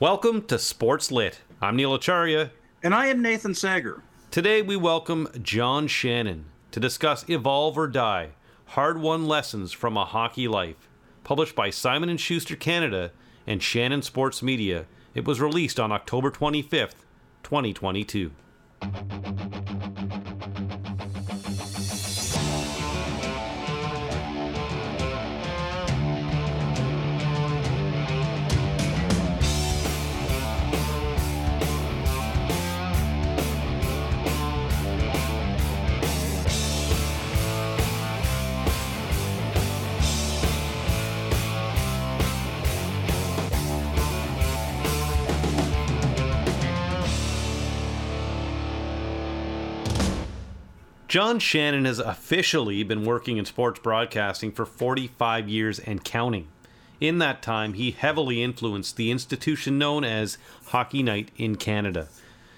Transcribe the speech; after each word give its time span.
Welcome 0.00 0.42
to 0.42 0.60
Sports 0.60 1.10
Lit. 1.10 1.40
I'm 1.60 1.74
Neil 1.74 1.92
Acharya. 1.92 2.52
And 2.84 2.94
I 2.94 3.06
am 3.06 3.20
Nathan 3.20 3.52
Sager. 3.52 4.04
Today 4.30 4.62
we 4.62 4.76
welcome 4.76 5.26
John 5.42 5.88
Shannon 5.88 6.44
to 6.70 6.78
discuss 6.78 7.28
Evolve 7.28 7.76
or 7.76 7.88
Die: 7.88 8.28
Hard-Won 8.66 9.26
Lessons 9.26 9.72
from 9.72 9.96
a 9.96 10.04
Hockey 10.04 10.46
Life, 10.46 10.88
published 11.24 11.56
by 11.56 11.70
Simon 11.70 12.08
and 12.08 12.20
Schuster 12.20 12.54
Canada 12.54 13.10
and 13.44 13.60
Shannon 13.60 14.02
Sports 14.02 14.40
Media. 14.40 14.86
It 15.16 15.26
was 15.26 15.40
released 15.40 15.80
on 15.80 15.90
October 15.90 16.30
25th, 16.30 17.02
2022. 17.42 18.30
John 51.08 51.38
Shannon 51.38 51.86
has 51.86 52.00
officially 52.00 52.82
been 52.82 53.06
working 53.06 53.38
in 53.38 53.46
sports 53.46 53.80
broadcasting 53.80 54.52
for 54.52 54.66
45 54.66 55.48
years 55.48 55.78
and 55.78 56.04
counting. 56.04 56.48
In 57.00 57.16
that 57.16 57.40
time, 57.40 57.72
he 57.72 57.92
heavily 57.92 58.42
influenced 58.42 58.96
the 58.96 59.10
institution 59.10 59.78
known 59.78 60.04
as 60.04 60.36
Hockey 60.66 61.02
Night 61.02 61.30
in 61.38 61.56
Canada. 61.56 62.08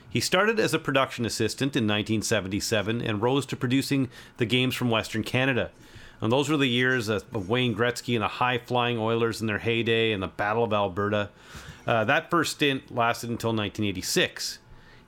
He 0.08 0.18
started 0.18 0.58
as 0.58 0.74
a 0.74 0.80
production 0.80 1.24
assistant 1.24 1.76
in 1.76 1.84
1977 1.84 3.00
and 3.00 3.22
rose 3.22 3.46
to 3.46 3.56
producing 3.56 4.08
the 4.38 4.46
games 4.46 4.74
from 4.74 4.90
Western 4.90 5.22
Canada. 5.22 5.70
And 6.20 6.32
those 6.32 6.48
were 6.48 6.56
the 6.56 6.66
years 6.66 7.08
of 7.08 7.48
Wayne 7.48 7.76
Gretzky 7.76 8.14
and 8.14 8.24
the 8.24 8.28
high 8.28 8.58
flying 8.58 8.98
Oilers 8.98 9.40
in 9.40 9.46
their 9.46 9.58
heyday 9.58 10.10
and 10.10 10.20
the 10.20 10.26
Battle 10.26 10.64
of 10.64 10.72
Alberta. 10.72 11.30
Uh, 11.86 12.02
that 12.04 12.30
first 12.30 12.56
stint 12.56 12.92
lasted 12.92 13.30
until 13.30 13.50
1986. 13.50 14.58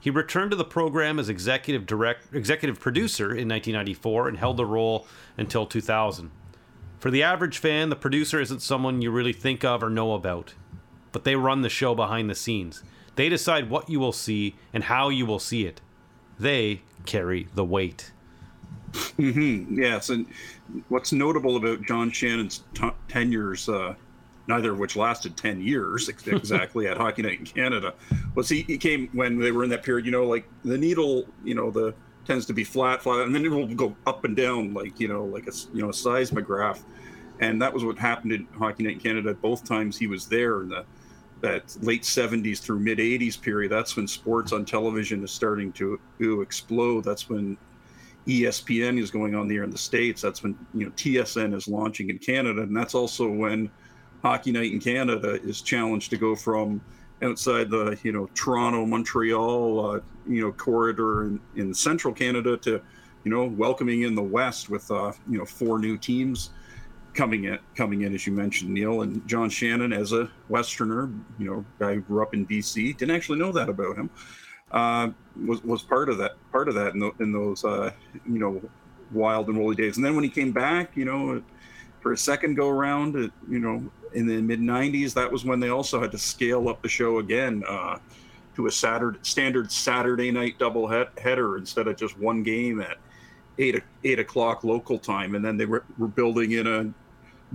He 0.03 0.09
returned 0.09 0.51
to 0.51 0.57
the 0.57 0.65
program 0.65 1.17
as 1.17 1.29
executive 1.29 1.85
direct 1.85 2.35
executive 2.35 2.77
producer 2.77 3.27
in 3.27 3.47
1994 3.47 4.27
and 4.27 4.37
held 4.37 4.57
the 4.57 4.65
role 4.65 5.07
until 5.37 5.65
2000. 5.65 6.29
For 6.99 7.09
the 7.09 7.23
average 7.23 7.57
fan, 7.57 7.87
the 7.87 7.95
producer 7.95 8.41
isn't 8.41 8.61
someone 8.61 9.01
you 9.01 9.11
really 9.11 9.31
think 9.31 9.63
of 9.63 9.81
or 9.81 9.89
know 9.89 10.11
about, 10.11 10.55
but 11.13 11.23
they 11.23 11.37
run 11.37 11.61
the 11.61 11.69
show 11.69 11.95
behind 11.95 12.29
the 12.29 12.35
scenes. 12.35 12.83
They 13.15 13.29
decide 13.29 13.69
what 13.69 13.89
you 13.89 13.97
will 13.97 14.11
see 14.11 14.55
and 14.73 14.83
how 14.83 15.07
you 15.07 15.25
will 15.25 15.39
see 15.39 15.65
it. 15.65 15.79
They 16.37 16.81
carry 17.05 17.47
the 17.55 17.63
weight. 17.63 18.11
Mm-hmm. 18.91 19.79
Yes, 19.81 20.09
and 20.09 20.25
what's 20.89 21.13
notable 21.13 21.55
about 21.55 21.81
John 21.83 22.11
Shannon's 22.11 22.63
t- 22.73 22.91
tenures 23.07 23.69
uh, 23.69 23.95
neither 24.47 24.71
of 24.71 24.79
which 24.79 24.95
lasted 24.95 25.37
10 25.37 25.61
years 25.61 26.09
exactly 26.27 26.87
at 26.87 26.97
Hockey 26.97 27.21
Night 27.21 27.39
in 27.39 27.45
Canada, 27.45 27.93
was 28.35 28.49
he, 28.49 28.61
he 28.63 28.77
came 28.77 29.09
when 29.13 29.39
they 29.39 29.51
were 29.51 29.63
in 29.63 29.69
that 29.69 29.83
period, 29.83 30.05
you 30.05 30.11
know, 30.11 30.25
like 30.25 30.47
the 30.63 30.77
needle, 30.77 31.25
you 31.43 31.55
know, 31.55 31.71
the 31.71 31.93
tends 32.25 32.45
to 32.45 32.53
be 32.53 32.63
flat, 32.63 33.01
flat, 33.01 33.25
and 33.25 33.35
then 33.35 33.43
it 33.45 33.51
will 33.51 33.67
go 33.67 33.95
up 34.07 34.23
and 34.23 34.35
down 34.35 34.73
like, 34.73 34.99
you 34.99 35.07
know, 35.07 35.25
like 35.25 35.47
a, 35.47 35.51
you 35.73 35.81
know, 35.81 35.89
a 35.89 35.93
seismograph. 35.93 36.83
And 37.39 37.61
that 37.61 37.73
was 37.73 37.83
what 37.83 37.97
happened 37.97 38.31
in 38.31 38.47
Hockey 38.57 38.83
Night 38.83 38.93
in 38.93 38.99
Canada. 38.99 39.33
Both 39.33 39.65
times 39.65 39.97
he 39.97 40.07
was 40.07 40.27
there 40.27 40.61
in 40.61 40.69
the 40.69 40.85
that 41.41 41.75
late 41.81 42.03
70s 42.03 42.59
through 42.59 42.79
mid 42.79 42.99
80s 42.99 43.39
period. 43.39 43.69
That's 43.69 43.97
when 43.97 44.07
sports 44.07 44.53
on 44.53 44.63
television 44.63 45.21
is 45.23 45.31
starting 45.31 45.73
to, 45.73 45.99
to 46.19 46.41
explode. 46.41 47.03
That's 47.03 47.29
when 47.29 47.57
ESPN 48.25 48.97
is 48.97 49.11
going 49.11 49.35
on 49.35 49.49
the 49.49 49.57
air 49.57 49.63
in 49.63 49.69
the 49.69 49.77
States. 49.77 50.21
That's 50.21 50.41
when, 50.41 50.57
you 50.73 50.85
know, 50.85 50.91
TSN 50.93 51.53
is 51.53 51.67
launching 51.67 52.09
in 52.09 52.17
Canada. 52.17 52.61
And 52.61 52.75
that's 52.75 52.95
also 52.95 53.29
when 53.29 53.69
Hockey 54.23 54.51
Night 54.51 54.71
in 54.71 54.79
Canada 54.79 55.39
is 55.43 55.61
challenged 55.61 56.09
to 56.11 56.17
go 56.17 56.35
from 56.35 56.81
outside 57.21 57.69
the 57.69 57.97
you 58.03 58.11
know 58.11 58.29
Toronto, 58.33 58.85
Montreal, 58.85 59.85
uh, 59.85 59.99
you 60.27 60.41
know 60.41 60.51
corridor 60.53 61.25
in, 61.25 61.41
in 61.55 61.73
central 61.73 62.13
Canada 62.13 62.57
to 62.57 62.81
you 63.23 63.31
know 63.31 63.45
welcoming 63.45 64.03
in 64.03 64.15
the 64.15 64.23
West 64.23 64.69
with 64.69 64.89
uh, 64.91 65.11
you 65.29 65.37
know 65.37 65.45
four 65.45 65.77
new 65.77 65.97
teams 65.97 66.51
coming 67.13 67.43
in 67.43 67.59
coming 67.75 68.01
in 68.01 68.15
as 68.15 68.25
you 68.25 68.33
mentioned 68.33 68.73
Neil 68.73 69.01
and 69.01 69.25
John 69.27 69.49
Shannon 69.49 69.91
as 69.91 70.13
a 70.13 70.29
Westerner, 70.49 71.11
you 71.37 71.45
know 71.45 71.65
guy 71.77 71.95
who 71.95 72.01
grew 72.01 72.21
up 72.21 72.33
in 72.33 72.47
BC, 72.47 72.97
didn't 72.97 73.15
actually 73.15 73.39
know 73.39 73.51
that 73.51 73.69
about 73.69 73.97
him. 73.97 74.09
Uh, 74.71 75.09
was 75.45 75.63
was 75.63 75.83
part 75.83 76.09
of 76.09 76.17
that 76.17 76.31
part 76.51 76.67
of 76.67 76.75
that 76.75 76.93
in, 76.93 76.99
the, 76.99 77.11
in 77.19 77.31
those 77.31 77.63
uh, 77.65 77.91
you 78.25 78.39
know 78.39 78.61
wild 79.11 79.47
and 79.49 79.57
woolly 79.57 79.75
days. 79.75 79.97
And 79.97 80.05
then 80.05 80.15
when 80.15 80.23
he 80.23 80.29
came 80.29 80.51
back, 80.51 80.95
you 80.95 81.05
know, 81.05 81.43
for 82.03 82.11
a 82.11 82.17
second 82.17 82.55
go 82.55 82.69
around, 82.69 83.15
you 83.49 83.59
know, 83.59 83.89
in 84.13 84.27
the 84.27 84.41
mid 84.41 84.59
90s, 84.59 85.13
that 85.13 85.31
was 85.31 85.45
when 85.45 85.59
they 85.59 85.69
also 85.69 85.99
had 85.99 86.11
to 86.11 86.17
scale 86.17 86.67
up 86.67 86.81
the 86.83 86.89
show 86.89 87.19
again 87.19 87.63
uh, 87.67 87.97
to 88.55 88.67
a 88.67 88.71
Saturday, 88.71 89.17
standard 89.23 89.71
Saturday 89.71 90.29
night 90.29 90.59
double 90.59 90.87
header 90.87 91.57
instead 91.57 91.87
of 91.87 91.95
just 91.95 92.19
one 92.19 92.43
game 92.43 92.81
at 92.81 92.97
eight 93.57 93.81
eight 94.03 94.19
o'clock 94.19 94.63
local 94.65 94.99
time. 94.99 95.33
And 95.33 95.43
then 95.43 95.57
they 95.57 95.65
were, 95.65 95.85
were 95.97 96.09
building 96.09 96.51
in 96.51 96.67
a 96.67 96.93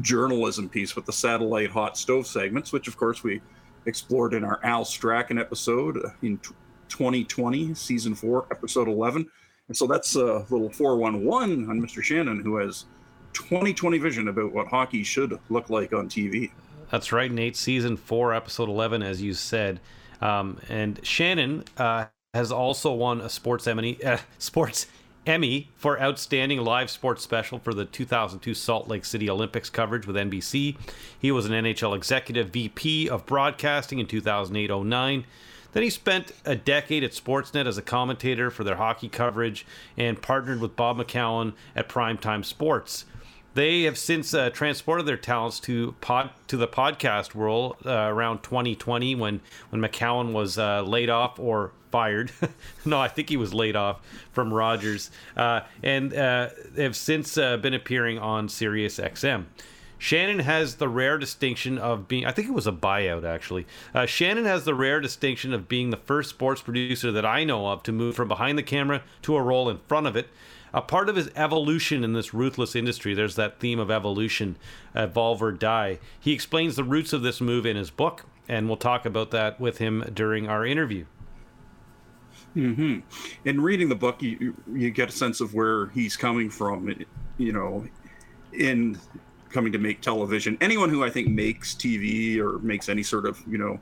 journalism 0.01 0.69
piece 0.69 0.97
with 0.97 1.05
the 1.05 1.13
satellite 1.13 1.71
hot 1.71 1.99
stove 1.99 2.27
segments, 2.27 2.73
which 2.73 2.89
of 2.89 2.97
course 2.97 3.23
we 3.23 3.43
explored 3.85 4.33
in 4.33 4.45
our 4.45 4.61
Al 4.65 4.85
Strachan 4.85 5.39
episode 5.39 5.99
in 6.23 6.39
2020, 6.89 7.75
season 7.75 8.15
four, 8.15 8.47
episode 8.51 8.89
11. 8.89 9.29
And 9.69 9.77
so 9.77 9.87
that's 9.87 10.17
a 10.17 10.47
little 10.49 10.71
411 10.71 11.69
on 11.69 11.81
Mr. 11.81 12.03
Shannon, 12.03 12.41
who 12.43 12.57
has 12.57 12.87
2020 13.39 13.99
vision 13.99 14.29
about 14.29 14.53
what 14.53 14.67
hockey 14.67 15.03
should 15.05 15.39
look 15.49 15.71
like 15.71 15.93
on 15.93 16.09
TV. 16.09 16.51
That's 16.91 17.13
right, 17.13 17.31
Nate. 17.31 17.57
Season 17.57 17.97
four, 17.97 18.35
episode 18.35 18.69
11, 18.69 19.03
as 19.03 19.23
you 19.23 19.35
said. 19.35 19.81
Um, 20.21 20.59
and 20.69 20.99
Shannon 21.05 21.65
uh, 21.77 22.07
has 22.35 22.51
also 22.51 22.93
won 22.93 23.21
a 23.21 23.29
sports 23.29 23.67
Emmy, 23.67 24.03
uh, 24.03 24.19
sports 24.39 24.87
Emmy 25.27 25.71
for 25.77 26.01
outstanding 26.01 26.61
live 26.61 26.91
sports 26.91 27.23
special 27.23 27.59
for 27.59 27.73
the 27.73 27.85
2002 27.85 28.55
Salt 28.55 28.89
Lake 28.89 29.05
City 29.05 29.31
Olympics 29.31 29.71
coverage 29.71 30.07
with 30.07 30.17
NBC. 30.17 30.77
He 31.19 31.31
was 31.31 31.47
an 31.47 31.53
NHL 31.53 31.95
executive 31.95 32.49
VP 32.49 33.09
of 33.09 33.25
broadcasting 33.27 33.99
in 33.99 34.07
2008-09. 34.07 35.25
Then 35.73 35.83
he 35.83 35.91
spent 35.91 36.33
a 36.45 36.57
decade 36.57 37.05
at 37.05 37.13
Sportsnet 37.13 37.67
as 37.67 37.77
a 37.77 37.83
commentator 37.83 38.51
for 38.51 38.65
their 38.65 38.77
hockey 38.77 39.09
coverage 39.09 39.67
and 39.97 40.21
partnered 40.21 40.61
with 40.61 40.75
Bob 40.75 40.97
McCown 40.97 41.53
at 41.77 41.89
Primetime 41.89 42.45
Sports. 42.45 43.05
They 43.59 43.83
have 43.83 43.99
since 43.99 44.35
uh, 44.35 44.51
transported 44.51 45.05
their 45.05 45.17
talents 45.17 45.59
to 45.61 45.97
pod 46.01 46.31
to 46.47 46.57
the 46.57 46.69
podcast 46.69 47.35
world 47.35 47.75
uh, 47.85 47.91
around 47.91 48.45
2020 48.45 49.17
when 49.17 49.41
when 49.71 49.83
McCown 49.83 50.33
was 50.33 50.59
uh, 50.59 50.83
laid 50.83 51.11
off 51.11 51.41
or 51.41 51.73
fired. 51.91 52.31
no, 52.85 53.01
I 53.01 53.09
think 53.09 53.29
he 53.29 53.37
was 53.37 53.53
laid 53.53 53.75
off 53.75 54.01
from 54.31 54.55
Rogers, 54.55 55.11
uh, 55.37 55.63
and 55.83 56.15
uh, 56.15 56.51
have 56.77 56.95
since 56.95 57.37
uh, 57.37 57.57
been 57.57 57.75
appearing 57.75 58.21
on 58.21 58.49
Sirius 58.49 59.01
XM. 59.01 59.47
Shannon 59.99 60.39
has 60.39 60.77
the 60.77 60.89
rare 60.89 61.19
distinction 61.19 61.79
of 61.79 62.07
being, 62.07 62.25
I 62.25 62.31
think 62.31 62.47
it 62.47 62.55
was 62.55 62.69
a 62.69 62.73
buyout 62.73 63.25
actually. 63.25 63.67
Uh, 63.93 64.07
Shannon 64.07 64.45
has 64.45 64.67
the 64.67 64.75
rare 64.75 65.01
distinction 65.01 65.53
of 65.53 65.67
being 65.67 65.91
the 65.91 65.97
first 65.97 66.31
sports 66.31 66.63
producer 66.63 67.11
that 67.11 67.27
I 67.27 67.43
know 67.43 67.67
of 67.67 67.83
to 67.83 67.91
move 67.91 68.15
from 68.15 68.29
behind 68.29 68.57
the 68.57 68.63
camera 68.63 69.03
to 69.23 69.35
a 69.35 69.43
role 69.43 69.69
in 69.69 69.79
front 69.89 70.07
of 70.07 70.15
it 70.15 70.29
a 70.73 70.83
part 70.83 71.09
of 71.09 71.17
his 71.17 71.31
evolution 71.35 72.05
in 72.05 72.13
this 72.13 72.35
ruthless 72.35 72.77
industry. 72.77 73.15
There's 73.15 73.37
that 73.37 73.61
theme 73.61 73.79
of 73.79 73.91
evolution, 73.91 74.57
evolve 74.95 75.43
or 75.43 75.53
die. 75.53 75.99
He 76.19 76.33
explains 76.33 76.77
the 76.77 76.85
roots 76.85 77.13
of 77.13 77.23
this 77.23 77.41
move 77.41 77.67
in 77.67 77.77
his 77.77 77.91
book, 77.91 78.27
and 78.49 78.67
we'll 78.67 78.77
talk 78.77 79.05
about 79.07 79.31
that 79.33 79.61
with 79.61 79.79
him 79.79 80.05
during 80.13 80.49
our 80.49 80.65
interview. 80.65 81.05
Hmm. 82.55 83.01
In 83.45 83.61
reading 83.61 83.89
the 83.89 83.95
book, 83.95 84.23
you 84.23 84.57
you 84.73 84.91
get 84.91 85.11
a 85.11 85.13
sense 85.13 85.41
of 85.41 85.55
where 85.55 85.89
he's 85.89 86.17
coming 86.17 86.51
from. 86.51 87.05
You 87.37 87.53
know, 87.53 87.87
in 88.53 88.99
coming 89.51 89.73
to 89.73 89.79
make 89.79 90.01
television. 90.01 90.59
Anyone 90.61 90.91
who 90.91 91.05
I 91.05 91.11
think 91.11 91.29
makes 91.29 91.75
TV 91.75 92.39
or 92.39 92.59
makes 92.59 92.89
any 92.89 93.03
sort 93.03 93.27
of 93.27 93.41
you 93.47 93.59
know 93.59 93.79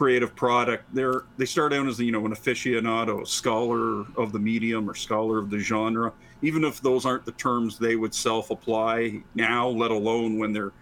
creative 0.00 0.34
product. 0.34 0.82
They're 0.94 1.24
they 1.36 1.44
start 1.44 1.74
out 1.74 1.86
as 1.86 2.00
you 2.00 2.10
know 2.10 2.24
an 2.24 2.32
aficionado, 2.32 3.20
a 3.20 3.26
scholar 3.26 4.06
of 4.16 4.32
the 4.32 4.38
medium 4.38 4.88
or 4.88 4.94
scholar 4.94 5.36
of 5.38 5.50
the 5.50 5.58
genre. 5.58 6.10
Even 6.40 6.64
if 6.64 6.80
those 6.80 7.04
aren't 7.04 7.26
the 7.26 7.32
terms 7.32 7.78
they 7.78 7.96
would 7.96 8.14
self-apply 8.14 9.20
now, 9.34 9.68
let 9.68 9.90
alone 9.90 10.38
when 10.38 10.54
they're, 10.54 10.72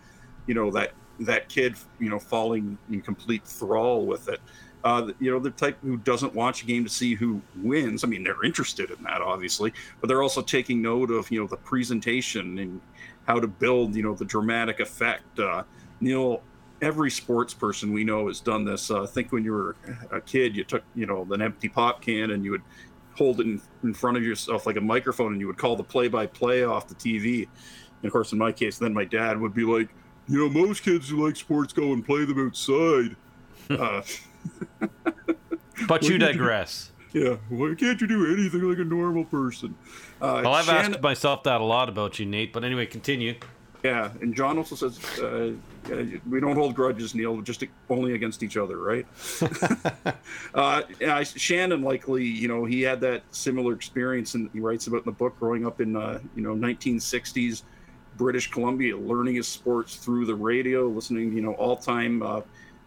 you 0.46 0.54
know, 0.54 0.70
that 0.70 0.92
that 1.18 1.48
kid, 1.48 1.74
you 1.98 2.08
know, 2.08 2.20
falling 2.20 2.78
in 2.92 3.02
complete 3.02 3.44
thrall 3.44 4.06
with 4.06 4.28
it. 4.28 4.40
Uh, 4.84 5.10
you 5.18 5.32
know, 5.32 5.40
the 5.40 5.50
type 5.50 5.76
who 5.82 5.96
doesn't 5.96 6.32
watch 6.32 6.62
a 6.62 6.66
game 6.66 6.84
to 6.84 6.90
see 6.90 7.14
who 7.14 7.42
wins. 7.56 8.04
I 8.04 8.06
mean, 8.06 8.22
they're 8.22 8.44
interested 8.44 8.88
in 8.92 9.02
that, 9.02 9.20
obviously, 9.20 9.72
but 10.00 10.06
they're 10.06 10.22
also 10.22 10.42
taking 10.42 10.80
note 10.80 11.10
of 11.10 11.28
you 11.32 11.40
know 11.40 11.48
the 11.48 11.56
presentation 11.56 12.56
and 12.60 12.80
how 13.26 13.40
to 13.40 13.48
build 13.48 13.96
you 13.96 14.04
know 14.04 14.14
the 14.14 14.24
dramatic 14.24 14.78
effect. 14.78 15.40
Uh, 15.40 15.64
Neil 16.00 16.40
every 16.80 17.10
sports 17.10 17.54
person 17.54 17.92
we 17.92 18.04
know 18.04 18.28
has 18.28 18.40
done 18.40 18.64
this. 18.64 18.90
Uh, 18.90 19.02
I 19.02 19.06
think 19.06 19.32
when 19.32 19.44
you 19.44 19.52
were 19.52 19.76
a 20.10 20.20
kid, 20.20 20.56
you 20.56 20.64
took 20.64 20.82
you 20.94 21.06
know 21.06 21.26
an 21.30 21.42
empty 21.42 21.68
pop 21.68 22.00
can 22.00 22.30
and 22.30 22.44
you 22.44 22.52
would 22.52 22.62
hold 23.18 23.40
it 23.40 23.46
in, 23.46 23.60
in 23.82 23.92
front 23.92 24.16
of 24.16 24.22
yourself 24.22 24.64
like 24.66 24.76
a 24.76 24.80
microphone, 24.80 25.32
and 25.32 25.40
you 25.40 25.48
would 25.48 25.58
call 25.58 25.74
the 25.74 25.82
play-by-play 25.82 26.62
off 26.62 26.86
the 26.86 26.94
TV. 26.94 27.48
And 28.00 28.04
of 28.04 28.12
course, 28.12 28.32
in 28.32 28.38
my 28.38 28.52
case, 28.52 28.78
then 28.78 28.94
my 28.94 29.04
dad 29.04 29.40
would 29.40 29.54
be 29.54 29.64
like, 29.64 29.88
you 30.28 30.38
know, 30.38 30.48
most 30.48 30.84
kids 30.84 31.08
who 31.08 31.26
like 31.26 31.34
sports 31.34 31.72
go 31.72 31.92
and 31.92 32.04
play 32.04 32.24
them 32.24 32.46
outside. 32.46 33.16
uh, 33.70 34.02
but 35.88 36.04
you 36.04 36.16
digress. 36.16 36.92
Yeah, 37.12 37.36
why 37.48 37.74
can't 37.76 38.00
you 38.00 38.06
do 38.06 38.32
anything 38.32 38.62
like 38.62 38.78
a 38.78 38.84
normal 38.84 39.24
person? 39.24 39.74
Uh, 40.20 40.42
well, 40.44 40.54
I've 40.54 40.66
Shannon... 40.66 40.92
asked 40.92 41.02
myself 41.02 41.42
that 41.44 41.60
a 41.60 41.64
lot 41.64 41.88
about 41.88 42.18
you, 42.18 42.26
Nate. 42.26 42.52
But 42.52 42.64
anyway, 42.64 42.86
continue. 42.86 43.34
Yeah, 43.84 44.10
and 44.20 44.34
John 44.34 44.58
also 44.58 44.74
says 44.74 44.98
uh, 45.20 45.52
we 46.28 46.40
don't 46.40 46.56
hold 46.56 46.74
grudges, 46.74 47.14
Neil, 47.14 47.40
just 47.42 47.62
only 47.88 48.14
against 48.14 48.42
each 48.42 48.56
other, 48.56 48.78
right? 48.78 49.06
uh, 50.54 50.82
yeah, 51.00 51.22
Shannon 51.22 51.82
likely, 51.82 52.24
you 52.24 52.48
know, 52.48 52.64
he 52.64 52.82
had 52.82 53.00
that 53.02 53.22
similar 53.30 53.72
experience, 53.74 54.34
and 54.34 54.50
he 54.52 54.58
writes 54.58 54.88
about 54.88 54.98
in 54.98 55.04
the 55.04 55.12
book 55.12 55.38
growing 55.38 55.64
up 55.64 55.80
in, 55.80 55.94
uh, 55.94 56.18
you 56.34 56.42
know, 56.42 56.54
1960s 56.54 57.62
British 58.16 58.50
Columbia, 58.50 58.96
learning 58.96 59.36
his 59.36 59.46
sports 59.46 59.94
through 59.94 60.26
the 60.26 60.34
radio, 60.34 60.88
listening, 60.88 61.32
you 61.32 61.40
know, 61.40 61.52
all-time 61.52 62.20
uh, 62.20 62.40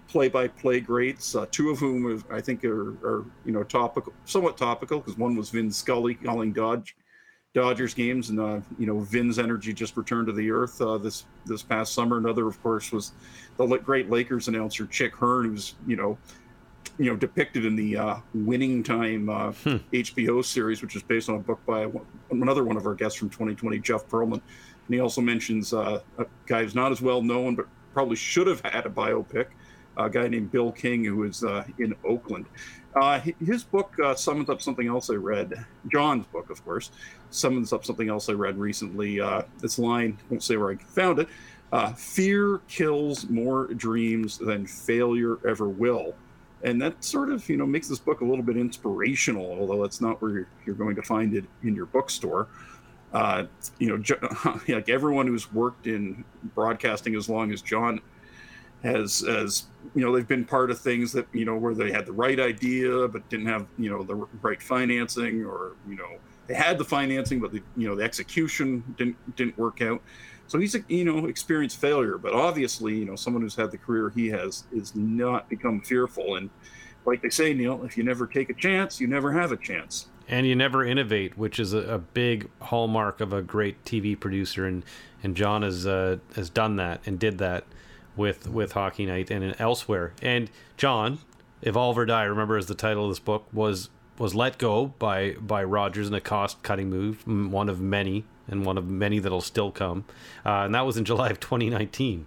play-by-play 0.10 0.82
greats, 0.82 1.36
uh, 1.36 1.46
two 1.52 1.70
of 1.70 1.80
whom 1.80 2.22
I 2.30 2.42
think 2.42 2.66
are, 2.66 2.90
are, 3.08 3.24
you 3.46 3.54
know, 3.54 3.64
topical, 3.64 4.12
somewhat 4.26 4.58
topical, 4.58 5.00
because 5.00 5.18
one 5.18 5.38
was 5.38 5.52
Vin 5.52 5.72
Scully 5.72 6.16
calling 6.16 6.52
Dodge 6.52 6.98
Dodgers 7.54 7.94
games, 7.94 8.30
and 8.30 8.40
uh, 8.40 8.62
you 8.80 8.86
know 8.86 9.00
Vin's 9.00 9.38
energy 9.38 9.74
just 9.74 9.98
returned 9.98 10.28
to 10.28 10.34
the 10.34 10.50
earth 10.50 10.80
uh, 10.82 10.98
this 10.98 11.26
this 11.46 11.62
past 11.62 11.94
summer. 11.94 12.18
Another, 12.18 12.48
of 12.48 12.62
course, 12.64 12.94
was 12.94 13.12
the 13.58 13.66
great 13.78 14.10
Lakers 14.10 14.48
announcer 14.48 14.86
Chick 14.86 15.14
Hearn, 15.16 15.46
who's 15.46 15.76
you 15.86 15.98
know 15.98 16.18
you 16.98 17.10
know 17.10 17.18
depicted 17.18 17.66
in 17.66 17.76
the 17.76 17.98
uh, 17.98 18.16
Winning 18.34 18.84
Time 18.84 19.30
uh, 19.30 19.52
hmm. 19.52 19.78
HBO 19.92 20.44
series, 20.46 20.82
which 20.82 20.96
is 20.96 21.04
based 21.04 21.28
on 21.28 21.36
a 21.36 21.40
book 21.40 21.60
by 21.66 21.92
another 22.30 22.64
one 22.64 22.78
of 22.78 22.86
our 22.86 22.96
guests 22.96 23.18
from 23.18 23.30
2020, 23.30 23.80
Jeff 23.80 24.08
Pearlman. 24.08 24.42
And 24.88 24.96
he 24.96 25.02
also 25.02 25.20
mentions 25.20 25.74
uh, 25.74 26.00
a 26.18 26.26
guy 26.46 26.64
who's 26.64 26.76
not 26.76 26.92
as 26.92 27.02
well 27.02 27.22
known, 27.22 27.56
but 27.56 27.66
probably 27.94 28.16
should 28.16 28.48
have 28.48 28.62
had 28.62 28.86
a 28.86 28.90
biopic, 28.90 29.48
a 29.98 30.10
guy 30.10 30.30
named 30.30 30.52
Bill 30.52 30.72
King, 30.72 31.04
who 31.04 31.18
was 31.18 31.44
uh, 31.44 31.66
in 31.80 31.94
Oakland. 32.06 32.46
Uh, 32.96 33.22
his 33.46 33.64
book 33.64 33.94
uh, 34.04 34.14
summons 34.16 34.50
up 34.50 34.62
something 34.62 34.88
else 34.88 35.10
I 35.10 35.14
read. 35.14 35.66
John's 35.92 36.26
book, 36.28 36.50
of 36.50 36.64
course, 36.66 36.92
summons 37.30 37.72
up 37.72 37.86
something 37.86 38.10
else 38.10 38.28
I 38.28 38.34
read 38.34 38.58
recently. 38.58 39.22
Uh, 39.22 39.44
this 39.60 39.80
line, 39.80 40.18
I 40.20 40.24
won't 40.30 40.44
say 40.44 40.58
where 40.58 40.72
I 40.72 40.76
found 40.76 41.20
it. 41.20 41.30
Uh, 41.72 41.94
Fear 41.94 42.62
kills 42.68 43.30
more 43.30 43.68
dreams 43.68 44.38
than 44.38 44.66
failure 44.66 45.38
ever 45.48 45.70
will. 45.70 46.14
And 46.64 46.82
that 46.82 47.04
sort 47.04 47.32
of, 47.32 47.48
you 47.50 47.58
know, 47.58 47.66
makes 47.66 47.88
this 47.88 48.00
book 48.00 48.22
a 48.22 48.26
little 48.26 48.44
bit 48.44 48.58
inspirational, 48.58 49.58
although 49.60 49.82
that's 49.82 50.02
not 50.02 50.22
where 50.22 50.32
you're, 50.32 50.48
you're 50.66 50.76
going 50.76 50.96
to 50.96 51.02
find 51.02 51.34
it 51.34 51.46
in 51.64 51.76
your 51.76 51.88
bookstore. 51.88 52.48
Uh, 53.14 53.46
you 53.80 53.90
know, 53.90 54.60
like 54.68 54.90
everyone 54.90 55.28
who's 55.28 55.52
worked 55.52 55.88
in 55.88 56.24
broadcasting 56.56 57.16
as 57.16 57.30
long 57.30 57.52
as 57.52 57.62
John 57.62 58.00
has 58.84 59.24
as 59.24 59.66
you 59.96 60.04
know 60.04 60.14
they've 60.14 60.28
been 60.28 60.46
part 60.46 60.72
of 60.72 60.80
things 60.80 61.12
that 61.12 61.28
you 61.34 61.46
know 61.46 61.56
where 61.56 61.74
they 61.74 61.92
had 61.92 62.06
the 62.06 62.12
right 62.12 62.40
idea 62.40 63.08
but 63.08 63.28
didn't 63.30 63.46
have 63.46 63.66
you 63.78 63.90
know 63.90 64.04
the 64.04 64.16
right 64.42 64.62
financing 64.62 65.46
or 65.46 65.74
you 65.88 65.96
know 65.96 66.18
they 66.48 66.54
had 66.54 66.78
the 66.78 66.86
financing 66.86 67.40
but 67.40 67.52
the 67.52 67.62
you 67.78 67.88
know 67.88 67.96
the 67.96 68.04
execution 68.04 68.84
didn't 68.98 69.36
didn't 69.36 69.58
work 69.58 69.82
out. 69.82 70.02
So 70.48 70.60
he's 70.60 70.76
a, 70.76 70.84
you 70.90 71.06
know 71.06 71.28
experienced 71.28 71.78
failure 71.78 72.18
but 72.18 72.34
obviously 72.34 72.96
you 72.98 73.06
know 73.06 73.16
someone 73.16 73.42
who's 73.42 73.56
had 73.56 73.72
the 73.72 73.78
career 73.78 74.10
he 74.10 74.28
has 74.30 74.66
is 74.72 74.96
not 74.96 75.50
become 75.50 75.82
fearful. 75.82 76.36
And 76.36 76.50
like 77.06 77.22
they 77.22 77.30
say 77.30 77.54
neil 77.54 77.84
if 77.84 77.98
you 77.98 78.04
never 78.04 78.28
take 78.28 78.50
a 78.50 78.54
chance 78.54 79.00
you 79.00 79.08
never 79.08 79.32
have 79.32 79.52
a 79.52 79.58
chance. 79.58 80.08
And 80.28 80.48
you 80.48 80.56
never 80.56 80.84
innovate 80.86 81.38
which 81.38 81.60
is 81.60 81.74
a, 81.74 81.80
a 81.80 81.98
big 82.00 82.50
hallmark 82.62 83.22
of 83.22 83.32
a 83.34 83.42
great 83.42 83.84
tv 83.86 84.20
producer. 84.20 84.66
And 84.66 84.84
and 85.24 85.36
john 85.36 85.62
has 85.62 85.86
uh, 85.88 86.18
has 86.36 86.50
done 86.50 86.76
that 86.78 87.02
and 87.06 87.20
did 87.20 87.38
that 87.38 87.64
with 88.16 88.48
with 88.48 88.74
Hockey 88.74 89.06
Night 89.06 89.32
and 89.32 89.56
elsewhere. 89.60 90.14
And 90.22 90.50
John, 90.78 91.20
Evolve 91.62 91.98
or 91.98 92.06
Die, 92.06 92.24
remember 92.24 92.58
as 92.58 92.68
the 92.68 92.76
title 92.76 93.06
of 93.06 93.12
this 93.12 93.20
book 93.20 93.46
was 93.52 93.90
was 94.18 94.36
let 94.36 94.58
go 94.58 94.88
by 95.00 95.32
by 95.34 95.64
Rogers 95.64 96.08
in 96.08 96.14
a 96.14 96.22
cost 96.22 96.62
cutting 96.64 96.90
move, 96.90 97.26
one 97.26 97.70
of 97.70 97.80
many 97.80 98.26
and 98.48 98.66
one 98.66 98.78
of 98.78 98.88
many 98.88 99.20
that'll 99.20 99.42
still 99.42 99.72
come. 99.72 100.06
Uh, 100.46 100.64
and 100.66 100.76
that 100.76 100.86
was 100.86 100.98
in 100.98 101.06
July 101.06 101.30
of 101.30 101.40
2019. 101.40 102.26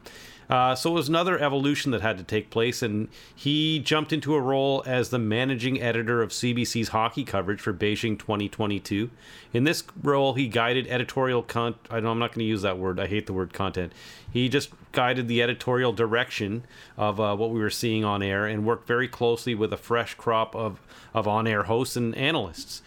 Uh, 0.54 0.72
so 0.72 0.92
it 0.92 0.94
was 0.94 1.08
another 1.08 1.36
evolution 1.40 1.90
that 1.90 2.00
had 2.00 2.16
to 2.16 2.22
take 2.22 2.48
place, 2.48 2.80
and 2.80 3.08
he 3.34 3.80
jumped 3.80 4.12
into 4.12 4.36
a 4.36 4.40
role 4.40 4.84
as 4.86 5.08
the 5.08 5.18
managing 5.18 5.82
editor 5.82 6.22
of 6.22 6.30
CBC's 6.30 6.90
hockey 6.90 7.24
coverage 7.24 7.60
for 7.60 7.72
Beijing 7.72 8.16
2022. 8.16 9.10
In 9.52 9.64
this 9.64 9.82
role, 10.00 10.34
he 10.34 10.46
guided 10.46 10.86
editorial 10.86 11.42
con. 11.42 11.74
I 11.90 11.98
know 11.98 12.12
I'm 12.12 12.20
not 12.20 12.30
going 12.30 12.44
to 12.44 12.48
use 12.48 12.62
that 12.62 12.78
word. 12.78 13.00
I 13.00 13.08
hate 13.08 13.26
the 13.26 13.32
word 13.32 13.52
content. 13.52 13.92
He 14.32 14.48
just 14.48 14.70
guided 14.92 15.26
the 15.26 15.42
editorial 15.42 15.92
direction 15.92 16.64
of 16.96 17.18
uh, 17.18 17.34
what 17.34 17.50
we 17.50 17.58
were 17.58 17.68
seeing 17.68 18.04
on 18.04 18.22
air 18.22 18.46
and 18.46 18.64
worked 18.64 18.86
very 18.86 19.08
closely 19.08 19.56
with 19.56 19.72
a 19.72 19.76
fresh 19.76 20.14
crop 20.14 20.54
of 20.54 20.80
of 21.12 21.26
on-air 21.26 21.64
hosts 21.64 21.96
and 21.96 22.14
analysts 22.16 22.80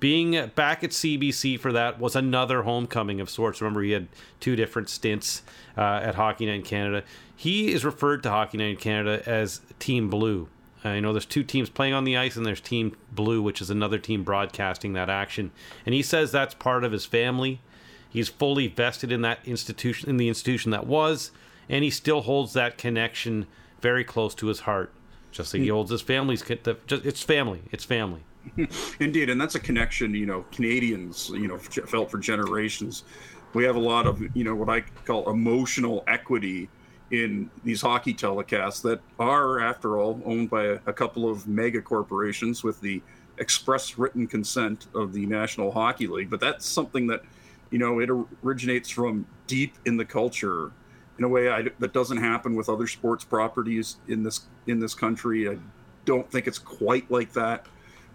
being 0.00 0.50
back 0.54 0.82
at 0.82 0.90
CBC 0.90 1.60
for 1.60 1.72
that 1.72 2.00
was 2.00 2.16
another 2.16 2.62
homecoming 2.62 3.20
of 3.20 3.28
sorts. 3.28 3.60
Remember, 3.60 3.82
he 3.82 3.92
had 3.92 4.08
two 4.40 4.56
different 4.56 4.88
stints 4.88 5.42
uh, 5.76 6.00
at 6.02 6.14
Hockey 6.14 6.46
Night 6.46 6.54
in 6.54 6.62
Canada. 6.62 7.04
He 7.36 7.72
is 7.72 7.84
referred 7.84 8.22
to 8.24 8.30
Hockey 8.30 8.58
Night 8.58 8.70
in 8.70 8.76
Canada 8.76 9.22
as 9.26 9.60
Team 9.78 10.08
Blue. 10.08 10.48
Uh, 10.82 10.92
you 10.92 11.00
know, 11.02 11.12
there's 11.12 11.26
two 11.26 11.44
teams 11.44 11.68
playing 11.68 11.92
on 11.92 12.04
the 12.04 12.16
ice, 12.16 12.36
and 12.36 12.46
there's 12.46 12.60
Team 12.60 12.96
Blue, 13.12 13.42
which 13.42 13.60
is 13.60 13.68
another 13.68 13.98
team 13.98 14.24
broadcasting 14.24 14.94
that 14.94 15.10
action. 15.10 15.52
And 15.84 15.94
he 15.94 16.02
says 16.02 16.32
that's 16.32 16.54
part 16.54 16.84
of 16.84 16.92
his 16.92 17.04
family. 17.04 17.60
He's 18.08 18.30
fully 18.30 18.66
vested 18.66 19.12
in 19.12 19.20
that 19.22 19.40
institution, 19.44 20.08
in 20.08 20.16
the 20.16 20.28
institution 20.28 20.70
that 20.70 20.86
was, 20.86 21.30
and 21.68 21.84
he 21.84 21.90
still 21.90 22.22
holds 22.22 22.54
that 22.54 22.78
connection 22.78 23.46
very 23.80 24.04
close 24.04 24.34
to 24.36 24.46
his 24.46 24.60
heart. 24.60 24.92
Just 25.30 25.54
like 25.54 25.60
he 25.60 25.68
hmm. 25.68 25.74
holds 25.74 25.90
his 25.90 26.02
family's, 26.02 26.42
it's 26.42 27.22
family. 27.22 27.62
It's 27.70 27.84
family. 27.84 28.24
Indeed, 29.00 29.30
and 29.30 29.40
that's 29.40 29.54
a 29.54 29.60
connection. 29.60 30.14
You 30.14 30.26
know, 30.26 30.44
Canadians, 30.52 31.30
you 31.30 31.48
know, 31.48 31.58
felt 31.58 32.10
for 32.10 32.18
generations. 32.18 33.04
We 33.52 33.64
have 33.64 33.76
a 33.76 33.80
lot 33.80 34.06
of, 34.06 34.22
you 34.34 34.44
know, 34.44 34.54
what 34.54 34.68
I 34.68 34.82
call 35.04 35.28
emotional 35.30 36.04
equity 36.06 36.68
in 37.10 37.50
these 37.64 37.80
hockey 37.80 38.14
telecasts 38.14 38.82
that 38.82 39.00
are, 39.18 39.60
after 39.60 39.98
all, 39.98 40.20
owned 40.24 40.48
by 40.48 40.78
a, 40.86 40.92
couple 40.92 41.28
of 41.28 41.48
mega 41.48 41.82
corporations 41.82 42.62
with 42.62 42.80
the 42.80 43.02
express 43.38 43.98
written 43.98 44.28
consent 44.28 44.86
of 44.94 45.12
the 45.12 45.26
National 45.26 45.72
Hockey 45.72 46.06
League. 46.06 46.30
But 46.30 46.38
that's 46.38 46.66
something 46.66 47.08
that, 47.08 47.22
you 47.70 47.78
know, 47.78 47.98
it 47.98 48.10
originates 48.44 48.88
from 48.88 49.26
deep 49.48 49.74
in 49.86 49.96
the 49.96 50.04
culture 50.04 50.70
in 51.18 51.24
a 51.24 51.28
way 51.28 51.50
I, 51.50 51.64
that 51.80 51.92
doesn't 51.92 52.18
happen 52.18 52.54
with 52.54 52.68
other 52.68 52.86
sports 52.86 53.24
properties 53.24 53.96
in 54.08 54.22
this 54.22 54.46
in 54.66 54.78
this 54.78 54.94
country. 54.94 55.50
I 55.50 55.58
don't 56.04 56.30
think 56.30 56.46
it's 56.46 56.58
quite 56.58 57.10
like 57.10 57.32
that 57.32 57.66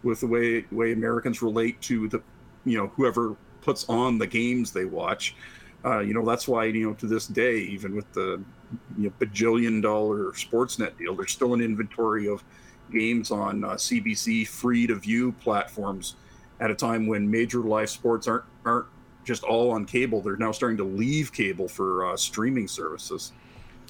with 0.05 0.21
the 0.21 0.27
way 0.27 0.65
way 0.71 0.93
Americans 0.93 1.41
relate 1.41 1.81
to 1.81 2.07
the 2.07 2.21
you 2.63 2.77
know 2.77 2.87
whoever 2.95 3.35
puts 3.61 3.89
on 3.89 4.17
the 4.17 4.27
games 4.27 4.71
they 4.71 4.85
watch. 4.85 5.35
Uh, 5.83 5.99
you 5.99 6.13
know 6.13 6.23
that's 6.23 6.47
why 6.47 6.65
you 6.65 6.87
know 6.87 6.93
to 6.93 7.07
this 7.07 7.27
day, 7.27 7.57
even 7.57 7.95
with 7.95 8.11
the 8.13 8.41
you 8.97 9.09
know, 9.09 9.13
bajillion 9.19 9.81
dollar 9.81 10.31
Sportsnet 10.31 10.97
deal, 10.97 11.15
there's 11.15 11.31
still 11.31 11.53
an 11.53 11.61
inventory 11.61 12.27
of 12.29 12.43
games 12.91 13.31
on 13.31 13.63
uh, 13.63 13.71
CBC 13.71 14.47
free 14.47 14.87
to 14.87 14.95
view 14.95 15.31
platforms 15.33 16.15
at 16.59 16.71
a 16.71 16.75
time 16.75 17.07
when 17.07 17.29
major 17.29 17.59
live 17.59 17.89
sports 17.89 18.27
aren't 18.27 18.45
aren't 18.63 18.87
just 19.25 19.43
all 19.43 19.71
on 19.71 19.85
cable. 19.85 20.21
They're 20.21 20.37
now 20.37 20.51
starting 20.51 20.77
to 20.77 20.83
leave 20.83 21.33
cable 21.33 21.67
for 21.67 22.05
uh, 22.05 22.17
streaming 22.17 22.67
services. 22.67 23.33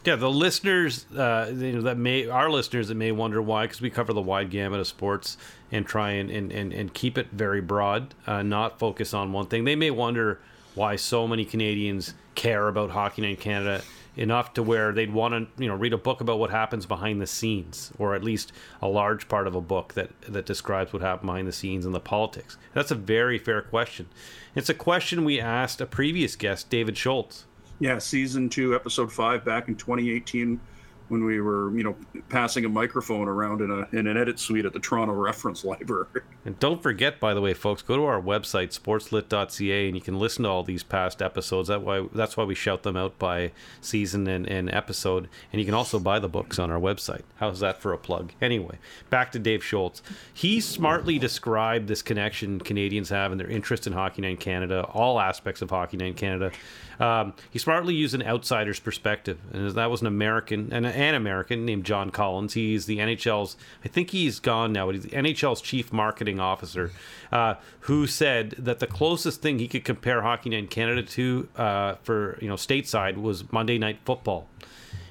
Yeah, 0.06 0.18
the 0.18 0.30
listeners, 0.30 1.12
uh, 1.14 1.52
you 1.52 1.72
know, 1.72 1.82
that 1.82 1.98
may 1.98 2.28
our 2.28 2.52
listeners 2.52 2.90
that 2.90 2.96
may 2.96 3.12
wonder 3.12 3.42
why, 3.42 3.64
because 3.66 3.82
we 3.82 3.90
cover 3.90 4.14
the 4.14 4.22
wide 4.22 4.52
gamut 4.52 4.80
of 4.80 4.86
sports 4.86 5.36
and 5.72 5.84
try 5.84 6.12
and 6.12 6.30
and, 6.30 6.52
and, 6.52 6.72
and 6.72 6.94
keep 6.94 7.18
it 7.18 7.30
very 7.32 7.60
broad, 7.60 8.14
uh, 8.28 8.44
not 8.44 8.78
focus 8.78 9.16
on 9.16 9.34
one 9.34 9.48
thing. 9.48 9.64
They 9.64 9.76
may 9.76 9.90
wonder 9.90 10.40
why 10.76 10.96
so 10.96 11.28
many 11.28 11.44
Canadians 11.44 12.14
care 12.36 12.68
about 12.68 12.92
hockey 12.92 13.28
in 13.28 13.36
Canada 13.38 13.82
enough 14.16 14.54
to 14.54 14.62
where 14.62 14.92
they'd 14.92 15.12
want 15.12 15.34
to, 15.34 15.62
you 15.62 15.68
know, 15.68 15.76
read 15.76 15.92
a 15.92 15.98
book 15.98 16.22
about 16.22 16.38
what 16.38 16.52
happens 16.52 16.86
behind 16.86 17.20
the 17.20 17.28
scenes, 17.28 17.92
or 17.98 18.14
at 18.14 18.24
least 18.24 18.52
a 18.84 18.88
large 18.88 19.28
part 19.28 19.48
of 19.48 19.56
a 19.56 19.62
book 19.62 19.96
that 19.96 20.12
that 20.22 20.46
describes 20.46 20.94
what 20.94 21.02
happened 21.02 21.26
behind 21.26 21.48
the 21.48 21.52
scenes 21.52 21.84
and 21.84 21.96
the 21.96 22.00
politics. 22.00 22.58
That's 22.76 22.92
a 22.92 22.96
very 22.96 23.40
fair 23.40 23.64
question. 23.64 24.10
It's 24.54 24.70
a 24.70 24.76
question 24.76 25.26
we 25.26 25.40
asked 25.40 25.82
a 25.82 25.88
previous 25.88 26.36
guest, 26.36 26.70
David 26.70 26.96
Schultz 26.96 27.46
yeah, 27.80 27.98
season 27.98 28.50
two, 28.50 28.76
episode 28.76 29.12
five, 29.12 29.44
back 29.44 29.68
in 29.68 29.76
2018, 29.76 30.60
when 31.10 31.24
we 31.24 31.40
were, 31.42 31.76
you 31.76 31.84
know, 31.84 31.96
passing 32.30 32.66
a 32.66 32.70
microphone 32.70 33.28
around 33.28 33.62
in 33.62 33.72
a 33.72 33.98
in 33.98 34.08
an 34.08 34.18
edit 34.18 34.40
suite 34.40 34.66
at 34.66 34.74
the 34.74 34.80
Toronto 34.80 35.14
Reference 35.14 35.64
Library. 35.66 36.22
And 36.46 36.60
don't 36.60 36.82
forget, 36.82 37.20
by 37.20 37.34
the 37.34 37.42
way, 37.42 37.54
folks, 37.54 37.82
go 37.82 37.96
to 37.96 38.04
our 38.06 38.22
website 38.22 38.78
sportslit.ca 38.78 39.88
and 39.88 39.96
you 39.96 40.02
can 40.02 40.20
listen 40.20 40.44
to 40.44 40.50
all 40.50 40.64
these 40.64 40.84
past 40.84 41.22
episodes. 41.22 41.68
That 41.68 41.82
why 41.82 42.08
that's 42.14 42.38
why 42.38 42.44
we 42.44 42.56
shout 42.56 42.84
them 42.84 42.96
out 42.96 43.18
by 43.20 43.52
season 43.82 44.28
and, 44.28 44.48
and 44.48 44.74
episode. 44.74 45.30
And 45.52 45.60
you 45.60 45.66
can 45.66 45.74
also 45.74 46.00
buy 46.00 46.20
the 46.20 46.30
books 46.30 46.60
on 46.60 46.72
our 46.72 46.80
website. 46.80 47.24
How's 47.38 47.60
that 47.60 47.82
for 47.82 47.94
a 47.94 47.98
plug? 47.98 48.34
Anyway, 48.42 48.80
back 49.10 49.32
to 49.34 49.40
Dave 49.40 49.64
Schultz. 49.64 50.02
He 50.34 50.60
smartly 50.60 51.20
described 51.20 51.88
this 51.88 52.02
connection 52.02 52.60
Canadians 52.60 53.10
have 53.10 53.32
and 53.32 53.40
their 53.40 53.50
interest 53.50 53.88
in 53.88 53.94
Hockey 53.94 54.22
Night 54.22 54.32
in 54.32 54.38
Canada, 54.38 54.84
all 54.94 55.20
aspects 55.20 55.62
of 55.62 55.70
Hockey 55.70 55.98
Night 55.98 56.08
in 56.08 56.14
Canada. 56.14 56.52
Um, 57.00 57.34
he 57.52 57.60
smartly 57.60 57.94
used 57.94 58.16
an 58.16 58.24
outsider's 58.24 58.80
perspective, 58.80 59.40
and 59.52 59.70
that 59.72 59.92
was 59.92 60.02
an 60.02 60.08
American 60.08 60.72
and 60.72 60.86
an 60.96 61.14
American 61.14 61.66
named 61.66 61.86
John 61.86 62.10
Collins. 62.10 62.54
He's 62.54 62.86
the 62.86 62.98
NHL's, 62.98 63.58
I 63.84 63.88
think 63.88 64.10
he's 64.10 64.40
gone 64.40 64.72
now, 64.72 64.88
but 64.88 64.96
he's 64.96 65.04
the 65.04 65.10
NHL's 65.10 65.62
chief 65.62 65.94
marketing 65.94 66.40
officer, 66.40 66.92
uh, 67.32 67.56
who 67.82 68.08
said 68.08 68.52
that 68.58 68.80
the 68.80 68.88
closest 68.88 69.42
thing 69.42 69.60
he 69.60 69.68
could 69.68 69.84
compare 69.84 70.22
Hockey 70.22 70.50
Night 70.50 70.60
in 70.60 70.68
Canada 70.68 71.04
to 71.04 71.48
uh, 71.56 71.96
for 72.04 72.38
you 72.42 72.48
know 72.48 72.56
stateside 72.56 73.22
was 73.22 73.52
Monday 73.52 73.78
Night 73.78 74.00
Football, 74.06 74.48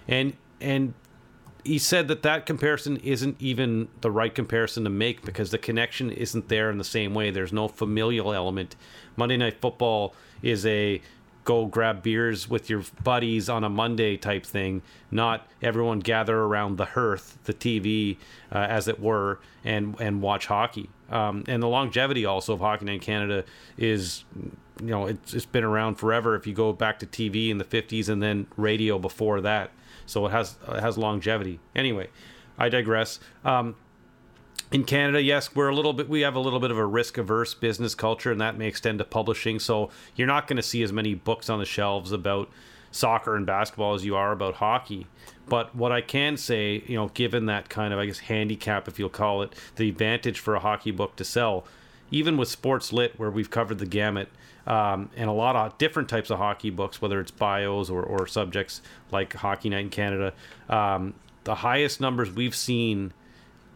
and 0.09 0.35
and 0.61 0.95
he 1.65 1.79
said 1.79 2.09
that 2.09 2.23
that 2.23 2.45
comparison 2.45 2.99
isn't 2.99 3.37
even 3.41 3.89
the 4.03 4.11
right 4.11 4.35
comparison 4.35 4.85
to 4.85 4.91
make 4.91 5.25
because 5.25 5.51
the 5.51 5.59
connection 5.59 6.11
isn't 6.11 6.49
there 6.49 6.71
in 6.71 6.79
the 6.79 6.85
same 6.85 7.15
way. 7.15 7.31
There's 7.31 7.53
no 7.53 7.69
familial 7.69 8.35
element. 8.35 8.77
Monday 9.17 9.39
Night 9.39 9.61
Football 9.61 10.15
is 10.43 10.67
a 10.67 11.01
go 11.45 11.67
grab 11.67 12.03
beers 12.03 12.49
with 12.49 12.69
your 12.71 12.83
buddies 13.03 13.49
on 13.49 13.65
a 13.65 13.69
Monday 13.69 14.17
type 14.17 14.45
thing, 14.45 14.83
not 15.11 15.47
everyone 15.63 16.01
gather 16.01 16.41
around 16.41 16.79
the 16.79 16.87
hearth, 16.87 17.39
the 17.45 17.55
TV, 17.55 18.17
uh, 18.51 18.59
as 18.59 18.89
it 18.89 18.99
were, 19.01 19.39
and 19.65 19.99
and 20.01 20.23
watch 20.23 20.47
hockey. 20.47 20.89
Um, 21.11 21.45
and 21.47 21.63
the 21.63 21.69
longevity 21.69 22.25
also 22.25 22.55
of 22.55 22.61
Hockey 22.61 22.93
in 22.93 22.99
Canada 22.99 23.45
is, 23.77 24.25
you 24.81 24.89
know, 24.89 25.07
it's, 25.07 25.35
it's 25.35 25.45
been 25.45 25.65
around 25.65 25.97
forever. 25.97 26.35
If 26.35 26.47
you 26.47 26.55
go 26.55 26.73
back 26.73 26.99
to 27.01 27.07
TV 27.07 27.51
in 27.51 27.59
the 27.59 27.65
50s 27.65 28.09
and 28.09 28.23
then 28.23 28.47
radio 28.57 28.99
before 28.99 29.41
that, 29.43 29.71
so 30.07 30.27
it 30.27 30.31
has 30.31 30.57
it 30.69 30.81
has 30.81 30.99
longevity. 30.99 31.61
Anyway, 31.77 32.09
I 32.59 32.69
digress. 32.69 33.21
Um, 33.45 33.77
in 34.75 34.83
Canada, 34.83 35.23
yes, 35.23 35.55
we're 35.55 35.69
a 35.69 35.75
little 35.75 35.93
bit 35.93 36.09
we 36.09 36.23
have 36.23 36.35
a 36.35 36.41
little 36.41 36.59
bit 36.59 36.73
of 36.73 36.79
a 36.79 36.85
risk 36.85 37.17
averse 37.17 37.55
business 37.55 37.95
culture, 37.95 38.33
and 38.33 38.41
that 38.41 38.59
may 38.59 38.67
extend 38.67 38.99
to 38.99 39.05
publishing. 39.05 39.61
So 39.61 39.89
you're 40.17 40.27
not 40.27 40.49
going 40.49 40.57
to 40.57 40.65
see 40.65 40.83
as 40.83 40.93
many 40.93 41.15
books 41.15 41.49
on 41.49 41.61
the 41.61 41.65
shelves 41.65 42.11
about 42.11 42.51
soccer 42.91 43.37
and 43.37 43.47
basketball 43.47 43.95
as 43.95 44.05
you 44.05 44.17
are 44.17 44.33
about 44.33 44.55
hockey. 44.55 45.07
But 45.49 45.77
what 45.77 45.93
I 45.93 46.01
can 46.01 46.37
say, 46.37 46.83
you 46.89 46.97
know, 46.97 47.07
given 47.15 47.47
that 47.47 47.69
kind 47.69 47.95
of 47.95 48.01
I 48.01 48.07
guess 48.07 48.19
handicap, 48.19 48.89
if 48.89 48.99
you'll 48.99 49.11
call 49.11 49.43
it, 49.43 49.55
the 49.77 49.89
advantage 49.89 50.41
for 50.41 50.57
a 50.57 50.61
hockey 50.61 50.91
book 50.91 51.15
to 51.17 51.25
sell, 51.25 51.65
even 52.11 52.37
with 52.37 52.49
Sports 52.49 52.93
Lit, 52.93 53.17
where 53.17 53.31
we've 53.31 53.51
covered 53.51 53.79
the 53.79 53.87
gamut, 53.87 54.29
um, 54.67 55.09
and 55.17 55.31
a 55.31 55.33
lot 55.33 55.55
of 55.55 55.79
different 55.79 56.09
types 56.09 56.31
of 56.31 56.39
hockey 56.39 56.71
books, 56.71 57.01
whether 57.01 57.21
it's 57.21 57.31
bios 57.31 57.91
or, 57.91 58.03
or 58.03 58.27
subjects 58.27 58.83
like 59.13 59.35
Hockey 59.35 59.69
Night 59.69 59.85
in 59.85 59.91
Canada, 59.91 60.33
um, 60.69 61.15
the 61.45 61.55
highest 61.55 62.01
numbers 62.01 62.33
we've 62.33 62.57
seen 62.57 63.13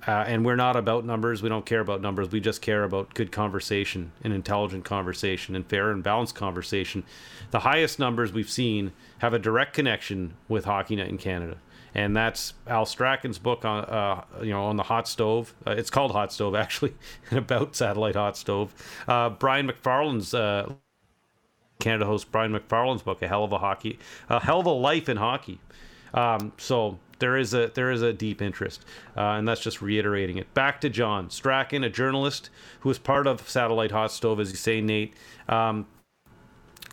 uh, 0.07 0.25
and 0.27 0.45
we're 0.45 0.57
not 0.57 0.77
about 0.77 1.05
numbers. 1.05 1.43
We 1.43 1.49
don't 1.49 1.67
care 1.67 1.81
about 1.81 2.01
numbers. 2.01 2.31
We 2.31 2.41
just 2.41 2.63
care 2.63 2.85
about 2.85 3.15
good 3.15 3.33
conversation 3.33 4.13
and 4.23 4.33
intelligent 4.33 4.85
conversation 4.85 5.57
and 5.57 5.67
fair 5.67 5.91
and 5.91 6.03
balanced 6.03 6.35
conversation. 6.35 7.05
The 7.51 7.61
highest 7.61 7.99
numbers 7.99 8.33
we've 8.33 8.51
seen 8.51 8.93
have 9.19 9.35
a 9.35 9.39
direct 9.39 9.75
connection 9.75 10.35
with 10.49 10.65
Hockey 10.65 10.97
Night 10.97 11.09
in 11.09 11.19
Canada. 11.19 11.59
And 11.95 12.17
that's 12.17 12.55
Al 12.67 12.85
Strachan's 12.85 13.39
book 13.39 13.65
on, 13.65 13.85
uh, 13.85 14.23
you 14.43 14.51
know, 14.51 14.67
on 14.67 14.77
the 14.77 14.83
hot 14.85 15.09
stove. 15.09 15.55
Uh, 15.67 15.73
it's 15.73 15.91
called 15.91 16.13
Hot 16.13 16.33
Stove, 16.33 16.55
actually, 16.55 16.95
about 17.33 17.75
satellite 17.75 18.15
hot 18.15 18.37
stove. 18.37 18.75
Uh, 19.09 19.31
Brian 19.31 19.69
McFarlane's 19.69 20.35
uh, 20.35 20.73
Canada 21.81 22.07
host 22.07 22.31
Brian 22.31 22.53
McFarlane's 22.53 23.03
book, 23.03 23.23
A 23.23 23.29
Hell 23.29 23.45
of 23.45 23.53
a 23.53 23.59
Hockey, 23.59 23.99
A 24.29 24.41
Hell 24.41 24.61
of 24.61 24.67
a 24.67 24.71
Life 24.71 25.09
in 25.09 25.17
Hockey. 25.17 25.61
Um, 26.15 26.53
so 26.59 26.99
there 27.19 27.37
is 27.37 27.55
a 27.55 27.71
there 27.75 27.91
is 27.91 28.03
a 28.03 28.13
deep 28.13 28.41
interest, 28.41 28.85
uh, 29.17 29.33
and 29.33 29.47
that's 29.47 29.61
just 29.61 29.83
reiterating 29.83 30.39
it. 30.39 30.53
Back 30.55 30.81
to 30.83 30.89
John 30.89 31.31
Strachan, 31.31 31.85
a 31.85 31.91
journalist 31.91 32.51
who 32.81 32.89
was 32.89 32.99
part 32.99 33.27
of 33.27 33.49
Satellite 33.49 33.91
Hot 33.91 34.13
Stove, 34.13 34.41
as 34.41 34.51
you 34.51 34.57
say, 34.57 34.81
Nate. 34.81 35.15
Um, 35.49 35.87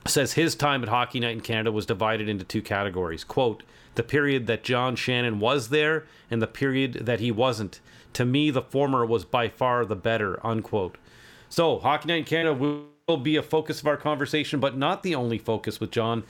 says 0.07 0.33
his 0.33 0.55
time 0.55 0.83
at 0.83 0.89
Hockey 0.89 1.19
Night 1.19 1.31
in 1.31 1.41
Canada 1.41 1.71
was 1.71 1.85
divided 1.85 2.29
into 2.29 2.43
two 2.43 2.61
categories. 2.61 3.23
Quote, 3.23 3.63
the 3.95 4.03
period 4.03 4.45
that 4.47 4.63
John 4.63 4.95
Shannon 4.95 5.39
was 5.39 5.69
there 5.69 6.05
and 6.29 6.41
the 6.41 6.47
period 6.47 7.05
that 7.05 7.19
he 7.19 7.31
wasn't. 7.31 7.79
To 8.13 8.25
me, 8.25 8.51
the 8.51 8.61
former 8.61 9.05
was 9.05 9.25
by 9.25 9.49
far 9.49 9.85
the 9.85 9.95
better, 9.95 10.45
unquote. 10.45 10.97
So, 11.49 11.79
Hockey 11.79 12.07
Night 12.07 12.17
in 12.17 12.23
Canada 12.25 12.53
will 13.07 13.17
be 13.17 13.35
a 13.35 13.43
focus 13.43 13.81
of 13.81 13.87
our 13.87 13.97
conversation, 13.97 14.59
but 14.59 14.77
not 14.77 15.03
the 15.03 15.15
only 15.15 15.37
focus 15.37 15.79
with 15.79 15.91
John. 15.91 16.23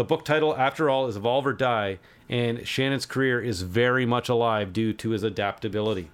The 0.00 0.04
book 0.04 0.24
title, 0.24 0.56
after 0.56 0.88
all, 0.88 1.08
is 1.08 1.16
Evolve 1.18 1.46
or 1.46 1.52
Die, 1.52 1.98
and 2.26 2.66
Shannon's 2.66 3.04
career 3.04 3.38
is 3.38 3.60
very 3.60 4.06
much 4.06 4.30
alive 4.30 4.72
due 4.72 4.94
to 4.94 5.10
his 5.10 5.22
adaptability. 5.22 6.10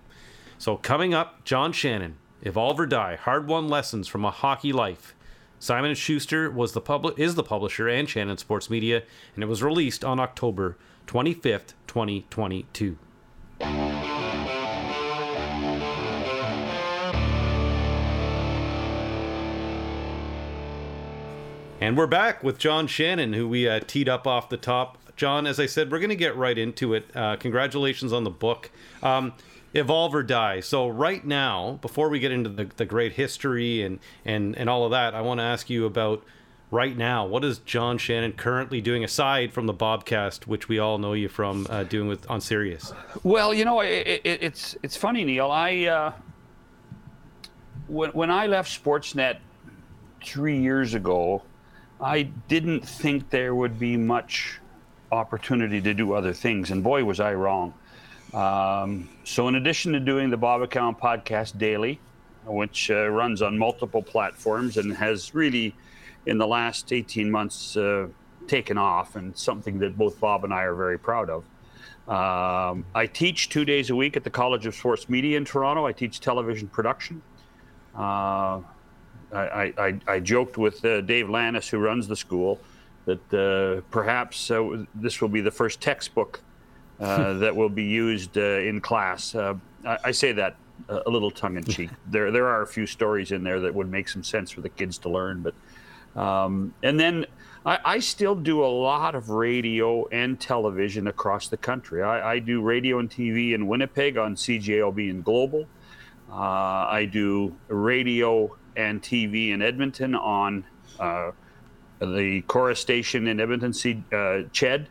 So, 0.59 0.77
coming 0.77 1.15
up, 1.15 1.45
John 1.45 1.71
Shannon, 1.71 2.17
Evolve 2.43 2.81
or 2.81 2.87
Die: 2.87 3.15
Hard 3.15 3.47
Won 3.47 3.69
Lessons 3.69 4.09
from 4.09 4.25
a 4.25 4.33
Hockey 4.33 4.73
Life. 4.73 5.15
Simon 5.61 5.95
Schuster 5.95 6.51
was 6.51 6.73
the 6.73 6.81
public 6.81 7.17
is 7.17 7.37
the 7.37 7.45
publisher 7.45 7.89
and 7.89 8.09
Shannon 8.09 8.39
Sports 8.39 8.69
Media, 8.69 9.05
and 9.37 9.45
it 9.45 9.47
was 9.47 9.63
released 9.63 10.05
on 10.05 10.19
October 10.19 10.77
25th, 11.07 11.75
2022. 11.87 12.99
And 21.87 21.97
we're 21.97 22.09
back 22.09 22.43
with 22.43 22.59
John 22.59 22.89
Shannon, 22.89 23.33
who 23.33 23.47
we 23.47 23.69
uh, 23.69 23.79
teed 23.79 24.09
up 24.09 24.27
off 24.27 24.49
the 24.49 24.57
top. 24.57 24.99
John, 25.15 25.47
as 25.47 25.61
I 25.61 25.67
said, 25.67 25.93
we're 25.93 26.01
going 26.01 26.09
to 26.11 26.17
get 26.17 26.35
right 26.35 26.59
into 26.59 26.95
it. 26.95 27.09
Uh, 27.15 27.37
congratulations 27.37 28.13
on 28.13 28.25
the 28.25 28.31
book. 28.31 28.73
Um, 29.05 29.35
Evolve 29.73 30.13
or 30.13 30.25
Die. 30.25 30.59
So 30.59 30.89
right 30.89 31.25
now, 31.25 31.79
before 31.83 32.09
we 32.09 32.19
get 32.19 32.33
into 32.33 32.51
the, 32.51 32.65
the 32.65 32.87
great 32.87 33.13
history 33.13 33.83
and, 33.83 34.01
and, 34.25 34.59
and 34.59 34.69
all 34.69 34.85
of 34.85 34.91
that, 34.91 35.15
I 35.15 35.21
want 35.21 35.39
to 35.39 35.45
ask 35.45 35.71
you 35.71 35.87
about 35.87 36.25
right 36.73 36.97
now. 36.97 37.25
What 37.25 37.45
is 37.45 37.59
John 37.59 37.99
Shannon 37.99 38.33
currently 38.33 38.81
doing 38.81 39.05
aside 39.05 39.53
from 39.53 39.67
the 39.67 39.75
Bobcast, 39.75 40.49
which 40.49 40.69
we 40.69 40.81
all 40.81 40.99
know 40.99 41.13
you 41.13 41.29
from 41.29 41.69
uh, 41.71 41.85
doing 41.85 42.09
with 42.09 42.29
on 42.29 42.41
Sirius? 42.41 42.93
Well, 43.23 43.55
you 43.55 43.65
know, 43.65 43.79
it, 43.79 44.23
it, 44.25 44.43
it's 44.43 44.77
it's 44.83 44.97
funny, 44.97 45.23
Neil. 45.23 45.53
I 45.53 45.85
uh, 45.85 46.13
when 47.87 48.11
when 48.11 48.33
I 48.33 48.49
left 48.49 48.83
Sportsnet 48.83 49.37
three 50.21 50.59
years 50.61 50.93
ago, 50.95 51.43
I 52.01 52.23
didn't 52.23 52.87
think 52.87 53.31
there 53.31 53.55
would 53.55 53.79
be 53.79 53.97
much 53.97 54.61
opportunity 55.11 55.81
to 55.81 55.95
do 55.95 56.13
other 56.13 56.33
things, 56.33 56.71
and 56.71 56.83
boy, 56.83 57.05
was 57.05 57.21
I 57.21 57.35
wrong. 57.35 57.73
Um, 58.35 59.09
so, 59.25 59.49
in 59.49 59.55
addition 59.55 59.93
to 59.93 60.01
doing 60.01 60.31
the 60.31 60.37
Bob 60.37 60.61
McCown 60.61 60.99
podcast 60.99 61.59
daily, 61.59 62.01
which 62.45 62.91
uh, 62.91 63.09
runs 63.09 63.41
on 63.41 63.57
multiple 63.57 64.03
platforms 64.03 64.77
and 64.77 64.95
has 64.95 65.35
really, 65.35 65.75
in 66.27 66.39
the 66.39 66.47
last 66.47 66.93
18 66.93 67.31
months, 67.31 67.77
uh, 67.77 68.09
taken 68.47 68.77
off, 68.77 69.17
and 69.17 69.37
something 69.37 69.79
that 69.79 69.97
both 69.97 70.21
Bob 70.21 70.45
and 70.45 70.53
I 70.53 70.63
are 70.63 70.75
very 70.75 70.99
proud 70.99 71.31
of. 71.31 71.45
Um, 72.09 72.85
I 72.95 73.07
teach 73.07 73.49
two 73.49 73.65
days 73.65 73.91
a 73.91 73.97
week 73.97 74.17
at 74.17 74.23
the 74.23 74.31
College 74.31 74.67
of 74.67 74.75
Sports 74.75 75.09
Media 75.09 75.37
in 75.37 75.45
Toronto. 75.45 75.87
I 75.87 75.93
teach 75.93 76.21
television 76.21 76.69
production. 76.69 77.23
Uh, 77.95 78.61
I, 79.33 79.73
I, 79.77 80.01
I, 80.07 80.21
joked 80.21 80.57
with 80.57 80.85
uh, 80.85 81.01
Dave 81.01 81.29
Lannis, 81.29 81.69
who 81.69 81.79
runs 81.79 82.07
the 82.07 82.17
school, 82.17 82.61
that 83.07 83.35
uh, 83.35 83.81
perhaps 83.91 84.51
uh, 84.51 84.85
this 84.95 85.21
will 85.21 85.29
be 85.29 85.41
the 85.41 85.51
first 85.51 85.81
textbook 85.81 86.41
uh, 87.01 87.35
that 87.39 87.55
will 87.55 87.69
be 87.69 87.85
used 87.85 88.37
uh, 88.37 88.41
in 88.41 88.81
class. 88.81 89.35
Uh, 89.35 89.55
I, 89.85 89.99
I, 90.05 90.11
say 90.11 90.33
that 90.33 90.57
a 90.89 91.09
little 91.09 91.31
tongue 91.31 91.57
in 91.57 91.65
cheek. 91.65 91.91
there, 92.11 92.31
there 92.31 92.47
are 92.47 92.63
a 92.63 92.67
few 92.67 92.87
stories 92.87 93.33
in 93.33 93.43
there 93.43 93.61
that 93.61 93.75
would 93.75 93.91
make 93.91 94.09
some 94.09 94.23
sense 94.23 94.51
for 94.51 94.61
the 94.61 94.69
kids 94.69 94.99
to 94.99 95.09
learn. 95.09 95.43
But, 95.43 96.21
um, 96.21 96.75
and 96.83 96.99
then 96.99 97.27
I, 97.65 97.79
I, 97.85 97.99
still 98.01 98.35
do 98.35 98.65
a 98.65 98.67
lot 98.67 99.15
of 99.15 99.31
radio 99.31 100.07
and 100.09 100.39
television 100.39 101.07
across 101.07 101.49
the 101.49 101.57
country. 101.57 102.03
I, 102.03 102.35
I 102.35 102.39
do 102.39 102.61
radio 102.61 102.99
and 102.99 103.11
TV 103.11 103.55
in 103.55 103.67
Winnipeg 103.67 104.17
on 104.17 104.35
CJOB 104.35 105.11
and 105.11 105.25
Global. 105.25 105.67
I 106.29 107.09
do 107.11 107.57
radio 107.69 108.57
and 108.77 109.03
TV 109.03 109.51
in 109.51 109.63
Edmonton 109.63 110.15
on 110.15 110.65
uh, 111.01 111.31
the 112.01 112.43
Corus 112.43 112.81
station 112.81 113.27
in 113.27 113.41
Edmonton, 113.41 113.73
C- 113.73 114.03
uh, 114.13 114.43
CHED. 114.53 114.89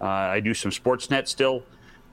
Uh, 0.00 0.04
I 0.04 0.40
do 0.40 0.54
some 0.54 0.70
Sportsnet 0.70 1.28
still 1.28 1.62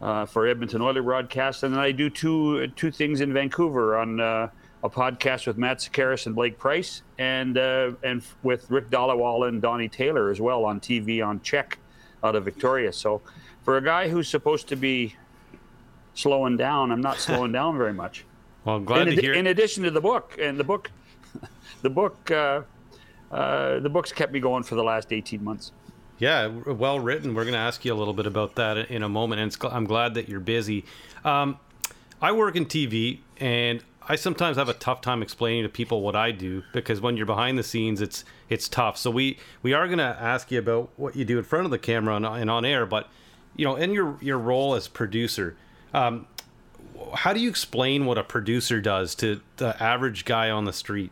uh, 0.01 0.25
for 0.25 0.47
Edmonton 0.47 0.81
Oiler 0.81 1.01
broadcast, 1.01 1.63
and 1.63 1.73
then 1.73 1.79
I 1.79 1.91
do 1.91 2.09
two 2.09 2.67
two 2.75 2.91
things 2.91 3.21
in 3.21 3.33
Vancouver 3.33 3.97
on 3.97 4.19
uh, 4.19 4.49
a 4.83 4.89
podcast 4.89 5.47
with 5.47 5.57
Matt 5.57 5.79
Sekeres 5.79 6.25
and 6.25 6.35
Blake 6.35 6.59
Price, 6.59 7.01
and 7.17 7.57
uh, 7.57 7.91
and 8.03 8.21
with 8.43 8.69
Rick 8.69 8.89
Dhaliwal 8.89 9.47
and 9.47 9.61
Donnie 9.61 9.89
Taylor 9.89 10.29
as 10.29 10.39
well 10.39 10.65
on 10.65 10.79
TV 10.79 11.25
on 11.25 11.39
CHEK 11.39 11.77
out 12.23 12.35
of 12.35 12.45
Victoria. 12.45 12.93
So, 12.93 13.21
for 13.63 13.77
a 13.77 13.83
guy 13.83 14.09
who's 14.09 14.27
supposed 14.27 14.67
to 14.69 14.75
be 14.75 15.15
slowing 16.13 16.57
down, 16.57 16.91
I'm 16.91 17.01
not 17.01 17.17
slowing 17.17 17.51
down 17.53 17.77
very 17.77 17.93
much. 17.93 18.25
Well, 18.65 18.75
I'm 18.75 18.85
glad 18.85 19.07
in, 19.07 19.15
to 19.15 19.21
hear. 19.21 19.33
in 19.33 19.47
addition 19.47 19.83
to 19.83 19.91
the 19.91 20.01
book, 20.01 20.37
and 20.39 20.59
the 20.59 20.63
book, 20.63 20.91
the 21.81 21.89
book, 21.89 22.31
uh, 22.31 22.61
uh, 23.31 23.79
the 23.79 23.89
book's 23.89 24.11
kept 24.11 24.31
me 24.31 24.39
going 24.39 24.63
for 24.63 24.75
the 24.75 24.83
last 24.83 25.11
18 25.11 25.43
months. 25.43 25.71
Yeah, 26.19 26.47
well 26.47 26.99
written. 26.99 27.35
We're 27.35 27.43
going 27.43 27.53
to 27.53 27.59
ask 27.59 27.85
you 27.85 27.93
a 27.93 27.95
little 27.95 28.13
bit 28.13 28.25
about 28.25 28.55
that 28.55 28.89
in 28.89 29.03
a 29.03 29.09
moment, 29.09 29.41
and 29.41 29.71
I'm 29.71 29.85
glad 29.85 30.15
that 30.15 30.27
you're 30.27 30.39
busy. 30.39 30.83
Um, 31.23 31.59
I 32.19 32.31
work 32.31 32.55
in 32.55 32.65
TV, 32.65 33.19
and 33.37 33.83
I 34.09 34.15
sometimes 34.15 34.57
have 34.57 34.69
a 34.69 34.73
tough 34.73 35.01
time 35.01 35.21
explaining 35.21 35.63
to 35.63 35.69
people 35.69 36.01
what 36.01 36.15
I 36.15 36.31
do 36.31 36.63
because 36.71 37.01
when 37.01 37.17
you're 37.17 37.25
behind 37.25 37.59
the 37.59 37.63
scenes, 37.63 38.01
it's 38.01 38.23
it's 38.49 38.67
tough. 38.69 38.97
So 38.97 39.11
we 39.11 39.37
we 39.61 39.73
are 39.73 39.85
going 39.85 39.99
to 39.99 40.03
ask 40.03 40.49
you 40.49 40.59
about 40.59 40.89
what 40.95 41.15
you 41.15 41.25
do 41.25 41.37
in 41.37 41.43
front 41.43 41.65
of 41.65 41.71
the 41.71 41.77
camera 41.77 42.15
and, 42.15 42.25
and 42.25 42.49
on 42.49 42.65
air, 42.65 42.85
but 42.85 43.09
you 43.55 43.65
know, 43.65 43.75
in 43.75 43.91
your 43.91 44.17
your 44.21 44.37
role 44.37 44.75
as 44.75 44.87
producer, 44.87 45.57
um, 45.93 46.25
how 47.13 47.33
do 47.33 47.39
you 47.39 47.49
explain 47.49 48.05
what 48.05 48.17
a 48.17 48.23
producer 48.23 48.79
does 48.79 49.13
to 49.15 49.41
the 49.57 49.81
average 49.81 50.25
guy 50.25 50.49
on 50.49 50.65
the 50.65 50.73
street? 50.73 51.11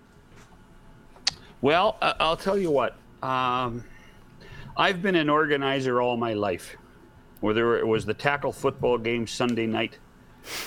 Well, 1.65 1.97
I'll 1.99 2.37
tell 2.37 2.59
you 2.59 2.69
what. 2.69 2.95
Um, 3.23 3.85
I've 4.77 5.01
been 5.01 5.15
an 5.15 5.31
organizer 5.31 5.99
all 5.99 6.15
my 6.15 6.33
life, 6.33 6.77
whether 7.39 7.79
it 7.79 7.87
was 7.87 8.05
the 8.05 8.13
tackle 8.13 8.51
football 8.51 8.99
game 8.99 9.25
Sunday 9.25 9.65
night 9.65 9.97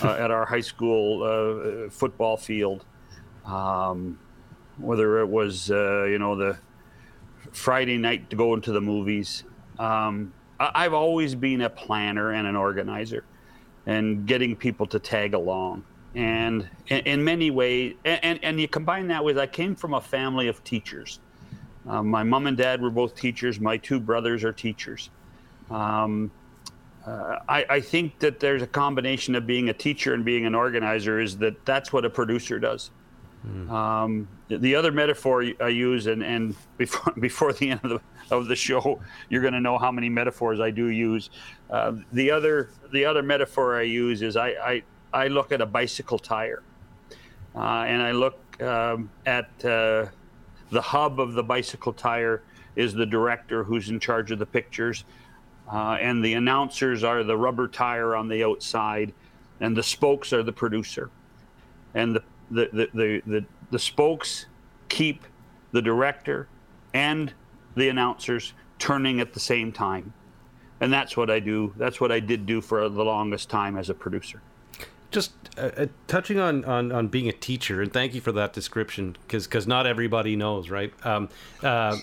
uh, 0.02 0.08
at 0.18 0.32
our 0.32 0.44
high 0.44 0.60
school 0.60 1.22
uh, 1.22 1.88
football 1.88 2.36
field, 2.36 2.84
um, 3.44 4.18
whether 4.76 5.20
it 5.20 5.28
was 5.28 5.70
uh, 5.70 6.02
you 6.02 6.18
know 6.18 6.34
the 6.34 6.58
Friday 7.52 7.96
night 7.96 8.28
to 8.30 8.34
go 8.36 8.54
into 8.54 8.72
the 8.72 8.80
movies. 8.80 9.44
Um, 9.78 10.32
I- 10.58 10.82
have 10.82 10.94
always 10.94 11.36
been 11.36 11.60
a 11.60 11.70
planner 11.70 12.32
and 12.32 12.44
an 12.44 12.56
organizer, 12.56 13.22
and 13.86 14.26
getting 14.26 14.56
people 14.56 14.88
to 14.88 14.98
tag 14.98 15.32
along. 15.32 15.84
And 16.18 16.68
in, 16.88 17.22
many 17.22 17.52
ways, 17.52 17.94
and, 18.04 18.40
and, 18.42 18.60
you 18.60 18.66
combine 18.66 19.06
that 19.06 19.22
with 19.22 19.38
I 19.38 19.46
came 19.46 19.76
from 19.76 19.94
a 19.94 20.00
family 20.00 20.48
of 20.48 20.64
teachers. 20.64 21.20
Um, 21.86 22.08
my 22.08 22.24
mom 22.24 22.48
and 22.48 22.56
dad 22.56 22.82
were 22.82 22.90
both 22.90 23.14
teachers. 23.14 23.60
My 23.60 23.76
two 23.76 24.00
brothers 24.00 24.42
are 24.42 24.52
teachers. 24.52 25.10
Um, 25.70 26.32
uh, 27.06 27.38
I, 27.48 27.64
I, 27.70 27.80
think 27.80 28.18
that 28.18 28.40
there's 28.40 28.62
a 28.62 28.66
combination 28.66 29.36
of 29.36 29.46
being 29.46 29.68
a 29.68 29.72
teacher 29.72 30.12
and 30.12 30.24
being 30.24 30.44
an 30.44 30.56
organizer 30.56 31.20
is 31.20 31.38
that 31.38 31.64
that's 31.64 31.92
what 31.92 32.04
a 32.04 32.10
producer 32.10 32.58
does. 32.58 32.90
Mm. 33.46 33.70
Um, 33.70 34.28
the 34.48 34.74
other 34.74 34.90
metaphor 34.90 35.44
I 35.60 35.68
use, 35.68 36.08
and, 36.08 36.24
and 36.24 36.56
before, 36.76 37.12
before 37.20 37.52
the 37.52 37.70
end 37.70 37.80
of 37.84 37.90
the, 37.90 38.00
of 38.34 38.48
the 38.48 38.56
show, 38.56 39.00
you're 39.28 39.42
going 39.42 39.54
to 39.54 39.60
know 39.60 39.78
how 39.78 39.92
many 39.92 40.08
metaphors 40.08 40.58
I 40.58 40.70
do 40.70 40.86
use. 40.86 41.30
Uh, 41.70 41.92
the 42.12 42.30
other 42.32 42.70
the 42.92 43.04
other 43.04 43.22
metaphor 43.22 43.78
I 43.78 43.82
use 43.82 44.22
is 44.22 44.36
I, 44.36 44.48
I, 44.48 44.82
I 45.12 45.28
look 45.28 45.52
at 45.52 45.60
a 45.60 45.66
bicycle 45.66 46.18
tire, 46.18 46.62
uh, 47.54 47.84
and 47.86 48.02
I 48.02 48.12
look 48.12 48.38
um, 48.62 49.10
at 49.24 49.48
uh, 49.64 50.06
the 50.70 50.82
hub 50.82 51.18
of 51.18 51.32
the 51.32 51.42
bicycle 51.42 51.92
tire 51.92 52.42
is 52.76 52.92
the 52.92 53.06
director 53.06 53.64
who's 53.64 53.88
in 53.88 54.00
charge 54.00 54.30
of 54.30 54.38
the 54.38 54.46
pictures, 54.46 55.04
uh, 55.72 55.96
and 56.00 56.24
the 56.24 56.34
announcers 56.34 57.04
are 57.04 57.24
the 57.24 57.36
rubber 57.36 57.68
tire 57.68 58.14
on 58.14 58.28
the 58.28 58.44
outside, 58.44 59.12
and 59.60 59.76
the 59.76 59.82
spokes 59.82 60.32
are 60.32 60.42
the 60.42 60.52
producer, 60.52 61.10
and 61.94 62.14
the 62.14 62.22
the 62.50 62.68
the 62.72 62.88
the, 62.94 63.22
the, 63.26 63.44
the 63.70 63.78
spokes 63.78 64.46
keep 64.88 65.24
the 65.72 65.82
director 65.82 66.48
and 66.94 67.32
the 67.76 67.88
announcers 67.88 68.54
turning 68.78 69.20
at 69.20 69.32
the 69.34 69.40
same 69.40 69.70
time. 69.70 70.12
And 70.80 70.92
that's 70.92 71.16
what 71.16 71.28
I 71.28 71.40
do. 71.40 71.74
That's 71.76 72.00
what 72.00 72.10
I 72.12 72.20
did 72.20 72.46
do 72.46 72.60
for 72.60 72.88
the 72.88 73.04
longest 73.04 73.50
time 73.50 73.76
as 73.76 73.90
a 73.90 73.94
producer 73.94 74.40
just 75.10 75.32
uh, 75.56 75.70
uh, 75.76 75.86
touching 76.06 76.38
on, 76.38 76.64
on 76.64 76.92
on 76.92 77.08
being 77.08 77.28
a 77.28 77.32
teacher, 77.32 77.82
and 77.82 77.92
thank 77.92 78.14
you 78.14 78.20
for 78.20 78.32
that 78.32 78.52
description, 78.52 79.16
because 79.26 79.46
because 79.46 79.66
not 79.66 79.86
everybody 79.86 80.36
knows, 80.36 80.70
right? 80.70 80.92
Um, 81.04 81.28
uh, 81.62 81.96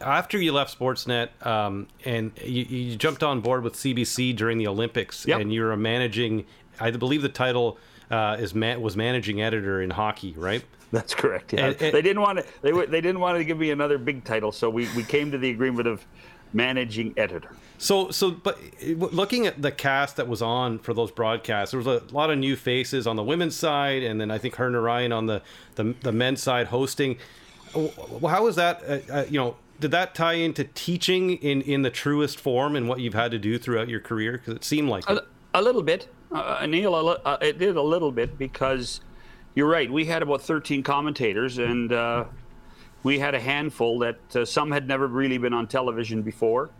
after 0.00 0.38
you 0.38 0.52
left 0.52 0.78
Sportsnet 0.78 1.28
um, 1.46 1.86
and 2.04 2.32
you, 2.42 2.64
you, 2.64 2.96
jumped 2.96 3.22
on 3.22 3.40
board 3.40 3.62
with 3.62 3.74
CBC 3.74 4.34
during 4.34 4.58
the 4.58 4.66
Olympics, 4.66 5.26
yep. 5.26 5.40
and 5.40 5.52
you 5.52 5.62
were 5.62 5.76
managing, 5.76 6.46
I 6.80 6.90
believe 6.90 7.22
the 7.22 7.28
title 7.28 7.78
uh, 8.10 8.36
is 8.38 8.54
man, 8.54 8.80
was 8.80 8.96
managing 8.96 9.42
editor 9.42 9.82
in 9.82 9.90
hockey, 9.90 10.34
right? 10.36 10.64
That's 10.92 11.14
correct. 11.14 11.52
Yeah, 11.52 11.66
and, 11.66 11.82
and, 11.82 11.94
they 11.94 12.02
didn't 12.02 12.22
want 12.22 12.38
to. 12.38 12.46
They 12.62 12.70
they 12.70 13.00
didn't 13.00 13.20
want 13.20 13.36
to 13.38 13.44
give 13.44 13.58
me 13.58 13.70
another 13.70 13.98
big 13.98 14.24
title, 14.24 14.52
so 14.52 14.70
we, 14.70 14.88
we 14.94 15.02
came 15.02 15.30
to 15.32 15.38
the 15.38 15.50
agreement 15.50 15.88
of 15.88 16.06
managing 16.52 17.14
editor. 17.16 17.56
So, 17.84 18.10
so, 18.10 18.30
but 18.30 18.58
looking 18.82 19.46
at 19.46 19.60
the 19.60 19.70
cast 19.70 20.16
that 20.16 20.26
was 20.26 20.40
on 20.40 20.78
for 20.78 20.94
those 20.94 21.10
broadcasts, 21.10 21.72
there 21.72 21.78
was 21.78 21.86
a 21.86 22.02
lot 22.14 22.30
of 22.30 22.38
new 22.38 22.56
faces 22.56 23.06
on 23.06 23.16
the 23.16 23.22
women's 23.22 23.54
side, 23.54 24.02
and 24.02 24.18
then 24.18 24.30
I 24.30 24.38
think 24.38 24.54
her 24.54 24.66
and 24.66 24.82
Ryan 24.82 25.12
on 25.12 25.26
the, 25.26 25.42
the, 25.74 25.94
the 26.00 26.10
men's 26.10 26.42
side 26.42 26.68
hosting. 26.68 27.18
How 27.74 28.42
was 28.42 28.56
that? 28.56 28.82
Uh, 28.88 29.12
uh, 29.12 29.24
you 29.28 29.38
know, 29.38 29.56
did 29.80 29.90
that 29.90 30.14
tie 30.14 30.32
into 30.32 30.64
teaching 30.64 31.32
in 31.32 31.60
in 31.60 31.82
the 31.82 31.90
truest 31.90 32.40
form 32.40 32.74
and 32.74 32.88
what 32.88 33.00
you've 33.00 33.12
had 33.12 33.30
to 33.32 33.38
do 33.38 33.58
throughout 33.58 33.90
your 33.90 34.00
career? 34.00 34.38
Because 34.38 34.54
it 34.54 34.64
seemed 34.64 34.88
like 34.88 35.06
a, 35.10 35.20
a 35.52 35.60
little 35.60 35.82
bit, 35.82 36.08
uh, 36.32 36.60
uh 36.60 36.66
Neil. 36.66 36.94
Uh, 36.94 37.36
it 37.42 37.58
did 37.58 37.76
a 37.76 37.82
little 37.82 38.12
bit 38.12 38.38
because 38.38 39.02
you're 39.54 39.68
right. 39.68 39.92
We 39.92 40.06
had 40.06 40.22
about 40.22 40.40
13 40.40 40.82
commentators, 40.82 41.58
and 41.58 41.92
uh, 41.92 42.24
we 43.02 43.18
had 43.18 43.34
a 43.34 43.40
handful 43.40 43.98
that 43.98 44.36
uh, 44.36 44.46
some 44.46 44.70
had 44.70 44.88
never 44.88 45.06
really 45.06 45.36
been 45.36 45.52
on 45.52 45.66
television 45.66 46.22
before. 46.22 46.70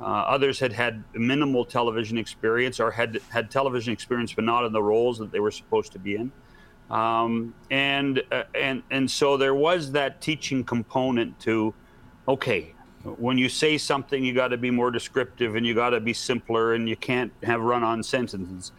Uh, 0.00 0.04
others 0.04 0.58
had 0.58 0.72
had 0.72 1.04
minimal 1.14 1.64
television 1.64 2.18
experience 2.18 2.80
or 2.80 2.90
had 2.90 3.20
had 3.30 3.50
television 3.50 3.92
experience 3.92 4.32
but 4.32 4.44
not 4.44 4.64
in 4.64 4.72
the 4.72 4.82
roles 4.82 5.18
that 5.18 5.30
they 5.30 5.40
were 5.40 5.52
supposed 5.52 5.92
to 5.92 5.98
be 5.98 6.16
in. 6.16 6.32
Um, 6.90 7.54
and 7.70 8.22
uh, 8.30 8.44
and 8.54 8.82
and 8.90 9.10
so 9.10 9.36
there 9.36 9.54
was 9.54 9.92
that 9.92 10.20
teaching 10.20 10.64
component 10.64 11.38
to, 11.40 11.72
okay, 12.28 12.74
when 13.04 13.38
you 13.38 13.48
say 13.48 13.78
something, 13.78 14.24
you 14.24 14.34
got 14.34 14.48
to 14.48 14.56
be 14.56 14.70
more 14.70 14.90
descriptive 14.90 15.56
and 15.56 15.66
you 15.66 15.74
got 15.74 15.90
to 15.90 16.00
be 16.00 16.12
simpler 16.12 16.74
and 16.74 16.88
you 16.88 16.96
can't 16.96 17.32
have 17.42 17.60
run-on 17.60 18.02
sentences. 18.02 18.72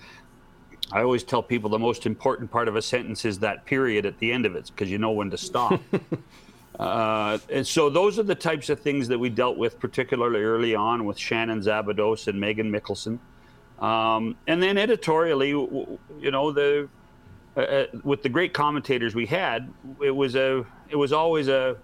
I 0.92 1.02
always 1.02 1.24
tell 1.24 1.42
people 1.42 1.70
the 1.70 1.80
most 1.80 2.06
important 2.06 2.52
part 2.52 2.68
of 2.68 2.76
a 2.76 2.82
sentence 2.82 3.26
is 3.26 3.40
that 3.40 3.66
period 3.66 4.06
at 4.06 4.20
the 4.20 4.32
end 4.32 4.46
of 4.46 4.56
it 4.56 4.68
because 4.68 4.90
you 4.90 4.98
know 4.98 5.12
when 5.12 5.32
to 5.32 5.38
stop. 5.38 5.82
Uh, 6.80 7.38
and 7.50 7.66
so 7.66 7.90
those 7.90 8.20
are 8.20 8.24
the 8.24 8.36
types 8.36 8.70
of 8.70 8.80
things 8.80 9.08
that 9.08 9.18
we 9.18 9.30
dealt 9.30 9.58
with, 9.58 9.80
particularly 9.80 10.42
early 10.42 10.76
on 10.76 11.06
with 11.06 11.18
Shannon 11.18 11.62
Szabados 11.62 12.28
and 12.28 12.42
Meghan 12.42 12.70
Mikkelson. 12.70 13.20
Um, 13.84 14.36
and 14.48 14.62
then 14.62 14.78
editorially, 14.78 15.50
you 15.50 16.32
know, 16.32 16.52
the 16.52 16.90
uh, 17.58 17.60
uh, 17.60 17.86
with 18.04 18.22
the 18.22 18.30
great 18.30 18.54
commentators 18.54 19.16
we 19.16 19.26
had, 19.26 19.72
it 20.02 20.12
was 20.12 20.36
a 20.36 20.66
it 20.90 20.96
was 20.96 21.14
always 21.14 21.48
a 21.48 21.78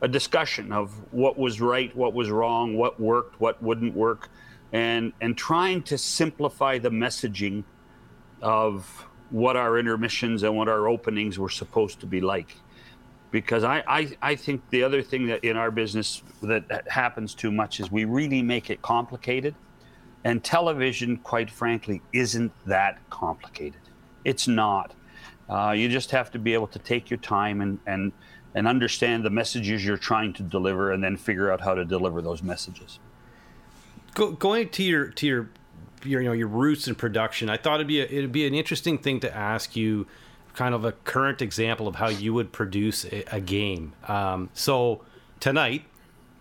a 0.00 0.08
discussion 0.08 0.72
of 0.72 0.92
what 1.12 1.38
was 1.38 1.60
right, 1.60 1.94
what 1.96 2.12
was 2.12 2.30
wrong, 2.30 2.76
what 2.76 2.98
worked, 3.00 3.40
what 3.40 3.62
wouldn't 3.62 3.94
work, 3.94 4.28
and 4.72 5.12
and 5.20 5.36
trying 5.36 5.82
to 5.82 5.98
simplify 5.98 6.78
the 6.78 6.90
messaging 6.90 7.64
of 8.40 9.06
what 9.30 9.56
our 9.56 9.78
intermissions 9.78 10.42
and 10.42 10.56
what 10.56 10.68
our 10.68 10.88
openings 10.88 11.38
were 11.38 11.48
supposed 11.48 12.00
to 12.00 12.06
be 12.06 12.20
like 12.20 12.56
because 13.32 13.64
I, 13.64 13.82
I, 13.88 14.16
I 14.20 14.34
think 14.36 14.68
the 14.70 14.84
other 14.84 15.02
thing 15.02 15.26
that 15.26 15.42
in 15.42 15.56
our 15.56 15.72
business 15.72 16.22
that 16.42 16.86
happens 16.88 17.34
too 17.34 17.50
much 17.50 17.80
is 17.80 17.90
we 17.90 18.04
really 18.04 18.42
make 18.42 18.70
it 18.70 18.82
complicated. 18.82 19.56
And 20.22 20.44
television 20.44 21.16
quite 21.16 21.50
frankly 21.50 22.02
isn't 22.12 22.52
that 22.66 22.98
complicated. 23.10 23.80
It's 24.24 24.46
not. 24.46 24.94
Uh, 25.48 25.72
you 25.76 25.88
just 25.88 26.12
have 26.12 26.30
to 26.32 26.38
be 26.38 26.54
able 26.54 26.68
to 26.68 26.78
take 26.78 27.10
your 27.10 27.18
time 27.18 27.60
and, 27.60 27.80
and 27.86 28.12
and 28.54 28.68
understand 28.68 29.24
the 29.24 29.30
messages 29.30 29.82
you're 29.82 29.96
trying 29.96 30.30
to 30.34 30.42
deliver 30.42 30.92
and 30.92 31.02
then 31.02 31.16
figure 31.16 31.50
out 31.50 31.62
how 31.62 31.74
to 31.74 31.86
deliver 31.86 32.20
those 32.20 32.42
messages. 32.42 32.98
Go, 34.14 34.32
going 34.32 34.68
to 34.68 34.82
your 34.82 35.06
to 35.08 35.26
your 35.26 35.50
your 36.04 36.20
you 36.20 36.28
know 36.28 36.34
your 36.34 36.48
roots 36.48 36.88
in 36.88 36.94
production 36.96 37.48
i 37.48 37.56
thought 37.56 37.76
it'd 37.76 37.86
be 37.86 38.00
a, 38.00 38.04
it'd 38.04 38.32
be 38.32 38.44
an 38.44 38.54
interesting 38.54 38.98
thing 38.98 39.20
to 39.20 39.34
ask 39.34 39.76
you 39.76 40.06
kind 40.54 40.74
of 40.74 40.84
a 40.84 40.92
current 40.92 41.42
example 41.42 41.88
of 41.88 41.96
how 41.96 42.08
you 42.08 42.34
would 42.34 42.52
produce 42.52 43.04
a, 43.04 43.24
a 43.32 43.40
game. 43.40 43.92
Um, 44.08 44.50
so 44.54 45.02
tonight, 45.40 45.84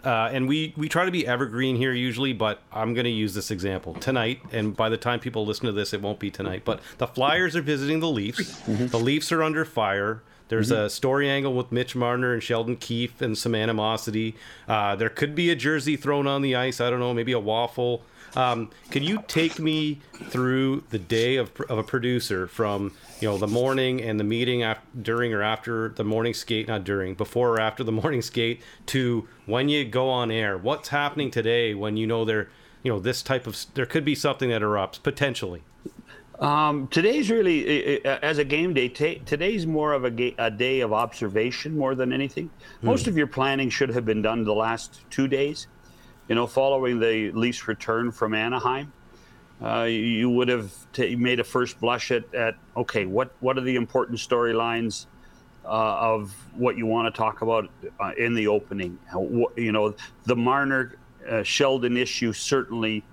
uh, 0.04 0.30
and 0.32 0.48
we 0.48 0.74
we 0.78 0.90
try 0.90 1.06
to 1.06 1.12
be 1.12 1.28
evergreen 1.28 1.76
here 1.76 1.94
usually, 1.94 2.34
but 2.34 2.60
I'm 2.72 2.94
going 2.94 3.06
to 3.06 3.12
use 3.12 3.34
this 3.34 3.52
example 3.52 3.94
tonight. 3.96 4.42
And 4.52 4.76
by 4.76 4.90
the 4.90 4.98
time 4.98 5.20
people 5.20 5.46
listen 5.46 5.68
to 5.68 5.72
this, 5.72 5.94
it 5.94 6.02
won't 6.02 6.20
be 6.20 6.32
tonight. 6.32 6.64
But 6.66 6.82
the 6.98 7.08
Flyers 7.08 7.56
are 7.56 7.62
visiting 7.62 8.00
the 8.00 8.10
Leafs. 8.10 8.62
Mm-hmm. 8.62 8.88
The 8.88 9.00
Leafs 9.00 9.32
are 9.32 9.44
under 9.44 9.64
fire. 9.64 10.24
There's 10.48 10.72
mm-hmm. 10.72 10.82
a 10.82 10.90
story 10.90 11.30
angle 11.30 11.54
with 11.54 11.72
Mitch 11.72 11.96
Marner 11.96 12.34
and 12.34 12.44
Sheldon 12.44 12.76
Keefe 12.76 13.22
and 13.22 13.38
some 13.38 13.56
animosity. 13.56 14.36
Uh, 14.68 14.96
there 14.96 15.08
could 15.08 15.34
be 15.34 15.50
a 15.50 15.56
jersey 15.56 15.96
thrown 15.96 16.28
on 16.28 16.42
the 16.42 16.56
ice. 16.56 16.82
I 16.82 16.90
don't 16.90 17.00
know, 17.00 17.14
maybe 17.14 17.32
a 17.32 17.40
waffle. 17.40 18.02
Um, 18.36 18.70
can 18.90 19.04
you 19.04 19.24
take 19.28 19.60
me 19.60 20.00
through 20.30 20.84
the 20.90 21.00
day 21.00 21.36
of, 21.36 21.52
of 21.70 21.78
a 21.78 21.84
producer 21.84 22.48
from 22.48 22.94
you 23.20 23.28
know 23.28 23.38
the 23.38 23.48
morning 23.48 24.02
and 24.02 24.20
the 24.20 24.24
meeting 24.24 24.64
after, 24.64 24.86
during 25.02 25.34
or 25.34 25.42
after 25.42 25.90
the 25.90 26.04
morning 26.04 26.34
skate, 26.34 26.68
not 26.68 26.84
during, 26.84 27.16
before 27.16 27.50
or 27.50 27.60
after 27.60 27.84
the 27.84 27.92
morning 28.04 28.22
skate, 28.22 28.62
to 28.88 29.28
when 29.46 29.70
you 29.70 29.86
go 29.86 30.10
on 30.10 30.32
air? 30.32 30.58
What's 30.58 30.90
happening 30.90 31.32
today 31.32 31.74
when 31.74 31.98
you 31.98 32.08
know 32.08 32.26
there, 32.26 32.50
you 32.84 32.92
know, 32.92 33.00
this 33.00 33.22
type 33.22 33.48
of 33.48 33.58
there 33.74 33.86
could 33.86 34.06
be 34.06 34.16
something 34.16 34.50
that 34.50 34.62
erupts 34.62 35.02
potentially. 35.02 35.64
Um, 36.42 36.88
today's 36.88 37.30
really, 37.30 38.04
as 38.04 38.40
a 38.40 38.44
game 38.44 38.74
day, 38.74 38.88
t- 38.88 39.22
today's 39.28 39.68
more 39.68 39.94
of 39.94 40.06
a, 40.06 40.10
ga- 40.10 40.34
a, 40.40 40.50
day 40.50 40.80
of 40.80 40.92
observation 40.92 41.78
more 41.78 41.94
than 41.94 42.12
anything. 42.12 42.50
Hmm. 42.80 42.88
Most 42.88 43.06
of 43.08 43.16
your 43.16 43.28
planning 43.28 43.70
should 43.70 43.90
have 43.90 44.06
been 44.06 44.24
done 44.24 44.44
the 44.44 44.56
last 44.56 45.02
two 45.12 45.28
days. 45.28 45.68
You 46.32 46.36
know, 46.36 46.48
following 46.48 46.98
the 46.98 47.30
Leafs 47.34 47.68
return 47.68 48.10
from 48.10 48.34
Anaheim, 48.34 48.94
uh, 49.62 49.84
you 49.84 50.30
would 50.30 50.48
have 50.48 50.72
t- 50.94 51.14
made 51.18 51.42
a 51.42 51.44
first 51.44 51.78
blush 51.82 52.10
at, 52.10 52.34
at 52.34 52.56
okay, 52.78 53.06
what, 53.06 53.34
what 53.42 53.58
are 53.58 53.62
the 53.62 53.76
important 53.76 54.18
storylines 54.18 55.08
uh, 55.66 55.68
of 55.68 56.32
what 56.56 56.78
you 56.78 56.86
want 56.86 57.14
to 57.14 57.18
talk 57.18 57.42
about 57.42 57.70
uh, 58.00 58.14
in 58.18 58.34
the 58.34 58.48
opening? 58.48 58.98
You 59.58 59.74
know, 59.74 59.94
the 60.24 60.38
Marner 60.38 60.96
uh, 61.30 61.44
Sheldon 61.44 61.98
issue 61.98 62.32
certainly 62.32 63.04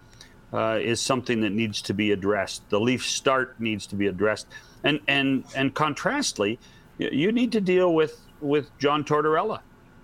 uh, 0.52 0.78
is 0.80 1.00
something 1.00 1.40
that 1.40 1.50
needs 1.50 1.82
to 1.82 1.94
be 1.94 2.12
addressed. 2.12 2.70
The 2.70 2.78
Leaf 2.78 3.04
start 3.04 3.58
needs 3.58 3.84
to 3.88 3.96
be 3.96 4.06
addressed, 4.06 4.46
and 4.84 5.00
and 5.08 5.44
and 5.56 5.74
contrastly, 5.74 6.60
you 6.98 7.32
need 7.32 7.50
to 7.50 7.60
deal 7.60 7.92
with 7.92 8.20
with 8.40 8.70
John 8.78 9.02
Tortorella 9.02 9.58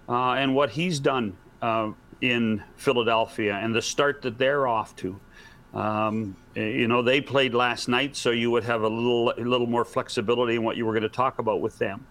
uh, 0.09 0.33
and 0.33 0.57
what 0.57 0.71
he's 0.71 0.99
done 0.99 1.37
in 2.25 2.63
Philadelphia 2.77 3.55
and 3.63 3.75
the 3.75 3.83
start 3.83 4.23
that 4.23 4.39
they're 4.39 4.67
off 4.67 4.97
to. 4.97 5.21
Um, 5.75 6.37
you 6.55 6.89
know, 6.89 7.03
they 7.03 7.21
played 7.21 7.53
last 7.53 7.87
night, 7.89 8.17
so 8.17 8.31
you 8.31 8.51
would 8.51 8.65
have 8.65 8.83
a 8.83 8.89
little 8.89 9.31
a 9.37 9.43
little 9.43 9.67
more 9.67 9.85
flexibility 9.85 10.55
in 10.55 10.63
what 10.63 10.77
you 10.77 10.87
were 10.87 10.93
going 10.93 11.03
to 11.03 11.09
talk 11.09 11.39
about 11.39 11.61
with 11.61 11.79
them. 11.79 12.07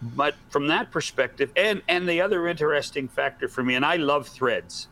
But 0.00 0.36
from 0.50 0.68
that 0.68 0.92
perspective, 0.92 1.50
and 1.56 1.82
and 1.88 2.08
the 2.08 2.20
other 2.20 2.46
interesting 2.46 3.08
factor 3.08 3.48
for 3.48 3.64
me, 3.64 3.74
and 3.74 3.84
I 3.84 3.96
love 3.96 4.28
threads. 4.28 4.88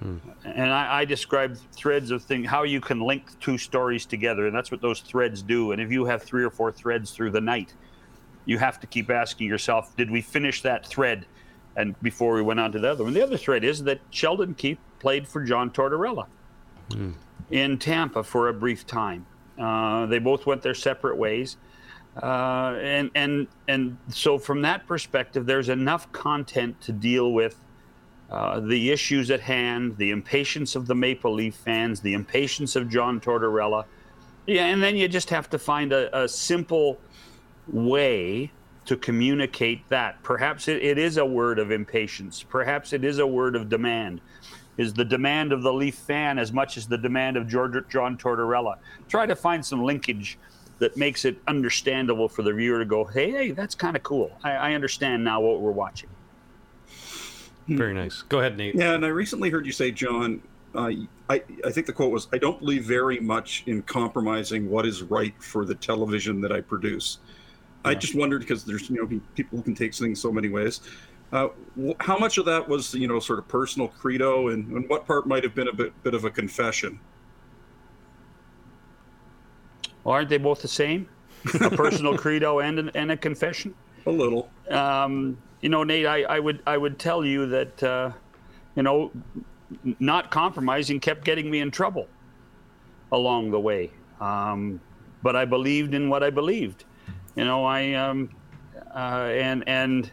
Hmm. 0.00 0.16
And 0.44 0.72
I, 0.72 1.00
I 1.00 1.04
describe 1.04 1.58
threads 1.72 2.10
of 2.10 2.24
thing 2.24 2.42
how 2.42 2.62
you 2.62 2.80
can 2.80 3.00
link 3.00 3.38
two 3.40 3.58
stories 3.58 4.06
together, 4.06 4.46
and 4.46 4.56
that's 4.56 4.70
what 4.70 4.80
those 4.80 5.00
threads 5.00 5.42
do. 5.42 5.72
And 5.72 5.80
if 5.80 5.92
you 5.92 6.06
have 6.06 6.22
three 6.22 6.42
or 6.42 6.50
four 6.50 6.72
threads 6.72 7.10
through 7.10 7.30
the 7.32 7.40
night, 7.40 7.74
you 8.46 8.58
have 8.58 8.80
to 8.80 8.86
keep 8.86 9.10
asking 9.10 9.46
yourself, 9.46 9.94
did 9.96 10.10
we 10.10 10.22
finish 10.22 10.62
that 10.62 10.86
thread? 10.86 11.26
And 11.76 12.00
before 12.02 12.34
we 12.34 12.42
went 12.42 12.60
on 12.60 12.72
to 12.72 12.78
the 12.78 12.90
other 12.90 13.04
one, 13.04 13.14
the 13.14 13.22
other 13.22 13.36
thread 13.36 13.64
is 13.64 13.84
that 13.84 14.00
Sheldon 14.10 14.54
Keefe 14.54 14.78
played 14.98 15.26
for 15.26 15.42
John 15.42 15.70
Tortorella 15.70 16.26
hmm. 16.92 17.12
in 17.50 17.78
Tampa 17.78 18.22
for 18.22 18.48
a 18.48 18.52
brief 18.52 18.86
time. 18.86 19.26
Uh, 19.58 20.06
they 20.06 20.18
both 20.18 20.46
went 20.46 20.62
their 20.62 20.74
separate 20.74 21.16
ways. 21.16 21.56
Uh, 22.20 22.76
and 22.82 23.10
and 23.14 23.46
and 23.68 23.96
so 24.08 24.36
from 24.36 24.62
that 24.62 24.86
perspective, 24.86 25.46
there's 25.46 25.68
enough 25.68 26.10
content 26.10 26.80
to 26.80 26.92
deal 26.92 27.32
with 27.32 27.60
uh, 28.30 28.60
the 28.60 28.90
issues 28.90 29.30
at 29.30 29.40
hand, 29.40 29.96
the 29.96 30.10
impatience 30.10 30.74
of 30.74 30.86
the 30.86 30.94
Maple 30.94 31.32
Leaf 31.32 31.54
fans, 31.54 32.00
the 32.00 32.14
impatience 32.14 32.74
of 32.74 32.88
John 32.88 33.20
Tortorella. 33.20 33.84
Yeah, 34.46 34.66
and 34.66 34.82
then 34.82 34.96
you 34.96 35.06
just 35.06 35.30
have 35.30 35.48
to 35.50 35.58
find 35.58 35.92
a, 35.92 36.24
a 36.24 36.28
simple 36.28 36.98
way 37.68 38.50
to 38.86 38.96
communicate 38.96 39.88
that. 39.88 40.22
Perhaps 40.22 40.68
it, 40.68 40.82
it 40.82 40.98
is 40.98 41.16
a 41.16 41.24
word 41.24 41.58
of 41.58 41.70
impatience. 41.70 42.42
Perhaps 42.42 42.92
it 42.92 43.04
is 43.04 43.18
a 43.18 43.26
word 43.26 43.56
of 43.56 43.68
demand. 43.68 44.20
Is 44.76 44.94
the 44.94 45.04
demand 45.04 45.52
of 45.52 45.62
the 45.62 45.72
Leaf 45.72 45.94
fan 45.94 46.38
as 46.38 46.52
much 46.52 46.76
as 46.76 46.86
the 46.86 46.96
demand 46.96 47.36
of 47.36 47.46
George, 47.46 47.74
John 47.88 48.16
Tortorella? 48.16 48.76
Try 49.08 49.26
to 49.26 49.36
find 49.36 49.64
some 49.64 49.84
linkage 49.84 50.38
that 50.78 50.96
makes 50.96 51.26
it 51.26 51.38
understandable 51.46 52.28
for 52.28 52.42
the 52.42 52.52
viewer 52.52 52.78
to 52.78 52.86
go, 52.86 53.04
hey, 53.04 53.30
hey, 53.30 53.50
that's 53.50 53.74
kind 53.74 53.94
of 53.94 54.02
cool. 54.02 54.32
I, 54.42 54.52
I 54.52 54.72
understand 54.72 55.22
now 55.22 55.40
what 55.40 55.60
we're 55.60 55.70
watching. 55.70 56.08
Very 57.68 57.94
nice. 57.94 58.22
Go 58.22 58.40
ahead, 58.40 58.56
Nate. 58.56 58.74
Yeah, 58.74 58.94
and 58.94 59.04
I 59.04 59.08
recently 59.08 59.50
heard 59.50 59.66
you 59.66 59.72
say, 59.72 59.90
John. 59.90 60.42
Uh, 60.74 60.90
I 61.28 61.42
I 61.64 61.70
think 61.70 61.86
the 61.86 61.92
quote 61.92 62.12
was, 62.12 62.28
"I 62.32 62.38
don't 62.38 62.58
believe 62.58 62.84
very 62.84 63.20
much 63.20 63.64
in 63.66 63.82
compromising 63.82 64.70
what 64.70 64.86
is 64.86 65.02
right 65.02 65.34
for 65.40 65.64
the 65.64 65.74
television 65.74 66.40
that 66.40 66.52
I 66.52 66.60
produce." 66.60 67.18
I 67.84 67.94
just 67.94 68.14
wondered 68.14 68.40
because 68.40 68.64
there's 68.64 68.90
you 68.90 68.96
know 68.96 69.20
people 69.34 69.58
who 69.58 69.62
can 69.62 69.74
take 69.74 69.94
things 69.94 70.20
so 70.20 70.30
many 70.30 70.48
ways. 70.48 70.80
Uh, 71.32 71.48
how 72.00 72.18
much 72.18 72.38
of 72.38 72.44
that 72.46 72.68
was 72.68 72.94
you 72.94 73.08
know 73.08 73.20
sort 73.20 73.38
of 73.38 73.48
personal 73.48 73.88
credo, 73.88 74.48
and, 74.48 74.70
and 74.72 74.88
what 74.88 75.06
part 75.06 75.26
might 75.26 75.44
have 75.44 75.54
been 75.54 75.68
a 75.68 75.72
bit 75.72 76.02
bit 76.02 76.14
of 76.14 76.24
a 76.24 76.30
confession? 76.30 76.98
Well, 80.04 80.14
aren't 80.14 80.28
they 80.28 80.38
both 80.38 80.62
the 80.62 80.68
same? 80.68 81.08
a 81.60 81.70
personal 81.70 82.16
credo 82.18 82.60
and 82.60 82.90
and 82.94 83.12
a 83.12 83.16
confession. 83.16 83.74
A 84.06 84.10
little. 84.10 84.50
Um, 84.70 85.38
you 85.60 85.68
know, 85.68 85.84
Nate, 85.84 86.06
I, 86.06 86.22
I 86.22 86.40
would 86.40 86.62
I 86.66 86.76
would 86.76 86.98
tell 86.98 87.24
you 87.24 87.46
that 87.46 87.82
uh, 87.82 88.12
you 88.74 88.82
know, 88.82 89.10
not 89.98 90.30
compromising 90.30 91.00
kept 91.00 91.24
getting 91.24 91.50
me 91.50 91.60
in 91.60 91.70
trouble 91.70 92.08
along 93.12 93.50
the 93.50 93.60
way. 93.60 93.90
Um, 94.20 94.80
but 95.22 95.36
I 95.36 95.44
believed 95.44 95.94
in 95.94 96.08
what 96.08 96.22
I 96.22 96.30
believed. 96.30 96.84
You 97.36 97.44
know, 97.44 97.64
I 97.64 97.94
um, 97.94 98.30
uh, 98.94 99.30
and 99.32 99.64
and 99.68 100.10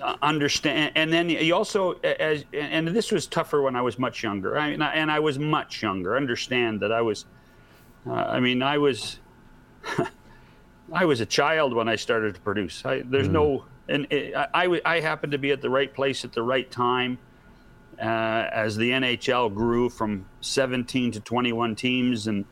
uh, 0.00 0.16
understand. 0.22 0.92
And 0.94 1.12
then 1.12 1.28
you 1.28 1.54
also, 1.54 1.92
as 2.02 2.44
and 2.52 2.88
this 2.88 3.12
was 3.12 3.26
tougher 3.26 3.62
when 3.62 3.76
I 3.76 3.82
was 3.82 3.98
much 3.98 4.22
younger. 4.22 4.58
I, 4.58 4.70
and 4.70 5.10
I 5.10 5.20
was 5.20 5.38
much 5.38 5.82
younger. 5.82 6.16
Understand 6.16 6.80
that 6.80 6.92
I 6.92 7.02
was. 7.02 7.24
Uh, 8.06 8.12
I 8.12 8.40
mean, 8.40 8.62
I 8.62 8.78
was. 8.78 9.18
I 10.92 11.04
was 11.04 11.20
a 11.20 11.26
child 11.26 11.72
when 11.72 11.88
I 11.88 11.94
started 11.94 12.34
to 12.34 12.40
produce. 12.40 12.84
I, 12.84 13.02
there's 13.02 13.28
mm. 13.28 13.32
no 13.32 13.64
and 13.90 14.06
it, 14.10 14.34
I, 14.34 14.80
I 14.84 15.00
happened 15.00 15.32
to 15.32 15.38
be 15.38 15.50
at 15.50 15.60
the 15.60 15.68
right 15.68 15.92
place 15.92 16.24
at 16.24 16.32
the 16.32 16.42
right 16.42 16.70
time 16.70 17.18
uh, 18.00 18.04
as 18.52 18.76
the 18.76 18.90
NHL 18.90 19.52
grew 19.52 19.90
from 19.90 20.26
17 20.40 21.12
to 21.12 21.20
21 21.20 21.74
teams 21.74 22.26
and 22.28 22.44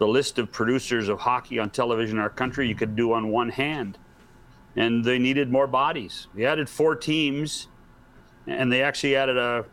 the 0.00 0.08
list 0.08 0.40
of 0.40 0.50
producers 0.50 1.08
of 1.08 1.20
hockey 1.20 1.60
on 1.60 1.70
television 1.70 2.16
in 2.16 2.22
our 2.22 2.28
country 2.28 2.66
you 2.66 2.74
could 2.74 2.96
do 2.96 3.12
on 3.12 3.28
one 3.28 3.50
hand. 3.50 3.96
And 4.74 5.04
they 5.04 5.18
needed 5.18 5.52
more 5.52 5.68
bodies. 5.68 6.26
We 6.34 6.44
added 6.44 6.68
four 6.68 6.96
teams, 6.96 7.68
and 8.48 8.72
they 8.72 8.82
actually 8.82 9.14
added 9.14 9.38
a 9.38 9.64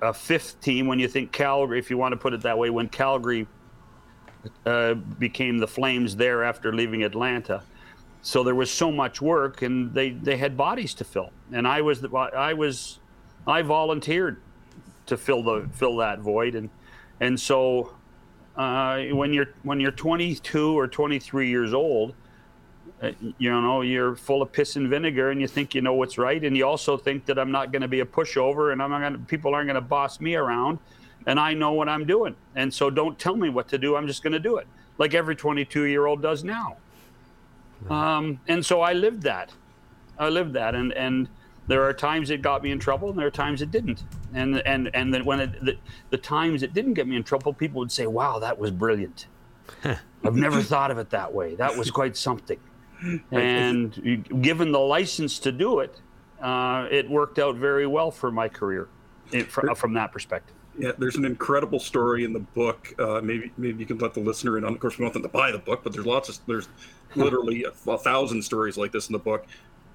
a 0.00 0.14
fifth 0.14 0.60
team 0.60 0.86
when 0.86 1.00
you 1.00 1.08
think 1.08 1.32
Calgary, 1.32 1.80
if 1.80 1.90
you 1.90 1.98
want 1.98 2.12
to 2.12 2.16
put 2.16 2.32
it 2.32 2.42
that 2.42 2.56
way, 2.56 2.70
when 2.70 2.88
Calgary 2.88 3.48
uh, 4.64 4.94
became 4.94 5.58
the 5.58 5.66
Flames 5.66 6.14
there 6.14 6.44
after 6.44 6.72
leaving 6.72 7.02
Atlanta 7.02 7.64
so 8.22 8.42
there 8.42 8.54
was 8.54 8.70
so 8.70 8.92
much 8.92 9.20
work 9.20 9.62
and 9.62 9.94
they, 9.94 10.10
they 10.10 10.36
had 10.36 10.56
bodies 10.56 10.94
to 10.94 11.04
fill 11.04 11.30
and 11.52 11.66
i 11.66 11.80
was 11.80 12.00
the, 12.00 12.10
i 12.16 12.52
was 12.52 13.00
i 13.46 13.62
volunteered 13.62 14.40
to 15.06 15.16
fill 15.16 15.42
the 15.42 15.68
fill 15.72 15.96
that 15.96 16.18
void 16.20 16.54
and 16.54 16.70
and 17.20 17.38
so 17.38 17.94
uh, 18.60 19.02
when 19.14 19.32
you're 19.32 19.48
when 19.62 19.80
you're 19.80 19.90
22 19.90 20.78
or 20.78 20.86
23 20.86 21.48
years 21.48 21.72
old 21.72 22.14
uh, 23.02 23.10
you 23.38 23.50
know 23.50 23.80
you're 23.80 24.14
full 24.14 24.42
of 24.42 24.52
piss 24.52 24.76
and 24.76 24.88
vinegar 24.88 25.30
and 25.30 25.40
you 25.40 25.48
think 25.48 25.74
you 25.74 25.80
know 25.80 25.94
what's 25.94 26.18
right 26.18 26.44
and 26.44 26.54
you 26.54 26.66
also 26.66 26.96
think 26.98 27.24
that 27.24 27.38
i'm 27.38 27.50
not 27.50 27.72
going 27.72 27.80
to 27.80 27.88
be 27.88 28.00
a 28.00 28.04
pushover 28.04 28.72
and 28.72 28.82
i'm 28.82 28.90
not 28.90 29.00
going 29.00 29.14
to 29.14 29.18
people 29.20 29.54
aren't 29.54 29.66
going 29.66 29.74
to 29.76 29.80
boss 29.80 30.20
me 30.20 30.34
around 30.34 30.78
and 31.26 31.40
i 31.40 31.54
know 31.54 31.72
what 31.72 31.88
i'm 31.88 32.04
doing. 32.04 32.34
And 32.54 32.72
so 32.72 32.90
don't 32.90 33.18
tell 33.18 33.36
me 33.36 33.48
what 33.48 33.66
to 33.68 33.78
do 33.78 33.96
i'm 33.96 34.06
just 34.06 34.22
going 34.22 34.34
to 34.34 34.38
do 34.38 34.58
it 34.58 34.66
like 35.00 35.14
every 35.14 35.34
22 35.34 35.84
year 35.84 36.04
old 36.06 36.20
does 36.20 36.44
now. 36.44 36.76
Um, 37.88 38.38
and 38.46 38.64
so 38.64 38.82
I 38.82 38.92
lived 38.92 39.22
that. 39.22 39.50
I 40.18 40.28
lived 40.28 40.52
that, 40.52 40.74
and 40.74 40.92
and 40.92 41.28
there 41.70 41.84
are 41.84 41.92
times 41.92 42.30
it 42.30 42.42
got 42.42 42.62
me 42.62 42.70
in 42.70 42.78
trouble, 42.78 43.10
and 43.10 43.18
there 43.18 43.26
are 43.26 43.30
times 43.30 43.62
it 43.62 43.70
didn't. 43.70 44.04
And 44.34 44.58
and 44.66 44.90
and 44.94 45.12
then 45.14 45.24
when 45.24 45.40
it, 45.40 45.64
the, 45.64 45.76
the 46.10 46.18
times 46.18 46.62
it 46.62 46.74
didn't 46.74 46.94
get 46.94 47.06
me 47.06 47.16
in 47.16 47.22
trouble, 47.22 47.52
people 47.52 47.78
would 47.78 47.92
say, 47.92 48.06
"Wow, 48.06 48.38
that 48.38 48.58
was 48.58 48.70
brilliant." 48.70 49.26
I've 49.84 50.34
never 50.36 50.62
thought 50.62 50.90
of 50.90 50.98
it 50.98 51.10
that 51.10 51.32
way. 51.32 51.54
That 51.54 51.76
was 51.76 51.90
quite 51.90 52.16
something. 52.16 52.58
And 53.32 54.42
given 54.42 54.72
the 54.72 54.78
license 54.78 55.38
to 55.38 55.52
do 55.52 55.80
it, 55.80 56.02
uh, 56.42 56.86
it 56.90 57.08
worked 57.08 57.38
out 57.38 57.56
very 57.56 57.86
well 57.86 58.10
for 58.10 58.30
my 58.30 58.46
career, 58.46 58.88
it, 59.32 59.50
from, 59.50 59.74
from 59.74 59.94
that 59.94 60.12
perspective. 60.12 60.54
Yeah, 60.78 60.92
there's 60.98 61.16
an 61.16 61.24
incredible 61.24 61.80
story 61.80 62.24
in 62.24 62.34
the 62.34 62.40
book. 62.40 62.94
Uh, 62.98 63.20
maybe 63.22 63.52
maybe 63.56 63.80
you 63.80 63.86
can 63.86 63.98
let 63.98 64.12
the 64.12 64.20
listener 64.20 64.58
in. 64.58 64.64
Of 64.64 64.78
course, 64.80 64.98
we 64.98 65.04
want 65.04 65.14
them 65.14 65.22
to 65.22 65.28
buy 65.28 65.50
the 65.50 65.58
book, 65.58 65.80
but 65.82 65.92
there's 65.92 66.06
lots 66.06 66.28
of 66.28 66.38
there's 66.46 66.68
literally 67.16 67.64
a, 67.64 67.90
a, 67.90 67.98
thousand 67.98 68.42
stories 68.42 68.76
like 68.76 68.92
this 68.92 69.08
in 69.08 69.12
the 69.12 69.18
book. 69.18 69.46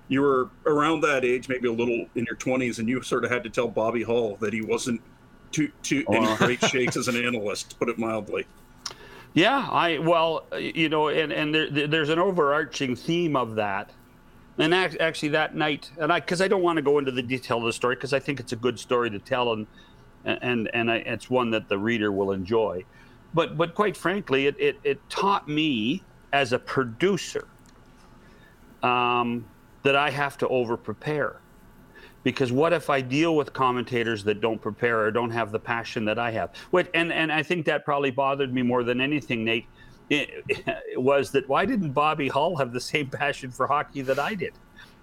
You 0.08 0.22
were 0.22 0.50
around 0.65 1.02
that 1.02 1.26
age, 1.26 1.50
maybe 1.50 1.68
a 1.68 1.72
little 1.72 2.06
in 2.15 2.26
your 2.26 2.36
20s, 2.36 2.80
and 2.80 2.88
you 2.88 3.02
sort 3.02 3.26
of 3.26 3.32
had 3.32 3.44
to 3.44 3.50
tell 3.50 3.68
Bobby 3.68 4.04
Hull 4.04 4.36
that 4.38 4.54
he 4.54 4.62
wasn't 4.62 5.02
too 5.52 5.72
too 5.82 6.04
any 6.10 6.36
great 6.38 6.63
shakes 6.70 6.96
as 6.98 7.08
an 7.08 7.15
analyst, 7.15 7.72
to 7.72 7.76
put 7.78 7.89
it 7.89 7.98
mildly. 7.98 8.46
Yeah, 9.34 9.68
I 9.70 9.98
well, 9.98 10.46
you 10.58 10.89
know, 10.89 11.10
and 11.10 11.34
and 11.34 11.54
there, 11.54 11.88
there's 11.88 12.10
an 12.10 12.20
overarching 12.20 12.96
theme 12.96 13.36
of 13.36 13.56
that. 13.56 13.91
And 14.58 14.74
actually, 14.74 15.30
that 15.30 15.54
night, 15.54 15.91
and 15.98 16.13
I, 16.13 16.22
because 16.22 16.41
I 16.41 16.48
don't 16.48 16.62
want 16.62 16.78
to 16.78 16.82
go 16.82 16.98
into 16.98 17.12
the 17.12 17.22
detail 17.22 17.58
of 17.58 17.65
the 17.65 17.74
story, 17.74 17.96
because 17.96 18.13
I 18.13 18.20
think 18.20 18.39
it's 18.39 18.54
a 18.54 18.56
good 18.56 18.80
story 18.80 19.10
to 19.10 19.20
tell, 19.20 19.52
and 19.52 19.68
and 20.24 20.39
and, 20.41 20.70
and 20.74 20.91
I, 20.91 20.98
it's 20.98 21.30
one 21.30 21.52
that 21.52 21.68
the 21.68 21.78
reader 21.78 22.12
will 22.12 22.32
enjoy. 22.32 22.86
But 23.34 23.58
but 23.58 23.76
quite 23.76 23.98
frankly, 23.98 24.48
it 24.48 24.56
it, 24.58 24.80
it 24.84 25.10
taught 25.10 25.50
me 25.50 26.04
as 26.32 26.54
a 26.54 26.60
producer 26.60 27.48
um, 28.82 29.46
that 29.86 29.95
I 29.95 30.10
have 30.10 30.36
to 30.39 30.48
over 30.48 30.76
prepare. 30.76 31.39
Because 32.24 32.52
what 32.52 32.74
if 32.74 32.89
I 32.89 33.02
deal 33.02 33.36
with 33.36 33.54
commentators 33.54 34.24
that 34.24 34.41
don't 34.41 34.60
prepare 34.60 35.06
or 35.06 35.12
don't 35.12 35.30
have 35.30 35.52
the 35.52 35.60
passion 35.60 36.06
that 36.06 36.17
I 36.17 36.32
have? 36.32 36.54
And, 36.95 37.13
and 37.13 37.32
I 37.32 37.43
think 37.43 37.67
that 37.67 37.86
probably 37.86 38.10
bothered 38.10 38.52
me 38.52 38.63
more 38.63 38.84
than 38.84 39.00
anything, 39.00 39.45
Nate, 39.45 39.67
it, 40.10 40.43
was 40.98 41.30
that 41.32 41.48
why 41.48 41.65
didn't 41.65 41.91
Bobby 41.91 42.28
Hull 42.28 42.56
have 42.56 42.74
the 42.74 42.82
same 42.82 43.12
passion 43.12 43.52
for 43.52 43.67
hockey 43.67 44.02
that 44.02 44.17
I 44.17 44.34
did? 44.34 44.54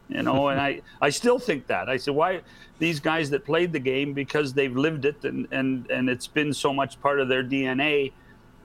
You 0.09 0.25
know, 0.25 0.49
and 0.49 0.61
I, 0.61 0.83
I 1.01 1.11
still 1.11 1.39
think 1.39 1.69
that. 1.69 1.89
I 1.89 1.97
said, 1.97 2.15
why 2.15 2.41
these 2.81 2.99
guys 2.99 3.31
that 3.31 3.45
played 3.45 3.73
the 3.73 3.79
game 3.79 4.13
because 4.13 4.53
they've 4.53 4.77
lived 4.77 5.05
it 5.05 5.25
and, 5.25 5.47
and, 5.53 5.89
and 5.93 6.11
it's 6.11 6.27
been 6.27 6.53
so 6.53 6.75
much 6.75 7.01
part 7.01 7.21
of 7.21 7.29
their 7.29 7.45
DNA. 7.45 8.13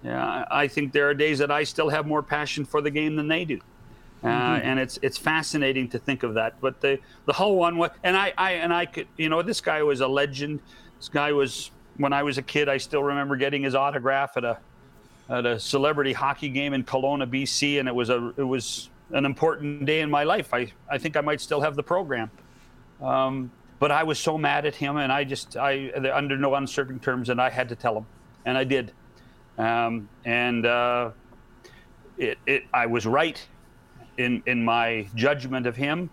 Yeah, 0.03 0.45
I 0.49 0.67
think 0.67 0.93
there 0.93 1.08
are 1.08 1.13
days 1.13 1.38
that 1.38 1.51
I 1.51 1.63
still 1.63 1.89
have 1.89 2.08
more 2.08 2.23
passion 2.23 2.65
for 2.65 2.82
the 2.82 2.89
game 2.89 3.15
than 3.15 3.27
they 3.27 3.45
do. 3.45 3.60
Uh, 4.23 4.27
mm-hmm. 4.27 4.67
and 4.67 4.80
it's 4.80 4.97
it's 5.03 5.17
fascinating 5.17 5.88
to 5.89 5.99
think 5.99 6.23
of 6.23 6.34
that. 6.34 6.60
But 6.60 6.82
the 6.82 6.99
the 7.25 7.34
whole 7.34 7.56
one 7.56 7.77
was, 7.77 7.91
and 8.03 8.17
I, 8.17 8.34
I 8.38 8.53
and 8.53 8.73
I 8.73 8.86
could, 8.88 9.08
you 9.15 9.30
know, 9.30 9.41
this 9.41 9.62
guy 9.62 9.84
was 9.84 10.01
a 10.01 10.08
legend. 10.08 10.60
This 10.97 11.10
guy 11.10 11.32
was 11.32 11.69
when 11.97 12.13
I 12.13 12.23
was 12.23 12.38
a 12.38 12.41
kid. 12.41 12.67
I 12.67 12.77
still 12.77 13.03
remember 13.03 13.36
getting 13.36 13.62
his 13.62 13.75
autograph 13.75 14.36
at 14.36 14.43
a 14.43 14.58
at 15.30 15.45
a 15.45 15.60
celebrity 15.60 16.13
hockey 16.13 16.49
game 16.49 16.73
in 16.73 16.84
Kelowna, 16.84 17.30
BC, 17.30 17.80
and 17.80 17.88
it 17.88 17.93
was 17.93 18.10
a 18.10 18.34
it 18.38 18.43
was 18.43 18.89
an 19.12 19.23
important 19.23 19.86
day 19.86 20.01
in 20.01 20.10
my 20.10 20.23
life. 20.23 20.51
I 20.51 20.71
I 20.89 20.97
think 20.97 21.15
I 21.15 21.21
might 21.21 21.39
still 21.39 21.62
have 21.62 21.75
the 21.75 21.84
program. 21.84 22.32
Um, 23.01 23.51
but 23.80 23.91
I 23.91 24.03
was 24.03 24.17
so 24.17 24.38
mad 24.38 24.65
at 24.65 24.73
him, 24.73 24.97
and 24.97 25.12
I 25.12 25.23
just 25.23 25.56
I 25.58 25.91
under 26.12 26.38
no 26.38 26.56
uncertain 26.56 26.99
terms, 26.99 27.30
and 27.30 27.39
I 27.39 27.51
had 27.51 27.69
to 27.69 27.75
tell 27.75 27.95
him, 27.95 28.08
and 28.45 28.58
I 28.58 28.63
did. 28.63 28.91
Um, 29.60 30.10
and 30.25 30.65
uh, 30.65 31.12
it, 32.17 32.39
it 32.47 32.63
I 32.73 32.88
was 32.88 33.06
right 33.06 33.45
in 34.17 34.43
in 34.45 34.63
my 34.63 35.08
judgment 35.15 35.67
of 35.67 35.75
him. 35.75 36.10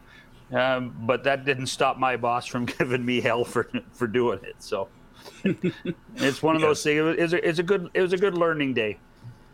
Um, 0.53 0.95
but 1.01 1.25
that 1.25 1.45
didn't 1.45 1.67
stop 1.67 1.99
my 1.99 2.17
boss 2.17 2.47
from 2.47 2.65
giving 2.79 3.05
me 3.05 3.21
hell 3.21 3.45
for 3.45 3.69
for 3.93 4.07
doing 4.07 4.41
it. 4.43 4.57
So 4.59 4.89
it's 6.17 6.43
one 6.43 6.57
of 6.57 6.63
those 6.63 6.83
things. 6.83 6.99
It 6.99 7.21
was, 7.21 7.33
it's 7.33 7.59
a 7.59 7.63
good 7.63 7.91
it 7.95 8.03
was 8.03 8.13
a 8.13 8.19
good 8.19 8.37
learning 8.37 8.75
day. 8.75 8.99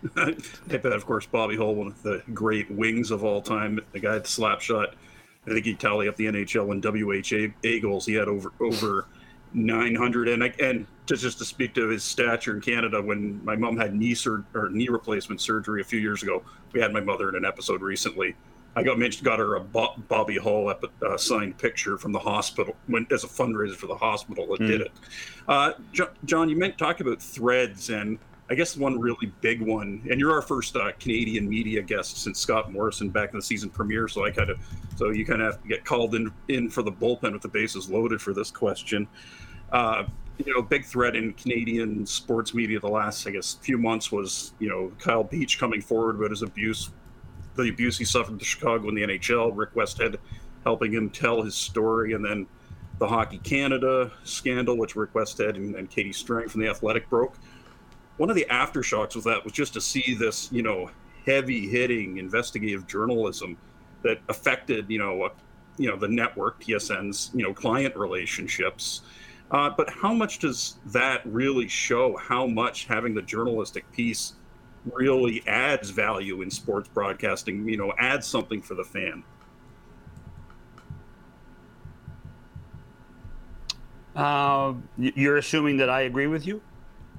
I 0.17 0.35
bet, 0.67 0.87
of 0.87 1.05
course, 1.05 1.27
Bobby 1.27 1.57
Hull, 1.57 1.75
one 1.75 1.89
of 1.89 2.03
the 2.03 2.23
great 2.33 2.71
wings 2.71 3.11
of 3.11 3.23
all 3.23 3.43
time, 3.43 3.81
the 3.93 4.01
guy 4.01 4.17
at 4.17 4.25
the 4.25 4.31
slap 4.31 4.61
shot. 4.63 4.95
I 5.47 5.51
think 5.51 5.67
he 5.67 5.75
tally 5.75 6.09
up 6.09 6.17
the 6.17 6.27
NHL 6.27 6.71
and 6.73 6.85
WHA 6.85 7.81
goals. 7.81 8.07
He 8.07 8.15
had 8.15 8.29
over 8.29 8.53
over 8.61 9.07
900. 9.53 10.29
And 10.29 10.45
I, 10.45 10.53
and 10.61 10.87
to 11.07 11.17
just 11.17 11.39
to 11.39 11.45
speak 11.45 11.75
to 11.75 11.89
his 11.89 12.05
stature 12.05 12.55
in 12.55 12.61
Canada, 12.61 13.03
when 13.03 13.45
my 13.45 13.57
mom 13.57 13.77
had 13.77 13.95
knee 13.95 14.15
sur- 14.15 14.45
or 14.55 14.71
knee 14.71 14.89
replacement 14.89 15.41
surgery 15.41 15.81
a 15.81 15.85
few 15.85 15.99
years 15.99 16.23
ago, 16.23 16.43
we 16.73 16.81
had 16.81 16.93
my 16.93 17.01
mother 17.01 17.29
in 17.29 17.35
an 17.35 17.45
episode 17.45 17.83
recently. 17.83 18.35
I 18.77 18.85
got 18.85 18.99
mentioned, 18.99 19.25
got 19.25 19.41
her 19.41 19.57
a 19.57 19.61
Bobby 19.61 20.39
Hull 20.39 20.69
uh, 20.69 21.17
signed 21.17 21.59
picture 21.59 21.99
from 21.99 22.13
the 22.13 22.21
hospital 22.21 22.77
when, 22.87 23.07
as 23.11 23.25
a 23.25 23.27
fundraiser 23.27 23.75
for 23.75 23.89
the 23.89 23.97
hospital 23.97 24.47
that 24.47 24.61
mm. 24.61 24.69
did 24.69 24.81
it. 24.83 24.93
Uh, 25.49 25.73
John, 26.25 26.49
you 26.49 26.57
meant 26.57 26.79
talk 26.79 27.01
about 27.01 27.21
threads, 27.21 27.91
and 27.91 28.19
I 28.51 28.55
guess 28.55 28.77
one 28.77 28.99
really 28.99 29.33
big 29.41 29.63
one. 29.63 30.03
And 30.11 30.19
you're 30.19 30.33
our 30.33 30.43
first 30.43 30.75
uh, 30.75 30.91
Canadian 30.99 31.49
media 31.49 31.83
guest 31.83 32.19
since 32.19 32.41
Scott 32.41 32.73
Morrison 32.73 33.09
back 33.09 33.33
in 33.33 33.39
the 33.39 33.43
season 33.43 33.71
premiere, 33.71 34.09
so 34.09 34.25
I 34.25 34.33
kind 34.33 34.51
of, 34.51 34.59
so 34.97 35.11
you 35.11 35.25
kind 35.25 35.41
of 35.41 35.53
have 35.53 35.63
to 35.63 35.69
get 35.69 35.85
called 35.85 36.17
in 36.17 36.33
in 36.49 36.69
for 36.69 36.83
the 36.83 36.91
bullpen 36.91 37.33
with 37.33 37.43
the 37.43 37.49
bases 37.49 37.89
loaded 37.89 38.21
for 38.21 38.35
this 38.35 38.51
question. 38.51 39.07
Uh, 39.71 40.05
you 40.45 40.53
know, 40.53 40.63
big 40.63 40.85
threat 40.85 41.15
in 41.15 41.33
Canadian 41.35 42.05
sports 42.05 42.53
media 42.53 42.81
the 42.81 42.89
last, 42.89 43.27
I 43.27 43.31
guess, 43.31 43.55
few 43.61 43.79
months 43.79 44.11
was, 44.11 44.53
you 44.59 44.69
know, 44.69 44.91
Kyle 44.99 45.23
Beach 45.23 45.59
coming 45.59 45.81
forward 45.81 46.17
about 46.17 46.31
his 46.31 46.43
abuse, 46.43 46.91
the 47.55 47.69
abuse 47.69 47.99
he 47.99 48.05
suffered 48.05 48.33
in 48.33 48.39
Chicago 48.39 48.89
in 48.89 48.95
the 48.95 49.03
NHL, 49.03 49.53
Rick 49.55 49.75
Westhead 49.75 50.17
helping 50.65 50.93
him 50.93 51.11
tell 51.11 51.43
his 51.43 51.55
story, 51.55 52.15
and 52.15 52.25
then 52.25 52.47
the 52.99 53.07
Hockey 53.07 53.39
Canada 53.39 54.11
scandal, 54.25 54.77
which 54.77 54.97
Rick 54.97 55.13
Westhead 55.13 55.57
and, 55.57 55.75
and 55.75 55.89
Katie 55.91 56.13
Strang 56.13 56.49
from 56.49 56.63
the 56.63 56.69
Athletic 56.69 57.09
broke. 57.09 57.37
One 58.21 58.29
of 58.29 58.37
the 58.37 58.47
aftershocks 58.51 59.17
of 59.17 59.25
that 59.25 59.43
was 59.43 59.53
just 59.53 59.73
to 59.73 59.81
see 59.81 60.15
this, 60.15 60.53
you 60.53 60.63
know, 60.63 60.91
heavy 61.25 61.69
hitting 61.69 62.19
investigative 62.19 62.87
journalism 62.87 63.57
that 64.03 64.19
affected, 64.29 64.91
you 64.91 64.99
know, 64.99 65.31
you 65.79 65.89
know, 65.89 65.97
the 65.97 66.09
network, 66.09 66.61
TSN's, 66.61 67.31
you 67.35 67.43
know, 67.43 67.55
client 67.55 67.97
relationships 67.97 69.03
uh, 69.51 69.69
but 69.69 69.91
how 69.91 70.15
much 70.15 70.39
does 70.39 70.77
that 70.87 71.23
really 71.25 71.67
show 71.67 72.17
how 72.17 72.47
much 72.47 72.85
having 72.85 73.15
the 73.15 73.23
journalistic 73.23 73.91
piece 73.93 74.35
really 74.93 75.43
adds 75.47 75.91
value 75.91 76.43
in 76.43 76.51
sports 76.51 76.89
broadcasting, 76.89 77.69
you 77.69 77.77
know, 77.77 77.93
adds 77.99 78.27
something 78.27 78.63
for 78.63 78.75
the 78.75 78.85
fan? 78.85 79.25
Uh, 84.15 84.75
you're 84.99 85.39
assuming 85.39 85.77
that 85.79 85.91
I 85.91 86.03
agree 86.03 86.27
with 86.27 86.47
you? 86.47 86.61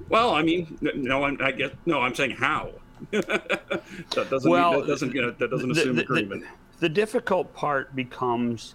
Well, 0.08 0.34
I 0.34 0.42
mean, 0.42 0.78
no, 0.80 1.24
I'm, 1.24 1.38
I 1.40 1.52
get 1.52 1.74
no. 1.86 2.00
I'm 2.00 2.14
saying 2.14 2.32
how. 2.32 2.70
that 3.10 4.26
doesn't. 4.30 4.50
Well, 4.50 4.72
mean, 4.72 4.80
that 4.80 4.86
doesn't. 4.86 5.14
You 5.14 5.22
know, 5.22 5.30
that 5.30 5.50
doesn't 5.50 5.70
assume 5.70 5.96
the, 5.96 6.02
agreement. 6.02 6.42
The, 6.42 6.80
the, 6.80 6.88
difficult 6.88 7.52
part 7.54 7.94
becomes, 7.96 8.74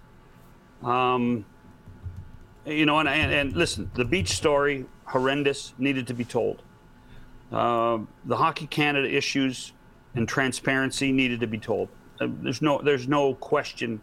um, 0.82 1.44
you 2.66 2.86
know, 2.86 2.98
and, 2.98 3.08
and, 3.08 3.32
and 3.32 3.52
listen, 3.54 3.90
the 3.94 4.04
beach 4.04 4.30
story, 4.30 4.86
horrendous, 5.04 5.74
needed 5.78 6.06
to 6.08 6.14
be 6.14 6.24
told. 6.24 6.62
Uh, 7.52 7.98
the 8.26 8.36
Hockey 8.36 8.66
Canada 8.66 9.08
issues 9.08 9.72
and 10.14 10.28
transparency 10.28 11.12
needed 11.12 11.40
to 11.40 11.46
be 11.46 11.58
told. 11.58 11.88
Uh, 12.20 12.28
there's 12.42 12.60
no, 12.60 12.80
there's 12.82 13.08
no 13.08 13.34
question 13.34 14.00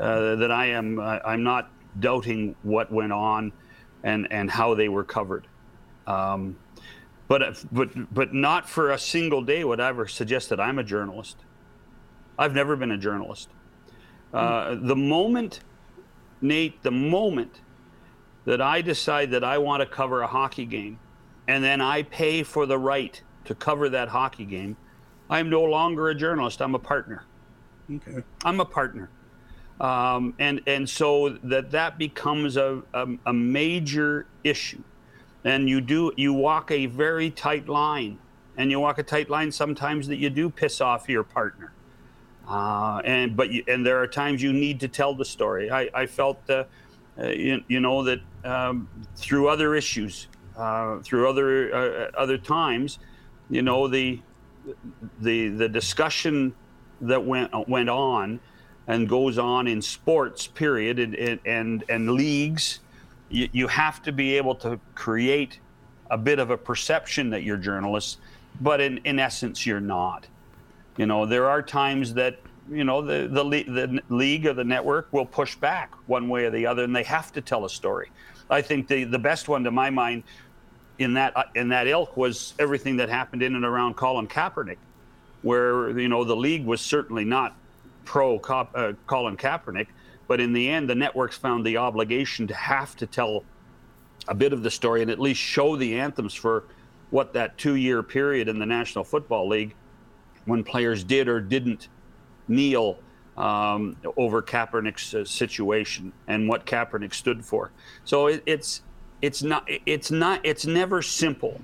uh, 0.00 0.36
that 0.36 0.50
I 0.50 0.66
am, 0.66 0.98
uh, 0.98 1.18
I'm 1.24 1.42
not 1.42 1.70
doubting 2.00 2.56
what 2.62 2.90
went 2.90 3.12
on 3.12 3.52
and, 4.02 4.26
and 4.30 4.50
how 4.50 4.74
they 4.74 4.88
were 4.88 5.04
covered. 5.04 5.46
Um, 6.06 6.56
but, 7.28 7.64
but, 7.72 8.14
but 8.14 8.32
not 8.32 8.68
for 8.68 8.90
a 8.90 8.98
single 8.98 9.42
day 9.42 9.64
would 9.64 9.80
I 9.80 9.88
ever 9.88 10.06
suggest 10.06 10.48
that 10.50 10.60
I'm 10.60 10.78
a 10.78 10.84
journalist. 10.84 11.36
I've 12.38 12.54
never 12.54 12.76
been 12.76 12.92
a 12.92 12.98
journalist. 12.98 13.48
Mm. 14.32 14.86
The 14.86 14.96
moment, 14.96 15.60
Nate, 16.40 16.82
the 16.82 16.90
moment 16.90 17.60
that 18.44 18.60
I 18.60 18.80
decide 18.80 19.30
that 19.32 19.42
I 19.42 19.58
want 19.58 19.80
to 19.80 19.86
cover 19.86 20.22
a 20.22 20.26
hockey 20.26 20.66
game 20.66 20.98
and 21.48 21.64
then 21.64 21.80
I 21.80 22.02
pay 22.02 22.42
for 22.42 22.66
the 22.66 22.78
right 22.78 23.20
to 23.44 23.54
cover 23.54 23.88
that 23.88 24.08
hockey 24.08 24.44
game, 24.44 24.76
I'm 25.30 25.50
no 25.50 25.62
longer 25.62 26.08
a 26.08 26.14
journalist. 26.14 26.60
I'm 26.60 26.74
a 26.74 26.78
partner. 26.78 27.24
Okay. 27.90 28.22
I'm 28.44 28.60
a 28.60 28.64
partner. 28.64 29.10
Um, 29.80 30.34
and, 30.38 30.60
and 30.66 30.88
so 30.88 31.38
that 31.44 31.70
that 31.72 31.98
becomes 31.98 32.56
a, 32.56 32.82
a, 32.94 33.06
a 33.26 33.32
major 33.32 34.26
issue. 34.44 34.82
And 35.46 35.68
you 35.68 35.80
do, 35.80 36.10
you 36.16 36.32
walk 36.32 36.72
a 36.72 36.86
very 36.86 37.30
tight 37.30 37.68
line 37.68 38.18
and 38.56 38.68
you 38.68 38.80
walk 38.80 38.98
a 38.98 39.04
tight 39.04 39.30
line 39.30 39.52
sometimes 39.52 40.08
that 40.08 40.16
you 40.16 40.28
do 40.28 40.50
piss 40.50 40.80
off 40.80 41.08
your 41.08 41.22
partner. 41.22 41.72
Uh, 42.48 43.00
and, 43.04 43.36
but 43.36 43.52
you, 43.52 43.62
and 43.68 43.86
there 43.86 44.02
are 44.02 44.08
times 44.08 44.42
you 44.42 44.52
need 44.52 44.80
to 44.80 44.88
tell 44.88 45.14
the 45.14 45.24
story. 45.24 45.70
I, 45.70 45.88
I 45.94 46.06
felt, 46.06 46.38
uh, 46.50 46.64
uh, 47.16 47.28
you, 47.28 47.62
you, 47.68 47.78
know 47.78 48.02
that 48.02 48.20
um, 48.44 48.88
through 49.14 49.48
other 49.48 49.76
issues, 49.76 50.26
uh, 50.56 50.98
through 50.98 51.28
other 51.30 51.74
uh, 51.74 52.10
other 52.18 52.38
times, 52.38 52.98
you 53.48 53.62
know 53.62 53.88
the 53.88 54.20
the 55.20 55.48
the 55.48 55.68
discussion 55.68 56.54
that 57.00 57.24
went 57.24 57.68
went 57.68 57.88
on 57.88 58.38
and 58.86 59.08
goes 59.08 59.38
on 59.38 59.66
in 59.66 59.80
sports 59.80 60.46
period 60.46 60.98
and 60.98 61.40
and 61.46 61.84
and 61.88 62.10
leagues 62.10 62.80
you, 63.28 63.48
you 63.52 63.66
have 63.68 64.02
to 64.02 64.12
be 64.12 64.36
able 64.36 64.54
to 64.54 64.78
create 64.94 65.60
a 66.10 66.18
bit 66.18 66.38
of 66.38 66.50
a 66.50 66.56
perception 66.56 67.30
that 67.30 67.42
you're 67.42 67.56
journalists 67.56 68.18
but 68.60 68.80
in 68.80 68.98
in 68.98 69.18
essence 69.18 69.66
you're 69.66 69.80
not 69.80 70.26
you 70.96 71.06
know 71.06 71.26
there 71.26 71.48
are 71.48 71.62
times 71.62 72.14
that 72.14 72.38
you 72.70 72.84
know 72.84 73.02
the, 73.02 73.28
the 73.28 73.42
the 73.64 74.02
league 74.14 74.46
or 74.46 74.52
the 74.52 74.64
network 74.64 75.12
will 75.12 75.26
push 75.26 75.54
back 75.56 75.92
one 76.06 76.28
way 76.28 76.44
or 76.44 76.50
the 76.50 76.66
other, 76.66 76.84
and 76.84 76.94
they 76.94 77.02
have 77.04 77.32
to 77.32 77.40
tell 77.40 77.64
a 77.64 77.70
story. 77.70 78.10
I 78.50 78.62
think 78.62 78.88
the 78.88 79.04
the 79.04 79.18
best 79.18 79.48
one 79.48 79.64
to 79.64 79.70
my 79.70 79.90
mind 79.90 80.24
in 80.98 81.14
that 81.14 81.36
uh, 81.36 81.44
in 81.54 81.68
that 81.68 81.86
ilk 81.86 82.16
was 82.16 82.54
everything 82.58 82.96
that 82.96 83.08
happened 83.08 83.42
in 83.42 83.54
and 83.54 83.64
around 83.64 83.96
Colin 83.96 84.26
Kaepernick, 84.26 84.78
where 85.42 85.98
you 85.98 86.08
know 86.08 86.24
the 86.24 86.36
league 86.36 86.64
was 86.64 86.80
certainly 86.80 87.24
not 87.24 87.56
pro 88.04 88.38
uh, 88.38 88.92
Colin 89.06 89.36
Kaepernick, 89.36 89.88
but 90.28 90.40
in 90.40 90.52
the 90.52 90.68
end 90.68 90.88
the 90.88 90.94
networks 90.94 91.36
found 91.36 91.64
the 91.64 91.76
obligation 91.76 92.46
to 92.46 92.54
have 92.54 92.96
to 92.96 93.06
tell 93.06 93.44
a 94.28 94.34
bit 94.34 94.52
of 94.52 94.62
the 94.62 94.70
story 94.70 95.02
and 95.02 95.10
at 95.10 95.20
least 95.20 95.40
show 95.40 95.76
the 95.76 95.98
anthems 95.98 96.34
for 96.34 96.64
what 97.10 97.32
that 97.32 97.56
two 97.58 97.76
year 97.76 98.02
period 98.02 98.48
in 98.48 98.58
the 98.58 98.66
National 98.66 99.04
Football 99.04 99.48
League 99.48 99.74
when 100.44 100.64
players 100.64 101.04
did 101.04 101.28
or 101.28 101.40
didn't 101.40 101.88
kneel 102.48 102.98
um, 103.36 103.96
over 104.16 104.42
Kaepernick's 104.42 105.14
uh, 105.14 105.24
situation 105.24 106.12
and 106.26 106.48
what 106.48 106.64
Kaepernick 106.64 107.12
stood 107.12 107.44
for. 107.44 107.70
So 108.04 108.28
it, 108.28 108.42
it's 108.46 108.82
it's 109.22 109.42
not 109.42 109.68
it's 109.86 110.10
not 110.10 110.40
it's 110.44 110.66
never 110.66 111.02
simple. 111.02 111.60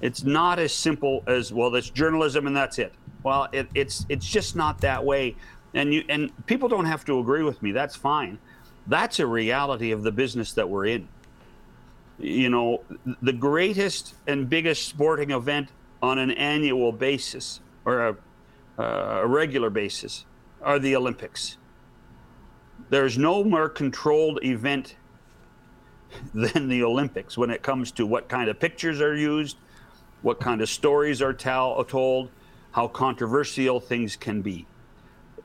It's 0.00 0.24
not 0.24 0.58
as 0.58 0.72
simple 0.72 1.22
as 1.26 1.52
well. 1.52 1.70
That's 1.70 1.90
journalism 1.90 2.46
and 2.46 2.56
that's 2.56 2.78
it. 2.78 2.94
Well, 3.22 3.48
it, 3.52 3.68
it's 3.74 4.06
it's 4.08 4.26
just 4.26 4.56
not 4.56 4.80
that 4.80 5.04
way. 5.04 5.36
And 5.74 5.94
you 5.94 6.04
and 6.08 6.32
people 6.46 6.68
don't 6.68 6.86
have 6.86 7.04
to 7.04 7.18
agree 7.18 7.42
with 7.42 7.62
me. 7.62 7.72
That's 7.72 7.96
fine. 7.96 8.38
That's 8.86 9.20
a 9.20 9.26
reality 9.26 9.92
of 9.92 10.02
the 10.02 10.10
business 10.10 10.52
that 10.54 10.68
we're 10.68 10.86
in. 10.86 11.08
You 12.18 12.50
know, 12.50 12.82
the 13.22 13.32
greatest 13.32 14.14
and 14.26 14.48
biggest 14.48 14.88
sporting 14.88 15.30
event 15.30 15.68
on 16.02 16.18
an 16.18 16.32
annual 16.32 16.92
basis 16.92 17.60
or 17.84 18.08
a, 18.08 18.16
uh, 18.78 19.20
a 19.22 19.26
regular 19.26 19.70
basis 19.70 20.24
are 20.62 20.78
the 20.78 20.96
Olympics. 20.96 21.56
There's 22.90 23.16
no 23.16 23.44
more 23.44 23.68
controlled 23.68 24.44
event 24.44 24.96
than 26.34 26.68
the 26.68 26.82
Olympics 26.82 27.38
when 27.38 27.50
it 27.50 27.62
comes 27.62 27.92
to 27.92 28.06
what 28.06 28.28
kind 28.28 28.50
of 28.50 28.58
pictures 28.58 29.00
are 29.00 29.14
used, 29.14 29.56
what 30.22 30.40
kind 30.40 30.60
of 30.60 30.68
stories 30.68 31.22
are 31.22 31.32
tell, 31.32 31.82
told, 31.84 32.30
how 32.72 32.88
controversial 32.88 33.80
things 33.80 34.16
can 34.16 34.42
be. 34.42 34.66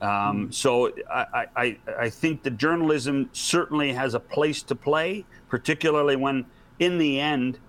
Um, 0.02 0.52
so 0.52 0.92
I, 1.10 1.46
I, 1.56 1.78
I 1.98 2.10
think 2.10 2.44
the 2.44 2.52
journalism 2.52 3.30
certainly 3.34 3.94
has 3.94 4.14
a 4.14 4.20
place 4.20 4.64
to 4.64 4.76
play, 4.76 5.26
particularly 5.50 6.16
when, 6.16 6.46
in 6.80 6.98
the 6.98 7.20
end, 7.20 7.60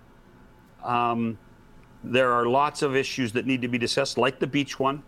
um, 0.84 1.38
there 2.04 2.32
are 2.32 2.46
lots 2.46 2.82
of 2.82 2.94
issues 2.94 3.32
that 3.32 3.46
need 3.46 3.62
to 3.62 3.68
be 3.68 3.78
discussed, 3.78 4.18
like 4.18 4.38
the 4.38 4.46
beach 4.46 4.78
one, 4.78 5.02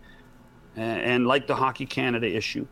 and, 0.75 1.01
and 1.01 1.27
like 1.27 1.47
the 1.47 1.55
Hockey 1.55 1.85
Canada 1.85 2.27
issue. 2.27 2.67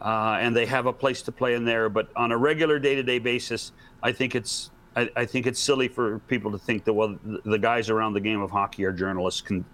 Uh, 0.00 0.38
and 0.40 0.54
they 0.54 0.66
have 0.66 0.86
a 0.86 0.92
place 0.92 1.22
to 1.22 1.32
play 1.32 1.54
in 1.54 1.64
there. 1.64 1.88
But 1.88 2.08
on 2.16 2.32
a 2.32 2.36
regular 2.36 2.78
day-to-day 2.78 3.20
basis, 3.20 3.72
I 4.02 4.12
think 4.12 4.34
it's 4.34 4.70
I, 4.96 5.08
I, 5.16 5.24
think 5.24 5.46
it's 5.46 5.58
silly 5.58 5.88
for 5.88 6.18
people 6.20 6.52
to 6.52 6.58
think 6.58 6.84
that 6.84 6.92
well 6.92 7.18
the, 7.24 7.40
the 7.44 7.58
guys 7.58 7.90
around 7.90 8.12
the 8.12 8.20
game 8.20 8.40
of 8.40 8.50
hockey 8.50 8.84
are 8.84 8.92
journalists, 8.92 9.40
can, 9.40 9.64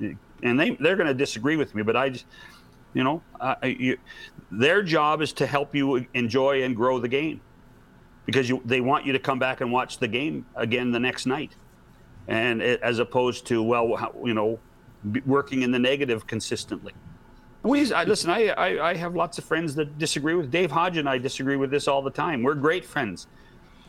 and 0.42 0.58
they 0.58 0.70
they're 0.76 0.96
going 0.96 1.08
to 1.08 1.14
disagree 1.14 1.56
with 1.56 1.74
me. 1.74 1.82
But 1.82 1.96
I 1.96 2.10
just 2.10 2.26
you 2.94 3.04
know, 3.04 3.22
uh, 3.40 3.54
you, 3.62 3.98
their 4.50 4.82
job 4.82 5.22
is 5.22 5.32
to 5.34 5.46
help 5.46 5.74
you 5.74 6.06
enjoy 6.14 6.62
and 6.62 6.74
grow 6.74 6.98
the 6.98 7.08
game 7.08 7.40
because 8.26 8.48
you, 8.48 8.60
they 8.64 8.80
want 8.80 9.06
you 9.06 9.12
to 9.12 9.18
come 9.18 9.38
back 9.38 9.60
and 9.60 9.72
watch 9.72 9.98
the 9.98 10.08
game 10.08 10.46
again 10.56 10.90
the 10.92 11.00
next 11.00 11.26
night, 11.26 11.54
and 12.28 12.62
it, 12.62 12.80
as 12.82 12.98
opposed 12.98 13.46
to 13.46 13.62
well, 13.62 13.96
how, 13.96 14.14
you 14.24 14.34
know, 14.34 14.58
working 15.26 15.62
in 15.62 15.70
the 15.70 15.78
negative 15.78 16.26
consistently. 16.26 16.92
We 17.62 17.92
I, 17.92 18.04
listen. 18.04 18.30
I, 18.30 18.48
I, 18.48 18.90
I 18.90 18.94
have 18.94 19.14
lots 19.14 19.38
of 19.38 19.44
friends 19.44 19.74
that 19.74 19.98
disagree 19.98 20.34
with 20.34 20.50
Dave 20.50 20.70
Hodge 20.70 20.96
and 20.96 21.08
I 21.08 21.18
disagree 21.18 21.56
with 21.56 21.70
this 21.70 21.88
all 21.88 22.02
the 22.02 22.10
time. 22.10 22.42
We're 22.42 22.54
great 22.54 22.84
friends, 22.84 23.26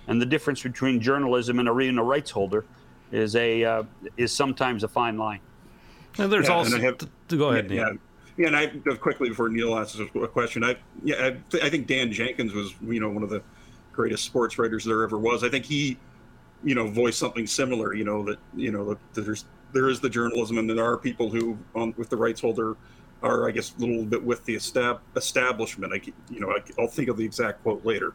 and 0.07 0.21
the 0.21 0.25
difference 0.25 0.61
between 0.61 0.99
journalism 0.99 1.59
and 1.59 1.69
a 1.69 1.71
arena 1.71 2.03
rights 2.03 2.31
holder 2.31 2.65
is 3.11 3.35
a 3.35 3.63
uh, 3.63 3.83
is 4.17 4.33
sometimes 4.33 4.83
a 4.83 4.87
fine 4.87 5.17
line. 5.17 5.39
And 6.17 6.31
there's 6.31 6.49
yeah, 6.49 6.55
also 6.55 6.75
and 6.75 6.83
have, 6.83 6.97
to 7.29 7.37
go 7.37 7.49
ahead. 7.51 7.71
Yeah, 7.71 7.93
yeah, 8.37 8.47
and 8.47 8.55
I 8.55 8.71
uh, 8.89 8.95
quickly 8.95 9.29
before 9.29 9.49
Neil 9.49 9.77
asks 9.77 9.99
a 9.99 10.27
question, 10.27 10.63
I 10.63 10.77
yeah, 11.03 11.15
I, 11.27 11.37
th- 11.49 11.63
I, 11.63 11.69
think 11.69 11.87
Dan 11.87 12.11
Jenkins 12.11 12.53
was 12.53 12.73
you 12.81 12.99
know 12.99 13.09
one 13.09 13.23
of 13.23 13.29
the 13.29 13.41
greatest 13.91 14.23
sports 14.23 14.57
writers 14.57 14.85
there 14.85 15.03
ever 15.03 15.17
was. 15.17 15.43
I 15.43 15.49
think 15.49 15.65
he, 15.65 15.97
you 16.63 16.75
know, 16.75 16.87
voiced 16.87 17.19
something 17.19 17.45
similar. 17.45 17.93
You 17.93 18.05
know 18.05 18.23
that 18.25 18.39
you 18.55 18.71
know 18.71 18.85
that 18.85 19.25
there's 19.25 19.45
there 19.73 19.89
is 19.89 19.99
the 19.99 20.09
journalism, 20.09 20.57
and 20.57 20.69
there 20.69 20.83
are 20.85 20.97
people 20.97 21.29
who 21.29 21.57
on 21.75 21.93
with 21.97 22.09
the 22.09 22.17
rights 22.17 22.41
holder 22.41 22.77
are 23.23 23.47
I 23.47 23.51
guess 23.51 23.75
a 23.77 23.81
little 23.81 24.05
bit 24.05 24.23
with 24.23 24.43
the 24.45 24.55
estab- 24.55 24.99
establishment. 25.15 25.93
I 25.93 26.01
you 26.29 26.39
know 26.39 26.51
I, 26.51 26.81
will 26.81 26.87
think 26.87 27.09
of 27.09 27.17
the 27.17 27.25
exact 27.25 27.63
quote 27.63 27.85
later. 27.85 28.13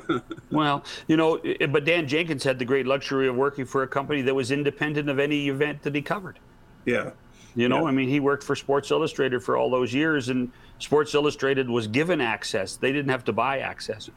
well, 0.50 0.84
you 1.08 1.16
know, 1.16 1.40
but 1.70 1.84
Dan 1.84 2.06
Jenkins 2.06 2.44
had 2.44 2.58
the 2.58 2.64
great 2.64 2.86
luxury 2.86 3.28
of 3.28 3.36
working 3.36 3.64
for 3.64 3.82
a 3.82 3.88
company 3.88 4.22
that 4.22 4.34
was 4.34 4.50
independent 4.50 5.08
of 5.08 5.18
any 5.18 5.48
event 5.48 5.82
that 5.82 5.94
he 5.94 6.02
covered. 6.02 6.38
Yeah. 6.84 7.10
You 7.56 7.68
know, 7.68 7.82
yeah. 7.82 7.88
I 7.88 7.90
mean, 7.90 8.08
he 8.10 8.20
worked 8.20 8.44
for 8.44 8.54
Sports 8.54 8.90
Illustrated 8.90 9.42
for 9.42 9.56
all 9.56 9.70
those 9.70 9.92
years, 9.92 10.28
and 10.28 10.52
Sports 10.78 11.14
Illustrated 11.14 11.70
was 11.70 11.86
given 11.88 12.20
access. 12.20 12.76
They 12.76 12.92
didn't 12.92 13.10
have 13.10 13.24
to 13.24 13.32
buy 13.32 13.60
access. 13.60 14.10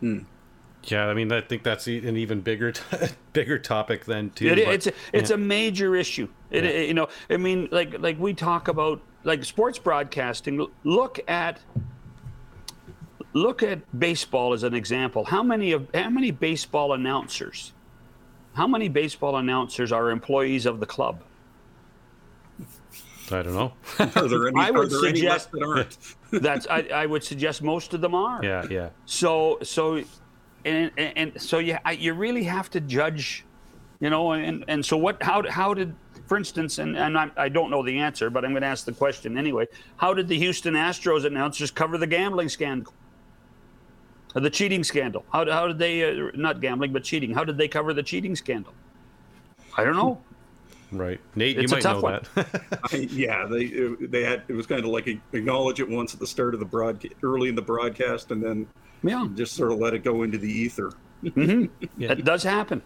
Hmm. 0.00 0.20
Yeah, 0.84 1.06
I 1.06 1.14
mean, 1.14 1.30
I 1.30 1.40
think 1.40 1.62
that's 1.62 1.86
an 1.88 2.16
even 2.16 2.40
bigger, 2.40 2.72
t- 2.72 2.82
bigger 3.32 3.58
topic 3.58 4.06
than 4.06 4.30
too. 4.30 4.46
It, 4.46 4.64
but, 4.64 4.74
it's 4.74 4.86
a, 4.86 4.92
it's 5.12 5.30
yeah. 5.30 5.34
a 5.34 5.38
major 5.38 5.94
issue. 5.94 6.28
It, 6.50 6.64
yeah. 6.64 6.70
it, 6.70 6.88
you 6.88 6.94
know, 6.94 7.08
I 7.28 7.36
mean, 7.36 7.68
like 7.70 7.98
like 7.98 8.18
we 8.18 8.32
talk 8.32 8.68
about 8.68 9.02
like 9.24 9.44
sports 9.44 9.78
broadcasting. 9.78 10.66
Look 10.84 11.20
at 11.28 11.60
look 13.32 13.62
at 13.62 13.98
baseball 13.98 14.54
as 14.54 14.62
an 14.62 14.74
example. 14.74 15.24
How 15.24 15.42
many 15.42 15.72
of 15.72 15.88
how 15.92 16.08
many 16.08 16.30
baseball 16.30 16.94
announcers? 16.94 17.72
How 18.54 18.66
many 18.66 18.88
baseball 18.88 19.36
announcers 19.36 19.92
are 19.92 20.10
employees 20.10 20.64
of 20.64 20.80
the 20.80 20.86
club? 20.86 21.22
I 23.32 23.42
don't 23.42 23.54
know. 23.54 23.72
are 23.98 24.28
there 24.28 24.48
any, 24.48 24.60
I 24.60 24.70
would 24.70 24.90
suggest 24.90 25.50
that 25.52 25.62
aren't? 25.62 25.98
that's 26.42 26.66
I, 26.68 26.82
I, 26.94 27.06
would 27.06 27.24
suggest 27.24 27.62
most 27.62 27.94
of 27.94 28.00
them 28.00 28.14
are. 28.14 28.40
Yeah, 28.42 28.66
yeah. 28.70 28.90
So 29.04 29.58
so, 29.62 29.96
and 30.64 30.90
and, 30.96 31.12
and 31.16 31.40
so 31.40 31.58
you 31.58 31.76
you 31.98 32.14
really 32.14 32.44
have 32.44 32.70
to 32.70 32.80
judge, 32.80 33.44
you 34.00 34.10
know, 34.10 34.32
and 34.32 34.64
and 34.68 34.84
so 34.84 34.96
what? 34.96 35.22
How 35.22 35.48
how 35.50 35.74
did 35.74 35.94
for 36.26 36.36
instance, 36.36 36.78
and, 36.78 36.96
and 36.96 37.16
I, 37.16 37.30
I 37.36 37.48
don't 37.48 37.70
know 37.70 37.82
the 37.82 37.98
answer, 37.98 38.30
but 38.30 38.44
I'm 38.44 38.50
going 38.50 38.62
to 38.62 38.68
ask 38.68 38.84
the 38.84 38.92
question 38.92 39.38
anyway. 39.38 39.66
How 39.96 40.12
did 40.12 40.28
the 40.28 40.36
Houston 40.38 40.74
Astros 40.74 41.24
announcers 41.24 41.70
cover 41.70 41.98
the 41.98 42.06
gambling 42.06 42.48
scandal? 42.48 42.92
Or 44.34 44.40
the 44.40 44.50
cheating 44.50 44.82
scandal? 44.82 45.24
How, 45.32 45.50
how 45.50 45.68
did 45.68 45.78
they, 45.78 46.02
uh, 46.02 46.30
not 46.34 46.60
gambling, 46.60 46.92
but 46.92 47.04
cheating, 47.04 47.32
how 47.32 47.44
did 47.44 47.56
they 47.56 47.68
cover 47.68 47.94
the 47.94 48.02
cheating 48.02 48.34
scandal? 48.34 48.74
I 49.76 49.84
don't 49.84 49.96
know. 49.96 50.20
Right, 50.92 51.20
Nate, 51.34 51.58
it's 51.58 51.72
you 51.72 51.76
might 51.76 51.84
know 51.84 52.00
one. 52.00 52.22
that. 52.34 52.80
I, 52.92 52.96
yeah, 53.10 53.46
they 53.46 53.66
they 54.00 54.22
had 54.22 54.42
it 54.48 54.54
was 54.54 54.66
kind 54.66 54.80
of 54.80 54.86
like 54.86 55.08
acknowledge 55.32 55.80
it 55.80 55.88
once 55.88 56.14
at 56.14 56.20
the 56.20 56.26
start 56.26 56.54
of 56.54 56.60
the 56.60 56.66
broadcast, 56.66 57.14
early 57.22 57.48
in 57.48 57.54
the 57.54 57.62
broadcast, 57.62 58.30
and 58.30 58.42
then 58.42 58.66
yeah, 59.02 59.26
just 59.34 59.54
sort 59.54 59.72
of 59.72 59.78
let 59.78 59.94
it 59.94 60.04
go 60.04 60.22
into 60.22 60.38
the 60.38 60.50
ether. 60.50 60.92
Mm-hmm. 61.24 61.86
yeah. 61.98 62.12
It 62.12 62.24
does 62.24 62.42
happen. 62.42 62.82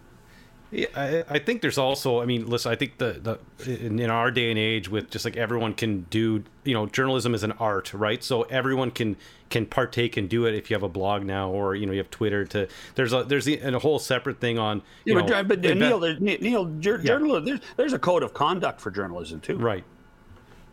Yeah, 0.72 0.87
I, 0.94 1.24
I, 1.28 1.38
think 1.40 1.62
there's 1.62 1.78
also. 1.78 2.22
I 2.22 2.26
mean, 2.26 2.46
listen. 2.46 2.70
I 2.70 2.76
think 2.76 2.98
the 2.98 3.38
the 3.64 3.85
in, 3.85 3.98
in, 3.98 4.09
our 4.09 4.30
day 4.30 4.50
and 4.50 4.59
age, 4.59 4.88
with 4.88 5.11
just 5.11 5.24
like 5.24 5.37
everyone 5.37 5.74
can 5.74 6.02
do, 6.11 6.44
you 6.62 6.74
know, 6.74 6.87
journalism 6.87 7.35
is 7.35 7.42
an 7.42 7.52
art, 7.52 7.92
right? 7.92 8.22
So 8.22 8.42
everyone 8.42 8.92
can 8.92 9.16
can 9.48 9.66
partake 9.66 10.16
and 10.16 10.28
do 10.28 10.46
it 10.46 10.54
if 10.54 10.70
you 10.70 10.74
have 10.74 10.85
a 10.85 10.88
blog 10.88 11.24
now, 11.24 11.50
or 11.50 11.74
you 11.74 11.87
know, 11.87 11.92
you 11.92 11.98
have 11.98 12.11
Twitter. 12.11 12.44
To 12.46 12.68
there's 12.94 13.12
a 13.12 13.24
there's 13.24 13.48
a, 13.48 13.59
a 13.74 13.78
whole 13.80 13.98
separate 13.98 14.40
thing 14.40 14.61
on. 14.61 14.83
You 15.04 15.18
yeah, 15.18 15.26
know, 15.26 15.42
but, 15.42 15.61
but 15.61 15.76
Neil, 15.76 15.98
there's, 15.98 16.20
Neil, 16.20 16.66
jur- 16.78 16.98
yeah. 16.98 17.04
journalism. 17.04 17.44
There's 17.46 17.61
there's 17.76 17.92
a 17.92 17.98
code 17.98 18.22
of 18.22 18.33
conduct 18.33 18.80
for 18.80 18.92
journalism 18.92 19.40
too. 19.40 19.56
Right. 19.56 19.85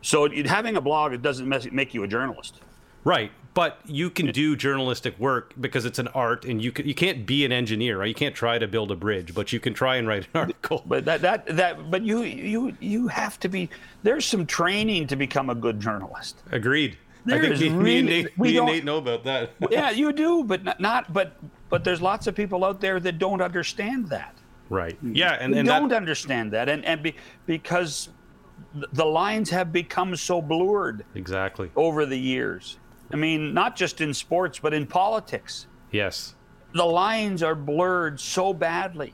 So 0.04 0.30
having 0.46 0.76
a 0.76 0.82
blog 0.82 1.14
it 1.14 1.24
doesn't 1.24 1.50
make 1.74 1.94
you 1.96 2.04
a 2.04 2.08
journalist. 2.08 2.62
Right, 3.04 3.32
but 3.58 3.80
you 3.88 4.12
can 4.12 4.28
do 4.28 4.56
journalistic 4.56 5.18
work 5.18 5.52
because 5.60 5.84
it's 5.84 5.98
an 5.98 6.08
art, 6.10 6.46
and 6.46 6.62
you 6.62 6.72
can, 6.72 6.88
you 6.88 6.94
can't 6.94 7.26
be 7.26 7.44
an 7.44 7.52
engineer, 7.52 7.98
right? 7.98 8.08
You 8.08 8.14
can't 8.14 8.36
try 8.36 8.60
to 8.60 8.68
build 8.68 8.92
a 8.92 8.96
bridge, 8.96 9.34
but 9.34 9.52
you 9.52 9.60
can 9.60 9.74
try 9.74 9.96
and 9.96 10.08
write 10.08 10.26
an 10.26 10.42
article. 10.42 10.84
But 10.86 11.06
that 11.06 11.22
that 11.22 11.48
that 11.58 11.90
but 11.90 12.04
you 12.04 12.22
you 12.22 12.78
you 12.80 13.08
have 13.08 13.40
to 13.40 13.50
be. 13.50 13.72
There's 14.04 14.28
some 14.28 14.46
training 14.46 15.08
to 15.08 15.16
become 15.16 15.50
a 15.50 15.56
good 15.56 15.80
journalist. 15.80 16.38
Agreed. 16.52 17.00
There 17.26 17.40
I 17.44 17.58
think 17.58 17.60
me, 17.60 17.70
really, 17.70 17.84
me, 17.84 17.98
and 17.98 18.08
Nate, 18.08 18.38
me 18.38 18.58
and 18.58 18.66
Nate 18.68 18.86
know 18.86 18.98
about 18.98 19.24
that. 19.24 19.50
yeah, 19.72 19.90
you 19.90 20.14
do, 20.14 20.44
but 20.44 20.64
not, 20.64 20.80
not 20.80 21.12
but 21.12 21.38
but 21.70 21.84
there's 21.84 22.00
lots 22.00 22.28
of 22.28 22.36
people 22.36 22.64
out 22.64 22.80
there 22.80 23.00
that 23.00 23.18
don't 23.18 23.42
understand 23.42 24.08
that. 24.10 24.36
Right. 24.70 24.98
Mm-hmm. 24.98 25.16
Yeah, 25.16 25.34
and, 25.34 25.56
and 25.56 25.68
don't 25.68 25.90
that, 25.90 25.96
understand 25.96 26.52
that, 26.52 26.70
and 26.70 26.86
and 26.86 27.02
be, 27.02 27.16
because 27.48 28.10
the 28.94 29.06
lines 29.06 29.50
have 29.50 29.74
become 29.74 30.16
so 30.16 30.44
blurred. 30.44 31.06
Exactly. 31.16 31.72
Over 31.76 32.06
the 32.06 32.20
years. 32.20 32.78
I 33.12 33.16
mean, 33.16 33.54
not 33.54 33.76
just 33.76 34.02
in 34.02 34.14
sports, 34.14 34.60
but 34.60 34.74
in 34.74 34.86
politics. 34.86 35.68
Yes. 35.92 36.36
The 36.74 36.86
lines 36.86 37.42
are 37.42 37.56
blurred 37.56 38.20
so 38.20 38.54
badly. 38.54 39.14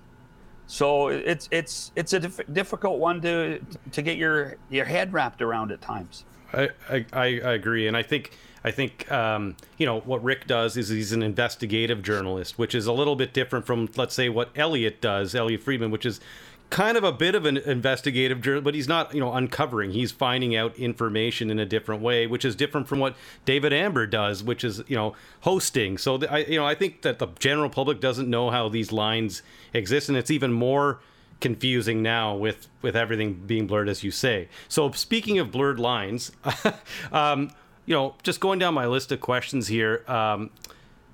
So 0.66 1.10
it's 1.10 1.48
it's 1.52 1.92
it's 1.96 2.14
a 2.14 2.20
dif- 2.20 2.54
difficult 2.54 3.00
one 3.00 3.22
to 3.22 3.60
to 3.92 4.02
get 4.02 4.18
your 4.18 4.56
your 4.70 4.86
head 4.86 5.14
wrapped 5.14 5.42
around 5.42 5.72
at 5.72 5.82
times. 5.82 6.26
I, 6.54 6.70
I, 6.90 7.06
I 7.14 7.26
agree, 7.26 7.88
and 7.88 7.98
I 7.98 8.04
think 8.04 8.32
I 8.64 8.72
think 8.72 9.12
um, 9.12 9.56
you 9.78 9.86
know 9.86 10.00
what 10.02 10.24
Rick 10.24 10.48
does 10.48 10.78
is 10.78 10.90
he's 10.90 11.12
an 11.12 11.22
investigative 11.22 12.02
journalist, 12.02 12.58
which 12.58 12.76
is 12.76 12.86
a 12.86 12.94
little 12.94 13.16
bit 13.16 13.34
different 13.34 13.66
from 13.66 13.90
let's 13.96 14.16
say 14.16 14.30
what 14.30 14.52
Elliotte 14.56 15.02
does, 15.02 15.36
Elliotte 15.36 15.62
Friedman, 15.62 15.92
which 15.92 16.06
is 16.06 16.22
kind 16.70 16.98
of 16.98 17.04
a 17.04 17.12
bit 17.12 17.36
of 17.36 17.46
an 17.46 17.58
investigative 17.58 18.42
journal, 18.42 18.62
but 18.62 18.74
he's 18.74 18.88
not, 18.88 19.14
you 19.14 19.20
know, 19.20 19.34
uncovering. 19.34 19.92
He's 19.92 20.12
finding 20.12 20.56
out 20.56 20.76
information 20.78 21.50
in 21.52 21.60
a 21.60 21.66
different 21.66 22.02
way, 22.02 22.26
which 22.26 22.44
is 22.44 22.56
different 22.56 22.88
from 22.88 23.00
what 23.00 23.16
David 23.46 23.72
Amber 23.72 24.08
does, 24.08 24.44
which 24.44 24.64
is, 24.64 24.82
you 24.88 24.96
know, 24.96 25.14
hosting. 25.42 25.98
So, 25.98 26.20
I, 26.30 26.40
you 26.40 26.58
know, 26.58 26.66
I 26.66 26.74
think 26.74 27.04
that 27.04 27.20
the 27.20 27.28
general 27.38 27.70
public 27.70 28.00
doesn't 28.00 28.28
know 28.28 28.50
how 28.50 28.70
these 28.70 28.92
lines 28.92 29.44
exist, 29.74 30.10
and 30.10 30.18
it's 30.18 30.32
even 30.32 30.52
more 30.52 31.00
confusing 31.42 32.02
now 32.02 32.34
with 32.34 32.70
with 32.82 32.96
everything 32.96 33.34
being 33.34 33.68
blurred, 33.68 33.90
as 33.90 34.04
you 34.04 34.12
say. 34.12 34.48
So, 34.68 34.92
speaking 34.92 35.38
of 35.40 35.52
blurred 35.52 35.80
lines, 35.80 36.32
um, 37.12 37.52
you 37.86 37.94
know, 37.94 38.16
just 38.24 38.40
going 38.40 38.60
down 38.60 38.74
my 38.74 38.88
list 38.88 39.12
of 39.12 39.22
questions 39.22 39.68
here. 39.68 40.04
Um, 40.08 40.50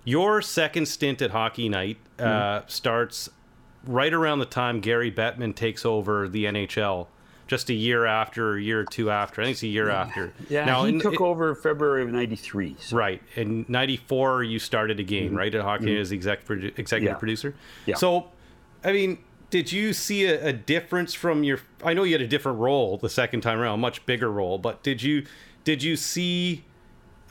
your 0.05 0.41
second 0.41 0.87
stint 0.87 1.21
at 1.21 1.31
Hockey 1.31 1.69
Night 1.69 1.97
uh, 2.17 2.23
mm-hmm. 2.23 2.69
starts 2.69 3.29
right 3.85 4.13
around 4.13 4.39
the 4.39 4.45
time 4.45 4.79
Gary 4.81 5.11
Bettman 5.11 5.55
takes 5.55 5.85
over 5.85 6.27
the 6.27 6.45
NHL, 6.45 7.07
just 7.47 7.69
a 7.69 7.73
year 7.73 8.05
after, 8.05 8.55
a 8.57 8.61
year 8.61 8.81
or 8.81 8.85
two 8.85 9.09
after. 9.09 9.41
I 9.41 9.45
think 9.45 9.55
it's 9.55 9.63
a 9.63 9.67
year 9.67 9.89
after. 9.89 10.33
Yeah, 10.49 10.65
Now, 10.65 10.83
he 10.83 10.89
in- 10.93 10.99
took 10.99 11.13
it- 11.15 11.21
over 11.21 11.55
February 11.55 12.03
of 12.03 12.09
'93. 12.09 12.75
So. 12.79 12.95
Right. 12.97 13.21
In 13.35 13.65
94, 13.67 14.43
you 14.43 14.59
started 14.59 14.99
again, 14.99 15.35
right? 15.35 15.53
At 15.53 15.61
Hockey 15.61 15.97
as 15.99 16.09
the 16.11 16.15
exec, 16.15 16.45
produ- 16.45 16.77
executive 16.77 16.89
Mm-hmm. 16.99 17.05
Yeah. 17.07 17.13
producer. 17.15 17.55
Yeah. 17.85 17.95
So, 17.95 18.29
I 18.83 18.91
mean, 18.91 19.17
did 19.49 19.71
you 19.71 19.93
see 19.93 20.25
a, 20.25 20.47
a 20.49 20.53
difference 20.53 21.13
from 21.15 21.43
your. 21.43 21.59
I 21.83 21.93
know 21.95 22.03
you 22.03 22.13
had 22.13 22.21
a 22.21 22.27
different 22.27 22.59
role 22.59 22.97
the 22.97 23.09
second 23.09 23.41
time 23.41 23.59
around, 23.59 23.75
a 23.75 23.77
much 23.77 24.05
bigger 24.05 24.31
role, 24.31 24.57
but 24.59 24.83
did 24.83 25.01
you 25.01 25.25
did 25.63 25.81
you 25.81 25.95
see 25.95 26.63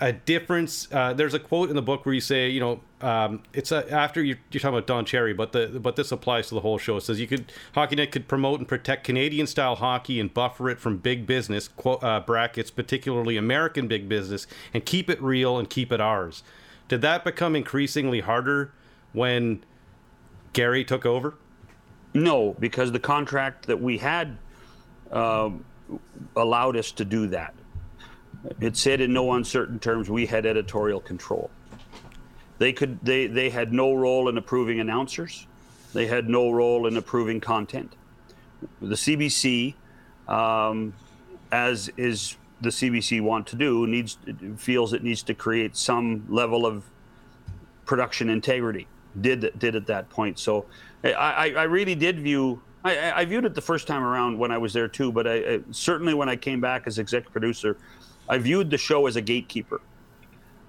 a 0.01 0.13
difference? 0.13 0.89
Uh, 0.93 1.13
there's 1.13 1.35
a 1.35 1.39
quote 1.39 1.71
in 1.71 1.77
the 1.77 1.83
book 1.83 2.07
where 2.07 2.15
you 2.15 2.21
say, 2.21 2.49
you 2.49 2.61
know, 2.61 2.81
um, 3.01 3.43
it's 3.53 3.73
a, 3.73 3.91
after 3.93 4.23
you, 4.23 4.37
you're 4.51 4.61
talking 4.61 4.77
about 4.77 4.87
Don 4.87 5.05
Cherry, 5.05 5.33
but 5.33 5.53
the 5.53 5.79
but 5.81 5.97
this 5.97 6.13
applies 6.13 6.49
to 6.49 6.55
the 6.55 6.61
whole 6.61 6.79
show. 6.79 6.97
It 6.97 7.03
says 7.03 7.21
you 7.21 7.27
could 7.27 7.53
Hockey 7.73 7.97
Night 7.97 8.13
could 8.13 8.29
promote 8.29 8.59
and 8.59 8.69
protect 8.69 9.05
Canadian 9.05 9.47
style 9.47 9.77
hockey 9.77 10.21
and 10.21 10.33
buffer 10.33 10.69
it 10.69 10.79
from 10.79 10.99
big 10.99 11.27
business 11.27 11.69
uh, 11.85 12.21
brackets, 12.21 12.71
particularly 12.71 13.37
American 13.37 13.89
big 13.89 14.09
business, 14.09 14.47
and 14.75 14.85
keep 14.85 15.09
it 15.09 15.21
real 15.23 15.59
and 15.59 15.71
keep 15.71 15.93
it 15.93 16.01
ours. 16.01 16.43
Did 16.89 17.03
that 17.03 17.25
become 17.25 17.55
increasingly 17.55 18.21
harder 18.21 18.73
when 19.13 19.65
Gary 20.53 20.85
took 20.85 21.05
over? 21.05 21.35
No, 22.15 22.57
because 22.59 22.93
the 22.93 22.99
contract 22.99 23.67
that 23.67 23.81
we 23.81 23.99
had 23.99 24.39
um, 25.13 25.65
allowed 26.35 26.77
us 26.77 26.91
to 26.93 27.05
do 27.05 27.27
that. 27.29 27.55
It 28.61 28.77
said 28.77 29.01
in 29.01 29.13
no 29.13 29.33
uncertain 29.33 29.79
terms 29.79 30.09
we 30.09 30.27
had 30.27 30.47
editorial 30.47 31.01
control. 31.01 31.51
They 32.59 32.73
could 32.73 32.99
they 33.03 33.27
they 33.27 33.51
had 33.51 33.73
no 33.73 33.95
role 33.95 34.29
in 34.29 34.37
approving 34.37 34.81
announcers. 34.81 35.47
They 35.93 36.07
had 36.07 36.29
no 36.29 36.51
role 36.51 36.87
in 36.87 36.97
approving 36.97 37.41
content. 37.41 37.95
The 38.81 38.97
CBC, 38.97 39.75
um, 40.27 40.93
as 41.53 41.91
is 41.97 42.37
the 42.61 42.71
CBC 42.71 43.21
want 43.21 43.47
to 43.49 43.57
do, 43.57 43.87
needs 43.87 44.19
feels 44.57 44.93
it 44.93 45.03
needs 45.03 45.23
to 45.25 45.35
create 45.35 45.77
some 45.77 46.27
level 46.29 46.67
of 46.67 46.85
production 47.87 48.29
integrity. 48.29 48.87
Did 49.21 49.53
did 49.59 49.75
at 49.77 49.87
that 49.87 50.11
point. 50.11 50.39
So 50.39 50.67
I, 51.05 51.53
I, 51.57 51.63
really 51.65 51.95
did 51.95 52.21
view. 52.21 52.61
I- 52.85 53.13
I 53.13 53.25
viewed 53.25 53.45
it 53.45 53.55
the 53.55 53.61
first 53.61 53.87
time 53.87 54.03
around 54.03 54.39
when 54.39 54.51
I 54.51 54.59
was 54.59 54.73
there 54.73 54.89
too, 54.89 55.11
but 55.11 55.27
I, 55.27 55.35
I 55.35 55.61
certainly 55.71 56.15
when 56.15 56.29
I 56.29 56.37
came 56.37 56.61
back 56.61 56.87
as 56.87 56.99
executive 56.99 57.33
producer, 57.33 57.77
I 58.29 58.39
viewed 58.39 58.71
the 58.71 58.79
show 58.79 59.07
as 59.07 59.17
a 59.17 59.21
gatekeeper 59.21 59.81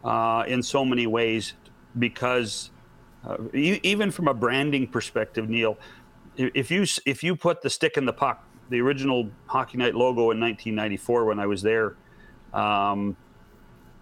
uh, 0.03 0.43
in 0.47 0.64
so 0.64 0.86
many 0.86 1.07
ways 1.07 1.53
because 1.97 2.72
uh, 3.26 3.38
e- 3.53 3.80
even 3.84 4.12
from 4.12 4.28
a 4.28 4.34
branding 4.34 4.88
perspective, 4.88 5.49
Neil, 5.49 5.78
if 6.38 6.72
you 6.72 6.86
if 7.05 7.24
you 7.24 7.36
put 7.36 7.62
the 7.62 7.70
stick 7.70 7.97
in 7.97 8.05
the 8.05 8.14
puck, 8.14 8.43
the 8.70 8.80
original 8.80 9.30
Hockey 9.47 9.78
Night 9.78 9.95
logo 9.95 10.32
in 10.32 10.39
1994 10.39 11.26
when 11.26 11.39
I 11.39 11.45
was 11.45 11.62
there, 11.62 11.95
um, 12.53 13.18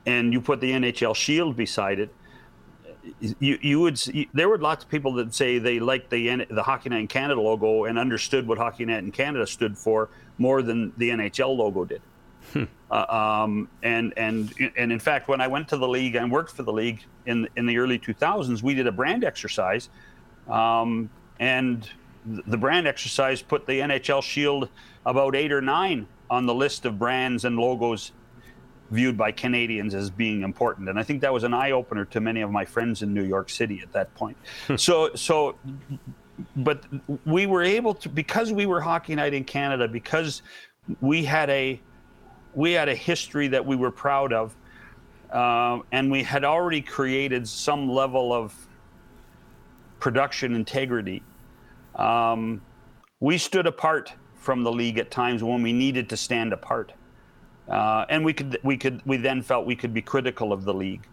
and 0.05 0.31
you 0.31 0.39
put 0.39 0.61
the 0.61 0.71
NHL 0.71 1.15
shield 1.15 1.55
beside 1.55 1.99
it, 1.99 2.13
you 3.39 3.57
you 3.61 3.79
would 3.79 3.99
there 4.33 4.49
were 4.49 4.57
lots 4.57 4.83
of 4.83 4.89
people 4.89 5.13
that 5.13 5.33
say 5.33 5.57
they 5.57 5.79
liked 5.79 6.09
the 6.09 6.45
the 6.49 6.63
Hockey 6.63 6.89
Night 6.89 6.99
in 6.99 7.07
Canada 7.07 7.41
logo 7.41 7.85
and 7.85 7.97
understood 7.97 8.47
what 8.47 8.57
Hockey 8.57 8.85
Night 8.85 9.03
in 9.03 9.11
Canada 9.11 9.47
stood 9.47 9.77
for 9.77 10.09
more 10.37 10.61
than 10.61 10.93
the 10.97 11.09
NHL 11.09 11.55
logo 11.57 11.85
did. 11.85 12.01
Uh, 12.89 13.43
um, 13.43 13.69
and 13.83 14.13
and 14.17 14.53
and 14.77 14.91
in 14.91 14.99
fact, 14.99 15.27
when 15.27 15.41
I 15.41 15.47
went 15.47 15.67
to 15.69 15.77
the 15.77 15.87
league 15.87 16.15
and 16.15 16.31
worked 16.31 16.51
for 16.51 16.63
the 16.63 16.73
league 16.73 17.03
in 17.25 17.47
in 17.57 17.65
the 17.65 17.77
early 17.77 17.99
2000s, 17.99 18.61
we 18.63 18.73
did 18.73 18.87
a 18.87 18.91
brand 18.91 19.23
exercise, 19.23 19.89
um, 20.49 21.09
and 21.39 21.89
the 22.25 22.57
brand 22.57 22.87
exercise 22.87 23.41
put 23.41 23.65
the 23.65 23.79
NHL 23.79 24.23
shield 24.23 24.69
about 25.05 25.35
eight 25.35 25.51
or 25.51 25.61
nine 25.61 26.07
on 26.29 26.45
the 26.45 26.53
list 26.53 26.85
of 26.85 26.99
brands 26.99 27.45
and 27.45 27.57
logos 27.57 28.11
viewed 28.91 29.17
by 29.17 29.31
Canadians 29.31 29.93
as 29.93 30.09
being 30.09 30.43
important. 30.43 30.89
And 30.89 30.99
I 30.99 31.03
think 31.03 31.21
that 31.21 31.33
was 31.33 31.43
an 31.43 31.53
eye 31.53 31.71
opener 31.71 32.05
to 32.05 32.21
many 32.21 32.41
of 32.41 32.51
my 32.51 32.65
friends 32.65 33.01
in 33.01 33.13
New 33.13 33.23
York 33.23 33.49
City 33.49 33.81
at 33.81 33.91
that 33.93 34.13
point. 34.15 34.37
so, 34.77 35.13
so, 35.15 35.57
but 36.55 36.85
we 37.25 37.45
were 37.45 37.63
able 37.63 37.93
to, 37.95 38.09
because 38.09 38.51
we 38.51 38.65
were 38.65 38.81
Hockey 38.81 39.15
Night 39.15 39.33
in 39.33 39.43
Canada, 39.43 39.87
because 39.87 40.41
we 41.01 41.23
had 41.23 41.49
a, 41.49 41.81
we 42.57 42.71
had 42.71 42.89
a 42.89 42.95
history 42.95 43.47
that 43.47 43.63
we 43.63 43.75
were 43.75 43.91
proud 43.91 44.33
of, 44.33 44.55
um, 45.31 45.83
and 45.91 46.09
we 46.11 46.23
had 46.23 46.43
already 46.43 46.81
created 46.81 47.47
some 47.47 47.87
level 47.87 48.33
of 48.33 48.51
production 49.99 50.55
integrity. 50.55 51.21
Um, 51.93 52.59
we 53.19 53.37
stood 53.37 53.67
apart 53.67 54.11
from 54.37 54.63
the 54.63 54.71
league 54.71 54.97
at 54.97 55.11
times 55.11 55.43
when 55.43 55.61
we 55.61 55.71
needed 55.71 56.09
to 56.09 56.17
stand 56.17 56.51
apart. 56.51 56.93
Uh, 57.69 58.05
and 58.09 58.25
we 58.25 58.33
could 58.33 58.57
we 58.63 58.75
could 58.75 59.03
we 59.05 59.17
then 59.17 59.43
felt 59.43 59.67
we 59.67 59.75
could 59.75 59.93
be 59.93 60.01
critical 60.01 60.51
of 60.51 60.63
the 60.63 60.73
league, 60.73 61.05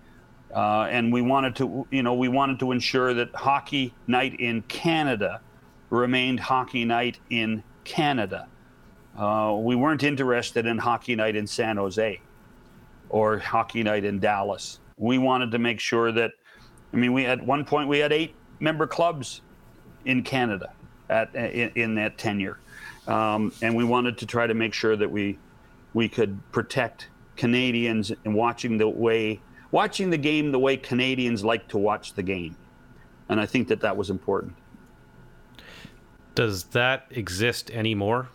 uh, 0.54 0.86
and 0.88 1.12
we 1.12 1.20
wanted 1.20 1.54
to 1.56 1.86
you 1.90 2.02
know 2.02 2.14
we 2.14 2.28
wanted 2.28 2.58
to 2.60 2.72
ensure 2.72 3.12
that 3.12 3.34
hockey 3.34 3.92
night 4.06 4.40
in 4.40 4.62
Canada 4.62 5.42
remained 5.90 6.40
hockey 6.40 6.86
night 6.86 7.18
in 7.28 7.62
Canada. 7.84 8.48
Uh, 9.16 9.56
we 9.60 9.76
weren't 9.76 10.02
interested 10.02 10.66
in 10.66 10.78
hockey 10.78 11.14
night 11.14 11.36
in 11.36 11.46
San 11.46 11.76
Jose 11.76 12.20
or 13.08 13.38
hockey 13.38 13.82
night 13.82 14.04
in 14.04 14.18
Dallas. 14.18 14.80
We 14.96 15.18
wanted 15.18 15.52
to 15.52 15.58
make 15.58 15.78
sure 15.78 16.10
that 16.12 16.32
I 16.92 16.96
mean 16.96 17.12
we 17.12 17.26
at 17.26 17.44
one 17.44 17.64
point 17.64 17.88
we 17.88 17.98
had 17.98 18.12
eight 18.12 18.34
member 18.60 18.86
clubs 18.86 19.42
in 20.04 20.22
Canada 20.22 20.72
at 21.08 21.34
in, 21.34 21.70
in 21.74 21.94
that 21.96 22.18
tenure, 22.18 22.58
um, 23.06 23.52
and 23.62 23.76
we 23.76 23.84
wanted 23.84 24.18
to 24.18 24.26
try 24.26 24.46
to 24.46 24.54
make 24.54 24.74
sure 24.74 24.96
that 24.96 25.10
we 25.10 25.38
we 25.92 26.08
could 26.08 26.40
protect 26.50 27.08
Canadians 27.36 28.12
and 28.24 28.34
watching 28.34 28.78
the 28.78 28.88
way 28.88 29.40
watching 29.70 30.10
the 30.10 30.18
game 30.18 30.50
the 30.50 30.58
way 30.58 30.76
Canadians 30.76 31.44
like 31.44 31.68
to 31.68 31.78
watch 31.78 32.14
the 32.14 32.22
game, 32.22 32.56
and 33.28 33.40
I 33.40 33.46
think 33.46 33.68
that 33.68 33.80
that 33.80 33.96
was 33.96 34.10
important. 34.10 34.54
Does 36.34 36.64
that 36.64 37.06
exist 37.10 37.70
anymore? 37.70 38.28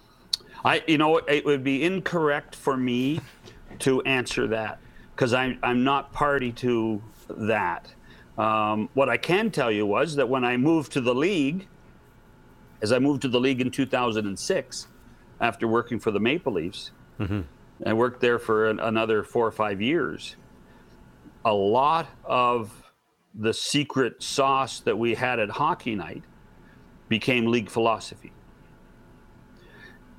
I 0.63 0.83
you 0.87 0.97
know 0.97 1.17
it 1.17 1.45
would 1.45 1.63
be 1.63 1.83
incorrect 1.83 2.55
for 2.55 2.75
me 2.75 3.21
to 3.79 4.01
answer 4.01 4.47
that 4.47 4.79
because 5.15 5.33
I'm 5.33 5.59
I'm 5.63 5.83
not 5.83 6.11
party 6.13 6.51
to 6.53 7.01
that. 7.29 7.93
Um, 8.37 8.89
what 8.93 9.09
I 9.09 9.17
can 9.17 9.51
tell 9.51 9.71
you 9.71 9.85
was 9.85 10.15
that 10.15 10.29
when 10.29 10.45
I 10.45 10.55
moved 10.57 10.93
to 10.93 11.01
the 11.01 11.13
league, 11.13 11.67
as 12.81 12.91
I 12.93 12.99
moved 12.99 13.21
to 13.23 13.27
the 13.27 13.39
league 13.39 13.59
in 13.59 13.69
2006, 13.69 14.87
after 15.41 15.67
working 15.67 15.99
for 15.99 16.11
the 16.11 16.19
Maple 16.19 16.53
Leafs, 16.53 16.91
I 17.85 17.93
worked 17.93 18.21
there 18.21 18.39
for 18.39 18.69
an, 18.69 18.79
another 18.79 19.23
four 19.23 19.45
or 19.45 19.51
five 19.51 19.81
years. 19.81 20.37
A 21.43 21.53
lot 21.53 22.07
of 22.23 22.71
the 23.33 23.53
secret 23.53 24.23
sauce 24.23 24.79
that 24.81 24.97
we 24.97 25.15
had 25.15 25.39
at 25.39 25.49
Hockey 25.49 25.95
Night 25.95 26.23
became 27.09 27.47
league 27.47 27.69
philosophy. 27.69 28.31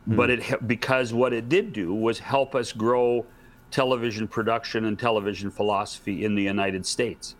But 0.06 0.30
it 0.30 0.66
because 0.66 1.12
what 1.12 1.32
it 1.32 1.48
did 1.48 1.72
do 1.72 1.94
was 1.94 2.18
help 2.18 2.54
us 2.54 2.72
grow 2.72 3.26
television 3.70 4.26
production 4.26 4.86
and 4.86 4.98
television 4.98 5.50
philosophy 5.50 6.24
in 6.24 6.34
the 6.34 6.42
United 6.42 6.84
States. 6.86 7.36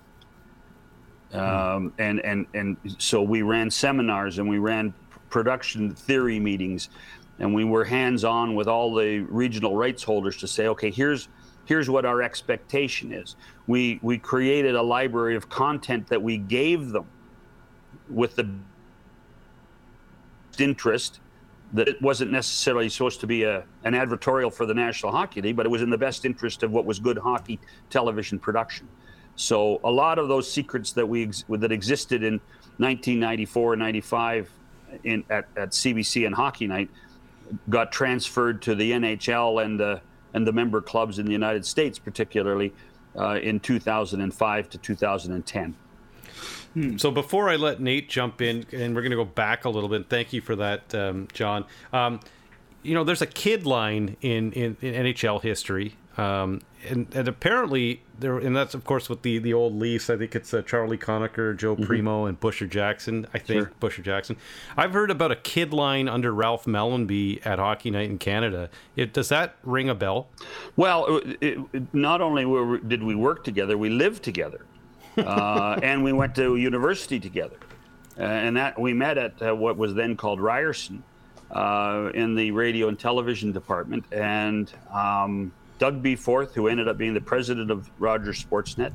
Um, 1.32 1.92
and 1.98 2.20
and 2.20 2.46
and 2.54 2.76
so 2.98 3.22
we 3.22 3.42
ran 3.42 3.70
seminars 3.70 4.38
and 4.38 4.48
we 4.48 4.58
ran 4.58 4.92
production 5.30 5.94
theory 5.94 6.40
meetings 6.40 6.90
and 7.38 7.54
we 7.54 7.64
were 7.64 7.84
hands 7.84 8.24
on 8.24 8.54
with 8.54 8.66
all 8.66 8.94
the 8.94 9.20
regional 9.20 9.76
rights 9.76 10.02
holders 10.02 10.36
to 10.38 10.48
say 10.48 10.66
okay 10.66 10.90
here's 10.90 11.28
here's 11.66 11.88
what 11.88 12.04
our 12.04 12.20
expectation 12.20 13.12
is. 13.12 13.36
We 13.68 14.00
we 14.02 14.18
created 14.18 14.74
a 14.74 14.82
library 14.82 15.36
of 15.36 15.48
content 15.48 16.08
that 16.08 16.20
we 16.20 16.36
gave 16.36 16.90
them 16.90 17.06
with 18.08 18.34
the 18.34 18.50
interest 20.58 21.20
that 21.73 21.89
it 21.89 22.01
wasn't 22.03 22.33
necessarily 22.33 22.89
supposed 22.89 23.21
to 23.21 23.27
be 23.27 23.45
a, 23.45 23.62
an 23.85 23.95
advertorial 23.95 24.53
for 24.53 24.66
the 24.66 24.75
National 24.75 25.12
Hockey 25.12 25.41
League, 25.41 25.57
but 25.57 25.66
it 25.66 25.68
was 25.68 25.83
in 25.83 25.91
the 25.91 25.99
best 25.99 26.25
interest 26.25 26.62
of 26.62 26.73
what 26.73 26.85
was 26.85 26.99
good 26.99 27.18
hockey 27.18 27.61
television 27.91 28.39
production. 28.39 28.89
So 29.37 29.81
a 29.85 29.91
lot 29.91 30.18
of 30.18 30.29
those 30.29 30.51
secrets 30.51 30.93
that 30.93 31.07
we 31.07 31.31
that 31.49 31.73
existed 31.73 32.23
in 32.23 32.35
1994 32.79 33.75
and 33.75 33.81
95 33.81 34.51
in 35.05 35.25
at, 35.31 35.47
at 35.57 35.71
CBC 35.71 36.27
and 36.27 36.35
Hockey 36.35 36.66
Night 36.66 36.91
got 37.68 37.93
transferred 37.93 38.62
to 38.62 38.75
the 38.75 38.91
NHL 38.93 39.64
and 39.64 39.79
the 39.79 40.01
and 40.35 40.47
the 40.47 40.53
member 40.53 40.81
clubs 40.81 41.18
in 41.18 41.27
the 41.27 41.33
United 41.33 41.64
States, 41.66 41.99
particularly 41.99 42.73
uh, 43.16 43.39
in 43.43 43.61
2005 43.61 44.71
to 44.71 44.79
2010. 44.79 45.75
So 46.99 47.11
before 47.11 47.49
I 47.49 47.57
let 47.57 47.81
Nate 47.81 48.09
jump 48.09 48.41
in, 48.41 48.66
and 48.73 48.95
we're 48.95 49.03
going 49.03 49.11
to 49.11 49.16
go 49.16 49.25
back 49.25 49.64
a 49.64 49.71
little 49.71 49.89
bit. 49.89 50.09
Thank 50.09 50.33
you 50.33 50.41
for 50.41 50.57
that, 50.57 50.95
um, 50.95 51.29
John. 51.33 51.64
Um, 51.93 52.21
you 52.83 52.95
know, 52.95 53.05
there's 53.05 53.23
a 53.23 53.27
kid 53.27 53.66
line 53.66 54.16
in, 54.21 54.53
in, 54.53 54.77
in 54.81 54.95
NHL 54.95 55.43
history. 55.43 55.97
Um, 56.16 56.61
and, 56.89 57.07
and 57.14 57.29
apparently 57.29 58.03
there, 58.18 58.39
and 58.39 58.55
that's 58.55 58.75
of 58.75 58.85
course 58.85 59.09
with 59.09 59.23
the 59.23 59.39
the 59.39 59.55
old 59.55 59.79
Leafs. 59.79 60.11
I 60.11 60.16
think 60.16 60.35
it's 60.35 60.53
uh, 60.53 60.62
Charlie 60.62 60.99
Conacher, 60.99 61.57
Joe 61.57 61.75
mm-hmm. 61.75 61.85
Primeau, 61.85 62.27
and 62.27 62.39
Busher 62.39 62.66
Jackson. 62.66 63.27
I 63.33 63.39
think 63.39 63.62
sure. 63.62 63.73
Busher 63.81 64.03
Jackson. 64.03 64.37
I've 64.77 64.93
heard 64.93 65.11
about 65.11 65.31
a 65.31 65.37
kid 65.37 65.73
line 65.73 66.09
under 66.09 66.33
Ralph 66.33 66.64
Mellanby 66.64 67.45
at 67.47 67.59
Hockey 67.59 67.91
Night 67.91 68.11
in 68.11 68.18
Canada. 68.18 68.71
It, 68.97 69.12
does 69.12 69.29
that 69.29 69.57
ring 69.62 69.89
a 69.89 69.95
bell? 69.95 70.29
Well, 70.77 71.18
it, 71.18 71.39
it, 71.73 71.95
not 71.95 72.21
only 72.21 72.45
were, 72.45 72.79
did 72.79 73.03
we 73.03 73.14
work 73.14 73.45
together, 73.45 73.79
we 73.79 73.89
lived 73.89 74.23
together, 74.23 74.66
and 75.16 76.02
we 76.02 76.12
went 76.12 76.34
to 76.36 76.56
university 76.56 77.20
together, 77.20 77.56
uh, 78.18 78.22
and 78.22 78.56
that 78.56 78.78
we 78.78 78.92
met 78.92 79.18
at 79.18 79.42
uh, 79.42 79.54
what 79.54 79.76
was 79.76 79.94
then 79.94 80.16
called 80.16 80.40
Ryerson. 80.40 81.02
Uh, 81.50 82.12
in 82.14 82.36
the 82.36 82.52
radio 82.52 82.86
and 82.86 82.96
television 82.96 83.50
department, 83.50 84.04
and 84.12 84.72
um, 84.94 85.50
Doug 85.80 86.00
Beeforth, 86.00 86.54
who 86.54 86.68
ended 86.68 86.86
up 86.86 86.96
being 86.96 87.12
the 87.12 87.20
president 87.20 87.72
of 87.72 87.90
Rogers 87.98 88.44
Sportsnet, 88.44 88.92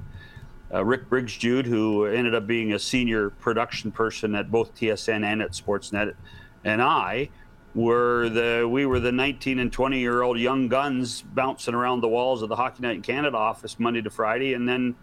uh, 0.74 0.86
Rick 0.86 1.10
Briggs 1.10 1.36
Jude, 1.36 1.66
who 1.66 2.06
ended 2.06 2.34
up 2.34 2.48
being 2.48 2.74
a 2.74 2.80
senior 2.80 3.30
production 3.30 3.92
person 3.92 4.36
at 4.36 4.52
both 4.52 4.74
TSN 4.76 5.26
and 5.26 5.42
at 5.42 5.52
Sportsnet, 5.52 6.16
and 6.64 6.82
I 6.82 7.30
were 7.74 8.30
the 8.30 8.68
we 8.68 8.86
were 8.86 9.00
the 9.00 9.12
19 9.12 9.60
and 9.60 9.72
20 9.72 10.00
year 10.00 10.22
old 10.22 10.40
young 10.40 10.68
guns 10.68 11.22
bouncing 11.22 11.74
around 11.74 12.02
the 12.02 12.08
walls 12.08 12.42
of 12.42 12.50
the 12.50 12.56
Hockey 12.56 12.82
Night 12.82 12.96
in 12.96 13.02
Canada 13.02 13.38
office 13.38 13.80
Monday 13.80 14.02
to 14.02 14.10
Friday, 14.10 14.54
and 14.54 14.68
then 14.68 14.96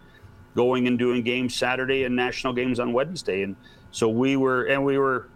going 0.55 0.87
and 0.87 0.97
doing 0.99 1.23
games 1.23 1.55
Saturday 1.55 2.03
and 2.03 2.15
national 2.15 2.53
games 2.53 2.79
on 2.79 2.93
Wednesday. 2.93 3.43
And 3.43 3.55
so 3.91 4.09
we 4.09 4.35
were, 4.35 4.63
and 4.63 4.83
we 4.83 4.97
were. 4.97 5.29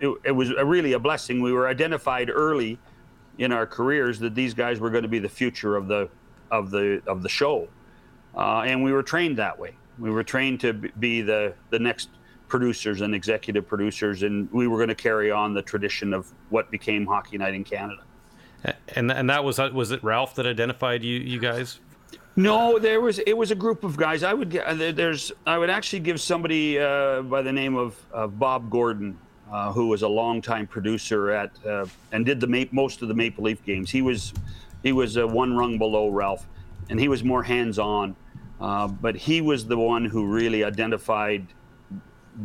It, 0.00 0.14
it 0.24 0.32
was 0.32 0.50
a 0.50 0.64
really 0.64 0.92
a 0.92 0.98
blessing. 0.98 1.40
We 1.40 1.52
were 1.52 1.66
identified 1.66 2.28
early 2.28 2.78
in 3.38 3.52
our 3.52 3.66
careers 3.66 4.18
that 4.18 4.34
these 4.34 4.52
guys 4.52 4.80
were 4.80 4.90
going 4.90 5.02
to 5.02 5.08
be 5.08 5.18
the 5.18 5.28
future 5.28 5.76
of 5.76 5.88
the 5.88 6.08
of 6.50 6.70
the 6.70 7.02
of 7.06 7.22
the 7.22 7.28
show, 7.28 7.68
uh, 8.36 8.60
and 8.60 8.84
we 8.84 8.92
were 8.92 9.02
trained 9.02 9.38
that 9.38 9.58
way. 9.58 9.74
We 9.98 10.10
were 10.10 10.22
trained 10.24 10.60
to 10.60 10.74
be 10.74 11.22
the 11.22 11.54
the 11.70 11.78
next 11.78 12.10
producers 12.48 13.00
and 13.00 13.14
executive 13.14 13.66
producers, 13.66 14.22
and 14.22 14.50
we 14.52 14.66
were 14.66 14.76
going 14.76 14.90
to 14.90 14.94
carry 14.94 15.30
on 15.30 15.54
the 15.54 15.62
tradition 15.62 16.12
of 16.12 16.30
what 16.50 16.70
became 16.70 17.06
Hockey 17.06 17.38
Night 17.38 17.54
in 17.54 17.64
Canada. 17.64 18.02
And 18.94 19.10
and 19.10 19.30
that 19.30 19.42
was 19.42 19.58
was 19.58 19.90
it 19.90 20.04
Ralph 20.04 20.34
that 20.34 20.46
identified 20.46 21.02
you 21.02 21.18
you 21.18 21.40
guys? 21.40 21.80
No, 22.34 22.78
there 22.78 23.00
was 23.00 23.18
it 23.18 23.36
was 23.36 23.50
a 23.50 23.54
group 23.54 23.84
of 23.84 23.96
guys. 23.96 24.22
I 24.22 24.32
would 24.32 24.50
there's 24.50 25.32
I 25.46 25.58
would 25.58 25.68
actually 25.70 26.00
give 26.00 26.20
somebody 26.20 26.78
uh, 26.78 27.22
by 27.22 27.42
the 27.42 27.52
name 27.52 27.76
of, 27.76 27.94
of 28.10 28.38
Bob 28.38 28.70
Gordon 28.70 29.18
uh, 29.52 29.70
who 29.70 29.88
was 29.88 30.00
a 30.00 30.08
longtime 30.08 30.66
producer 30.66 31.30
at 31.30 31.50
uh, 31.66 31.84
and 32.10 32.24
did 32.24 32.40
the 32.40 32.68
most 32.72 33.02
of 33.02 33.08
the 33.08 33.14
Maple 33.14 33.44
Leaf 33.44 33.62
games. 33.64 33.90
He 33.90 34.00
was 34.00 34.32
he 34.82 34.92
was 34.92 35.18
uh, 35.18 35.26
one 35.26 35.54
rung 35.56 35.76
below 35.76 36.08
Ralph, 36.08 36.48
and 36.88 36.98
he 36.98 37.06
was 37.06 37.22
more 37.22 37.42
hands 37.42 37.78
on. 37.78 38.16
Uh, 38.60 38.88
but 38.88 39.14
he 39.14 39.40
was 39.40 39.66
the 39.66 39.76
one 39.76 40.04
who 40.04 40.26
really 40.26 40.64
identified 40.64 41.46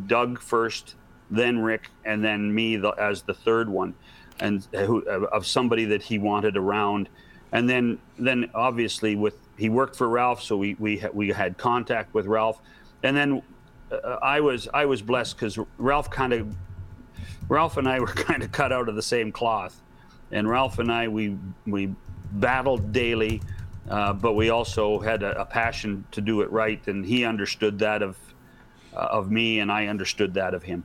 Doug 0.07 0.41
first, 0.41 0.95
then 1.29 1.59
Rick, 1.59 1.89
and 2.03 2.23
then 2.23 2.53
me 2.53 2.75
the, 2.75 2.89
as 2.89 3.21
the 3.21 3.35
third 3.35 3.69
one, 3.69 3.93
and 4.39 4.67
uh, 4.75 4.79
who, 4.79 5.01
of 5.07 5.45
somebody 5.45 5.85
that 5.85 6.01
he 6.01 6.19
wanted 6.19 6.57
around. 6.57 7.07
And 7.53 7.69
then 7.69 7.99
then 8.19 8.49
obviously 8.53 9.15
with 9.15 9.46
he 9.57 9.69
worked 9.69 9.95
for 9.95 10.07
Ralph, 10.07 10.41
so 10.41 10.57
we 10.57 10.75
we 10.79 11.03
we 11.13 11.29
had 11.29 11.57
contact 11.57 12.13
with 12.13 12.25
Ralph, 12.25 12.61
and 13.03 13.15
then. 13.15 13.41
Uh, 13.89 14.17
I 14.21 14.41
was 14.41 14.67
I 14.73 14.83
was 14.83 15.01
blessed 15.01 15.37
because 15.37 15.57
Ralph 15.77 16.11
kind 16.11 16.33
of 16.33 16.53
Ralph 17.47 17.77
and 17.77 17.87
I 17.87 17.99
were 18.01 18.07
kind 18.27 18.43
of 18.43 18.51
cut 18.51 18.71
out 18.71 18.89
of 18.89 18.95
the 18.95 19.01
same 19.01 19.31
cloth, 19.31 19.81
and 20.31 20.49
Ralph 20.49 20.79
and 20.79 20.91
I 20.91 21.07
we 21.07 21.37
we 21.65 21.93
battled 22.33 22.91
daily, 22.91 23.41
uh, 23.89 24.13
but 24.13 24.33
we 24.33 24.49
also 24.49 24.99
had 24.99 25.23
a, 25.23 25.41
a, 25.41 25.45
passion 25.45 26.05
to 26.11 26.21
do 26.21 26.41
it 26.41 26.51
right, 26.51 26.85
and 26.87 27.05
he 27.05 27.23
understood 27.23 27.79
that 27.79 28.01
of 28.01 28.17
uh, 28.93 29.07
of 29.11 29.31
me, 29.31 29.59
and 29.59 29.71
I 29.71 29.87
understood 29.87 30.33
that 30.33 30.53
of 30.53 30.63
him. 30.63 30.83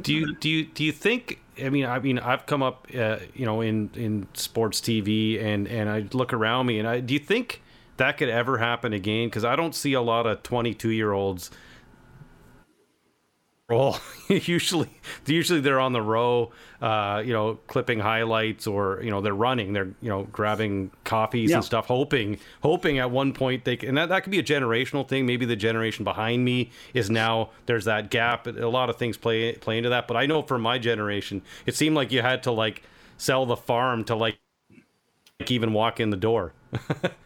Do 0.00 0.14
you 0.14 0.34
do 0.36 0.48
you 0.48 0.64
do 0.64 0.84
you 0.84 0.92
think? 0.92 1.40
I 1.62 1.68
mean, 1.68 1.86
I 1.86 1.98
mean, 1.98 2.18
I've 2.18 2.46
come 2.46 2.62
up, 2.62 2.88
uh, 2.96 3.18
you 3.34 3.46
know, 3.46 3.60
in 3.60 3.90
in 3.94 4.26
sports 4.34 4.80
TV, 4.80 5.42
and 5.42 5.68
and 5.68 5.88
I 5.88 6.06
look 6.12 6.32
around 6.32 6.66
me, 6.66 6.78
and 6.78 6.88
I 6.88 7.00
do 7.00 7.14
you 7.14 7.20
think 7.20 7.62
that 7.96 8.18
could 8.18 8.28
ever 8.28 8.58
happen 8.58 8.92
again? 8.92 9.28
Because 9.28 9.44
I 9.44 9.56
don't 9.56 9.74
see 9.74 9.92
a 9.92 10.02
lot 10.02 10.26
of 10.26 10.42
twenty 10.42 10.74
two 10.74 10.90
year 10.90 11.12
olds 11.12 11.50
roll. 13.68 13.96
usually, 14.28 14.90
usually 15.26 15.60
they're 15.60 15.80
on 15.80 15.92
the 15.92 16.02
row, 16.02 16.52
uh, 16.80 17.22
you 17.24 17.32
know, 17.32 17.58
clipping 17.66 17.98
highlights, 17.98 18.66
or 18.66 19.00
you 19.02 19.10
know, 19.10 19.20
they're 19.20 19.34
running. 19.34 19.72
They're 19.72 19.94
you 20.00 20.08
know, 20.08 20.24
grabbing 20.24 20.90
coffees 21.04 21.50
yeah. 21.50 21.56
and 21.56 21.64
stuff, 21.64 21.86
hoping, 21.86 22.38
hoping 22.62 22.98
at 22.98 23.10
one 23.10 23.32
point 23.32 23.64
they 23.64 23.76
can. 23.76 23.90
And 23.90 23.98
that, 23.98 24.08
that 24.10 24.24
could 24.24 24.30
be 24.30 24.38
a 24.38 24.44
generational 24.44 25.06
thing. 25.06 25.26
Maybe 25.26 25.46
the 25.46 25.56
generation 25.56 26.04
behind 26.04 26.44
me 26.44 26.70
is 26.92 27.10
now 27.10 27.50
there's 27.66 27.84
that 27.86 28.10
gap. 28.10 28.46
A 28.46 28.66
lot 28.66 28.90
of 28.90 28.96
things 28.96 29.16
play 29.16 29.52
play 29.54 29.78
into 29.78 29.90
that. 29.90 30.08
But 30.08 30.16
I 30.16 30.26
know 30.26 30.42
for 30.42 30.58
my 30.58 30.78
generation, 30.78 31.42
it 31.66 31.74
seemed 31.74 31.96
like 31.96 32.12
you 32.12 32.22
had 32.22 32.42
to 32.44 32.52
like 32.52 32.82
sell 33.16 33.46
the 33.46 33.56
farm 33.56 34.04
to 34.04 34.14
like, 34.14 34.38
like 35.40 35.50
even 35.50 35.72
walk 35.72 36.00
in 36.00 36.10
the 36.10 36.16
door. 36.16 36.52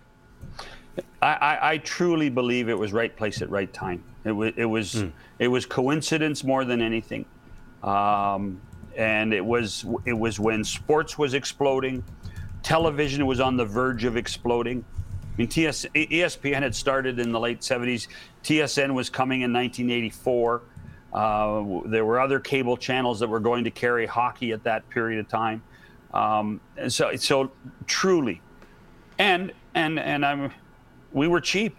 I, 1.22 1.32
I, 1.32 1.70
I 1.72 1.78
truly 1.78 2.28
believe 2.28 2.68
it 2.68 2.78
was 2.78 2.92
right 2.92 3.14
place 3.14 3.42
at 3.42 3.50
right 3.50 3.72
time. 3.72 4.02
It 4.24 4.32
was 4.32 4.52
it 4.56 4.64
was 4.64 4.94
mm. 4.94 5.12
it 5.38 5.48
was 5.48 5.66
coincidence 5.66 6.44
more 6.44 6.64
than 6.64 6.82
anything, 6.82 7.24
um, 7.82 8.60
and 8.96 9.32
it 9.32 9.44
was 9.44 9.86
it 10.04 10.12
was 10.12 10.40
when 10.40 10.64
sports 10.64 11.16
was 11.16 11.34
exploding, 11.34 12.04
television 12.62 13.26
was 13.26 13.40
on 13.40 13.56
the 13.56 13.64
verge 13.64 14.04
of 14.04 14.16
exploding. 14.16 14.84
I 15.38 15.42
mean, 15.42 15.48
TS, 15.48 15.86
ESPN 15.94 16.62
had 16.62 16.74
started 16.74 17.20
in 17.20 17.30
the 17.30 17.38
late 17.38 17.60
70s. 17.60 18.08
TSN 18.42 18.92
was 18.92 19.08
coming 19.08 19.42
in 19.42 19.52
1984. 19.52 20.62
Uh, 21.12 21.64
there 21.86 22.04
were 22.04 22.18
other 22.18 22.40
cable 22.40 22.76
channels 22.76 23.20
that 23.20 23.28
were 23.28 23.38
going 23.38 23.62
to 23.62 23.70
carry 23.70 24.04
hockey 24.04 24.50
at 24.50 24.64
that 24.64 24.88
period 24.90 25.20
of 25.20 25.28
time. 25.28 25.62
Um, 26.12 26.60
and 26.76 26.92
so, 26.92 27.14
so 27.16 27.52
truly, 27.86 28.42
and 29.18 29.52
and 29.78 29.98
and 29.98 30.26
I'm, 30.26 30.52
we 31.12 31.28
were 31.28 31.40
cheap. 31.40 31.76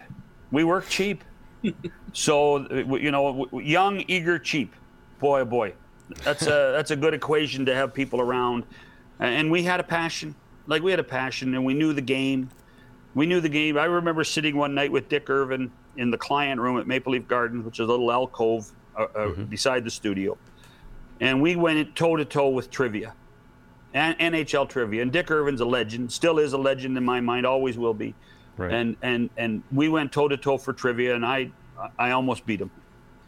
We 0.50 0.64
worked 0.64 0.90
cheap 0.90 1.22
so 2.12 2.68
you 2.72 3.10
know, 3.10 3.48
young, 3.52 4.04
eager, 4.08 4.38
cheap. 4.38 4.74
Boy, 5.18 5.40
oh 5.40 5.44
boy, 5.44 5.74
that's 6.24 6.46
a 6.46 6.72
that's 6.74 6.90
a 6.90 6.96
good 6.96 7.14
equation 7.14 7.66
to 7.66 7.74
have 7.74 7.92
people 7.92 8.20
around. 8.20 8.64
And 9.18 9.50
we 9.50 9.62
had 9.62 9.80
a 9.80 9.84
passion, 9.84 10.34
like 10.66 10.82
we 10.82 10.90
had 10.90 11.00
a 11.00 11.04
passion, 11.04 11.54
and 11.54 11.64
we 11.64 11.74
knew 11.74 11.92
the 11.92 12.00
game. 12.00 12.48
We 13.14 13.26
knew 13.26 13.40
the 13.40 13.48
game. 13.48 13.76
I 13.76 13.84
remember 13.84 14.24
sitting 14.24 14.56
one 14.56 14.74
night 14.74 14.90
with 14.90 15.08
Dick 15.08 15.28
Irvin 15.28 15.70
in 15.96 16.10
the 16.10 16.16
client 16.16 16.60
room 16.60 16.78
at 16.78 16.86
Maple 16.86 17.12
Leaf 17.12 17.28
Gardens, 17.28 17.64
which 17.64 17.80
is 17.80 17.88
a 17.88 17.90
little 17.90 18.10
alcove 18.10 18.70
uh, 18.96 19.02
uh, 19.02 19.06
mm-hmm. 19.18 19.44
beside 19.44 19.84
the 19.84 19.90
studio, 19.90 20.38
and 21.20 21.42
we 21.42 21.56
went 21.56 21.94
toe 21.94 22.16
to 22.16 22.24
toe 22.24 22.48
with 22.48 22.70
trivia, 22.70 23.12
and 23.94 24.18
NHL 24.18 24.68
trivia. 24.68 25.02
And 25.02 25.12
Dick 25.12 25.30
Irvin's 25.30 25.60
a 25.60 25.64
legend, 25.64 26.12
still 26.12 26.38
is 26.38 26.52
a 26.52 26.58
legend 26.58 26.96
in 26.96 27.04
my 27.04 27.20
mind, 27.20 27.46
always 27.46 27.76
will 27.78 27.94
be. 27.94 28.14
Right. 28.56 28.72
And 28.72 28.96
and 29.02 29.30
and 29.36 29.62
we 29.72 29.88
went 29.88 30.12
toe 30.12 30.28
to 30.28 30.36
toe 30.36 30.58
for 30.58 30.72
trivia, 30.72 31.14
and 31.14 31.24
I 31.24 31.50
I 31.98 32.10
almost 32.10 32.44
beat 32.46 32.60
him. 32.60 32.70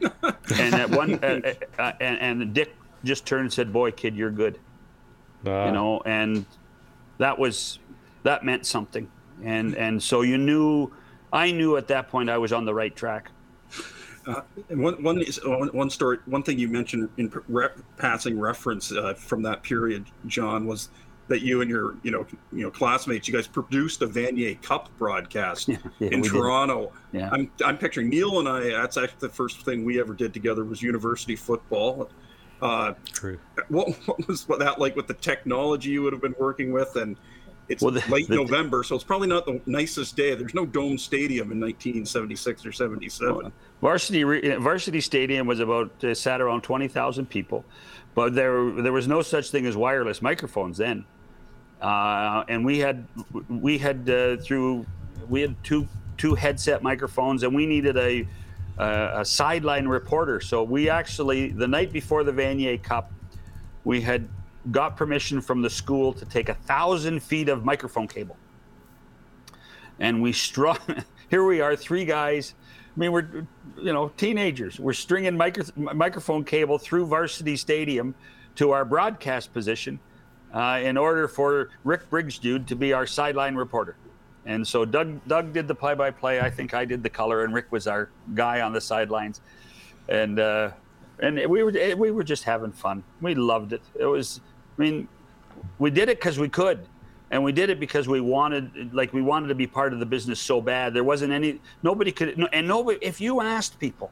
and 0.22 0.74
at 0.74 0.90
one 0.90 1.14
uh, 1.22 1.40
uh, 1.44 1.82
uh, 1.82 1.92
and, 2.00 2.40
and 2.42 2.54
Dick 2.54 2.74
just 3.04 3.24
turned 3.24 3.42
and 3.42 3.52
said, 3.52 3.72
"Boy, 3.72 3.92
kid, 3.92 4.16
you're 4.16 4.30
good." 4.30 4.58
Uh. 5.46 5.66
You 5.66 5.72
know, 5.72 6.02
and 6.04 6.44
that 7.18 7.38
was 7.38 7.78
that 8.22 8.44
meant 8.44 8.66
something. 8.66 9.10
And 9.42 9.74
and 9.76 10.02
so 10.02 10.22
you 10.22 10.38
knew, 10.38 10.92
I 11.32 11.50
knew 11.50 11.76
at 11.76 11.88
that 11.88 12.08
point 12.08 12.30
I 12.30 12.38
was 12.38 12.52
on 12.52 12.64
the 12.64 12.74
right 12.74 12.94
track. 12.94 13.30
Uh, 14.26 14.42
one, 14.68 15.02
one, 15.02 15.20
one 15.72 15.90
story, 15.90 16.18
one 16.26 16.42
thing 16.42 16.58
you 16.58 16.68
mentioned 16.68 17.08
in 17.16 17.32
passing 17.96 18.38
reference 18.38 18.92
uh, 18.92 19.14
from 19.14 19.42
that 19.42 19.62
period, 19.62 20.06
John, 20.26 20.66
was 20.66 20.90
that 21.28 21.40
you 21.40 21.60
and 21.60 21.70
your 21.70 21.96
you 22.02 22.10
know 22.10 22.26
you 22.52 22.62
know 22.62 22.70
classmates 22.70 23.26
you 23.26 23.34
guys 23.34 23.46
produced 23.46 24.02
a 24.02 24.06
Vanier 24.06 24.60
Cup 24.60 24.90
broadcast 24.98 25.68
yeah, 25.68 25.78
yeah, 25.98 26.10
in 26.10 26.22
Toronto. 26.22 26.92
Yeah. 27.12 27.30
I'm 27.32 27.50
I'm 27.64 27.78
picturing 27.78 28.08
Neil 28.08 28.38
and 28.38 28.48
I. 28.48 28.60
That's 28.70 28.96
actually 28.96 29.18
the 29.20 29.28
first 29.28 29.64
thing 29.64 29.84
we 29.84 29.98
ever 30.00 30.14
did 30.14 30.34
together 30.34 30.64
was 30.64 30.82
university 30.82 31.36
football. 31.36 32.10
Uh, 32.60 32.94
True. 33.12 33.38
What, 33.68 33.88
what 34.06 34.28
was 34.28 34.44
that 34.44 34.78
like 34.78 34.94
with 34.94 35.06
the 35.06 35.14
technology 35.14 35.90
you 35.90 36.02
would 36.02 36.12
have 36.12 36.22
been 36.22 36.36
working 36.38 36.70
with 36.70 36.96
and 36.96 37.16
it's 37.68 37.82
well, 37.82 37.92
the, 37.92 38.02
late 38.10 38.28
the, 38.28 38.36
November, 38.36 38.82
so 38.82 38.94
it's 38.94 39.04
probably 39.04 39.28
not 39.28 39.46
the 39.46 39.60
nicest 39.66 40.16
day. 40.16 40.34
There's 40.34 40.54
no 40.54 40.66
dome 40.66 40.98
stadium 40.98 41.52
in 41.52 41.60
1976 41.60 42.66
or 42.66 42.72
77. 42.72 43.52
Varsity 43.80 44.22
Varsity 44.56 45.00
Stadium 45.00 45.46
was 45.46 45.60
about 45.60 46.04
uh, 46.04 46.14
sat 46.14 46.40
around 46.40 46.62
20,000 46.62 47.26
people, 47.26 47.64
but 48.14 48.34
there 48.34 48.70
there 48.82 48.92
was 48.92 49.06
no 49.06 49.22
such 49.22 49.50
thing 49.50 49.66
as 49.66 49.76
wireless 49.76 50.20
microphones 50.20 50.78
then. 50.78 51.04
Uh, 51.80 52.44
and 52.48 52.64
we 52.64 52.78
had 52.78 53.06
we 53.48 53.78
had 53.78 54.08
uh, 54.08 54.36
through 54.36 54.84
we 55.28 55.40
had 55.40 55.54
two 55.64 55.88
two 56.16 56.34
headset 56.34 56.82
microphones, 56.82 57.42
and 57.42 57.54
we 57.54 57.66
needed 57.66 57.96
a 57.96 58.26
a 58.78 59.24
sideline 59.24 59.86
reporter. 59.86 60.40
So 60.40 60.64
we 60.64 60.88
actually 60.88 61.50
the 61.50 61.68
night 61.68 61.92
before 61.92 62.24
the 62.24 62.32
Vanier 62.32 62.82
Cup, 62.82 63.12
we 63.84 64.00
had 64.00 64.28
got 64.70 64.96
permission 64.96 65.40
from 65.40 65.60
the 65.60 65.70
school 65.70 66.12
to 66.12 66.24
take 66.24 66.48
a 66.48 66.54
thousand 66.54 67.20
feet 67.20 67.48
of 67.48 67.64
microphone 67.64 68.06
cable 68.06 68.36
and 70.02 70.20
we 70.20 70.32
strung. 70.32 70.78
Here 71.30 71.44
we 71.44 71.60
are, 71.60 71.74
three 71.74 72.04
guys. 72.04 72.54
I 72.94 73.00
mean, 73.00 73.12
we're 73.12 73.46
you 73.78 73.92
know 73.92 74.08
teenagers. 74.16 74.78
We're 74.78 74.92
stringing 74.92 75.36
micro, 75.36 75.64
microphone 75.76 76.44
cable 76.44 76.78
through 76.78 77.06
Varsity 77.06 77.56
Stadium 77.56 78.14
to 78.56 78.72
our 78.72 78.84
broadcast 78.84 79.52
position 79.54 79.98
uh, 80.52 80.80
in 80.82 80.98
order 80.98 81.26
for 81.26 81.70
Rick 81.84 82.10
Briggs-Jude 82.10 82.66
to 82.66 82.76
be 82.76 82.92
our 82.92 83.06
sideline 83.06 83.54
reporter. 83.54 83.96
And 84.44 84.66
so 84.66 84.84
Doug 84.84 85.26
Doug 85.26 85.54
did 85.54 85.68
the 85.68 85.74
play-by-play. 85.74 86.40
I 86.40 86.50
think 86.50 86.74
I 86.74 86.84
did 86.84 87.02
the 87.02 87.10
color, 87.10 87.44
and 87.44 87.54
Rick 87.54 87.70
was 87.70 87.86
our 87.86 88.10
guy 88.34 88.60
on 88.60 88.72
the 88.72 88.80
sidelines. 88.80 89.40
And 90.08 90.38
uh, 90.38 90.72
and 91.20 91.36
we 91.48 91.62
were 91.62 91.72
we 91.96 92.10
were 92.10 92.24
just 92.24 92.42
having 92.42 92.72
fun. 92.72 93.04
We 93.20 93.34
loved 93.36 93.72
it. 93.72 93.82
It 93.94 94.06
was, 94.06 94.40
I 94.78 94.82
mean, 94.82 95.08
we 95.78 95.90
did 95.90 96.08
it 96.08 96.18
because 96.18 96.38
we 96.38 96.48
could, 96.48 96.86
and 97.30 97.42
we 97.42 97.52
did 97.52 97.70
it 97.70 97.78
because 97.80 98.08
we 98.08 98.20
wanted, 98.20 98.92
like 98.94 99.12
we 99.12 99.22
wanted 99.22 99.48
to 99.48 99.54
be 99.54 99.66
part 99.66 99.92
of 99.92 99.98
the 99.98 100.06
business 100.06 100.40
so 100.40 100.60
bad. 100.60 100.94
There 100.94 101.04
wasn't 101.04 101.32
any, 101.32 101.60
nobody 101.82 102.12
could, 102.12 102.48
and 102.52 102.68
nobody. 102.68 102.98
If 103.02 103.20
you 103.20 103.40
asked 103.40 103.78
people, 103.78 104.10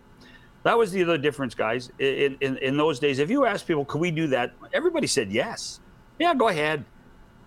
that 0.63 0.77
was 0.77 0.93
the 0.93 1.03
other 1.03 1.19
difference, 1.19 1.55
guys. 1.55 1.91
In 1.99 2.37
in, 2.41 2.59
in 2.59 2.77
those 2.77 2.99
days, 2.99 3.19
if 3.19 3.31
you 3.31 3.47
asked 3.47 3.67
people, 3.67 3.85
could 3.85 4.01
we 4.01 4.11
do 4.11 4.27
that? 4.29 4.53
Everybody 4.73 5.07
said 5.07 5.33
yes. 5.33 5.81
Yeah, 6.19 6.35
go 6.35 6.49
ahead. 6.49 6.85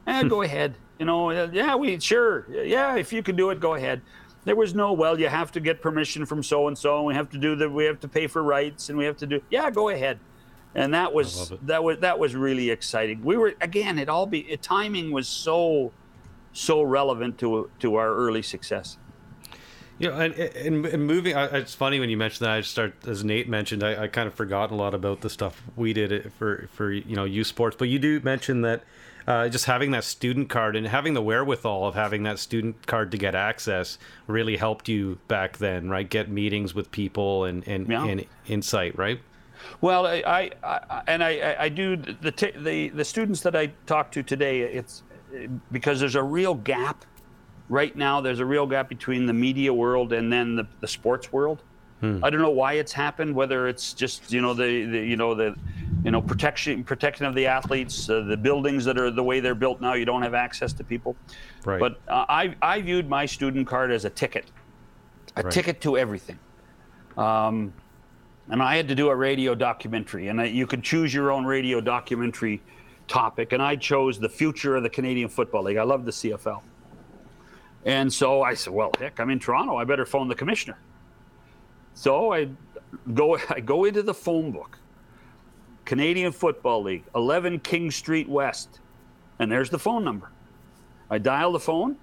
Yeah, 0.08 0.24
go 0.24 0.42
ahead. 0.48 0.76
You 1.00 1.06
know, 1.06 1.30
uh, 1.30 1.50
yeah, 1.52 1.76
we 1.76 2.00
sure. 2.00 2.48
Yeah, 2.50 2.96
if 2.96 3.14
you 3.14 3.22
can 3.22 3.36
do 3.36 3.50
it, 3.52 3.60
go 3.60 3.76
ahead. 3.76 4.02
There 4.46 4.56
was 4.56 4.76
no, 4.76 4.92
well, 4.92 5.18
you 5.18 5.30
have 5.30 5.52
to 5.54 5.62
get 5.62 5.82
permission 5.82 6.26
from 6.26 6.44
so 6.44 6.68
and 6.68 6.78
so, 6.78 6.98
and 6.98 7.06
we 7.06 7.14
have 7.14 7.30
to 7.30 7.38
do 7.38 7.56
that 7.56 7.70
we 7.70 7.86
have 7.86 8.00
to 8.02 8.08
pay 8.08 8.28
for 8.28 8.44
rights, 8.44 8.90
and 8.90 8.98
we 8.98 9.06
have 9.06 9.18
to 9.18 9.28
do. 9.28 9.42
Yeah, 9.50 9.70
go 9.70 9.90
ahead. 9.90 10.20
And 10.76 10.94
that 10.94 11.14
was 11.14 11.54
that 11.64 11.84
was 11.84 12.00
that 12.00 12.18
was 12.18 12.36
really 12.36 12.70
exciting. 12.70 13.24
We 13.24 13.38
were 13.38 13.54
again, 13.62 14.00
it 14.00 14.10
all 14.10 14.26
be 14.26 14.40
it, 14.40 14.62
timing 14.62 15.12
was 15.12 15.28
so 15.28 15.92
so 16.52 16.82
relevant 16.82 17.38
to 17.40 17.70
to 17.80 17.96
our 17.96 18.14
early 18.14 18.42
success. 18.42 18.98
You 20.00 20.10
know, 20.10 20.20
and, 20.20 20.34
and, 20.34 20.86
and 20.88 21.06
moving, 21.06 21.36
I, 21.36 21.46
it's 21.58 21.76
funny 21.76 22.00
when 22.00 22.10
you 22.10 22.18
mentioned 22.18 22.48
that. 22.48 22.52
I 22.52 22.62
start 22.62 22.96
as 23.08 23.24
Nate 23.24 23.48
mentioned, 23.48 23.84
I, 23.84 24.04
I 24.04 24.08
kind 24.08 24.28
of 24.28 24.34
forgotten 24.34 24.76
a 24.76 24.80
lot 24.80 24.96
about 24.96 25.22
the 25.22 25.30
stuff 25.30 25.62
we 25.76 25.94
did 25.94 26.32
for 26.34 26.68
for 26.74 26.92
you 26.92 27.16
know 27.16 27.26
U 27.26 27.44
Sports, 27.44 27.76
but 27.78 27.90
you 27.90 28.00
do 28.00 28.20
mention 28.22 28.62
that 28.62 28.84
uh, 29.28 29.48
just 29.50 29.66
having 29.66 29.92
that 29.92 30.04
student 30.04 30.50
card 30.50 30.76
and 30.76 30.88
having 30.88 31.14
the 31.14 31.22
wherewithal 31.22 31.88
of 31.88 31.96
having 31.96 32.24
that 32.24 32.40
student 32.40 32.86
card 32.88 33.12
to 33.12 33.18
get 33.18 33.36
access 33.36 33.98
really 34.28 34.58
helped 34.58 34.90
you 34.90 35.20
back 35.28 35.58
then, 35.58 35.90
right? 35.90 36.10
Get 36.10 36.30
meetings 36.30 36.74
with 36.74 36.92
people 36.92 37.46
and 37.46 37.66
and, 37.68 37.88
yeah. 37.88 38.06
and 38.06 38.26
insight, 38.48 38.98
right? 38.98 39.22
Well, 39.82 40.06
I, 40.06 40.24
I, 40.26 40.52
I 40.64 41.04
and 41.08 41.24
I, 41.24 41.56
I 41.60 41.70
do 41.70 41.96
the, 41.96 42.32
t- 42.32 42.52
the 42.56 42.90
the 42.90 43.06
students 43.06 43.42
that 43.42 43.56
I 43.56 43.68
talk 43.86 44.12
to 44.14 44.24
today. 44.24 44.62
It's 44.62 45.04
because 45.72 46.00
there's 46.00 46.16
a 46.16 46.24
real 46.24 46.56
gap 46.56 47.06
right 47.70 47.96
now. 47.96 48.22
There's 48.22 48.40
a 48.40 48.46
real 48.46 48.68
gap 48.68 48.90
between 48.90 49.26
the 49.26 49.34
media 49.34 49.74
world 49.74 50.14
and 50.14 50.32
then 50.32 50.56
the, 50.56 50.68
the 50.80 50.88
sports 50.88 51.32
world. 51.32 51.64
Hmm. 52.02 52.24
I 52.24 52.30
don't 52.30 52.42
know 52.42 52.50
why 52.50 52.74
it's 52.74 52.92
happened. 52.92 53.34
Whether 53.34 53.68
it's 53.68 53.94
just 53.94 54.32
you 54.32 54.42
know 54.42 54.54
the, 54.54 54.86
the 54.86 55.00
you 55.00 55.16
know 55.16 55.34
the 55.34 55.56
you 56.04 56.12
know 56.12 56.22
protection 56.22 56.84
protection 56.84 57.26
of 57.26 57.34
the 57.34 57.48
athletes, 57.48 58.10
uh, 58.10 58.22
the 58.22 58.38
buildings 58.38 58.84
that 58.86 58.98
are 58.98 59.10
the 59.10 59.24
way 59.24 59.40
they're 59.40 59.56
built 59.56 59.80
now, 59.80 59.94
you 59.94 60.06
don't 60.06 60.22
have 60.22 60.34
access 60.34 60.74
to 60.74 60.84
people. 60.84 61.16
Right. 61.64 61.80
But 61.80 62.02
uh, 62.08 62.26
I 62.28 62.56
I 62.62 62.82
viewed 62.82 63.10
my 63.10 63.26
student 63.26 63.68
card 63.68 63.92
as 63.92 64.04
a 64.06 64.10
ticket, 64.10 64.52
a 65.38 65.44
right. 65.44 65.54
ticket 65.54 65.80
to 65.82 65.98
everything. 65.98 66.38
Um, 67.18 67.74
and 68.50 68.62
I 68.62 68.76
had 68.76 68.88
to 68.90 68.96
do 68.96 69.10
a 69.10 69.16
radio 69.16 69.56
documentary, 69.56 70.28
and 70.28 70.48
you 70.50 70.68
could 70.68 70.84
choose 70.84 71.14
your 71.14 71.32
own 71.32 71.46
radio 71.46 71.80
documentary 71.82 72.62
topic, 73.08 73.54
and 73.54 73.62
I 73.62 73.76
chose 73.76 74.20
the 74.20 74.30
future 74.30 74.76
of 74.76 74.84
the 74.84 74.90
Canadian 74.90 75.30
Football 75.30 75.64
League. 75.64 75.78
I 75.78 75.84
love 75.84 76.06
the 76.06 76.12
CFL. 76.12 76.62
And 77.86 78.12
so 78.12 78.42
I 78.42 78.54
said, 78.54 78.74
well, 78.74 78.92
heck, 78.98 79.20
I'm 79.20 79.30
in 79.30 79.40
Toronto. 79.40 79.76
I 79.76 79.84
better 79.84 80.06
phone 80.06 80.28
the 80.28 80.36
commissioner. 80.36 80.78
So 81.94 82.34
I 82.34 82.50
go 83.14 83.38
I 83.50 83.60
go 83.60 83.86
into 83.86 84.04
the 84.04 84.14
phone 84.14 84.52
book. 84.52 84.80
Canadian 85.86 86.32
Football 86.32 86.84
League, 86.84 87.04
11 87.14 87.60
King 87.60 87.92
Street 87.92 88.30
West. 88.30 88.80
And 89.40 89.52
there's 89.52 89.70
the 89.70 89.80
phone 89.80 90.04
number. 90.04 90.32
I 91.10 91.18
dial 91.18 91.52
the 91.52 91.60
phone. 91.60 91.98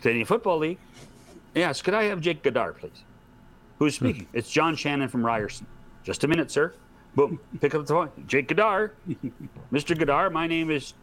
Canadian 0.00 0.26
Football 0.26 0.58
League. 0.58 0.78
Yes, 1.54 1.82
could 1.82 1.94
I 1.94 2.04
have 2.04 2.20
Jake 2.20 2.42
Gaudaur, 2.42 2.76
please? 2.76 3.04
Who's 3.78 3.96
speaking? 3.96 4.26
it's 4.32 4.50
John 4.50 4.76
Shannon 4.76 5.08
from 5.08 5.24
Ryerson. 5.24 5.66
Just 6.02 6.24
a 6.24 6.28
minute, 6.28 6.50
sir. 6.50 6.74
Boom. 7.14 7.40
Pick 7.60 7.74
up 7.74 7.86
the 7.86 7.94
phone. 7.94 8.10
Jake 8.26 8.48
Gaudaur. 8.48 8.90
Mr. 9.72 9.96
Gaudaur, 9.96 10.30
my 10.32 10.46
name 10.46 10.70
is 10.70 10.94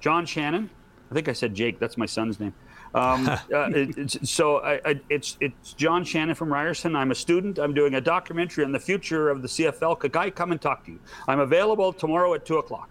John 0.00 0.24
Shannon. 0.24 0.70
I 1.10 1.14
think 1.14 1.28
I 1.28 1.32
said 1.32 1.54
Jake. 1.54 1.78
That's 1.78 1.96
my 1.96 2.06
son's 2.06 2.40
name. 2.40 2.54
Um, 2.94 3.28
uh, 3.28 3.38
it, 3.50 4.26
so 4.26 4.58
I, 4.58 4.80
I, 4.84 5.00
it's 5.08 5.36
it's 5.40 5.72
John 5.74 6.04
Shannon 6.04 6.34
from 6.34 6.52
Ryerson. 6.52 6.94
I'm 6.96 7.10
a 7.10 7.14
student. 7.14 7.58
I'm 7.58 7.74
doing 7.74 7.94
a 7.94 8.00
documentary 8.00 8.64
on 8.64 8.72
the 8.72 8.80
future 8.80 9.28
of 9.28 9.42
the 9.42 9.48
CFL. 9.48 9.98
Could 9.98 10.16
I 10.16 10.30
come 10.30 10.52
and 10.52 10.60
talk 10.60 10.84
to 10.86 10.92
you? 10.92 11.00
I'm 11.28 11.40
available 11.40 11.92
tomorrow 11.92 12.34
at 12.34 12.46
two 12.46 12.58
o'clock. 12.58 12.88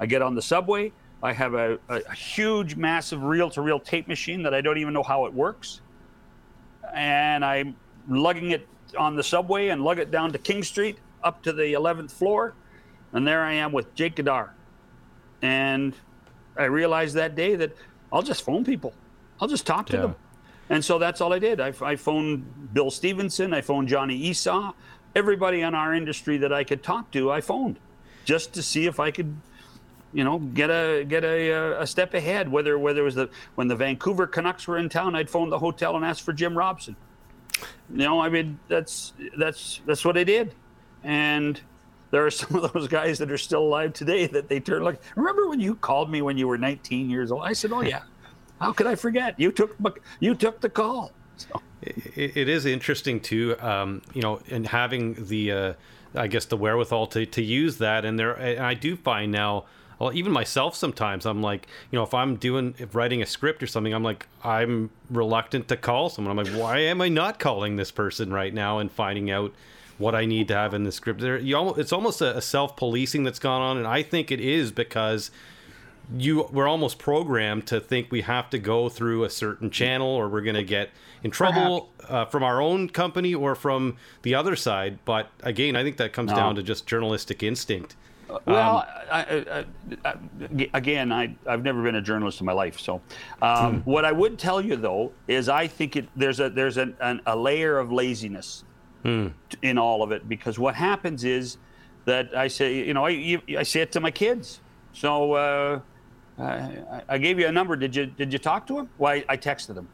I 0.00 0.06
get 0.06 0.22
on 0.22 0.34
the 0.34 0.42
subway. 0.42 0.92
I 1.22 1.32
have 1.32 1.54
a, 1.54 1.78
a, 1.88 1.96
a 2.08 2.14
huge, 2.14 2.76
massive 2.76 3.24
reel-to-reel 3.24 3.80
tape 3.80 4.06
machine 4.06 4.42
that 4.44 4.54
I 4.54 4.60
don't 4.60 4.78
even 4.78 4.92
know 4.92 5.02
how 5.02 5.26
it 5.26 5.34
works, 5.34 5.80
and 6.94 7.44
I'm 7.44 7.76
lugging 8.08 8.50
it 8.50 8.66
on 8.96 9.16
the 9.16 9.22
subway 9.22 9.68
and 9.68 9.82
lug 9.82 9.98
it 9.98 10.10
down 10.10 10.32
to 10.32 10.38
King 10.38 10.62
Street 10.62 10.98
up 11.22 11.42
to 11.42 11.52
the 11.52 11.72
11th 11.74 12.10
floor, 12.10 12.54
and 13.12 13.26
there 13.26 13.42
I 13.42 13.54
am 13.54 13.72
with 13.72 13.94
Jake 13.94 14.16
Gaudaur, 14.16 14.50
and 15.42 15.94
I 16.56 16.64
realized 16.64 17.14
that 17.14 17.34
day 17.34 17.54
that 17.56 17.76
I'll 18.12 18.22
just 18.22 18.42
phone 18.42 18.64
people. 18.64 18.92
I'll 19.40 19.48
just 19.48 19.66
talk 19.66 19.86
to 19.86 19.96
yeah. 19.96 20.02
them. 20.02 20.16
And 20.70 20.84
so 20.84 20.98
that's 20.98 21.20
all 21.20 21.32
I 21.32 21.38
did. 21.38 21.60
I, 21.60 21.72
I 21.80 21.96
phoned 21.96 22.74
Bill 22.74 22.90
Stevenson. 22.90 23.54
I 23.54 23.60
phoned 23.60 23.88
Johnny 23.88 24.30
Esaw. 24.30 24.74
Everybody 25.14 25.62
in 25.62 25.74
our 25.74 25.94
industry 25.94 26.36
that 26.38 26.52
I 26.52 26.64
could 26.64 26.82
talk 26.82 27.10
to, 27.12 27.32
I 27.32 27.40
phoned 27.40 27.78
just 28.24 28.52
to 28.54 28.62
see 28.62 28.86
if 28.86 29.00
I 29.00 29.10
could, 29.10 29.36
you 30.12 30.24
know, 30.24 30.38
get 30.38 30.70
a 30.70 31.04
get 31.04 31.24
a, 31.24 31.80
a 31.82 31.86
step 31.86 32.14
ahead. 32.14 32.50
Whether 32.50 32.78
whether 32.78 33.00
it 33.00 33.04
was 33.04 33.14
the 33.14 33.30
when 33.54 33.68
the 33.68 33.76
Vancouver 33.76 34.26
Canucks 34.26 34.66
were 34.66 34.78
in 34.78 34.88
town, 34.88 35.14
I'd 35.14 35.30
phone 35.30 35.50
the 35.50 35.58
hotel 35.58 35.96
and 35.96 36.04
ask 36.04 36.24
for 36.24 36.32
Jim 36.32 36.56
Robson. 36.56 36.96
You 37.90 37.98
know, 37.98 38.20
I 38.20 38.28
mean, 38.28 38.58
that's 38.68 39.12
that's 39.36 39.80
that's 39.86 40.04
what 40.04 40.16
I 40.16 40.24
did. 40.24 40.54
And 41.04 41.60
there 42.10 42.24
are 42.24 42.30
some 42.42 42.56
of 42.56 42.72
those 42.72 42.88
guys 42.88 43.18
that 43.18 43.30
are 43.30 43.38
still 43.38 43.62
alive 43.62 43.92
today 43.92 44.26
that 44.26 44.48
they 44.48 44.60
turn 44.60 44.82
like, 44.82 45.00
remember 45.16 45.48
when 45.48 45.60
you 45.60 45.74
called 45.74 46.10
me 46.10 46.22
when 46.22 46.38
you 46.38 46.48
were 46.48 46.58
19 46.58 47.10
years 47.10 47.30
old? 47.30 47.42
I 47.44 47.52
said, 47.52 47.72
oh 47.72 47.82
yeah. 47.82 48.02
How 48.60 48.72
could 48.72 48.88
I 48.88 48.96
forget? 48.96 49.38
You 49.38 49.52
took 49.52 49.76
you 50.18 50.34
took 50.34 50.60
the 50.60 50.68
call. 50.68 51.12
So. 51.36 51.60
It, 51.80 52.36
it 52.36 52.48
is 52.48 52.66
interesting 52.66 53.20
too, 53.20 53.56
um, 53.60 54.02
you 54.12 54.20
know, 54.20 54.40
and 54.50 54.66
having 54.66 55.14
the, 55.26 55.52
uh, 55.52 55.72
I 56.14 56.26
guess, 56.26 56.46
the 56.46 56.56
wherewithal 56.56 57.06
to, 57.08 57.24
to 57.24 57.42
use 57.42 57.78
that. 57.78 58.04
And 58.04 58.18
there, 58.18 58.32
and 58.32 58.58
I 58.58 58.74
do 58.74 58.96
find 58.96 59.30
now, 59.30 59.66
well, 59.98 60.12
even 60.12 60.32
myself 60.32 60.76
sometimes, 60.76 61.26
I'm 61.26 61.42
like, 61.42 61.66
you 61.90 61.98
know, 61.98 62.02
if 62.02 62.14
I'm 62.14 62.36
doing 62.36 62.74
if 62.78 62.94
writing 62.94 63.22
a 63.22 63.26
script 63.26 63.62
or 63.62 63.66
something, 63.66 63.92
I'm 63.92 64.04
like, 64.04 64.26
I'm 64.44 64.90
reluctant 65.10 65.68
to 65.68 65.76
call 65.76 66.08
someone. 66.08 66.38
I'm 66.38 66.44
like, 66.44 66.54
why 66.54 66.78
am 66.80 67.00
I 67.00 67.08
not 67.08 67.38
calling 67.38 67.76
this 67.76 67.90
person 67.90 68.32
right 68.32 68.54
now 68.54 68.78
and 68.78 68.90
finding 68.90 69.30
out 69.30 69.52
what 69.98 70.14
I 70.14 70.24
need 70.24 70.48
to 70.48 70.54
have 70.54 70.74
in 70.74 70.84
the 70.84 70.92
script. 70.92 71.20
There, 71.20 71.38
you 71.38 71.56
almost, 71.56 71.78
it's 71.78 71.92
almost 71.92 72.20
a, 72.20 72.36
a 72.36 72.40
self 72.40 72.76
policing 72.76 73.24
that's 73.24 73.38
gone 73.38 73.60
on, 73.60 73.76
and 73.76 73.86
I 73.86 74.02
think 74.02 74.30
it 74.30 74.40
is 74.40 74.72
because 74.72 75.30
you 76.16 76.48
we're 76.52 76.68
almost 76.68 76.98
programmed 76.98 77.66
to 77.66 77.80
think 77.80 78.10
we 78.10 78.22
have 78.22 78.48
to 78.50 78.58
go 78.58 78.88
through 78.88 79.24
a 79.24 79.30
certain 79.30 79.70
channel 79.70 80.08
or 80.08 80.28
we're 80.28 80.40
going 80.40 80.56
to 80.56 80.64
get 80.64 80.88
in 81.22 81.30
trouble 81.30 81.90
uh, 82.08 82.24
from 82.24 82.42
our 82.42 82.62
own 82.62 82.88
company 82.88 83.34
or 83.34 83.54
from 83.54 83.96
the 84.22 84.34
other 84.34 84.56
side. 84.56 84.98
But 85.04 85.28
again, 85.42 85.76
I 85.76 85.82
think 85.82 85.98
that 85.98 86.14
comes 86.14 86.30
no. 86.30 86.36
down 86.36 86.54
to 86.54 86.62
just 86.62 86.86
journalistic 86.86 87.42
instinct. 87.42 87.94
Well, 88.46 88.78
um, 88.78 88.84
I, 89.10 89.64
I, 90.04 90.10
I, 90.10 90.68
again, 90.74 91.12
I, 91.12 91.34
I've 91.46 91.62
never 91.62 91.82
been 91.82 91.94
a 91.94 92.02
journalist 92.02 92.40
in 92.40 92.46
my 92.46 92.52
life. 92.52 92.78
So, 92.78 93.00
um, 93.40 93.80
hmm. 93.80 93.90
what 93.90 94.04
I 94.04 94.12
would 94.12 94.38
tell 94.38 94.60
you 94.60 94.76
though 94.76 95.12
is 95.26 95.48
I 95.48 95.66
think 95.66 95.96
it, 95.96 96.08
there's 96.14 96.40
a 96.40 96.50
there's 96.50 96.76
an, 96.76 96.96
an, 97.00 97.20
a 97.26 97.36
layer 97.36 97.78
of 97.78 97.90
laziness 97.90 98.64
mm. 99.04 99.32
in 99.62 99.78
all 99.78 100.02
of 100.02 100.12
it 100.12 100.28
because 100.28 100.58
what 100.58 100.74
happens 100.74 101.24
is 101.24 101.58
that 102.04 102.34
I 102.36 102.48
say, 102.48 102.86
you 102.86 102.94
know, 102.94 103.06
I, 103.06 103.40
I 103.56 103.62
say 103.62 103.80
it 103.80 103.92
to 103.92 104.00
my 104.00 104.10
kids. 104.10 104.60
So 104.92 105.34
uh, 105.34 105.80
I, 106.38 107.02
I, 107.08 107.18
gave 107.18 107.38
you 107.38 107.46
a 107.46 107.52
number. 107.52 107.76
Did 107.76 107.94
you 107.94 108.06
did 108.06 108.32
you 108.32 108.38
talk 108.38 108.66
to 108.68 108.78
him? 108.78 108.88
Well, 108.98 109.12
I, 109.12 109.24
I 109.28 109.36
texted 109.36 109.76
him. 109.76 109.88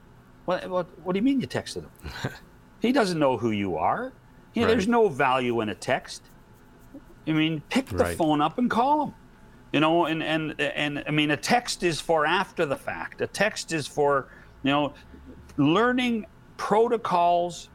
What, 0.44 0.68
what, 0.68 0.86
what 1.04 1.12
do 1.12 1.18
you 1.18 1.22
mean 1.22 1.40
you 1.40 1.46
texted 1.46 1.82
him? 1.82 2.32
he 2.80 2.92
doesn't 2.92 3.18
know 3.18 3.36
who 3.36 3.50
you 3.50 3.76
are. 3.76 4.12
right. 4.56 4.66
There's 4.66 4.88
no 4.88 5.08
value 5.08 5.60
in 5.60 5.70
a 5.70 5.74
text. 5.74 6.22
I 7.26 7.32
mean, 7.32 7.62
pick 7.70 7.86
the 7.86 7.96
right. 7.96 8.16
phone 8.16 8.40
up 8.40 8.58
and 8.58 8.70
call 8.70 9.06
them. 9.06 9.14
You 9.72 9.80
know, 9.80 10.06
and, 10.06 10.22
and 10.22 10.60
and 10.60 11.02
I 11.06 11.10
mean, 11.10 11.32
a 11.32 11.36
text 11.36 11.82
is 11.82 12.00
for 12.00 12.26
after 12.26 12.64
the 12.64 12.76
fact. 12.76 13.20
A 13.20 13.26
text 13.26 13.72
is 13.72 13.88
for 13.88 14.28
you 14.62 14.70
know, 14.70 14.94
learning 15.56 16.26
protocols 16.56 17.70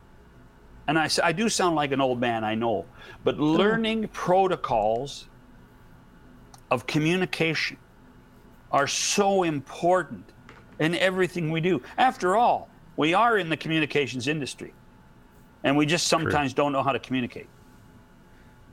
and 0.89 0.97
I, 0.97 1.08
I 1.24 1.34
do 1.34 1.50
sound 1.50 1.76
like 1.76 1.91
an 1.91 2.02
old 2.02 2.20
man, 2.20 2.43
I 2.43 2.56
know, 2.56 2.84
but 3.24 3.38
learning 3.39 4.08
protocols 4.08 5.28
of 6.72 6.88
communication 6.88 7.78
are 8.72 8.88
so 8.88 9.43
important 9.43 10.26
in 10.80 10.95
everything 10.95 11.52
we 11.52 11.62
do. 11.62 11.80
After 12.00 12.36
all, 12.36 12.70
we 12.97 13.14
are 13.14 13.38
in 13.38 13.50
the 13.50 13.58
communications 13.58 14.28
industry, 14.28 14.74
and 15.64 15.78
we 15.78 15.86
just 15.86 16.08
sometimes 16.08 16.56
True. 16.56 16.64
don't 16.64 16.72
know 16.72 16.82
how 16.82 16.91
to 16.91 17.00
communicate. 17.00 17.50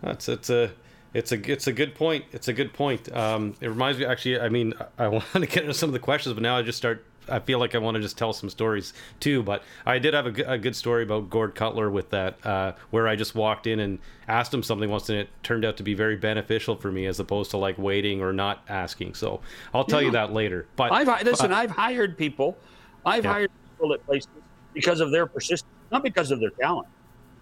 That's 0.03 0.28
it's 0.28 0.51
a 0.51 0.70
it's 1.14 1.32
a 1.32 1.51
it's 1.51 1.66
a 1.66 1.72
good 1.72 1.94
point. 1.94 2.24
It's 2.32 2.49
a 2.49 2.53
good 2.53 2.72
point. 2.72 3.14
Um, 3.14 3.55
it 3.61 3.68
reminds 3.68 3.99
me 3.99 4.05
actually. 4.05 4.40
I 4.40 4.49
mean, 4.49 4.74
I 4.99 5.09
want 5.09 5.24
to 5.32 5.47
get 5.47 5.59
into 5.59 5.74
some 5.74 5.88
of 5.88 5.94
the 5.94 5.99
questions, 5.99 6.34
but 6.34 6.42
now 6.42 6.57
I 6.57 6.62
just 6.62 6.78
start 6.78 7.05
I 7.28 7.40
feel 7.40 7.59
like 7.59 7.74
I 7.74 7.78
want 7.78 7.97
to 7.97 8.01
just 8.01 8.16
tell 8.16 8.32
some 8.32 8.51
stories 8.51 8.92
too. 9.20 9.42
But 9.42 9.62
I 9.84 9.99
did 9.99 10.14
have 10.14 10.26
a, 10.26 10.53
a 10.53 10.59
good 10.59 10.76
story 10.76 11.03
about 11.03 11.30
Gord 11.30 11.55
Cutler 11.55 11.90
with 11.90 12.11
that, 12.11 12.44
uh, 12.47 12.72
where 12.90 13.09
I 13.09 13.16
just 13.16 13.34
walked 13.34 13.66
in 13.66 13.80
and 13.80 13.99
asked 14.28 14.53
him 14.53 14.62
something 14.62 14.90
once, 14.90 15.09
and 15.09 15.18
it 15.18 15.28
turned 15.42 15.64
out 15.64 15.76
to 15.78 15.82
be 15.82 15.94
very 15.94 16.16
beneficial 16.16 16.76
for 16.76 16.90
me 16.90 17.07
as 17.07 17.20
opposed 17.20 17.51
to 17.53 17.57
like 17.57 17.78
waiting 17.78 18.20
or 18.20 18.32
not 18.32 18.64
asking. 18.68 19.14
So 19.14 19.40
I'll 19.74 19.84
tell 19.84 20.01
yeah. 20.01 20.07
you 20.07 20.12
that 20.12 20.32
later. 20.32 20.66
But 20.76 20.92
I've 20.92 21.24
listen, 21.24 21.53
I've 21.53 21.70
hired 21.70 22.16
people. 22.16 22.57
I've 23.05 23.24
yeah. 23.24 23.32
hired 23.32 23.51
people 23.70 23.92
at 23.94 24.05
places 24.07 24.28
because 24.74 25.01
of 25.01 25.11
their 25.11 25.26
persistence, 25.26 25.72
not 25.90 26.03
because 26.03 26.30
of 26.30 26.40
their 26.40 26.51
talent, 26.51 26.88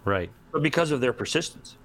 right, 0.05 0.31
but 0.53 0.63
because 0.63 0.91
of 0.91 1.01
their 1.01 1.13
persistence. 1.13 1.77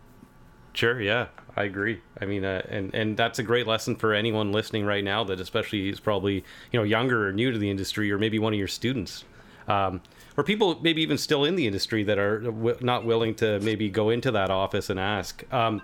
Sure. 0.73 1.01
Yeah, 1.01 1.27
I 1.55 1.63
agree. 1.63 2.01
I 2.21 2.25
mean, 2.25 2.45
uh, 2.45 2.61
and 2.69 2.93
and 2.93 3.17
that's 3.17 3.39
a 3.39 3.43
great 3.43 3.67
lesson 3.67 3.95
for 3.95 4.13
anyone 4.13 4.51
listening 4.51 4.85
right 4.85 5.03
now. 5.03 5.23
That 5.23 5.39
especially 5.39 5.89
is 5.89 5.99
probably 5.99 6.35
you 6.71 6.79
know 6.79 6.83
younger 6.83 7.27
or 7.27 7.33
new 7.33 7.51
to 7.51 7.57
the 7.57 7.69
industry, 7.69 8.11
or 8.11 8.17
maybe 8.17 8.39
one 8.39 8.53
of 8.53 8.59
your 8.59 8.67
students, 8.67 9.25
um, 9.67 10.01
or 10.37 10.43
people 10.43 10.79
maybe 10.81 11.01
even 11.01 11.17
still 11.17 11.43
in 11.43 11.55
the 11.55 11.67
industry 11.67 12.03
that 12.03 12.17
are 12.17 12.39
w- 12.39 12.77
not 12.81 13.03
willing 13.05 13.35
to 13.35 13.59
maybe 13.59 13.89
go 13.89 14.09
into 14.09 14.31
that 14.31 14.49
office 14.49 14.89
and 14.89 14.99
ask. 14.99 15.43
Um, 15.53 15.81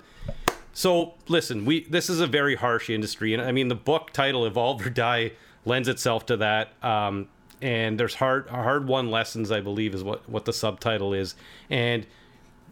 so 0.74 1.16
listen, 1.28 1.66
we 1.66 1.86
this 1.86 2.10
is 2.10 2.20
a 2.20 2.28
very 2.28 2.56
harsh 2.56 2.90
industry, 2.90 3.34
and 3.34 3.42
I 3.42 3.52
mean 3.52 3.68
the 3.68 3.76
book 3.76 4.12
title 4.12 4.46
"Evolve 4.46 4.86
or 4.86 4.90
Die" 4.90 5.32
lends 5.66 5.88
itself 5.88 6.26
to 6.28 6.38
that. 6.38 6.72
Um, 6.84 7.28
and 7.62 8.00
there's 8.00 8.16
hard 8.16 8.48
hard 8.50 8.88
won 8.88 9.10
lessons, 9.10 9.52
I 9.52 9.62
believe, 9.62 9.96
is 9.96 10.04
what 10.04 10.30
what 10.30 10.46
the 10.46 10.54
subtitle 10.54 11.14
is, 11.14 11.36
and 11.70 12.06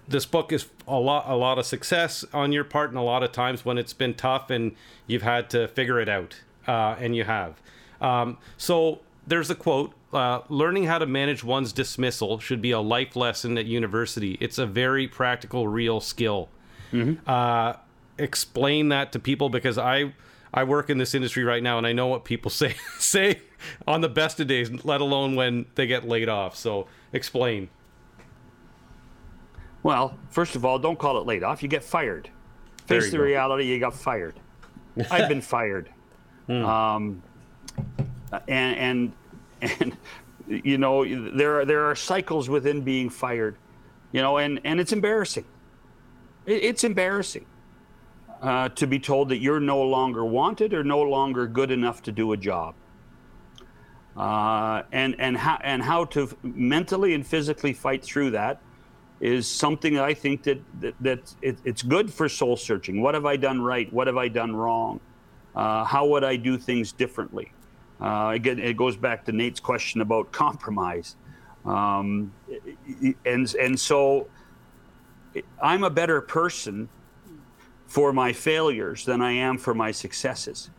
this 0.08 0.26
book 0.26 0.52
is 0.52 0.68
a 0.88 1.00
lot 1.00 1.26
a 1.28 1.36
lot 1.36 1.58
of 1.58 1.66
success 1.66 2.26
on 2.34 2.52
your 2.52 2.64
part 2.64 2.90
and 2.90 2.98
a 2.98 3.02
lot 3.02 3.24
of 3.24 3.32
times 3.32 3.66
when 3.66 3.78
it's 3.78 3.94
been 3.94 4.14
tough 4.14 4.50
and 4.50 4.76
you've 5.08 5.22
had 5.22 5.50
to 5.52 5.68
figure 5.70 6.00
it 6.00 6.10
out 6.10 6.42
uh, 6.68 6.96
and 7.00 7.16
you 7.16 7.24
have. 7.24 7.62
Um, 8.02 8.38
so 8.58 9.00
there's 9.26 9.50
a 9.50 9.56
quote 9.56 9.94
uh, 10.12 10.42
learning 10.50 10.86
how 10.86 11.00
to 11.00 11.06
manage 11.06 11.44
one's 11.44 11.74
dismissal 11.74 12.40
should 12.40 12.62
be 12.62 12.72
a 12.72 12.80
life 12.80 13.16
lesson 13.16 13.58
at 13.58 13.66
university. 13.66 14.38
It's 14.40 14.58
a 14.58 14.66
very 14.66 15.08
practical 15.08 15.68
real 15.68 16.00
skill. 16.00 16.50
Mm-hmm. 16.92 17.28
uh, 17.28 17.74
explain 18.20 18.90
that 18.90 19.12
to 19.14 19.18
people 19.18 19.50
because 19.50 19.80
i 19.80 20.14
i 20.54 20.64
work 20.64 20.92
in 20.92 21.00
this 21.00 21.16
industry 21.16 21.44
right 21.44 21.64
now 21.64 21.80
and 21.80 21.88
i 21.88 21.92
know 21.92 22.06
what 22.06 22.24
people 22.24 22.52
say 22.52 22.76
say 23.00 23.42
on 23.88 24.02
the 24.02 24.10
best 24.10 24.40
of 24.40 24.48
days 24.48 24.70
let 24.86 25.02
alone 25.02 25.36
when 25.36 25.66
they 25.76 25.88
get 25.88 26.08
laid 26.08 26.30
off. 26.30 26.56
So 26.56 26.88
explain 27.12 27.70
well, 29.84 30.18
first 30.30 30.56
of 30.56 30.66
all, 30.66 30.80
don't 30.80 30.98
call 30.98 31.20
it 31.20 31.28
laid 31.28 31.44
off. 31.44 31.62
You 31.62 31.70
get 31.70 31.84
fired. 31.84 32.30
Face 32.88 33.12
the 33.12 33.18
go. 33.18 33.24
reality, 33.24 33.66
you 33.66 33.80
got 33.80 33.94
fired. 33.94 34.36
I've 35.12 35.30
been 35.30 35.42
fired. 35.42 35.90
Hmm. 36.46 36.66
Um, 36.66 37.24
and 38.50 38.76
and 38.78 39.14
and 39.62 39.98
you 40.50 40.78
know 40.78 41.06
there 41.06 41.62
are 41.62 41.66
there 41.66 41.86
are 41.86 41.96
cycles 41.96 42.50
within 42.50 42.82
being 42.82 43.10
fired, 43.10 43.56
you 44.12 44.22
know, 44.22 44.40
and 44.40 44.60
and 44.66 44.82
it's 44.82 44.92
embarrassing. 44.92 45.46
It, 46.46 46.64
it's 46.64 46.84
embarrassing 46.84 47.46
uh, 48.42 48.68
to 48.70 48.86
be 48.86 49.00
told 49.00 49.30
that 49.30 49.38
you're 49.38 49.62
no 49.62 49.82
longer 49.82 50.26
wanted 50.26 50.74
or 50.74 50.84
no 50.84 51.02
longer 51.02 51.48
good 51.48 51.72
enough 51.72 52.04
to 52.04 52.12
do 52.12 52.34
a 52.34 52.38
job. 52.38 52.76
Uh, 54.18 54.84
and 54.92 55.16
and 55.20 55.38
how 55.38 55.60
and 55.64 55.82
how 55.82 56.04
to 56.04 56.30
mentally 56.44 57.14
and 57.14 57.26
physically 57.26 57.72
fight 57.72 58.04
through 58.04 58.32
that 58.32 58.60
is 59.24 59.48
something 59.48 59.98
I 59.98 60.14
think 60.14 60.44
that, 60.44 60.62
that, 60.82 60.96
that 61.00 61.34
it, 61.42 61.58
it's 61.64 61.82
good 61.82 62.14
for 62.14 62.28
soul 62.28 62.58
searching. 62.58 63.02
What 63.02 63.16
have 63.16 63.26
I 63.26 63.38
done 63.38 63.62
right? 63.62 63.92
What 63.94 64.08
have 64.08 64.18
I 64.18 64.28
done 64.28 64.54
wrong? 64.54 65.00
Uh, 65.56 65.86
how 65.86 66.06
would 66.08 66.26
I 66.26 66.36
do 66.36 66.58
things 66.58 66.92
differently? 66.92 67.54
Uh, 68.02 68.32
again, 68.34 68.60
it 68.60 68.76
goes 68.76 68.98
back 68.98 69.24
to 69.26 69.32
Nate's 69.32 69.62
question 69.62 70.02
about 70.02 70.34
compromise. 70.34 71.16
Um, 71.64 72.34
and, 73.26 73.56
and 73.56 73.80
so 73.80 74.28
I'm 75.62 75.86
a 75.86 75.90
better 75.90 76.20
person 76.20 76.90
for 77.88 78.12
my 78.12 78.34
failures 78.34 79.06
than 79.06 79.22
I 79.22 79.32
am 79.32 79.58
for 79.58 79.74
my 79.74 79.92
successes 79.92 80.70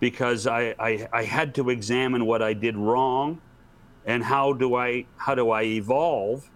because 0.00 0.48
I, 0.48 0.74
I, 0.80 1.08
I 1.12 1.22
had 1.22 1.54
to 1.54 1.70
examine 1.70 2.26
what 2.26 2.42
I 2.42 2.52
did 2.52 2.76
wrong 2.76 3.40
and 4.06 4.24
how 4.24 4.54
do 4.54 4.74
I, 4.74 5.06
how 5.18 5.36
do 5.36 5.50
I 5.50 5.62
evolve 5.62 6.50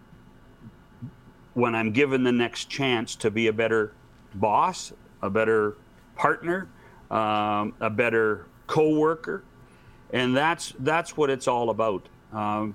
when 1.54 1.74
I'm 1.74 1.92
given 1.92 2.22
the 2.22 2.32
next 2.32 2.66
chance 2.66 3.16
to 3.16 3.30
be 3.30 3.48
a 3.48 3.52
better 3.52 3.92
boss, 4.34 4.92
a 5.22 5.30
better 5.30 5.76
partner, 6.16 6.68
um, 7.10 7.74
a 7.80 7.90
better 7.90 8.46
co-worker, 8.66 9.42
and 10.12 10.36
that's 10.36 10.74
that's 10.80 11.16
what 11.16 11.30
it's 11.30 11.48
all 11.48 11.70
about. 11.70 12.08
Um, 12.32 12.74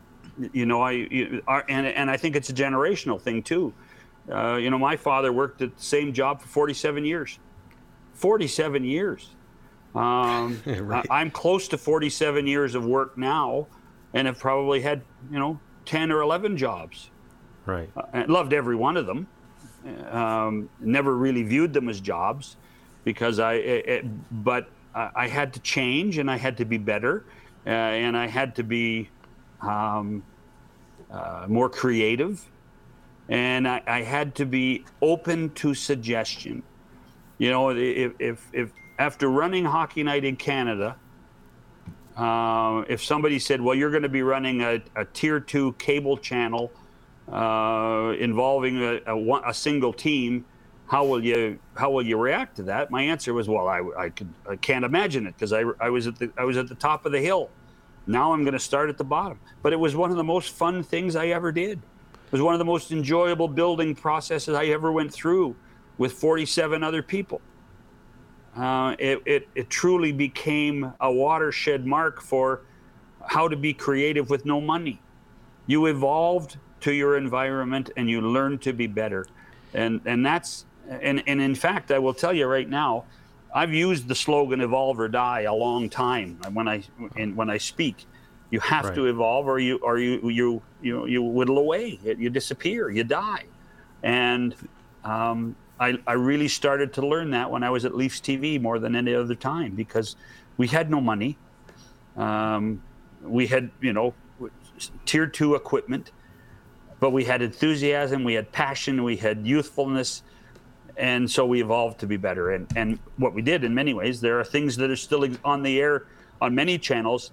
you 0.52 0.66
know, 0.66 0.82
I 0.82 0.92
you, 0.92 1.42
and 1.70 1.88
and 1.88 2.12
I 2.12 2.18
think 2.18 2.36
it's 2.36 2.50
a 2.50 2.54
generational 2.54 3.20
thing 3.20 3.42
too. 3.44 3.74
Uh, 4.32 4.56
you 4.56 4.70
know, 4.70 4.78
my 4.78 4.98
father 4.98 5.32
worked 5.32 5.62
at 5.62 5.76
the 5.78 5.84
same 5.84 6.12
job 6.12 6.42
for 6.42 6.48
47 6.48 7.06
years. 7.06 7.40
47 8.14 8.84
years. 8.84 9.30
Um, 9.94 10.62
right. 10.66 11.06
I, 11.10 11.22
I'm 11.22 11.32
close 11.32 11.68
to 11.70 11.78
47 11.78 12.48
years 12.48 12.76
of 12.76 12.86
work 12.86 13.18
now, 13.18 13.68
and 14.14 14.28
have 14.28 14.40
probably 14.40 14.82
had 14.82 15.02
you 15.32 15.40
know 15.40 15.60
10 15.86 16.12
or 16.12 16.22
11 16.22 16.58
jobs. 16.58 17.10
Right. 17.66 17.90
Uh, 17.96 18.24
loved 18.28 18.54
every 18.54 18.76
one 18.76 18.98
of 18.98 19.06
them. 19.06 19.28
Um, 20.10 20.70
never 20.80 21.16
really 21.16 21.44
viewed 21.44 21.74
them 21.74 21.90
as 21.90 22.02
jobs 22.02 22.58
because 23.04 23.40
I, 23.40 23.54
it, 23.54 23.88
it, 23.88 24.44
but 24.44 24.68
I 24.96 25.28
had 25.28 25.54
to 25.54 25.60
change 25.60 26.18
and 26.18 26.32
I 26.32 26.38
had 26.38 26.58
to 26.58 26.66
be 26.66 26.78
better 26.78 27.26
uh, 27.68 27.70
and 27.70 28.18
I 28.18 28.28
had 28.28 28.56
to 28.56 28.64
be 28.64 29.10
um, 29.62 30.24
uh, 31.12 31.46
more 31.48 31.70
creative 31.70 32.44
and 33.28 33.68
I, 33.68 33.82
I, 33.86 34.02
had 34.04 34.36
to 34.36 34.46
be 34.46 34.86
open 35.02 35.50
to 35.56 35.74
suggestion. 35.74 36.64
You 37.38 37.50
know, 37.50 37.70
if, 37.72 38.14
if, 38.20 38.48
if 38.54 38.72
after 39.00 39.30
running 39.30 39.66
Hockey 39.66 40.04
Night 40.04 40.24
in 40.24 40.36
Canada, 40.36 40.96
uh, 42.16 42.84
if 42.88 43.04
somebody 43.04 43.40
said, 43.40 43.60
well, 43.60 43.76
you're 43.76 43.92
going 43.92 44.04
to 44.04 44.10
be 44.10 44.22
running 44.22 44.62
a, 44.62 44.82
a 44.96 45.06
tier 45.06 45.40
two 45.40 45.74
cable 45.74 46.18
channel 46.18 46.72
involving 47.28 48.82
a, 48.82 49.00
a, 49.08 49.50
a, 49.50 49.54
single 49.54 49.94
team, 49.94 50.46
how 50.88 51.06
will 51.06 51.24
you 51.24 51.60
how 51.76 51.90
will 51.92 52.06
you 52.06 52.18
react 52.18 52.58
to 52.58 52.64
that? 52.64 52.92
My 52.92 53.02
answer 53.02 53.34
was, 53.34 53.48
well, 53.48 53.68
I, 53.68 53.82
I 53.98 54.10
could 54.10 54.32
I 54.50 54.56
can't 54.56 54.86
imagine 54.86 55.26
it 55.28 55.34
because 55.36 55.54
I, 55.54 55.64
I 55.80 55.90
was 55.90 56.08
at 56.08 56.18
the 56.18 56.32
I 56.38 56.44
was 56.44 56.58
at 56.58 56.68
the 56.68 56.76
top 56.76 57.06
of 57.06 57.12
the 57.12 57.20
hill. 57.20 57.50
Now 58.08 58.34
I'm 58.34 58.44
going 58.44 58.54
to 58.54 58.60
start 58.60 58.90
at 58.90 58.98
the 58.98 59.04
bottom. 59.04 59.40
But 59.64 59.74
it 59.74 59.80
was 59.80 59.96
one 59.96 60.12
of 60.12 60.18
the 60.18 60.24
most 60.24 60.54
fun 60.54 60.84
things 60.84 61.16
I 61.16 61.28
ever 61.28 61.52
did. 61.52 61.80
It 61.80 62.32
was 62.32 62.42
one 62.42 62.54
of 62.54 62.60
the 62.60 62.66
most 62.66 62.92
enjoyable 62.92 63.48
building 63.48 63.96
processes 63.96 64.56
I 64.56 64.66
ever 64.66 64.92
went 64.92 65.12
through 65.12 65.56
with 65.98 66.14
47 66.14 66.84
other 66.84 67.02
people. 67.02 67.42
Uh, 68.56 68.96
it, 69.00 69.22
it, 69.26 69.48
it 69.56 69.70
truly 69.70 70.12
became 70.12 70.94
a 71.02 71.12
watershed 71.12 71.86
mark 71.86 72.22
for 72.22 72.62
how 73.28 73.48
to 73.48 73.56
be 73.56 73.74
creative 73.74 74.30
with 74.30 74.46
no 74.46 74.62
money. 74.62 75.02
You 75.68 75.88
evolved 75.88 76.58
to 76.86 76.94
your 76.94 77.18
environment 77.18 77.90
and 77.98 78.08
you 78.08 78.22
learn 78.22 78.60
to 78.60 78.72
be 78.72 78.86
better. 78.86 79.26
And 79.74 80.02
and 80.06 80.24
that's 80.24 80.66
and 80.88 81.24
and 81.26 81.42
in 81.42 81.56
fact, 81.56 81.92
I 81.92 81.98
will 81.98 82.14
tell 82.14 82.32
you 82.32 82.46
right 82.46 82.70
now, 82.70 83.06
I've 83.54 83.74
used 83.74 84.08
the 84.08 84.14
slogan 84.14 84.62
"evolve 84.62 85.00
or 85.00 85.08
die" 85.08 85.42
a 85.42 85.54
long 85.54 85.90
time 85.90 86.40
when 86.54 86.68
I 86.68 86.84
in, 87.16 87.36
when 87.36 87.50
I 87.50 87.58
speak. 87.58 88.06
You 88.52 88.60
have 88.60 88.86
right. 88.86 88.96
to 88.96 89.08
evolve, 89.08 89.48
or 89.48 89.58
you 89.58 89.78
or 89.78 89.98
you 89.98 90.30
you 90.30 90.62
you 90.84 91.08
you 91.08 91.24
whittle 91.24 91.58
away. 91.58 92.00
You 92.04 92.30
disappear. 92.30 92.92
You 92.92 93.04
die. 93.04 93.46
And 94.04 94.56
um, 95.04 95.56
I, 95.80 95.98
I 96.06 96.14
really 96.14 96.48
started 96.48 96.94
to 96.94 97.08
learn 97.08 97.32
that 97.32 97.50
when 97.50 97.64
I 97.64 97.72
was 97.72 97.84
at 97.84 97.96
Leafs 97.96 98.20
TV 98.20 98.62
more 98.62 98.78
than 98.78 98.96
any 98.96 99.16
other 99.16 99.34
time 99.34 99.74
because 99.74 100.16
we 100.58 100.68
had 100.68 100.92
no 100.92 101.02
money. 101.02 101.36
Um, 102.16 102.84
we 103.24 103.48
had, 103.48 103.72
you 103.82 103.92
know, 103.92 104.14
tier 105.06 105.26
two 105.26 105.56
equipment 105.56 106.12
but 107.00 107.12
we 107.12 107.24
had 107.24 107.42
enthusiasm, 107.42 108.24
we 108.24 108.34
had 108.34 108.52
passion, 108.52 109.04
we 109.04 109.18
had 109.18 109.46
youthfulness, 109.46 110.24
and 110.98 111.30
so 111.30 111.46
we 111.46 111.62
evolved 111.62 112.00
to 112.00 112.08
be 112.08 112.18
better. 112.18 112.52
And 112.52 112.68
and 112.76 113.00
what 113.18 113.34
we 113.34 113.42
did 113.42 113.64
in 113.64 113.74
many 113.74 113.94
ways, 113.94 114.22
there 114.22 114.40
are 114.40 114.44
things 114.46 114.76
that 114.78 114.90
are 114.90 114.96
still 114.96 115.28
on 115.44 115.64
the 115.64 115.80
air 115.80 116.08
on 116.42 116.56
many 116.56 116.78
channels 116.78 117.32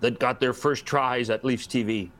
that 0.00 0.18
got 0.18 0.40
their 0.40 0.52
first 0.52 0.84
tries 0.84 1.30
at 1.30 1.44
Leafs 1.44 1.66
TV, 1.66 2.10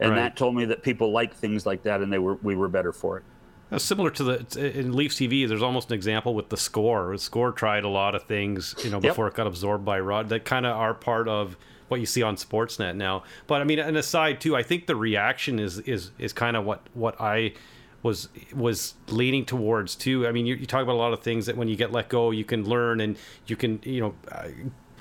and 0.00 0.10
right. 0.10 0.16
that 0.16 0.36
told 0.36 0.54
me 0.54 0.64
that 0.66 0.82
people 0.82 1.12
like 1.12 1.34
things 1.34 1.66
like 1.66 1.82
that, 1.82 2.00
and 2.00 2.12
they 2.12 2.18
were 2.18 2.34
we 2.36 2.56
were 2.56 2.68
better 2.68 2.92
for 2.92 3.18
it. 3.18 3.24
Uh, 3.70 3.78
similar 3.78 4.10
to 4.10 4.24
the 4.24 4.78
in 4.78 4.94
Leafs 4.94 5.16
TV, 5.16 5.46
there's 5.46 5.62
almost 5.62 5.90
an 5.90 5.94
example 5.94 6.34
with 6.34 6.48
the 6.48 6.56
score. 6.56 7.12
The 7.12 7.18
score 7.18 7.52
tried 7.52 7.84
a 7.84 7.88
lot 7.88 8.14
of 8.14 8.22
things, 8.22 8.74
you 8.82 8.90
know, 8.90 8.98
before 8.98 9.26
yep. 9.26 9.34
it 9.34 9.36
got 9.36 9.46
absorbed 9.46 9.84
by 9.84 10.00
Rod. 10.00 10.30
That 10.30 10.46
kind 10.46 10.64
of 10.64 10.74
are 10.74 10.94
part 10.94 11.28
of 11.28 11.58
what 11.88 12.00
you 12.00 12.06
see 12.06 12.22
on 12.22 12.36
Sportsnet 12.36 12.96
now. 12.96 13.24
But 13.46 13.60
I 13.60 13.64
mean, 13.64 13.78
an 13.78 13.96
aside 13.96 14.40
too, 14.40 14.56
I 14.56 14.62
think 14.62 14.86
the 14.86 14.96
reaction 14.96 15.58
is 15.58 15.78
is 15.80 16.10
is 16.18 16.32
kind 16.32 16.56
of 16.56 16.64
what 16.64 16.86
what 16.94 17.20
I 17.20 17.54
was 18.02 18.28
was 18.54 18.94
leaning 19.08 19.44
towards 19.44 19.94
too. 19.94 20.26
I 20.26 20.32
mean, 20.32 20.46
you, 20.46 20.54
you, 20.54 20.66
talk 20.66 20.82
about 20.82 20.94
a 20.94 20.98
lot 20.98 21.12
of 21.12 21.20
things 21.20 21.46
that 21.46 21.56
when 21.56 21.68
you 21.68 21.76
get 21.76 21.92
let 21.92 22.08
go, 22.08 22.30
you 22.30 22.44
can 22.44 22.64
learn 22.64 23.00
and 23.00 23.16
you 23.46 23.56
can 23.56 23.80
you 23.82 24.00
know. 24.00 24.14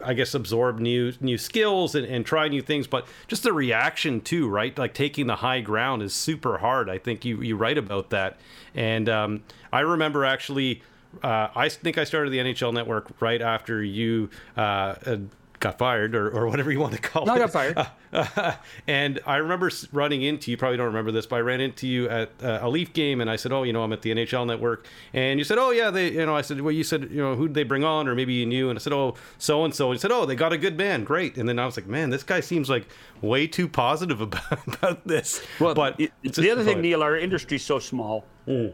I 0.06 0.14
guess 0.14 0.36
absorb 0.36 0.78
new 0.78 1.14
new 1.22 1.40
skills 1.40 1.96
and, 1.96 2.06
and 2.06 2.24
try 2.24 2.48
new 2.50 2.62
things, 2.62 2.86
but 2.86 3.08
just 3.28 3.42
the 3.42 3.52
reaction 3.52 4.22
too, 4.22 4.48
right? 4.48 4.78
Like 4.78 4.94
taking 4.94 5.26
the 5.26 5.38
high 5.38 5.60
ground 5.60 6.04
is 6.04 6.14
super 6.14 6.60
hard. 6.60 6.88
I 6.88 7.00
think 7.00 7.26
you 7.26 7.42
you 7.42 7.58
write 7.58 7.80
about 7.80 8.12
that, 8.12 8.38
and 8.76 9.10
um, 9.10 9.44
I 9.74 9.80
remember 9.80 10.24
actually, 10.24 10.84
uh, 11.24 11.48
I 11.56 11.68
think 11.70 11.98
I 11.98 12.04
started 12.04 12.30
the 12.30 12.38
NHL 12.38 12.76
Network 12.76 13.10
right 13.20 13.42
after 13.42 13.84
you 13.84 14.30
uh, 14.56 15.18
got 15.60 15.78
fired 15.78 16.16
or, 16.16 16.30
or 16.30 16.48
whatever 16.48 16.72
you 16.72 16.80
want 16.80 16.94
to 16.94 17.02
call 17.02 17.26
no, 17.26 17.34
it. 17.34 17.36
I 17.36 17.40
got 17.40 17.52
fired. 17.52 17.78
Uh, 17.78 17.86
uh, 18.36 18.56
and 18.88 19.20
I 19.26 19.38
remember 19.38 19.72
running 19.92 20.22
into 20.22 20.52
you. 20.52 20.58
Probably 20.58 20.78
don't 20.78 20.88
remember 20.88 21.12
this, 21.12 21.26
but 21.26 21.38
I 21.38 21.40
ran 21.40 21.62
into 21.62 21.88
you 21.88 22.08
at 22.10 22.32
uh, 22.44 22.60
a 22.62 22.70
Leaf 22.70 22.94
game, 22.94 23.22
and 23.22 23.30
I 23.30 23.36
said, 23.36 23.52
"Oh, 23.52 23.64
you 23.64 23.74
know, 23.74 23.84
I'm 23.84 23.94
at 23.94 24.02
the 24.02 24.12
NHL 24.12 24.46
Network." 24.46 24.88
And 25.14 25.40
you 25.40 25.44
said, 25.44 25.58
"Oh, 25.58 25.72
yeah, 25.72 25.90
they." 25.90 26.12
You 26.12 26.26
know, 26.26 26.36
I 26.36 26.42
said, 26.42 26.62
"Well, 26.62 26.72
you 26.72 26.84
said, 26.84 27.10
you 27.12 27.22
know, 27.22 27.36
who 27.36 27.48
did 27.48 27.56
they 27.56 27.64
bring 27.64 27.84
on, 27.84 28.08
or 28.08 28.16
maybe 28.16 28.34
you 28.34 28.46
knew?" 28.46 28.70
And 28.70 28.78
I 28.78 28.82
said, 28.82 28.94
"Oh, 28.94 29.16
so 29.38 29.66
and 29.66 29.74
so." 29.74 29.88
And 29.88 29.98
he 29.98 30.00
said, 30.00 30.12
"Oh, 30.12 30.26
they 30.26 30.36
got 30.36 30.54
a 30.54 30.58
good 30.58 30.78
man, 30.78 31.04
great." 31.04 31.38
And 31.38 31.50
then 31.50 31.60
I 31.60 31.66
was 31.66 31.78
like, 31.78 31.88
"Man, 31.88 32.10
this 32.10 32.24
guy 32.24 32.40
seems 32.40 32.70
like 32.70 32.88
way 33.22 33.48
too 33.48 33.68
positive 33.68 34.22
about, 34.22 34.68
about 34.68 35.08
this." 35.08 35.46
Well, 35.60 35.74
but 35.74 36.00
it, 36.00 36.12
the 36.24 36.52
other 36.52 36.64
thing, 36.64 36.82
Neil, 36.82 37.04
our 37.04 37.18
industry's 37.18 37.66
so 37.66 37.80
small. 37.80 38.26
Mm. 38.48 38.74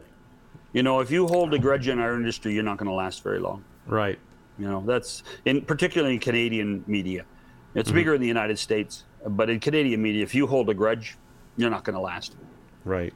You 0.72 0.82
know, 0.82 1.00
if 1.00 1.10
you 1.10 1.26
hold 1.28 1.54
a 1.54 1.58
grudge 1.58 1.88
in 1.88 2.00
our 2.00 2.14
industry, 2.14 2.52
you're 2.52 2.64
not 2.64 2.78
going 2.78 2.88
to 2.88 2.94
last 2.94 3.22
very 3.22 3.38
long. 3.38 3.64
Right. 3.86 4.18
You 4.58 4.66
know, 4.66 4.82
that's 4.86 5.22
in 5.44 5.62
particularly 5.62 6.14
in 6.14 6.20
Canadian 6.20 6.84
media. 6.86 7.24
It's 7.74 7.88
mm-hmm. 7.88 7.96
bigger 7.96 8.14
in 8.14 8.20
the 8.20 8.28
United 8.28 8.58
States, 8.58 9.04
but 9.26 9.50
in 9.50 9.58
Canadian 9.58 10.00
media, 10.00 10.22
if 10.22 10.34
you 10.34 10.46
hold 10.46 10.70
a 10.70 10.74
grudge, 10.74 11.16
you're 11.56 11.70
not 11.70 11.84
going 11.84 11.94
to 11.94 12.00
last. 12.00 12.36
Right. 12.84 13.12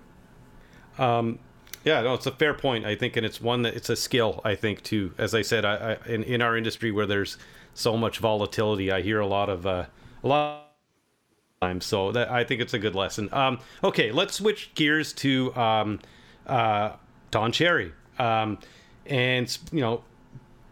Um, 0.99 1.39
yeah, 1.85 2.01
no, 2.01 2.15
it's 2.15 2.27
a 2.27 2.33
fair 2.33 2.55
point. 2.55 2.85
I 2.85 2.97
think, 2.97 3.17
and 3.17 3.25
it's 3.25 3.41
one 3.41 3.63
that 3.63 3.75
it's 3.75 3.89
a 3.89 3.97
skill. 3.97 4.41
I 4.45 4.57
think 4.57 4.83
too. 4.83 5.15
As 5.17 5.35
I 5.35 5.43
said, 5.43 5.65
I, 5.65 5.99
I 6.05 6.09
in 6.09 6.25
in 6.25 6.43
our 6.43 6.57
industry 6.57 6.91
where 6.91 7.07
there's 7.07 7.39
so 7.75 7.97
much 7.97 8.19
volatility, 8.19 8.91
I 8.91 9.03
hear 9.03 9.21
a 9.21 9.27
lot 9.27 9.49
of 9.49 9.67
uh, 9.67 9.87
a 10.25 10.29
lot 10.29 10.69
times. 11.61 11.87
So 11.87 12.13
that 12.13 12.31
I 12.31 12.45
think 12.45 12.61
it's 12.61 12.75
a 12.75 12.79
good 12.79 12.95
lesson. 12.95 13.29
Um, 13.33 13.61
okay, 13.83 14.11
let's 14.13 14.35
switch 14.35 14.75
gears 14.75 15.13
to 15.15 15.55
um, 15.55 16.01
uh, 16.47 16.93
Don 17.31 17.53
Cherry. 17.53 17.93
Um, 18.19 18.59
and 19.07 19.57
you 19.73 19.81
know, 19.81 20.03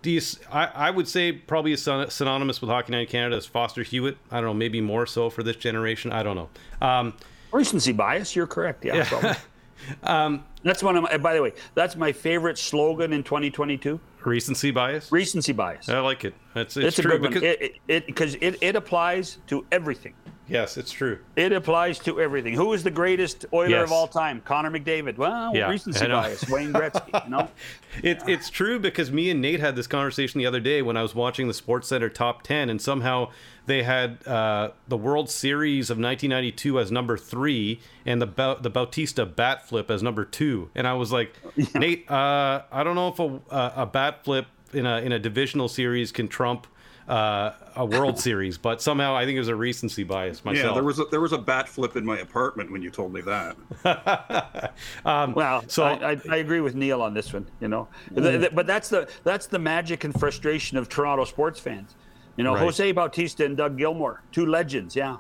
do 0.07 0.13
you, 0.13 0.21
I, 0.53 0.67
I 0.67 0.91
would 0.93 1.09
say 1.09 1.33
probably 1.33 1.75
synonymous 1.75 2.61
with 2.61 2.71
Hockey 2.71 2.93
Night 2.93 3.01
in 3.01 3.07
Canada 3.09 3.37
is 3.37 3.45
Foster 3.45 3.83
Hewitt. 3.83 4.17
I 4.31 4.37
don't 4.37 4.45
know, 4.45 4.55
maybe 4.55 4.81
more 4.81 5.05
so 5.05 5.31
for 5.31 5.43
this 5.43 5.57
generation. 5.57 6.13
I 6.13 6.23
don't 6.23 6.37
know. 6.37 6.49
Um, 6.81 7.15
Recency 7.51 7.91
bias. 7.91 8.37
You're 8.37 8.47
correct. 8.47 8.85
Yeah. 8.85 9.05
yeah. 9.11 9.37
um, 10.05 10.45
that's 10.63 10.81
one 10.81 10.97
of 10.97 11.03
my. 11.03 11.17
By 11.17 11.35
the 11.35 11.43
way, 11.43 11.55
that's 11.75 11.97
my 11.97 12.13
favorite 12.13 12.57
slogan 12.57 13.13
in 13.13 13.25
2022. 13.25 13.99
Recency 14.25 14.71
bias. 14.71 15.11
Recency 15.11 15.53
bias. 15.53 15.89
I 15.89 15.99
like 15.99 16.25
it. 16.25 16.35
It's, 16.55 16.77
it's, 16.77 16.99
it's 16.99 17.01
true 17.01 17.19
because 17.19 17.43
it, 17.43 17.75
it, 17.89 18.07
because 18.07 18.37
it, 18.37 18.59
it 18.61 18.77
applies 18.77 19.39
to 19.49 19.67
everything. 19.73 20.15
Yes, 20.49 20.77
it's 20.77 20.93
true. 20.93 21.19
It 21.35 21.53
applies 21.53 21.99
to 22.01 22.21
everything. 22.21 22.55
Who 22.55 22.73
is 22.73 22.85
the 22.85 22.91
greatest 22.91 23.47
Oiler 23.53 23.69
yes. 23.69 23.85
of 23.85 23.93
all 23.93 24.07
time? 24.07 24.41
Connor 24.45 24.71
McDavid. 24.71 25.17
Well, 25.17 25.55
yeah, 25.55 25.69
recency 25.69 26.07
bias. 26.07 26.49
Wayne 26.49 26.73
Gretzky. 26.73 27.25
You 27.25 27.31
know, 27.31 27.49
it, 28.03 28.23
it's 28.29 28.49
true 28.49 28.79
because 28.79 29.11
me 29.11 29.31
and 29.31 29.41
Nate 29.41 29.61
had 29.61 29.75
this 29.75 29.87
conversation 29.87 30.39
the 30.39 30.47
other 30.47 30.61
day 30.61 30.83
when 30.83 30.97
I 30.97 31.03
was 31.03 31.15
watching 31.15 31.49
the 31.49 31.55
Sports 31.55 31.89
Center 31.89 32.09
Top 32.09 32.43
Ten, 32.43 32.71
and 32.71 32.81
somehow 32.81 33.31
they 33.67 33.83
had 33.83 34.25
uh, 34.27 34.71
the 34.87 34.97
World 34.97 35.29
Series 35.29 35.91
of 35.91 35.99
1992 35.99 36.79
as 36.79 36.93
number 36.93 37.19
three, 37.19 37.81
and 38.05 38.23
the 38.23 38.27
ba- 38.27 38.59
the 38.61 38.71
Bautista 38.71 39.27
bat 39.27 39.67
flip 39.69 39.91
as 39.91 40.03
number 40.03 40.25
two. 40.25 40.71
And 40.75 40.87
I 40.87 40.95
was 40.95 41.13
like, 41.13 41.35
yeah. 41.57 41.67
Nate, 41.75 42.11
uh, 42.11 42.63
I 42.71 42.85
don't 42.85 42.95
know 42.95 43.09
if 43.09 43.19
a, 43.19 43.83
a 43.83 43.87
bat 43.87 44.25
flip 44.25 44.47
in 44.73 44.87
a 44.87 44.99
in 44.99 45.13
a 45.13 45.19
divisional 45.19 45.69
series 45.69 46.13
can 46.13 46.29
trump 46.29 46.67
uh, 47.09 47.53
a 47.77 47.87
World 47.87 48.19
Series, 48.19 48.59
but 48.59 48.83
somehow 48.83 49.15
I 49.15 49.25
think 49.25 49.37
it 49.37 49.41
was 49.41 49.49
a 49.49 49.55
recency 49.55 50.03
bias 50.03 50.45
myself. 50.45 50.67
Yeah, 50.67 50.75
there 50.75 50.83
was 50.83 50.99
a, 50.99 51.05
there 51.05 51.21
was 51.21 51.33
a 51.33 51.39
bat 51.39 51.69
flip 51.69 51.97
in 51.97 52.05
my 52.05 52.19
apartment 52.19 52.73
when 52.73 52.83
you 52.83 52.91
told 52.91 53.13
me 53.13 53.21
that. 53.23 54.73
um, 55.05 55.33
well, 55.35 55.63
so 55.69 55.85
I, 55.85 56.13
I, 56.13 56.21
I, 56.29 56.37
agree 56.37 56.61
with 56.61 56.75
Neil 56.75 57.01
on 57.03 57.15
this 57.15 57.33
one. 57.33 57.49
You 57.61 57.69
know, 57.69 57.89
mm. 58.13 58.53
but 58.55 58.67
that's 58.67 58.89
the 58.89 59.09
that's 59.23 59.47
the 59.47 59.59
magic 59.59 60.03
and 60.05 60.19
frustration 60.19 60.79
of 60.79 60.89
Toronto 60.89 61.25
sports 61.25 61.61
fans. 61.61 61.95
You 62.37 62.45
know, 62.45 62.55
right. 62.55 62.63
Jose 62.63 62.93
Bautista 62.93 63.45
and 63.45 63.57
Doug 63.57 63.79
Gilmour, 63.79 64.19
two 64.33 64.47
legends. 64.47 64.97
Yeah, 64.97 65.19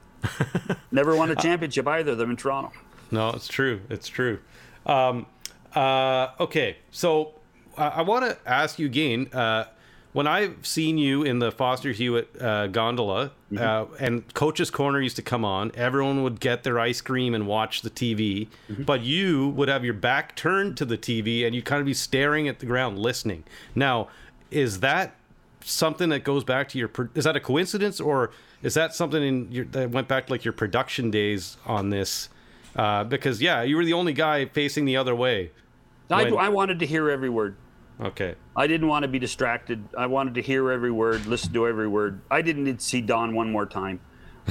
never 0.90 1.14
won 1.14 1.30
a 1.30 1.36
championship 1.36 1.86
either 1.86 2.12
of 2.12 2.18
them 2.18 2.30
in 2.30 2.36
Toronto. 2.36 2.72
No, 3.10 3.28
it's 3.30 3.48
true. 3.48 3.82
It's 3.90 4.08
true. 4.08 4.38
Um, 4.86 5.26
uh, 5.74 6.28
okay, 6.40 6.78
so 6.90 7.34
I, 7.76 7.88
I 7.88 8.02
want 8.02 8.24
to 8.24 8.38
ask 8.48 8.78
you 8.78 8.86
again. 8.86 9.28
Uh, 9.34 9.64
when 10.12 10.26
I've 10.26 10.66
seen 10.66 10.98
you 10.98 11.22
in 11.22 11.38
the 11.38 11.50
Foster 11.50 11.92
Hewitt 11.92 12.40
uh, 12.40 12.66
gondola, 12.66 13.32
mm-hmm. 13.50 13.58
uh, 13.58 13.96
and 13.98 14.32
Coach's 14.34 14.70
Corner 14.70 15.00
used 15.00 15.16
to 15.16 15.22
come 15.22 15.44
on, 15.44 15.72
everyone 15.74 16.22
would 16.22 16.38
get 16.38 16.64
their 16.64 16.78
ice 16.78 17.00
cream 17.00 17.34
and 17.34 17.46
watch 17.46 17.82
the 17.82 17.90
TV, 17.90 18.48
mm-hmm. 18.70 18.82
but 18.82 19.00
you 19.02 19.48
would 19.50 19.68
have 19.68 19.84
your 19.84 19.94
back 19.94 20.36
turned 20.36 20.76
to 20.76 20.84
the 20.84 20.98
TV 20.98 21.46
and 21.46 21.54
you'd 21.54 21.64
kind 21.64 21.80
of 21.80 21.86
be 21.86 21.94
staring 21.94 22.46
at 22.46 22.58
the 22.58 22.66
ground, 22.66 22.98
listening. 22.98 23.44
Now, 23.74 24.08
is 24.50 24.80
that 24.80 25.14
something 25.64 26.10
that 26.10 26.24
goes 26.24 26.44
back 26.44 26.68
to 26.70 26.78
your? 26.78 26.90
Is 27.14 27.24
that 27.24 27.36
a 27.36 27.40
coincidence, 27.40 27.98
or 28.00 28.32
is 28.62 28.74
that 28.74 28.94
something 28.94 29.22
in 29.22 29.50
your, 29.50 29.64
that 29.66 29.90
went 29.90 30.08
back 30.08 30.26
to 30.26 30.32
like 30.32 30.44
your 30.44 30.52
production 30.52 31.10
days 31.10 31.56
on 31.64 31.88
this? 31.88 32.28
Uh, 32.76 33.04
because 33.04 33.40
yeah, 33.40 33.62
you 33.62 33.76
were 33.76 33.84
the 33.84 33.92
only 33.94 34.12
guy 34.12 34.44
facing 34.44 34.84
the 34.84 34.96
other 34.96 35.14
way. 35.14 35.50
I, 36.10 36.24
I 36.24 36.48
wanted 36.50 36.78
to 36.80 36.86
hear 36.86 37.08
every 37.08 37.30
word. 37.30 37.56
Okay. 38.02 38.34
I 38.56 38.66
didn't 38.66 38.88
want 38.88 39.04
to 39.04 39.08
be 39.08 39.18
distracted. 39.18 39.84
I 39.96 40.06
wanted 40.06 40.34
to 40.34 40.42
hear 40.42 40.70
every 40.70 40.90
word, 40.90 41.26
listen 41.26 41.52
to 41.52 41.68
every 41.68 41.86
word. 41.86 42.20
I 42.30 42.42
didn't 42.42 42.64
need 42.64 42.80
to 42.80 42.84
see 42.84 43.00
Don 43.00 43.34
one 43.34 43.50
more 43.52 43.66
time. 43.66 44.00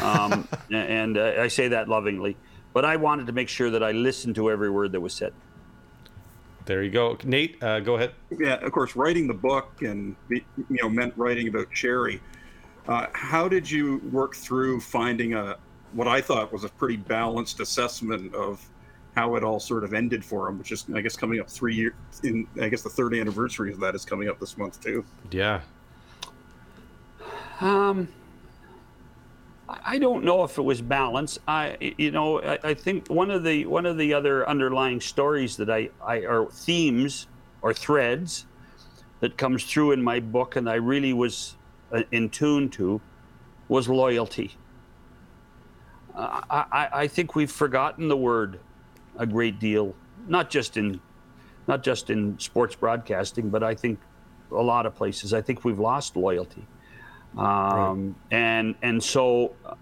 Um, 0.01 0.47
and 0.71 1.17
uh, 1.17 1.33
I 1.37 1.49
say 1.49 1.67
that 1.69 1.89
lovingly. 1.89 2.37
But 2.73 2.85
I 2.85 2.95
wanted 2.95 3.27
to 3.27 3.33
make 3.33 3.49
sure 3.49 3.69
that 3.71 3.83
I 3.83 3.91
listened 3.91 4.35
to 4.35 4.49
every 4.49 4.69
word 4.69 4.93
that 4.93 5.01
was 5.01 5.13
said. 5.13 5.33
There 6.65 6.81
you 6.81 6.91
go. 6.91 7.17
Nate, 7.25 7.61
uh, 7.61 7.81
go 7.81 7.95
ahead. 7.95 8.13
Yeah, 8.39 8.53
of 8.55 8.71
course, 8.71 8.95
writing 8.95 9.27
the 9.27 9.33
book 9.33 9.81
and, 9.81 10.15
you 10.29 10.43
know, 10.69 10.89
meant 10.89 11.13
writing 11.17 11.49
about 11.49 11.71
Cherry. 11.71 12.21
Uh, 12.87 13.07
how 13.13 13.49
did 13.49 13.69
you 13.69 13.97
work 14.11 14.35
through 14.35 14.79
finding 14.79 15.33
a 15.33 15.57
what 15.93 16.07
I 16.07 16.21
thought 16.21 16.53
was 16.53 16.63
a 16.63 16.69
pretty 16.69 16.95
balanced 16.95 17.59
assessment 17.59 18.33
of 18.33 18.65
how 19.15 19.35
it 19.35 19.43
all 19.43 19.59
sort 19.59 19.83
of 19.83 19.93
ended 19.93 20.23
for 20.23 20.47
him, 20.47 20.57
which 20.57 20.71
is 20.71 20.85
I 20.93 21.01
guess 21.01 21.15
coming 21.15 21.39
up 21.39 21.49
three 21.49 21.75
years 21.75 21.93
in 22.23 22.47
I 22.61 22.69
guess 22.69 22.81
the 22.81 22.89
third 22.89 23.13
anniversary 23.13 23.71
of 23.71 23.79
that 23.81 23.95
is 23.95 24.05
coming 24.05 24.29
up 24.29 24.39
this 24.39 24.57
month 24.57 24.81
too. 24.81 25.03
Yeah. 25.31 25.61
Um 27.59 28.07
I 29.83 29.99
don't 29.99 30.23
know 30.23 30.43
if 30.43 30.57
it 30.57 30.61
was 30.61 30.81
balance. 30.81 31.39
I, 31.47 31.93
you 31.97 32.11
know, 32.11 32.41
I, 32.41 32.59
I, 32.63 32.73
think 32.73 33.07
one 33.07 33.31
of 33.31 33.43
the 33.43 33.65
one 33.65 33.85
of 33.85 33.97
the 33.97 34.13
other 34.13 34.47
underlying 34.47 34.99
stories 34.99 35.55
that 35.57 35.69
I, 35.69 35.89
I 36.05 36.25
or 36.25 36.49
themes 36.51 37.27
or 37.61 37.73
threads 37.73 38.45
that 39.21 39.37
comes 39.37 39.63
through 39.63 39.93
in 39.93 40.01
my 40.01 40.19
book, 40.19 40.55
and 40.55 40.69
I 40.69 40.75
really 40.75 41.13
was 41.13 41.55
uh, 41.91 42.03
in 42.11 42.29
tune 42.29 42.69
to, 42.71 42.99
was 43.67 43.87
loyalty. 43.87 44.51
Uh, 46.15 46.41
I, 46.49 46.89
I 46.91 47.07
think 47.07 47.35
we've 47.35 47.51
forgotten 47.51 48.09
the 48.09 48.17
word 48.17 48.59
a 49.17 49.25
great 49.25 49.59
deal, 49.59 49.95
not 50.27 50.49
just 50.49 50.77
in 50.77 50.99
not 51.67 51.83
just 51.83 52.09
in 52.09 52.37
sports 52.39 52.75
broadcasting, 52.75 53.49
but 53.49 53.63
I 53.63 53.75
think 53.75 53.99
a 54.51 54.55
lot 54.61 54.85
of 54.85 54.95
places. 54.95 55.33
I 55.33 55.41
think 55.41 55.63
we've 55.63 55.79
lost 55.79 56.15
loyalty, 56.15 56.65
um, 57.37 57.45
right. 57.45 58.37
and 58.37 58.75
and 58.81 59.03
so. 59.03 59.55
Uh, 59.65 59.75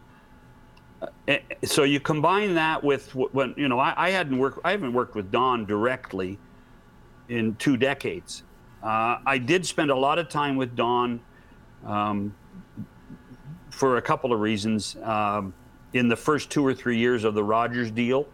so 1.64 1.84
you 1.84 1.98
combine 1.98 2.56
that 2.56 2.84
with 2.84 3.16
when 3.16 3.54
you 3.56 3.70
know 3.70 3.80
I, 3.80 3.94
I, 3.96 4.10
hadn't 4.10 4.38
worked 4.38 4.60
I 4.66 4.72
haven't 4.72 4.92
worked 4.92 5.16
with 5.16 5.32
Don 5.32 5.66
directly 5.66 6.38
in 7.30 7.56
two 7.56 7.78
decades. 7.78 8.44
Uh, 8.84 9.20
I 9.26 9.38
did 9.38 9.66
spend 9.66 9.92
a 9.92 9.96
lot 9.96 10.20
of 10.20 10.28
time 10.28 10.58
with 10.58 10.76
Don 10.76 11.22
um, 11.86 12.36
for 13.70 13.96
a 13.96 14.02
couple 14.02 14.34
of 14.34 14.42
reasons. 14.42 14.98
Um, 15.02 15.54
in 15.94 16.08
the 16.08 16.16
first 16.16 16.50
two 16.50 16.66
or 16.66 16.74
three 16.74 16.98
years 16.98 17.24
of 17.24 17.34
the 17.34 17.44
Rogers 17.44 17.92
deal, 17.92 18.28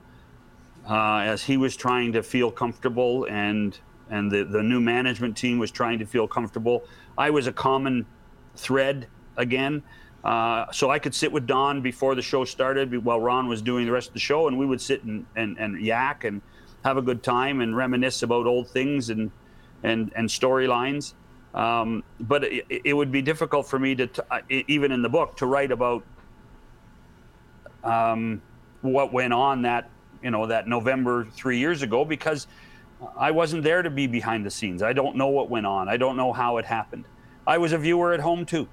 uh, 0.89 1.19
as 1.19 1.43
he 1.43 1.57
was 1.57 1.75
trying 1.75 2.13
to 2.13 2.23
feel 2.23 2.51
comfortable 2.51 3.25
and 3.29 3.79
and 4.09 4.31
the, 4.31 4.43
the 4.43 4.61
new 4.61 4.79
management 4.79 5.35
team 5.35 5.57
was 5.57 5.71
trying 5.71 5.97
to 5.97 6.05
feel 6.05 6.27
comfortable. 6.27 6.83
I 7.17 7.31
was 7.31 7.47
a 7.47 7.51
common 7.51 8.05
thread 8.55 9.07
again. 9.35 9.81
Uh, 10.23 10.71
so 10.71 10.91
I 10.91 10.99
could 10.99 11.13
sit 11.13 11.31
with 11.31 11.47
Don 11.47 11.81
before 11.81 12.13
the 12.13 12.21
show 12.21 12.45
started 12.45 13.03
while 13.03 13.19
Ron 13.19 13.47
was 13.47 13.63
doing 13.63 13.85
the 13.85 13.91
rest 13.91 14.09
of 14.09 14.13
the 14.13 14.19
show, 14.19 14.47
and 14.47 14.57
we 14.59 14.65
would 14.65 14.81
sit 14.81 15.03
and, 15.03 15.25
and, 15.35 15.57
and 15.57 15.81
yak 15.81 16.23
and 16.23 16.41
have 16.83 16.97
a 16.97 17.01
good 17.01 17.23
time 17.23 17.61
and 17.61 17.75
reminisce 17.75 18.21
about 18.21 18.45
old 18.45 18.69
things 18.69 19.09
and 19.09 19.31
and, 19.83 20.11
and 20.15 20.27
storylines. 20.27 21.13
Um, 21.53 22.03
but 22.19 22.43
it, 22.43 22.65
it, 22.69 22.93
would 22.93 23.11
be 23.11 23.21
difficult 23.21 23.67
for 23.67 23.79
me 23.79 23.95
to, 23.95 24.25
uh, 24.29 24.41
even 24.49 24.91
in 24.91 25.01
the 25.01 25.09
book, 25.09 25.37
to 25.37 25.45
write 25.45 25.71
about 25.71 26.03
um, 27.83 28.41
what 28.81 29.13
went 29.13 29.31
on 29.31 29.61
that 29.61 29.89
you 30.25 30.31
know 30.31 30.47
that 30.47 30.67
November 30.67 31.27
three 31.33 31.59
years 31.59 31.83
ago 31.83 32.03
because 32.03 32.47
I 33.15 33.29
wasn't 33.29 33.61
there 33.63 33.83
to 33.83 33.91
be 33.91 34.07
behind 34.07 34.43
the 34.43 34.49
scenes. 34.49 34.81
I 34.81 34.91
don't 34.91 35.15
know 35.15 35.27
what 35.27 35.51
went 35.51 35.67
on. 35.67 35.87
I 35.87 35.97
don't 35.97 36.17
know 36.17 36.33
how 36.33 36.57
it 36.57 36.65
happened. 36.65 37.05
I 37.45 37.59
was 37.59 37.73
a 37.73 37.77
viewer 37.77 38.11
at 38.11 38.19
home 38.19 38.43
too. 38.43 38.67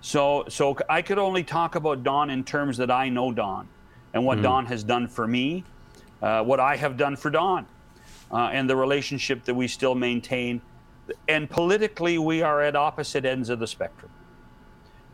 So 0.00 0.46
so 0.48 0.78
I 0.88 1.02
could 1.02 1.18
only 1.18 1.44
talk 1.44 1.74
about 1.74 2.02
Don 2.02 2.30
in 2.30 2.42
terms 2.42 2.78
that 2.78 2.90
I 2.90 3.10
know 3.10 3.30
Don 3.30 3.68
and 4.14 4.24
what 4.24 4.36
mm-hmm. 4.36 4.44
Don 4.44 4.66
has 4.66 4.82
done 4.82 5.06
for 5.06 5.26
me, 5.26 5.62
uh, 6.22 6.42
what 6.42 6.58
I 6.58 6.74
have 6.76 6.96
done 6.96 7.16
for 7.16 7.28
Don, 7.28 7.66
uh, 8.32 8.48
and 8.50 8.68
the 8.68 8.76
relationship 8.76 9.44
that 9.44 9.54
we 9.54 9.68
still 9.68 9.94
maintain. 9.94 10.62
And 11.28 11.50
politically, 11.50 12.16
we 12.16 12.40
are 12.40 12.62
at 12.62 12.76
opposite 12.76 13.26
ends 13.26 13.50
of 13.50 13.58
the 13.58 13.66
spectrum. 13.66 14.10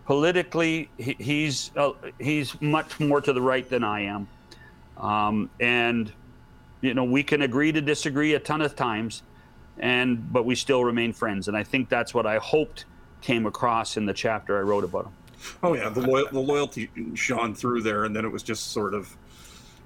Politically, 0.07 0.89
he, 0.99 1.17
he's 1.19 1.73
uh, 1.77 1.93
he's 2.21 2.61
much 2.61 3.01
more 3.01 3.21
to 3.21 3.33
the 3.33 3.43
right 3.43 3.69
than 3.69 3.83
I 3.83 4.03
am, 4.03 4.29
um, 4.97 5.51
and 5.61 6.13
you 6.81 6.95
know 6.95 7.05
we 7.05 7.23
can 7.23 7.43
agree 7.43 7.73
to 7.73 7.81
disagree 7.81 8.35
a 8.35 8.41
ton 8.41 8.63
of 8.63 8.77
times, 8.77 9.23
and 9.79 10.33
but 10.33 10.45
we 10.45 10.55
still 10.55 10.85
remain 10.85 11.13
friends. 11.13 11.49
And 11.49 11.57
I 11.57 11.65
think 11.65 11.89
that's 11.89 12.15
what 12.15 12.27
I 12.27 12.39
hoped 12.39 12.85
came 13.21 13.47
across 13.47 13.97
in 13.97 14.07
the 14.07 14.13
chapter 14.13 14.59
I 14.59 14.63
wrote 14.63 14.85
about 14.85 15.07
him. 15.07 15.13
Oh 15.63 15.75
yeah, 15.75 15.89
the 15.89 16.01
loyal, 16.01 16.27
the 16.31 16.41
loyalty 16.41 16.91
shone 17.15 17.55
through 17.55 17.83
there, 17.83 18.05
and 18.05 18.15
then 18.15 18.25
it 18.25 18.33
was 18.33 18.43
just 18.43 18.73
sort 18.73 18.95
of, 18.95 19.15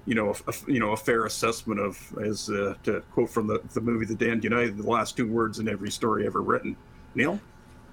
you 0.05 0.15
know, 0.15 0.35
a, 0.47 0.53
you 0.67 0.79
know, 0.79 0.91
a 0.91 0.97
fair 0.97 1.25
assessment 1.25 1.79
of, 1.79 2.17
as 2.23 2.49
uh, 2.49 2.75
to 2.83 3.01
quote 3.11 3.29
from 3.29 3.47
the 3.47 3.61
the 3.73 3.81
movie 3.81 4.05
The 4.05 4.15
Damned 4.15 4.43
United, 4.43 4.77
the 4.77 4.89
last 4.89 5.17
two 5.17 5.27
words 5.27 5.59
in 5.59 5.67
every 5.67 5.91
story 5.91 6.25
ever 6.25 6.41
written. 6.41 6.75
Neil. 7.15 7.39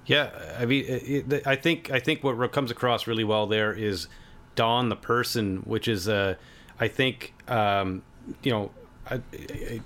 Yeah, 0.05 0.31
I 0.57 0.65
mean, 0.65 0.85
it, 0.85 1.33
it, 1.33 1.47
I 1.47 1.57
think 1.57 1.91
I 1.91 1.99
think 1.99 2.23
what 2.23 2.51
comes 2.53 2.71
across 2.71 3.07
really 3.07 3.25
well 3.25 3.47
there 3.47 3.73
is 3.73 4.07
Don 4.55 4.87
the 4.87 4.95
person, 4.95 5.57
which 5.65 5.87
is, 5.89 6.07
uh, 6.07 6.35
I 6.79 6.87
think, 6.87 7.33
um, 7.47 8.03
you 8.43 8.51
know, 8.51 8.71
I, 9.09 9.21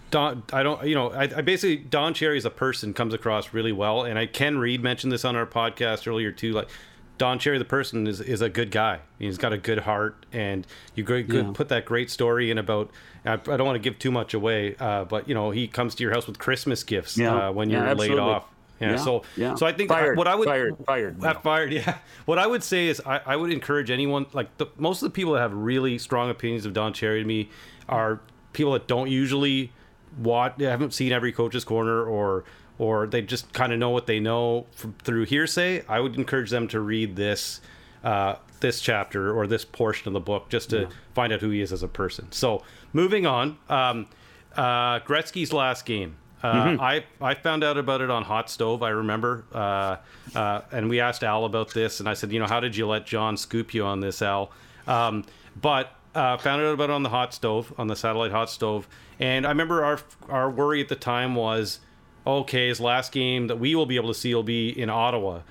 Don, 0.09 0.43
I 0.51 0.63
don't, 0.63 0.85
you 0.85 0.95
know, 0.95 1.11
I, 1.11 1.23
I, 1.23 1.41
basically 1.41 1.77
Don 1.77 2.13
Cherry 2.13 2.37
as 2.37 2.45
a 2.45 2.49
person 2.49 2.93
comes 2.93 3.13
across 3.13 3.53
really 3.53 3.71
well, 3.71 4.03
and 4.03 4.17
I 4.17 4.25
Ken 4.25 4.57
Reed 4.57 4.81
mentioned 4.81 5.11
this 5.11 5.23
on 5.25 5.35
our 5.35 5.45
podcast 5.45 6.07
earlier 6.07 6.31
too. 6.31 6.53
Like 6.53 6.69
Don 7.17 7.37
Cherry, 7.37 7.59
the 7.59 7.65
person, 7.65 8.07
is 8.07 8.19
is 8.19 8.41
a 8.41 8.49
good 8.49 8.71
guy. 8.71 9.01
He's 9.19 9.37
got 9.37 9.53
a 9.53 9.57
good 9.57 9.79
heart, 9.79 10.25
and 10.33 10.65
you 10.95 11.03
could 11.03 11.31
yeah. 11.31 11.51
put 11.53 11.69
that 11.69 11.85
great 11.85 12.09
story 12.09 12.49
in 12.49 12.57
about. 12.57 12.89
I, 13.23 13.33
I 13.33 13.37
don't 13.37 13.65
want 13.65 13.75
to 13.75 13.79
give 13.79 13.99
too 13.99 14.11
much 14.11 14.33
away, 14.33 14.75
uh, 14.79 15.03
but 15.05 15.27
you 15.27 15.35
know, 15.35 15.51
he 15.51 15.67
comes 15.67 15.93
to 15.95 16.03
your 16.03 16.13
house 16.13 16.25
with 16.25 16.39
Christmas 16.39 16.83
gifts 16.83 17.17
yeah. 17.17 17.49
uh, 17.49 17.51
when 17.51 17.69
you're 17.69 17.93
laid 17.93 18.17
off. 18.17 18.50
Yeah, 18.81 18.95
so 18.97 19.23
yeah. 19.35 19.55
so 19.55 19.65
I 19.65 19.73
think 19.73 19.89
fired, 19.89 20.17
what 20.17 20.27
I 20.27 20.35
would 20.35 20.47
fired 20.47 20.75
fired 20.85 21.23
uh, 21.23 21.39
fired 21.39 21.73
yeah. 21.73 21.97
What 22.25 22.39
I 22.39 22.47
would 22.47 22.63
say 22.63 22.87
is 22.87 23.01
I, 23.05 23.21
I 23.25 23.35
would 23.35 23.51
encourage 23.51 23.91
anyone 23.91 24.25
like 24.33 24.57
the, 24.57 24.67
most 24.77 25.01
of 25.01 25.07
the 25.07 25.13
people 25.13 25.33
that 25.33 25.39
have 25.39 25.53
really 25.53 25.97
strong 25.97 26.29
opinions 26.29 26.65
of 26.65 26.73
Don 26.73 26.93
Cherry 26.93 27.21
to 27.21 27.27
me 27.27 27.49
are 27.87 28.21
people 28.53 28.73
that 28.73 28.87
don't 28.87 29.09
usually 29.09 29.71
watch 30.17 30.53
they 30.57 30.65
haven't 30.65 30.93
seen 30.93 31.11
every 31.11 31.31
coach's 31.31 31.63
corner 31.63 32.03
or 32.03 32.43
or 32.81 33.05
they 33.05 33.21
just 33.21 33.53
kind 33.53 33.71
of 33.71 33.77
know 33.77 33.91
what 33.91 34.07
they 34.07 34.19
know 34.19 34.65
from, 34.71 34.93
through 35.03 35.25
hearsay, 35.25 35.83
I 35.87 35.99
would 35.99 36.15
encourage 36.15 36.49
them 36.49 36.67
to 36.69 36.79
read 36.79 37.15
this 37.15 37.61
uh, 38.03 38.35
this 38.59 38.81
chapter 38.81 39.31
or 39.37 39.45
this 39.45 39.63
portion 39.63 40.07
of 40.07 40.13
the 40.13 40.19
book 40.19 40.49
just 40.49 40.71
to 40.71 40.81
yeah. 40.81 40.87
find 41.13 41.31
out 41.31 41.41
who 41.41 41.51
he 41.51 41.61
is 41.61 41.71
as 41.71 41.83
a 41.83 41.87
person. 41.87 42.31
So 42.31 42.63
moving 42.91 43.27
on, 43.27 43.59
um, 43.69 44.07
uh, 44.55 44.99
Gretzky's 45.01 45.53
last 45.53 45.85
game. 45.85 46.17
Uh, 46.43 46.65
mm-hmm. 46.65 46.81
I 46.81 47.03
I 47.21 47.33
found 47.35 47.63
out 47.63 47.77
about 47.77 48.01
it 48.01 48.09
on 48.09 48.23
Hot 48.23 48.49
Stove. 48.49 48.81
I 48.83 48.89
remember, 48.89 49.45
uh, 49.53 49.97
uh, 50.35 50.61
and 50.71 50.89
we 50.89 50.99
asked 50.99 51.23
Al 51.23 51.45
about 51.45 51.73
this, 51.73 51.99
and 51.99 52.09
I 52.09 52.13
said, 52.13 52.31
you 52.31 52.39
know, 52.39 52.47
how 52.47 52.59
did 52.59 52.75
you 52.75 52.87
let 52.87 53.05
John 53.05 53.37
scoop 53.37 53.73
you 53.73 53.85
on 53.85 53.99
this, 53.99 54.21
Al? 54.21 54.51
Um, 54.87 55.23
but 55.59 55.95
uh, 56.15 56.37
found 56.37 56.61
out 56.61 56.73
about 56.73 56.89
it 56.89 56.93
on 56.93 57.03
the 57.03 57.09
hot 57.09 57.33
stove, 57.33 57.73
on 57.77 57.87
the 57.87 57.95
satellite 57.95 58.31
hot 58.31 58.49
stove, 58.49 58.87
and 59.19 59.45
I 59.45 59.49
remember 59.49 59.83
our 59.83 59.99
our 60.29 60.49
worry 60.49 60.81
at 60.81 60.89
the 60.89 60.95
time 60.95 61.35
was 61.35 61.79
okay, 62.25 62.67
his 62.67 62.79
last 62.79 63.11
game 63.11 63.47
that 63.47 63.59
we 63.59 63.75
will 63.75 63.85
be 63.85 63.95
able 63.95 64.09
to 64.09 64.19
see 64.19 64.33
will 64.33 64.43
be 64.43 64.69
in 64.69 64.89
Ottawa, 64.89 65.41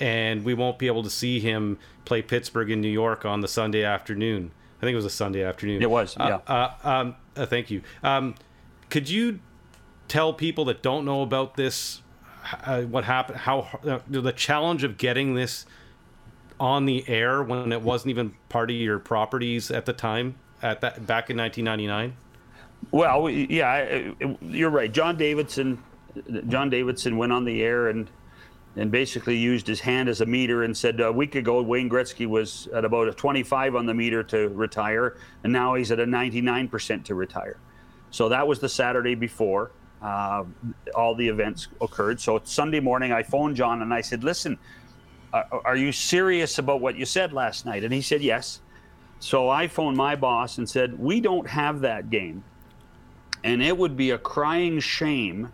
and 0.00 0.44
we 0.44 0.54
won't 0.54 0.78
be 0.78 0.86
able 0.86 1.02
to 1.02 1.10
see 1.10 1.40
him 1.40 1.78
play 2.04 2.22
Pittsburgh 2.22 2.70
in 2.70 2.80
New 2.80 2.88
York 2.90 3.24
on 3.24 3.40
the 3.40 3.48
Sunday 3.48 3.84
afternoon. 3.84 4.50
I 4.78 4.80
think 4.82 4.92
it 4.92 4.96
was 4.96 5.04
a 5.04 5.10
Sunday 5.10 5.42
afternoon. 5.42 5.82
It 5.82 5.90
was, 5.90 6.16
yeah. 6.18 6.38
Uh, 6.46 6.72
uh, 6.84 6.88
um, 6.88 7.16
thank 7.34 7.70
you. 7.70 7.82
Um, 8.02 8.34
could 8.90 9.08
you 9.08 9.40
tell 10.08 10.32
people 10.32 10.64
that 10.66 10.82
don't 10.82 11.04
know 11.04 11.22
about 11.22 11.56
this 11.56 12.02
uh, 12.64 12.82
what 12.82 13.04
happened? 13.04 13.38
How 13.38 13.68
uh, 13.84 14.00
the 14.08 14.32
challenge 14.32 14.84
of 14.84 14.96
getting 14.96 15.34
this 15.34 15.66
on 16.58 16.86
the 16.86 17.08
air 17.08 17.42
when 17.42 17.72
it 17.72 17.82
wasn't 17.82 18.10
even 18.10 18.34
part 18.48 18.70
of 18.70 18.76
your 18.76 18.98
properties 18.98 19.70
at 19.70 19.86
the 19.86 19.92
time 19.92 20.36
at 20.62 20.80
that 20.80 21.06
back 21.06 21.30
in 21.30 21.36
1999? 21.36 22.16
Well, 22.90 23.28
yeah, 23.28 24.12
you're 24.40 24.70
right. 24.70 24.90
John 24.90 25.16
Davidson 25.16 25.82
John 26.48 26.70
Davidson 26.70 27.16
went 27.16 27.32
on 27.32 27.44
the 27.44 27.62
air 27.62 27.88
and 27.88 28.10
and 28.76 28.92
basically 28.92 29.36
used 29.36 29.66
his 29.66 29.80
hand 29.80 30.08
as 30.08 30.20
a 30.20 30.26
meter 30.26 30.62
and 30.62 30.76
said 30.76 31.00
a 31.00 31.10
week 31.10 31.34
ago 31.34 31.60
Wayne 31.62 31.90
Gretzky 31.90 32.26
was 32.26 32.68
at 32.72 32.84
about 32.84 33.08
a 33.08 33.12
25 33.12 33.74
on 33.74 33.86
the 33.86 33.94
meter 33.94 34.22
to 34.24 34.48
retire, 34.50 35.16
and 35.42 35.52
now 35.52 35.74
he's 35.74 35.90
at 35.90 35.98
a 35.98 36.04
99% 36.04 37.04
to 37.04 37.14
retire. 37.14 37.58
So 38.10 38.28
that 38.28 38.46
was 38.46 38.60
the 38.60 38.68
Saturday 38.68 39.16
before 39.16 39.72
uh, 40.02 40.44
all 40.94 41.14
the 41.14 41.28
events 41.28 41.68
occurred. 41.80 42.20
So 42.20 42.40
Sunday 42.44 42.80
morning, 42.80 43.12
I 43.12 43.22
phoned 43.22 43.56
John 43.56 43.82
and 43.82 43.92
I 43.92 44.00
said, 44.00 44.24
"Listen, 44.24 44.58
uh, 45.32 45.42
are 45.64 45.76
you 45.76 45.92
serious 45.92 46.58
about 46.58 46.80
what 46.80 46.96
you 46.96 47.04
said 47.04 47.32
last 47.32 47.66
night?" 47.66 47.84
And 47.84 47.92
he 47.92 48.02
said, 48.02 48.22
"Yes." 48.22 48.60
So 49.20 49.48
I 49.48 49.66
phoned 49.66 49.96
my 49.96 50.14
boss 50.14 50.58
and 50.58 50.68
said, 50.68 50.98
"We 50.98 51.20
don't 51.20 51.48
have 51.48 51.80
that 51.80 52.10
game, 52.10 52.44
and 53.42 53.62
it 53.62 53.76
would 53.76 53.96
be 53.96 54.10
a 54.10 54.18
crying 54.18 54.80
shame." 54.80 55.52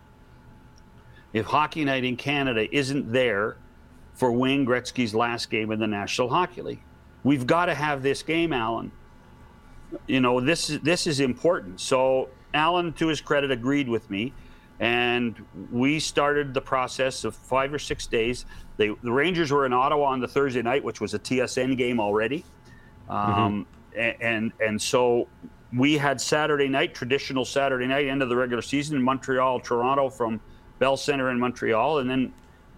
if 1.35 1.47
Hockey 1.47 1.85
Night 1.85 2.05
in 2.05 2.17
Canada 2.17 2.67
isn't 2.75 3.13
there 3.13 3.57
for 4.15 4.33
Wayne 4.33 4.65
Gretzky's 4.65 5.15
last 5.15 5.51
game 5.51 5.71
in 5.73 5.81
the 5.81 5.87
National 5.87 6.31
Hockey 6.31 6.63
League. 6.63 6.83
We've 7.25 7.47
got 7.47 7.67
to 7.67 7.75
have 7.75 8.03
this 8.03 8.23
game, 8.23 8.53
Alan. 8.53 8.93
You 10.07 10.21
know, 10.21 10.41
this 10.41 10.71
is 10.71 10.81
this 10.81 11.07
is 11.07 11.21
important. 11.21 11.81
So 11.81 12.29
Alan, 12.55 12.93
to 12.95 13.09
his 13.09 13.21
credit, 13.21 13.51
agreed 13.51 13.89
with 13.89 14.09
me, 14.09 14.33
and 14.81 15.45
we 15.71 16.01
started 16.01 16.55
the 16.55 16.61
process 16.61 17.25
of 17.25 17.35
five 17.35 17.75
or 17.75 17.79
six 17.79 18.07
days. 18.07 18.47
They, 18.77 18.89
the 19.03 19.13
Rangers 19.13 19.53
were 19.53 19.67
in 19.67 19.73
Ottawa 19.73 20.07
on 20.07 20.21
the 20.21 20.29
Thursday 20.29 20.63
night, 20.63 20.83
which 20.83 21.01
was 21.01 21.15
a 21.15 21.19
TSN 21.19 21.77
game 21.77 22.01
already, 22.01 22.45
um, 23.09 23.67
mm-hmm. 23.97 24.23
and 24.23 24.53
and 24.61 24.81
so 24.81 25.29
we 25.77 25.99
had 25.99 26.21
Saturday 26.21 26.69
night, 26.69 26.95
traditional 26.95 27.45
Saturday 27.45 27.87
night, 27.87 28.07
end 28.07 28.23
of 28.23 28.29
the 28.29 28.37
regular 28.37 28.63
season 28.63 28.97
in 28.97 29.03
Montreal, 29.03 29.61
Toronto 29.61 30.09
from 30.09 30.41
Bell 30.79 30.97
Center 30.97 31.31
in 31.31 31.39
Montreal, 31.39 31.99
and 31.99 32.09
then, 32.09 32.33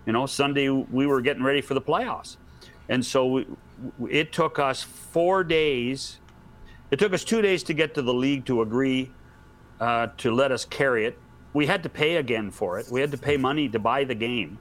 you 0.07 0.12
know, 0.12 0.27
Sunday 0.27 0.70
we 0.70 1.07
were 1.07 1.20
getting 1.20 1.43
ready 1.43 1.61
for 1.61 1.74
the 1.74 1.81
playoffs, 1.81 2.37
and 2.89 3.05
so 3.05 3.27
we, 3.27 3.47
it 4.11 4.33
took 4.33 4.59
us 4.59 4.83
four 4.83 5.45
days. 5.45 6.18
It 6.91 6.99
took 6.99 7.12
us 7.12 7.24
two 7.24 7.43
days 7.43 7.62
to 7.64 7.74
get 7.74 7.95
to 7.95 8.03
the 8.03 8.14
league 8.14 8.47
to 8.47 8.62
agree 8.62 9.11
uh, 9.81 10.09
to 10.18 10.33
let 10.33 10.53
us 10.53 10.64
carry 10.64 11.07
it. 11.07 11.18
We 11.53 11.66
had 11.66 11.83
to 11.85 11.89
pay 11.89 12.16
again 12.16 12.51
for 12.51 12.79
it. 12.79 12.87
We 12.91 13.01
had 13.01 13.11
to 13.12 13.18
pay 13.18 13.37
money 13.37 13.68
to 13.70 13.79
buy 13.79 14.05
the 14.05 14.14
game. 14.14 14.59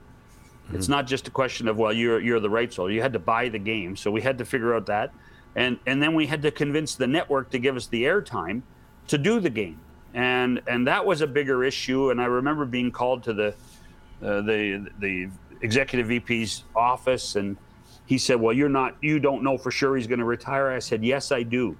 Mm-hmm. 0.66 0.76
It's 0.76 0.88
not 0.88 1.06
just 1.06 1.28
a 1.28 1.30
question 1.30 1.68
of 1.68 1.76
well, 1.76 1.92
you're 1.92 2.20
you're 2.20 2.40
the 2.40 2.50
rights 2.50 2.76
holder. 2.76 2.92
You 2.92 3.02
had 3.02 3.12
to 3.12 3.18
buy 3.18 3.48
the 3.48 3.58
game, 3.58 3.96
so 3.96 4.10
we 4.10 4.22
had 4.22 4.38
to 4.38 4.44
figure 4.44 4.74
out 4.74 4.86
that, 4.86 5.12
and 5.54 5.78
and 5.86 6.02
then 6.02 6.14
we 6.14 6.26
had 6.26 6.42
to 6.42 6.50
convince 6.50 6.94
the 6.94 7.06
network 7.06 7.50
to 7.50 7.58
give 7.58 7.76
us 7.76 7.86
the 7.86 8.04
airtime 8.04 8.62
to 9.08 9.18
do 9.18 9.38
the 9.40 9.50
game 9.50 9.80
and 10.16 10.62
and 10.66 10.86
that 10.86 11.04
was 11.04 11.20
a 11.20 11.26
bigger 11.26 11.62
issue. 11.62 12.10
And 12.10 12.20
I 12.20 12.24
remember 12.24 12.64
being 12.64 12.90
called 12.90 13.22
to 13.24 13.32
the 13.34 13.54
uh, 14.22 14.40
the 14.40 14.90
the 14.98 15.28
executive 15.60 16.08
VP's 16.08 16.64
office, 16.74 17.36
and 17.36 17.56
he 18.06 18.16
said, 18.18 18.40
"Well, 18.40 18.54
you're 18.54 18.70
not 18.70 18.96
you 19.02 19.20
don't 19.20 19.44
know 19.44 19.58
for 19.58 19.70
sure 19.70 19.94
he's 19.94 20.06
going 20.06 20.18
to 20.18 20.24
retire." 20.24 20.70
I 20.70 20.78
said, 20.78 21.04
"Yes, 21.04 21.30
I 21.30 21.42
do." 21.42 21.76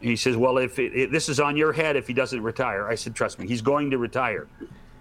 He 0.00 0.16
says, 0.16 0.36
"Well, 0.36 0.58
if 0.58 0.78
it, 0.78 1.10
this 1.10 1.28
is 1.28 1.40
on 1.40 1.56
your 1.56 1.72
head, 1.72 1.96
if 1.96 2.06
he 2.06 2.14
doesn't 2.14 2.42
retire," 2.42 2.88
I 2.88 2.94
said, 2.94 3.14
"Trust 3.14 3.38
me, 3.38 3.46
he's 3.46 3.62
going 3.62 3.90
to 3.90 3.98
retire." 3.98 4.46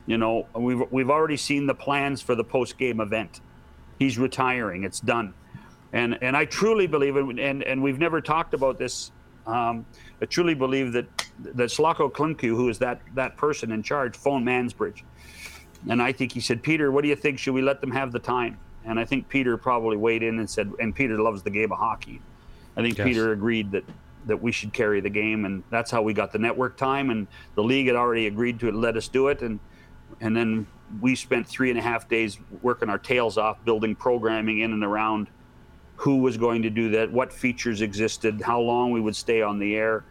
You 0.06 0.18
know, 0.18 0.48
we've 0.54 0.82
we've 0.92 1.10
already 1.10 1.38
seen 1.38 1.68
the 1.68 1.76
plans 1.76 2.22
for 2.22 2.36
the 2.36 2.44
post 2.44 2.78
game 2.78 3.00
event. 3.00 3.42
He's 3.98 4.18
retiring. 4.18 4.84
It's 4.84 5.00
done. 5.00 5.34
And 5.94 6.18
and 6.22 6.36
I 6.36 6.46
truly 6.46 6.88
believe 6.88 7.16
it. 7.16 7.40
And 7.40 7.64
and 7.64 7.82
we've 7.82 8.00
never 8.00 8.22
talked 8.22 8.54
about 8.54 8.78
this. 8.78 9.12
Um, 9.48 9.86
I 10.22 10.26
truly 10.26 10.54
believe 10.54 10.92
that 10.94 11.08
that 11.40 11.70
Slawko 11.70 12.12
Klymkiw, 12.12 12.56
who 12.56 12.70
is 12.70 12.80
that 12.80 13.02
that 13.16 13.38
person 13.38 13.72
in 13.72 13.84
charge, 13.84 14.18
phoned 14.18 14.46
Mansbridge, 14.46 15.04
and 15.90 16.02
I 16.02 16.12
think 16.12 16.34
he 16.34 16.40
said, 16.40 16.62
"Peter, 16.62 16.92
what 16.92 17.04
do 17.04 17.08
you 17.08 17.16
think? 17.16 17.40
Should 17.40 17.54
we 17.54 17.62
let 17.62 17.80
them 17.80 17.92
have 17.92 18.12
the 18.12 18.20
time?" 18.20 18.58
And 18.86 19.00
I 19.00 19.06
think 19.06 19.30
Peter 19.30 19.58
probably 19.58 19.98
weighed 19.98 20.24
in 20.24 20.40
and 20.40 20.50
said, 20.50 20.72
and 20.80 20.96
Peter 20.96 21.20
loves 21.20 21.44
the 21.44 21.50
game 21.50 21.72
of 21.72 21.78
hockey. 21.78 22.22
I 22.78 22.82
think 22.82 22.98
yes. 22.98 23.06
Peter 23.06 23.32
agreed 23.34 23.72
that 23.72 23.84
that 24.26 24.42
we 24.42 24.52
should 24.52 24.74
carry 24.74 25.02
the 25.02 25.10
game, 25.10 25.46
and 25.46 25.64
that's 25.70 25.92
how 25.92 26.02
we 26.02 26.14
got 26.14 26.32
the 26.32 26.40
network 26.40 26.78
time. 26.78 27.10
And 27.10 27.28
the 27.56 27.64
league 27.64 27.88
had 27.88 27.96
already 27.96 28.28
agreed 28.28 28.60
to 28.62 28.72
let 28.72 28.98
us 28.98 29.08
do 29.08 29.28
it, 29.28 29.42
and 29.42 29.60
and 30.22 30.36
then 30.36 30.68
we 31.02 31.16
spent 31.16 31.48
three 31.48 31.70
and 31.70 31.80
a 31.80 31.82
half 31.82 32.10
days 32.10 32.40
working 32.62 32.90
our 32.90 32.98
tails 32.98 33.38
off 33.38 33.64
building 33.64 33.96
programming 33.96 34.60
in 34.60 34.74
and 34.74 34.84
around 34.84 35.28
who 35.96 36.18
was 36.18 36.38
going 36.38 36.62
to 36.62 36.70
do 36.70 36.90
that, 36.92 37.12
what 37.12 37.32
features 37.32 37.82
existed, 37.82 38.42
how 38.42 38.60
long 38.60 38.92
we 38.92 39.02
would 39.02 39.16
stay 39.16 39.42
on 39.42 39.60
the 39.60 39.76
air, 39.76 40.06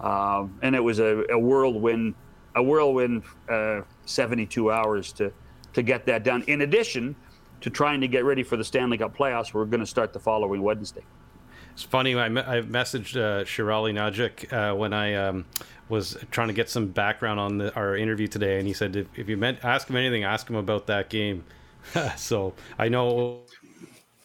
um, 0.00 0.56
and 0.62 0.74
it 0.74 0.80
was 0.80 1.00
a, 1.00 1.24
a 1.30 1.38
whirlwind, 1.38 2.14
a 2.54 2.62
whirlwind 2.62 3.24
uh, 3.48 3.80
72 4.06 4.70
hours 4.70 5.12
to 5.12 5.32
to 5.72 5.82
get 5.82 6.04
that 6.06 6.22
done. 6.22 6.42
In 6.46 6.62
addition 6.62 7.16
to 7.60 7.70
trying 7.70 8.00
to 8.00 8.08
get 8.08 8.24
ready 8.24 8.42
for 8.42 8.56
the 8.56 8.64
Stanley 8.64 8.98
Cup 8.98 9.16
playoffs, 9.16 9.54
we're 9.54 9.64
going 9.64 9.80
to 9.80 9.86
start 9.86 10.12
the 10.12 10.20
following 10.20 10.62
Wednesday. 10.62 11.04
It's 11.72 11.82
funny. 11.82 12.14
I, 12.14 12.26
I 12.26 12.60
messaged 12.62 13.16
uh, 13.16 13.44
Sherali 13.44 13.92
Najak 13.92 14.52
uh, 14.52 14.74
when 14.74 14.92
I 14.92 15.14
um, 15.14 15.44
was 15.88 16.16
trying 16.30 16.48
to 16.48 16.54
get 16.54 16.68
some 16.68 16.88
background 16.88 17.40
on 17.40 17.58
the, 17.58 17.74
our 17.74 17.96
interview 17.96 18.28
today, 18.28 18.58
and 18.58 18.66
he 18.66 18.74
said 18.74 18.96
if, 18.96 19.06
if 19.16 19.28
you 19.28 19.36
meant 19.36 19.64
ask 19.64 19.88
him 19.88 19.96
anything, 19.96 20.24
ask 20.24 20.48
him 20.48 20.56
about 20.56 20.86
that 20.86 21.08
game. 21.08 21.44
so 22.16 22.54
I 22.78 22.88
know 22.88 23.40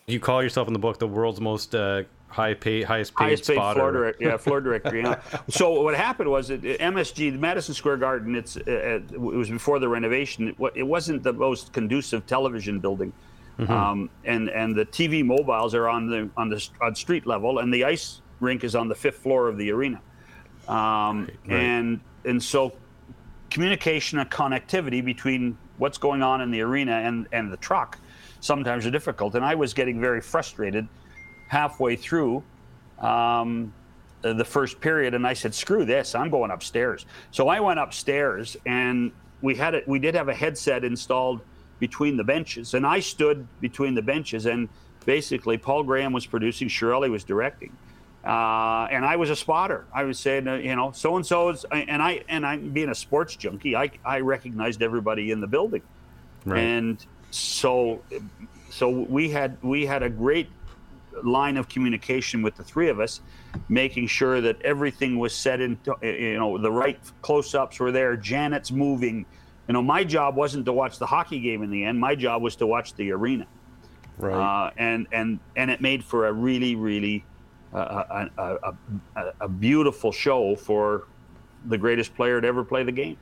you 0.05 0.19
call 0.19 0.43
yourself 0.43 0.67
in 0.67 0.73
the 0.73 0.79
book 0.79 0.99
the 0.99 1.07
world's 1.07 1.41
most 1.41 1.73
uh, 1.73 2.03
high 2.27 2.53
pay, 2.53 2.83
highest 2.83 3.15
paid, 3.15 3.23
highest 3.25 3.47
paid 3.47 3.55
spotter. 3.55 3.79
floor 3.79 3.91
director. 3.91 4.23
Yeah, 4.23 4.37
floor 4.37 4.61
director. 4.61 4.95
You 4.95 5.03
know. 5.03 5.19
so 5.49 5.81
what 5.81 5.95
happened 5.95 6.29
was 6.29 6.51
at 6.51 6.61
MSG, 6.61 7.31
the 7.31 7.37
Madison 7.37 7.73
Square 7.73 7.97
Garden. 7.97 8.35
It's 8.35 8.57
uh, 8.57 8.61
uh, 8.67 9.13
it 9.13 9.19
was 9.19 9.49
before 9.49 9.79
the 9.79 9.89
renovation. 9.89 10.49
It, 10.49 10.55
it 10.75 10.83
wasn't 10.83 11.23
the 11.23 11.33
most 11.33 11.73
conducive 11.73 12.25
television 12.25 12.79
building. 12.79 13.13
Mm-hmm. 13.59 13.71
Um, 13.71 14.09
and 14.23 14.49
and 14.49 14.75
the 14.75 14.85
TV 14.85 15.25
mobiles 15.25 15.73
are 15.73 15.89
on 15.89 16.07
the 16.07 16.29
on 16.37 16.49
the 16.49 16.67
on 16.81 16.93
street 16.93 17.25
level, 17.25 17.59
and 17.59 17.73
the 17.73 17.85
ice 17.85 18.21
rink 18.39 18.63
is 18.63 18.75
on 18.75 18.87
the 18.87 18.95
fifth 18.95 19.17
floor 19.17 19.47
of 19.47 19.57
the 19.57 19.71
arena. 19.71 19.99
Um, 20.67 21.21
right, 21.21 21.29
right. 21.47 21.59
And 21.59 21.99
and 22.25 22.43
so 22.43 22.73
communication 23.49 24.19
and 24.19 24.29
connectivity 24.29 25.03
between 25.03 25.57
what's 25.77 25.97
going 25.97 26.21
on 26.21 26.41
in 26.41 26.51
the 26.51 26.61
arena 26.61 26.93
and 26.93 27.27
and 27.31 27.51
the 27.51 27.57
truck 27.57 27.97
sometimes 28.41 28.85
are 28.85 28.91
difficult. 28.91 29.35
And 29.35 29.43
I 29.43 29.55
was 29.55 29.73
getting 29.73 29.99
very 29.99 30.21
frustrated 30.21 30.87
halfway 31.47 31.95
through 31.95 32.43
um, 32.99 33.73
the 34.21 34.45
first 34.45 34.79
period, 34.79 35.13
and 35.13 35.25
I 35.25 35.33
said, 35.33 35.53
"Screw 35.55 35.85
this! 35.85 36.13
I'm 36.13 36.29
going 36.29 36.51
upstairs." 36.51 37.05
So 37.31 37.47
I 37.47 37.59
went 37.59 37.79
upstairs, 37.79 38.57
and 38.65 39.11
we 39.41 39.55
had 39.55 39.73
it. 39.73 39.87
We 39.87 39.99
did 39.99 40.15
have 40.15 40.29
a 40.29 40.33
headset 40.33 40.83
installed 40.83 41.41
between 41.79 42.17
the 42.17 42.23
benches, 42.23 42.73
and 42.73 42.85
I 42.85 42.99
stood 42.99 43.47
between 43.61 43.95
the 43.95 44.01
benches, 44.01 44.45
and 44.45 44.69
basically 45.05 45.57
Paul 45.57 45.83
Graham 45.83 46.13
was 46.13 46.25
producing, 46.25 46.67
Sherali 46.67 47.09
was 47.09 47.23
directing. 47.23 47.71
Uh, 48.25 48.87
and 48.91 49.05
I 49.05 49.15
was 49.15 49.29
a 49.29 49.35
spotter. 49.35 49.85
I 49.93 50.03
was 50.03 50.19
saying, 50.19 50.47
uh, 50.47 50.55
you 50.55 50.75
know, 50.75 50.91
so 50.91 51.15
and 51.15 51.25
so 51.25 51.49
is, 51.49 51.65
and 51.71 52.01
I 52.01 52.23
and 52.27 52.45
I 52.45 52.57
being 52.57 52.89
a 52.89 52.95
sports 52.95 53.35
junkie, 53.37 53.75
I 53.75 53.89
I 54.03 54.19
recognized 54.19 54.81
everybody 54.81 55.31
in 55.31 55.39
the 55.39 55.47
building, 55.47 55.81
right. 56.43 56.59
and 56.59 57.05
so 57.31 58.01
so 58.69 58.89
we 58.89 59.29
had 59.29 59.57
we 59.63 59.85
had 59.85 60.03
a 60.03 60.09
great 60.09 60.49
line 61.23 61.57
of 61.57 61.69
communication 61.69 62.41
with 62.41 62.55
the 62.55 62.63
three 62.63 62.89
of 62.89 62.99
us, 62.99 63.21
making 63.69 64.07
sure 64.07 64.41
that 64.41 64.61
everything 64.61 65.17
was 65.17 65.33
set 65.33 65.61
in, 65.61 65.77
you 66.01 66.37
know, 66.37 66.57
the 66.57 66.71
right 66.71 66.99
close-ups 67.21 67.79
were 67.79 67.91
there. 67.91 68.15
Janet's 68.17 68.71
moving. 68.71 69.25
You 69.67 69.73
know, 69.73 69.81
my 69.81 70.03
job 70.03 70.35
wasn't 70.35 70.65
to 70.65 70.73
watch 70.73 70.97
the 70.97 71.05
hockey 71.05 71.39
game 71.39 71.61
in 71.61 71.69
the 71.69 71.83
end. 71.83 71.99
My 71.99 72.15
job 72.15 72.41
was 72.41 72.55
to 72.57 72.67
watch 72.67 72.93
the 72.95 73.11
arena. 73.11 73.47
Right. 74.17 74.33
Uh, 74.33 74.71
and 74.77 75.07
and 75.11 75.39
and 75.55 75.69
it 75.69 75.81
made 75.81 76.03
for 76.03 76.27
a 76.27 76.33
really 76.33 76.75
really 76.75 77.23
uh, 77.73 78.27
a, 78.37 78.41
a, 78.41 78.73
a, 79.15 79.33
a 79.41 79.47
beautiful 79.47 80.11
show 80.11 80.55
for 80.55 81.07
the 81.65 81.77
greatest 81.77 82.15
player 82.15 82.39
to 82.41 82.47
ever 82.47 82.63
play 82.63 82.83
the 82.83 82.91
game. 82.91 83.17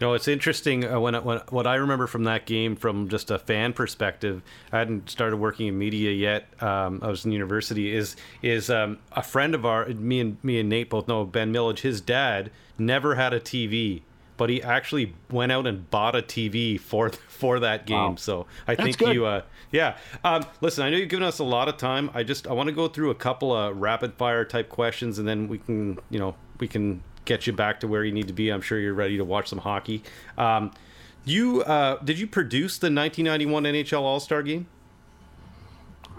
You 0.00 0.08
know, 0.08 0.14
it's 0.14 0.26
interesting 0.26 0.84
uh, 0.84 0.98
when, 0.98 1.14
when 1.22 1.38
what 1.50 1.66
I 1.66 1.76
remember 1.76 2.08
from 2.08 2.24
that 2.24 2.46
game 2.46 2.74
from 2.74 3.08
just 3.08 3.30
a 3.30 3.38
fan 3.38 3.72
perspective. 3.72 4.42
I 4.72 4.78
hadn't 4.78 5.08
started 5.08 5.36
working 5.36 5.68
in 5.68 5.78
media 5.78 6.10
yet. 6.10 6.48
Um, 6.60 6.98
I 7.02 7.08
was 7.08 7.24
in 7.24 7.30
university. 7.30 7.94
Is 7.94 8.16
is 8.40 8.68
um, 8.68 8.98
a 9.12 9.22
friend 9.22 9.54
of 9.54 9.64
our 9.64 9.86
me 9.86 10.18
and 10.18 10.42
me 10.42 10.58
and 10.58 10.68
Nate 10.68 10.90
both 10.90 11.06
know 11.06 11.24
Ben 11.24 11.52
Millage. 11.52 11.80
His 11.80 12.00
dad 12.00 12.50
never 12.78 13.14
had 13.14 13.32
a 13.32 13.38
TV, 13.38 14.02
but 14.42 14.50
he 14.50 14.60
actually 14.60 15.14
went 15.30 15.52
out 15.52 15.68
and 15.68 15.88
bought 15.88 16.16
a 16.16 16.20
TV 16.20 16.76
for 16.80 17.10
for 17.10 17.60
that 17.60 17.86
game. 17.86 17.96
Wow. 17.96 18.14
So 18.16 18.46
I 18.66 18.74
That's 18.74 18.82
think 18.82 18.98
good. 18.98 19.14
you, 19.14 19.24
uh, 19.24 19.42
yeah. 19.70 19.96
Um, 20.24 20.44
listen, 20.60 20.84
I 20.84 20.90
know 20.90 20.96
you've 20.96 21.10
given 21.10 21.22
us 21.22 21.38
a 21.38 21.44
lot 21.44 21.68
of 21.68 21.76
time. 21.76 22.10
I 22.12 22.24
just 22.24 22.48
I 22.48 22.52
want 22.52 22.68
to 22.68 22.74
go 22.74 22.88
through 22.88 23.10
a 23.10 23.14
couple 23.14 23.54
of 23.54 23.76
rapid 23.76 24.14
fire 24.14 24.44
type 24.44 24.68
questions, 24.68 25.20
and 25.20 25.28
then 25.28 25.46
we 25.46 25.58
can 25.58 26.00
you 26.10 26.18
know 26.18 26.34
we 26.58 26.66
can 26.66 27.04
get 27.24 27.46
you 27.46 27.52
back 27.52 27.78
to 27.78 27.86
where 27.86 28.04
you 28.04 28.10
need 28.10 28.26
to 28.26 28.32
be. 28.32 28.48
I'm 28.48 28.62
sure 28.62 28.80
you're 28.80 28.94
ready 28.94 29.16
to 29.16 29.24
watch 29.24 29.46
some 29.46 29.60
hockey. 29.60 30.02
Um, 30.36 30.72
you 31.24 31.62
uh, 31.62 32.02
did 32.02 32.18
you 32.18 32.26
produce 32.26 32.78
the 32.78 32.86
1991 32.86 33.62
NHL 33.62 34.00
All 34.00 34.18
Star 34.18 34.42
Game? 34.42 34.66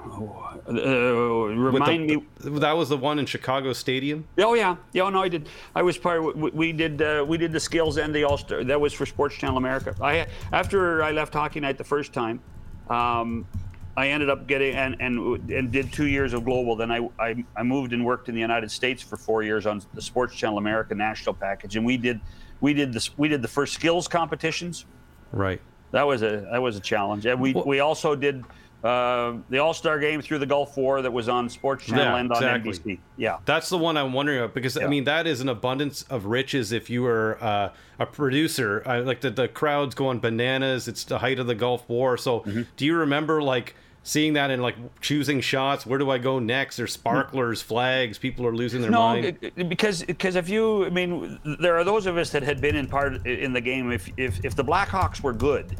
Oh, 0.05 0.59
uh, 0.67 1.55
remind 1.55 2.09
the, 2.09 2.17
me. 2.17 2.59
That 2.59 2.73
was 2.73 2.89
the 2.89 2.97
one 2.97 3.19
in 3.19 3.25
Chicago 3.25 3.73
Stadium. 3.73 4.27
Oh 4.37 4.53
yeah, 4.53 4.75
yeah. 4.91 5.09
No, 5.09 5.23
I 5.23 5.29
did. 5.29 5.47
I 5.75 5.81
was 5.81 5.97
part. 5.97 6.19
Of, 6.19 6.35
we, 6.35 6.51
we 6.51 6.71
did. 6.73 7.01
Uh, 7.01 7.25
we 7.27 7.37
did 7.37 7.51
the 7.51 7.59
skills 7.59 7.97
and 7.97 8.13
the 8.13 8.23
All 8.23 8.37
Star. 8.37 8.63
That 8.63 8.79
was 8.79 8.93
for 8.93 9.05
Sports 9.05 9.35
Channel 9.35 9.57
America. 9.57 9.95
I 10.01 10.27
after 10.51 11.03
I 11.03 11.11
left 11.11 11.33
Hockey 11.33 11.59
Night 11.59 11.77
the 11.77 11.83
first 11.83 12.13
time. 12.13 12.41
Um, 12.89 13.47
I 13.95 14.07
ended 14.09 14.29
up 14.29 14.47
getting 14.47 14.75
and, 14.75 14.95
and 14.99 15.49
and 15.51 15.71
did 15.71 15.93
two 15.93 16.07
years 16.07 16.33
of 16.33 16.43
global. 16.43 16.75
Then 16.75 16.91
I, 16.91 17.07
I, 17.19 17.45
I 17.55 17.63
moved 17.63 17.93
and 17.93 18.03
worked 18.03 18.27
in 18.27 18.35
the 18.35 18.41
United 18.41 18.71
States 18.71 19.03
for 19.03 19.17
four 19.17 19.43
years 19.43 19.65
on 19.65 19.81
the 19.93 20.01
Sports 20.01 20.35
Channel 20.35 20.57
America 20.57 20.95
national 20.95 21.35
package, 21.35 21.75
and 21.75 21.85
we 21.85 21.97
did 21.97 22.19
we 22.59 22.73
did 22.73 22.91
this 22.91 23.15
we 23.17 23.27
did 23.27 23.41
the 23.41 23.47
first 23.47 23.73
skills 23.73 24.07
competitions. 24.07 24.85
Right. 25.31 25.61
That 25.91 26.07
was 26.07 26.23
a 26.23 26.47
that 26.51 26.61
was 26.61 26.75
a 26.75 26.79
challenge. 26.79 27.27
And 27.27 27.39
we 27.39 27.53
well, 27.53 27.65
we 27.65 27.79
also 27.81 28.15
did 28.15 28.43
uh, 28.83 29.37
the 29.49 29.59
All 29.59 29.73
Star 29.73 29.97
Game 29.97 30.21
through 30.21 30.39
the 30.39 30.45
Gulf 30.45 30.75
War 30.75 31.01
that 31.01 31.11
was 31.11 31.29
on 31.29 31.47
Sports 31.47 31.85
Channel 31.85 32.03
yeah, 32.03 32.17
and 32.17 32.31
on 32.31 32.43
exactly. 32.43 32.95
NBC. 32.95 32.99
Yeah, 33.15 33.37
that's 33.45 33.69
the 33.69 33.77
one 33.77 33.95
I'm 33.95 34.11
wondering 34.11 34.39
about 34.39 34.53
because 34.53 34.75
yeah. 34.75 34.85
I 34.85 34.87
mean 34.87 35.05
that 35.05 35.25
is 35.25 35.39
an 35.39 35.47
abundance 35.47 36.03
of 36.03 36.25
riches. 36.25 36.73
If 36.73 36.89
you 36.89 37.03
were 37.03 37.37
uh, 37.41 37.69
a 37.99 38.05
producer, 38.05 38.83
I, 38.85 38.99
like 38.99 39.21
the 39.21 39.29
the 39.29 39.47
crowds 39.47 39.95
going 39.95 40.19
bananas. 40.19 40.89
It's 40.89 41.05
the 41.05 41.17
height 41.17 41.39
of 41.39 41.47
the 41.47 41.55
Gulf 41.55 41.87
War. 41.87 42.17
So 42.17 42.41
mm-hmm. 42.41 42.63
do 42.75 42.85
you 42.85 42.97
remember 42.97 43.41
like? 43.41 43.75
seeing 44.05 44.33
that 44.33 44.51
and 44.51 44.61
like 44.61 44.75
choosing 44.99 45.39
shots 45.39 45.85
where 45.85 45.97
do 45.97 46.09
i 46.09 46.17
go 46.17 46.37
next 46.37 46.75
there's 46.75 46.91
sparklers 46.91 47.61
flags 47.61 48.17
people 48.17 48.45
are 48.45 48.53
losing 48.53 48.81
their 48.81 48.91
no, 48.91 48.99
mind 48.99 49.39
because 49.69 50.03
because 50.03 50.35
if 50.35 50.49
you 50.49 50.85
i 50.85 50.89
mean 50.89 51.39
there 51.61 51.77
are 51.77 51.85
those 51.85 52.05
of 52.05 52.17
us 52.17 52.29
that 52.29 52.43
had 52.43 52.59
been 52.59 52.75
in 52.75 52.85
part 52.85 53.25
in 53.25 53.53
the 53.53 53.61
game 53.61 53.93
if 53.93 54.11
if, 54.17 54.43
if 54.43 54.57
the 54.57 54.63
blackhawks 54.63 55.21
were 55.21 55.31
good 55.31 55.77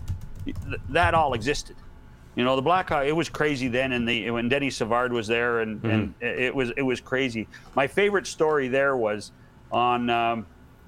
that 0.88 1.14
all 1.14 1.34
existed 1.34 1.76
you 2.36 2.44
know 2.44 2.56
the 2.56 2.62
blackhawk 2.62 3.06
it 3.06 3.16
was 3.16 3.30
crazy 3.30 3.68
then 3.68 3.92
and 3.92 4.08
the 4.08 4.30
when 4.32 4.50
Denis 4.50 4.78
Savard 4.78 5.14
was 5.14 5.28
there 5.28 5.60
and, 5.60 5.82
mm-hmm. 5.82 5.90
and 5.90 6.14
it 6.22 6.54
was 6.54 6.72
it 6.78 6.82
was 6.82 7.00
crazy 7.00 7.48
my 7.76 7.88
favorite 7.88 8.28
story 8.28 8.68
there 8.68 8.98
was 8.98 9.32
on 9.72 10.10
um, 10.10 10.46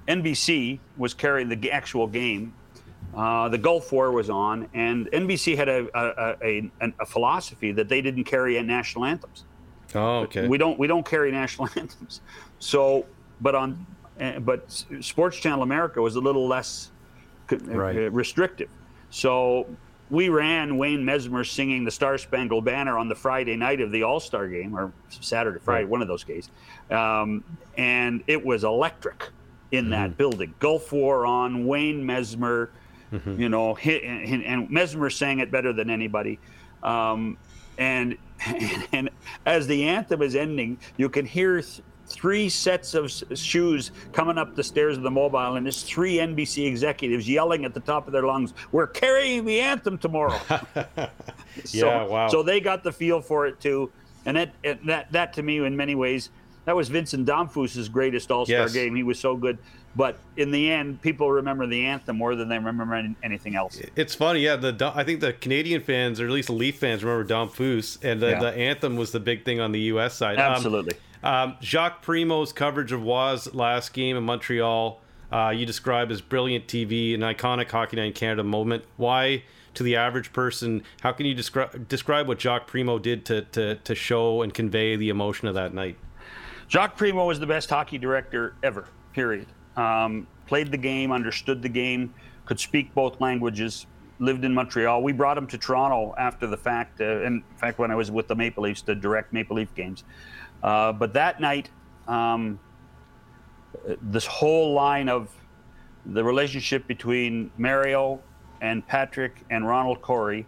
nbc 0.08 0.78
was 0.96 1.14
carrying 1.14 1.48
the 1.48 1.70
actual 1.70 2.06
game 2.06 2.52
uh, 3.16 3.48
the 3.48 3.56
Gulf 3.56 3.92
War 3.92 4.12
was 4.12 4.28
on, 4.28 4.68
and 4.74 5.06
NBC 5.10 5.56
had 5.56 5.70
a 5.70 5.88
a, 5.94 6.36
a, 6.42 6.92
a, 7.00 7.06
philosophy 7.06 7.72
that 7.72 7.88
they 7.88 8.02
didn't 8.02 8.24
carry 8.24 8.62
national 8.62 9.06
anthems. 9.06 9.44
Oh, 9.94 10.18
okay. 10.20 10.46
We 10.46 10.58
don't 10.58 10.78
we 10.78 10.86
don't 10.86 11.06
carry 11.06 11.32
national 11.32 11.68
anthems. 11.76 12.20
So, 12.58 13.06
but 13.40 13.54
on 13.54 13.86
eh, 14.20 14.38
but 14.38 14.84
Sports 15.00 15.38
Channel 15.38 15.62
America 15.62 16.02
was 16.02 16.16
a 16.16 16.20
little 16.20 16.46
less 16.46 16.90
right. 17.50 17.96
Uh, 17.96 18.10
restrictive. 18.10 18.68
So 19.08 19.66
we 20.10 20.28
ran 20.28 20.76
Wayne 20.76 21.04
Messmer 21.04 21.46
singing 21.46 21.84
the 21.84 21.90
Star 21.90 22.18
Spangled 22.18 22.64
Banner 22.64 22.98
on 22.98 23.08
the 23.08 23.14
Friday 23.14 23.56
night 23.56 23.80
of 23.80 23.90
the 23.92 24.02
All 24.02 24.20
Star 24.20 24.48
game, 24.48 24.76
or 24.76 24.92
Saturday, 25.08 25.58
Friday, 25.60 25.84
right. 25.84 25.90
one 25.90 26.02
of 26.02 26.08
those 26.08 26.24
days, 26.24 26.50
um, 26.90 27.42
and 27.76 28.22
it 28.26 28.44
was 28.44 28.64
electric 28.64 29.30
in 29.72 29.84
mm-hmm. 29.84 29.90
that 29.92 30.16
building. 30.16 30.54
Gulf 30.58 30.92
War 30.92 31.26
on, 31.26 31.66
Wayne 31.66 32.02
Messmer, 32.02 32.68
Mm-hmm. 33.12 33.40
You 33.40 33.48
know, 33.48 33.76
and, 33.76 34.44
and 34.44 34.68
Messmer 34.68 35.12
sang 35.12 35.38
it 35.38 35.50
better 35.50 35.72
than 35.72 35.90
anybody. 35.90 36.38
Um, 36.82 37.38
and, 37.78 38.16
and, 38.44 38.88
and 38.92 39.10
as 39.44 39.66
the 39.66 39.84
anthem 39.84 40.22
is 40.22 40.34
ending, 40.34 40.78
you 40.96 41.08
can 41.08 41.24
hear 41.26 41.62
th- 41.62 41.82
three 42.06 42.48
sets 42.48 42.94
of 42.94 43.10
shoes 43.34 43.90
coming 44.12 44.38
up 44.38 44.54
the 44.54 44.64
stairs 44.64 44.96
of 44.96 45.02
the 45.02 45.10
mobile, 45.10 45.56
and 45.56 45.66
there's 45.66 45.82
three 45.82 46.16
NBC 46.16 46.66
executives 46.66 47.28
yelling 47.28 47.64
at 47.64 47.74
the 47.74 47.80
top 47.80 48.06
of 48.06 48.12
their 48.12 48.24
lungs, 48.24 48.54
"We're 48.72 48.86
carrying 48.86 49.44
the 49.44 49.60
anthem 49.60 49.98
tomorrow." 49.98 50.40
so, 50.48 51.08
yeah, 51.64 52.04
wow. 52.04 52.28
So 52.28 52.42
they 52.42 52.60
got 52.60 52.84
the 52.84 52.92
feel 52.92 53.20
for 53.20 53.46
it 53.46 53.60
too, 53.60 53.90
and 54.24 54.36
that 54.36 54.52
that 54.84 55.12
that 55.12 55.32
to 55.34 55.42
me, 55.42 55.58
in 55.58 55.76
many 55.76 55.94
ways, 55.94 56.30
that 56.64 56.76
was 56.76 56.88
Vincent 56.88 57.26
Damphousse's 57.26 57.88
greatest 57.88 58.30
All 58.30 58.44
Star 58.44 58.58
yes. 58.58 58.72
game. 58.72 58.94
He 58.94 59.02
was 59.02 59.18
so 59.18 59.36
good. 59.36 59.58
But 59.96 60.18
in 60.36 60.50
the 60.50 60.70
end, 60.70 61.00
people 61.00 61.32
remember 61.32 61.66
the 61.66 61.86
anthem 61.86 62.18
more 62.18 62.36
than 62.36 62.50
they 62.50 62.58
remember 62.58 63.14
anything 63.22 63.56
else. 63.56 63.80
It's 63.96 64.14
funny, 64.14 64.40
yeah. 64.40 64.56
The 64.56 64.92
I 64.94 65.04
think 65.04 65.20
the 65.20 65.32
Canadian 65.32 65.80
fans, 65.80 66.20
or 66.20 66.26
at 66.26 66.30
least 66.30 66.48
the 66.48 66.54
Leaf 66.54 66.78
fans, 66.78 67.02
remember 67.02 67.26
Damphousse, 67.26 68.04
and 68.04 68.20
the, 68.20 68.30
yeah. 68.30 68.40
the 68.40 68.52
anthem 68.52 68.96
was 68.96 69.12
the 69.12 69.20
big 69.20 69.46
thing 69.46 69.58
on 69.58 69.72
the 69.72 69.80
U.S. 69.80 70.14
side. 70.14 70.38
Um, 70.38 70.52
Absolutely. 70.52 70.92
Um, 70.92 71.00
um, 71.22 71.56
Jacques 71.60 72.02
Primeau's 72.02 72.52
coverage 72.52 72.92
of 72.92 73.02
Roy's 73.02 73.52
last 73.54 73.92
game 73.92 74.16
in 74.16 74.24
Montreal. 74.24 75.00
uh, 75.32 75.52
you 75.54 75.66
describe 75.66 76.10
as 76.10 76.20
brilliant 76.20 76.66
TV, 76.66 77.14
an 77.14 77.20
iconic 77.20 77.70
Hockey 77.70 77.96
Night 77.96 78.06
in 78.06 78.12
Canada 78.12 78.44
moment. 78.44 78.84
Why, 78.96 79.42
to 79.74 79.82
the 79.82 79.96
average 79.96 80.32
person, 80.32 80.82
how 81.00 81.12
can 81.12 81.26
you 81.26 81.34
describe 81.34 81.88
describe 81.88 82.28
what 82.28 82.40
Jacques 82.40 82.66
Primeau 82.66 82.98
did 82.98 83.24
to, 83.26 83.42
to, 83.42 83.76
to 83.76 83.94
show 83.94 84.42
and 84.42 84.52
convey 84.52 84.96
the 84.96 85.08
emotion 85.08 85.48
of 85.48 85.54
that 85.54 85.74
night? 85.74 85.96
Jacques 86.68 86.96
Primeau 86.96 87.26
was 87.26 87.38
the 87.38 87.46
best 87.46 87.70
hockey 87.70 87.98
director 87.98 88.54
ever, 88.62 88.88
period. 89.12 89.46
Um, 89.76 90.26
played 90.46 90.70
the 90.72 90.78
game, 90.78 91.12
understood 91.12 91.62
the 91.62 91.68
game, 91.68 92.14
could 92.44 92.58
speak 92.58 92.94
both 92.94 93.20
languages, 93.20 93.86
lived 94.18 94.44
in 94.44 94.54
Montreal. 94.54 95.02
We 95.02 95.12
brought 95.12 95.36
him 95.36 95.46
to 95.48 95.58
Toronto 95.58 96.14
after 96.18 96.46
the 96.46 96.56
fact, 96.56 97.00
uh, 97.00 97.22
in 97.22 97.44
fact, 97.56 97.78
when 97.78 97.90
I 97.90 97.94
was 97.94 98.10
with 98.10 98.28
the 98.28 98.34
Maple 98.34 98.64
Leafs 98.64 98.82
to 98.82 98.94
direct 98.94 99.32
Maple 99.32 99.56
Leaf 99.56 99.74
games. 99.74 100.04
Uh, 100.66 100.92
but 100.92 101.12
that 101.12 101.40
night, 101.40 101.70
um, 102.08 102.58
this 104.02 104.26
whole 104.26 104.74
line 104.74 105.08
of 105.08 105.30
the 106.06 106.22
relationship 106.22 106.86
between 106.88 107.50
Mario 107.56 108.20
and 108.60 108.86
Patrick 108.86 109.44
and 109.48 109.66
Ronald 109.66 110.02
Corey, 110.02 110.44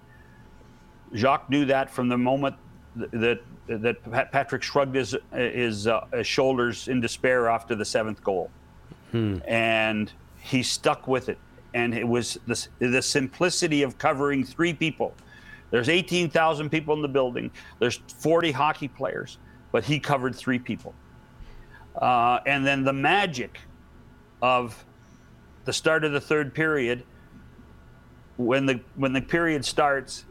Jacques 1.15 1.49
knew 1.49 1.65
that 1.66 1.89
from 1.89 2.09
the 2.09 2.19
moment 2.19 2.57
that 2.97 3.40
that 3.69 4.32
Patrick 4.32 4.62
shrugged 4.62 4.97
his 4.97 5.16
his, 5.32 5.86
uh, 5.86 6.05
his 6.12 6.27
shoulders 6.27 6.89
in 6.89 7.01
despair 7.01 7.49
after 7.49 7.77
the 7.77 7.85
seventh 7.85 8.23
goal, 8.24 8.51
hmm. 9.12 9.39
and 9.47 10.12
he 10.40 10.65
stuck 10.65 11.07
with 11.07 11.28
it. 11.28 11.39
And 11.74 11.95
it 11.95 12.07
was 12.07 12.39
the, 12.47 12.66
the 12.78 13.03
simplicity 13.03 13.82
of 13.82 13.99
covering 13.99 14.43
three 14.43 14.73
people. 14.73 15.15
There's 15.70 15.90
18,000 15.90 16.70
people 16.70 16.95
in 16.95 17.03
the 17.03 17.09
building. 17.09 17.51
There's 17.78 18.01
40 18.20 18.53
hockey 18.53 18.89
players, 18.89 19.36
but 19.73 19.85
he 19.85 19.99
covered 19.99 20.35
three 20.35 20.59
people. 20.59 20.95
Uh, 21.97 22.40
and 22.47 22.66
then 22.66 22.85
the 22.85 22.93
magic 22.93 23.59
of 24.40 24.85
the 25.65 25.73
start 25.73 26.05
of 26.05 26.12
the 26.12 26.20
third 26.20 26.55
period, 26.55 27.05
when 28.36 28.66
the 28.66 28.81
when 28.95 29.12
the 29.12 29.20
period 29.20 29.65
starts, 29.65 30.24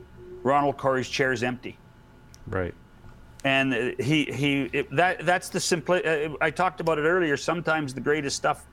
Ronald 0.43 0.77
Corey's 0.77 1.09
chair 1.09 1.31
is 1.31 1.43
empty. 1.43 1.77
Right. 2.47 2.73
And 3.43 3.95
he 3.99 4.25
he 4.25 4.69
it, 4.73 4.95
that 4.95 5.25
that's 5.25 5.49
the 5.49 5.59
simple. 5.59 5.95
Uh, 5.95 6.29
I 6.41 6.51
talked 6.51 6.79
about 6.79 6.97
it 6.97 7.03
earlier. 7.03 7.37
Sometimes 7.37 7.93
the 7.93 8.01
greatest 8.01 8.35
stuff 8.35 8.65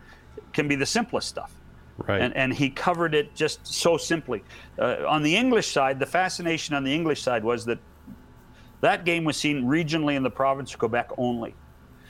can 0.52 0.68
be 0.68 0.76
the 0.76 0.86
simplest 0.86 1.28
stuff. 1.28 1.52
Right. 1.96 2.20
And, 2.20 2.34
and 2.34 2.52
he 2.52 2.70
covered 2.70 3.14
it 3.14 3.34
just 3.34 3.64
so 3.66 3.96
simply. 3.96 4.42
Uh, 4.78 5.06
on 5.06 5.22
the 5.22 5.36
English 5.36 5.72
side, 5.72 6.00
the 6.00 6.06
fascination 6.06 6.74
on 6.74 6.82
the 6.82 6.92
English 6.92 7.22
side 7.22 7.44
was 7.44 7.64
that 7.66 7.78
that 8.80 9.04
game 9.04 9.24
was 9.24 9.36
seen 9.36 9.64
regionally 9.64 10.16
in 10.16 10.22
the 10.22 10.30
province 10.30 10.72
of 10.72 10.78
Quebec 10.78 11.10
only. 11.16 11.54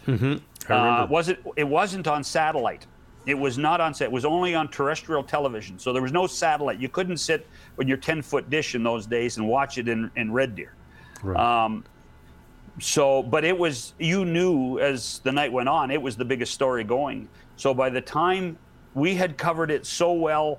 Mm-hmm. 0.07 0.73
Uh, 0.73 1.07
was 1.07 1.29
it? 1.29 1.43
It 1.57 1.65
wasn't 1.65 2.07
on 2.07 2.25
satellite. 2.25 2.87
It 3.27 3.35
was 3.35 3.57
not 3.57 3.81
on 3.81 3.95
set. 3.95 4.07
It 4.07 4.13
was 4.13 4.25
only 4.25 4.55
on 4.55 4.69
terrestrial 4.69 5.23
television. 5.23 5.79
So 5.79 5.93
there 5.93 6.03
was 6.03 6.13
no 6.13 6.27
satellite. 6.27 6.79
You 6.79 6.89
couldn't 6.89 7.17
sit 7.17 7.47
with 7.77 7.89
your 7.89 7.97
10 7.97 8.21
foot 8.23 8.51
dish 8.51 8.75
in 8.75 8.83
those 8.83 9.07
days 9.07 9.39
and 9.39 9.49
watch 9.49 9.79
it 9.79 9.89
in, 9.89 10.11
in 10.17 10.31
Red 10.31 10.55
Deer. 10.55 10.75
Right. 11.23 11.65
Um, 11.65 11.85
so, 12.81 13.23
but 13.23 13.45
it 13.45 13.57
was, 13.57 13.95
you 13.99 14.25
knew 14.25 14.79
as 14.79 15.21
the 15.21 15.33
night 15.33 15.53
went 15.53 15.69
on, 15.69 15.91
it 15.91 16.01
was 16.01 16.17
the 16.17 16.25
biggest 16.25 16.53
story 16.53 16.85
going. 16.85 17.29
So 17.57 17.73
by 17.73 17.89
the 17.89 18.01
time 18.01 18.59
we 18.95 19.15
had 19.15 19.39
covered 19.39 19.71
it 19.71 19.87
so 19.87 20.13
well, 20.13 20.59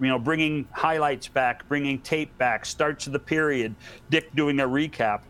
you 0.00 0.08
know, 0.08 0.18
bringing 0.18 0.68
highlights 0.72 1.28
back, 1.28 1.66
bringing 1.68 1.98
tape 2.00 2.36
back, 2.38 2.66
starts 2.66 3.06
of 3.06 3.12
the 3.12 3.18
period, 3.18 3.74
Dick 4.10 4.34
doing 4.34 4.60
a 4.60 4.66
recap. 4.68 5.22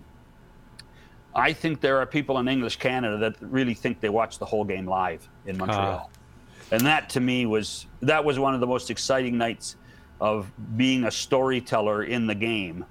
I 1.35 1.53
think 1.53 1.81
there 1.81 1.99
are 1.99 2.07
people 2.07 2.39
in 2.39 2.49
English 2.49 2.77
Canada 2.77 3.19
that 3.19 3.37
really 3.41 3.75
think 3.75 4.01
they 4.01 4.09
watched 4.09 4.39
the 4.39 4.47
whole 4.47 4.65
game 4.65 4.87
live 4.87 5.29
in 5.45 5.59
Montreal. 5.59 6.11
Uh. 6.11 6.75
And 6.75 6.87
that 6.87 7.11
to 7.11 7.21
me 7.21 7.47
was 7.47 7.87
that 8.03 8.25
was 8.25 8.39
one 8.39 8.55
of 8.55 8.61
the 8.61 8.67
most 8.67 8.91
exciting 8.91 9.39
nights 9.39 9.77
of 10.21 10.51
being 10.77 11.05
a 11.05 11.11
storyteller 11.11 12.05
in 12.05 12.27
the 12.27 12.35
game. 12.35 12.85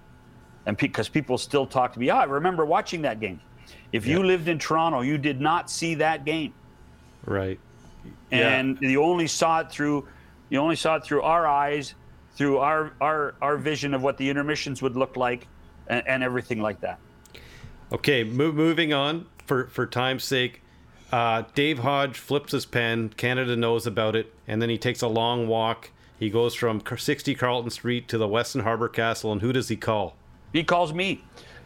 And 0.66 0.78
because 0.78 1.10
pe- 1.10 1.22
people 1.22 1.38
still 1.38 1.66
talk 1.66 1.94
to 1.94 2.00
me, 2.00 2.10
oh, 2.12 2.18
I 2.18 2.24
remember 2.24 2.66
watching 2.66 3.02
that 3.02 3.20
game. 3.20 3.42
If 3.92 4.06
yeah. 4.06 4.18
you 4.18 4.24
lived 4.24 4.48
in 4.48 4.60
Toronto, 4.60 5.02
you 5.02 5.18
did 5.18 5.42
not 5.42 5.70
see 5.70 5.96
that 5.96 6.24
game. 6.24 6.54
Right. 7.26 7.60
And 8.32 8.78
yeah. 8.82 8.90
you 8.90 9.04
only 9.04 9.28
saw 9.28 9.60
it 9.60 9.72
through 9.72 10.08
you 10.50 10.60
only 10.60 10.76
saw 10.76 10.96
it 10.96 11.04
through 11.04 11.22
our 11.22 11.48
eyes, 11.48 11.96
through 12.36 12.60
our 12.60 12.94
our 13.02 13.36
our 13.42 13.58
vision 13.58 13.94
of 13.94 14.04
what 14.04 14.18
the 14.18 14.30
intermissions 14.30 14.82
would 14.82 14.96
look 14.96 15.18
like 15.18 15.48
and, 15.88 16.08
and 16.08 16.24
everything 16.24 16.62
like 16.62 16.82
that. 16.82 17.00
Okay, 17.92 18.24
mo- 18.24 18.52
moving 18.52 18.94
on 18.94 19.26
for 19.46 19.68
for 19.68 19.86
time's 19.86 20.24
sake. 20.24 20.62
Uh, 21.12 21.44
Dave 21.54 21.80
Hodge 21.80 22.18
flips 22.18 22.52
his 22.52 22.66
pen. 22.66 23.10
Canada 23.10 23.56
knows 23.56 23.86
about 23.88 24.16
it, 24.16 24.34
and 24.48 24.62
then 24.62 24.70
he 24.70 24.78
takes 24.78 25.02
a 25.02 25.08
long 25.08 25.48
walk. 25.48 25.92
He 26.20 26.30
goes 26.30 26.56
from 26.56 26.82
60 26.86 27.36
Carlton 27.36 27.70
Street 27.70 28.08
to 28.08 28.18
the 28.18 28.28
Westin 28.28 28.64
Harbor 28.64 28.88
Castle, 28.88 29.32
and 29.32 29.42
who 29.42 29.54
does 29.54 29.68
he 29.68 29.76
call? 29.76 30.16
He 30.54 30.64
calls 30.64 30.94
me. 30.94 31.24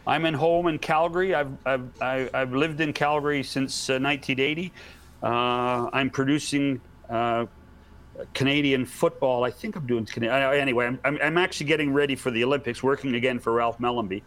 I'm 0.07 0.25
in 0.25 0.33
home 0.33 0.67
in 0.67 0.79
Calgary. 0.79 1.35
I've 1.35 1.51
I've 1.65 2.01
I've 2.01 2.53
lived 2.53 2.81
in 2.81 2.93
Calgary 2.93 3.43
since 3.43 3.89
uh, 3.89 3.99
1980. 3.99 4.73
Uh, 5.21 5.89
I'm 5.93 6.09
producing 6.09 6.81
uh, 7.09 7.45
Canadian 8.33 8.85
football. 8.85 9.43
I 9.43 9.51
think 9.51 9.75
I'm 9.75 9.87
doing 9.87 10.05
Canadian. 10.05 10.41
Anyway, 10.41 10.85
I'm, 10.85 11.17
I'm 11.21 11.37
actually 11.37 11.67
getting 11.67 11.93
ready 11.93 12.15
for 12.15 12.31
the 12.31 12.43
Olympics, 12.43 12.83
working 12.83 13.15
again 13.15 13.39
for 13.39 13.53
Ralph 13.53 13.79
Mellanby. 13.79 14.21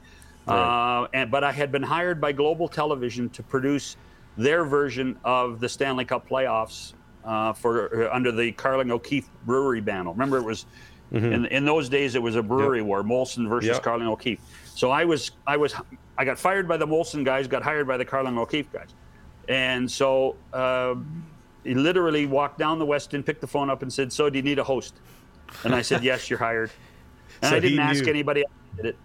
Right. 0.47 1.03
Uh, 1.03 1.09
and, 1.15 1.31
but 1.31 1.45
I 1.45 1.53
had 1.53 1.71
been 1.71 1.83
hired 1.83 2.21
by 2.21 2.33
Global 2.33 2.69
Television 2.69 3.29
to 3.31 3.43
produce 3.43 3.97
their 4.37 4.65
version 4.65 5.19
of 5.25 5.61
the 5.61 5.69
Stanley 5.69 6.05
Cup 6.05 6.29
playoffs 6.29 6.95
uh, 7.25 7.53
for 7.53 8.09
uh, 8.09 8.15
under 8.15 8.33
the 8.33 8.53
Carling 8.53 8.91
O'Keefe 8.91 9.29
Brewery 9.47 9.81
banner. 9.81 10.11
Remember, 10.11 10.39
it 10.39 10.45
was 10.45 10.67
mm-hmm. 11.13 11.33
in, 11.33 11.47
in 11.47 11.65
those 11.65 11.89
days 11.89 12.15
it 12.15 12.23
was 12.23 12.37
a 12.37 12.43
brewery 12.43 12.79
yep. 12.79 12.87
war, 12.87 13.03
Molson 13.03 13.49
versus 13.49 13.69
yep. 13.69 13.83
Carling 13.83 14.09
O'Keefe. 14.09 14.41
So 14.75 14.91
I 14.91 15.05
was 15.05 15.33
I 15.47 15.57
was 15.57 15.75
I 16.19 16.25
got 16.25 16.39
fired 16.39 16.67
by 16.67 16.77
the 16.77 16.87
Molson 16.87 17.25
guys, 17.25 17.47
got 17.47 17.63
hired 17.63 17.87
by 17.87 17.97
the 17.97 18.05
Carling 18.05 18.39
O'Keefe 18.39 18.73
guys, 18.73 18.89
and 19.49 19.91
so 19.91 20.37
uh, 20.53 20.95
he 21.65 21.75
literally 21.75 22.27
walked 22.27 22.59
down 22.59 22.79
the 22.79 22.87
Westin, 22.87 23.25
picked 23.25 23.41
the 23.41 23.47
phone 23.47 23.71
up, 23.71 23.83
and 23.83 23.93
said, 23.93 24.13
"So 24.13 24.29
do 24.31 24.39
you 24.39 24.43
need 24.43 24.59
a 24.59 24.65
host?" 24.65 24.95
And 25.65 25.75
I 25.75 25.83
said, 25.83 26.03
"Yes, 26.11 26.29
you're 26.31 26.39
hired." 26.39 26.71
And 27.43 27.51
so 27.51 27.57
I 27.57 27.61
didn't 27.61 27.79
ask 27.79 28.05
knew. 28.05 28.11
anybody. 28.11 28.45
Did 28.77 28.87
it. 28.87 28.97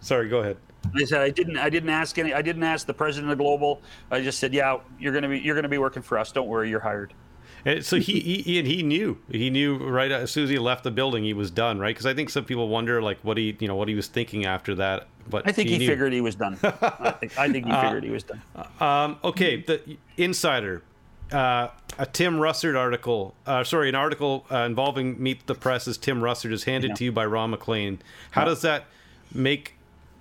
Sorry, 0.00 0.28
go 0.28 0.38
ahead. 0.38 0.56
I 0.94 1.04
said 1.04 1.20
I 1.20 1.30
didn't. 1.30 1.58
I 1.58 1.70
didn't 1.70 1.90
ask 1.90 2.18
any. 2.18 2.32
I 2.32 2.42
didn't 2.42 2.62
ask 2.62 2.86
the 2.86 2.94
president 2.94 3.32
of 3.32 3.38
Global. 3.38 3.82
I 4.10 4.20
just 4.20 4.38
said, 4.38 4.54
"Yeah, 4.54 4.78
you're 4.98 5.12
gonna 5.12 5.28
be. 5.28 5.38
You're 5.38 5.54
gonna 5.54 5.68
be 5.68 5.78
working 5.78 6.02
for 6.02 6.18
us. 6.18 6.32
Don't 6.32 6.48
worry, 6.48 6.70
you're 6.70 6.80
hired." 6.80 7.14
And 7.64 7.84
so 7.84 7.96
he, 7.96 8.20
he 8.20 8.58
and 8.58 8.66
he 8.66 8.82
knew. 8.82 9.18
He 9.30 9.50
knew 9.50 9.76
right 9.78 10.10
as 10.10 10.30
soon 10.30 10.44
as 10.44 10.50
he 10.50 10.58
left 10.58 10.84
the 10.84 10.90
building, 10.90 11.24
he 11.24 11.34
was 11.34 11.50
done. 11.50 11.78
Right? 11.78 11.94
Because 11.94 12.06
I 12.06 12.14
think 12.14 12.30
some 12.30 12.44
people 12.44 12.68
wonder 12.68 13.02
like 13.02 13.18
what 13.22 13.36
he, 13.36 13.56
you 13.58 13.68
know, 13.68 13.74
what 13.74 13.88
he 13.88 13.94
was 13.94 14.06
thinking 14.06 14.46
after 14.46 14.74
that. 14.76 15.08
But 15.28 15.46
I 15.46 15.52
think 15.52 15.68
he, 15.68 15.78
he 15.78 15.86
figured 15.86 16.12
he 16.12 16.20
was 16.20 16.36
done. 16.36 16.58
I, 16.62 17.10
think, 17.10 17.38
I 17.38 17.50
think 17.50 17.66
he 17.66 17.72
uh, 17.72 17.82
figured 17.82 18.04
uh, 18.04 18.06
he 18.06 18.12
was 18.12 18.22
done. 18.22 18.42
Um, 18.80 19.18
okay, 19.24 19.62
the 19.62 19.98
insider. 20.16 20.82
Uh, 21.32 21.68
a 21.98 22.06
Tim 22.06 22.36
Russert 22.36 22.78
article, 22.78 23.34
uh, 23.46 23.64
sorry, 23.64 23.88
an 23.88 23.94
article 23.94 24.46
uh, 24.50 24.58
involving 24.58 25.20
Meet 25.22 25.46
the 25.46 25.54
Press's 25.54 25.98
Tim 25.98 26.20
Russert 26.20 26.52
is 26.52 26.64
handed 26.64 26.90
yeah. 26.90 26.94
to 26.94 27.04
you 27.04 27.12
by 27.12 27.26
Ron 27.26 27.50
MacLean. 27.50 28.00
How 28.30 28.44
does 28.44 28.62
that 28.62 28.84
make 29.34 29.74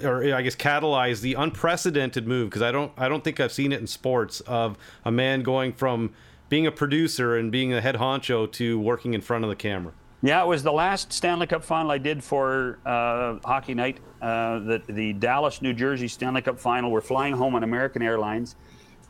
or 0.04 0.34
I 0.34 0.42
guess 0.42 0.56
catalyze 0.56 1.22
the 1.22 1.34
unprecedented 1.34 2.28
move 2.28 2.50
because 2.50 2.62
I 2.62 2.72
don't 2.72 2.92
I 2.98 3.10
don't 3.10 3.24
think 3.24 3.40
I've 3.40 3.52
seen 3.52 3.72
it 3.72 3.80
in 3.80 3.88
sports 3.88 4.42
of 4.42 4.78
a 5.04 5.12
man 5.12 5.44
going 5.44 5.74
from 5.74 6.14
being 6.50 6.68
a 6.68 6.72
producer 6.72 7.36
and 7.36 7.52
being 7.52 7.74
a 7.74 7.82
head 7.82 7.96
honcho 7.96 8.52
to 8.54 8.80
working 8.80 9.14
in 9.14 9.22
front 9.22 9.44
of 9.44 9.50
the 9.50 9.56
camera. 9.56 9.94
Yeah, 10.22 10.44
it 10.44 10.48
was 10.48 10.64
the 10.64 10.72
last 10.72 11.14
Stanley 11.14 11.46
Cup 11.46 11.64
final 11.64 11.92
I 11.92 12.00
did 12.00 12.24
for 12.24 12.80
uh, 12.86 13.38
Hockey 13.46 13.76
Night. 13.76 14.00
Uh, 14.22 14.60
the, 14.60 14.82
the 14.88 15.14
Dallas, 15.14 15.62
New 15.62 15.74
Jersey 15.74 16.08
Stanley 16.08 16.42
Cup 16.42 16.60
final. 16.60 16.90
We're 16.90 17.02
flying 17.02 17.36
home 17.36 17.54
on 17.54 17.64
American 17.64 18.02
Airlines, 18.02 18.56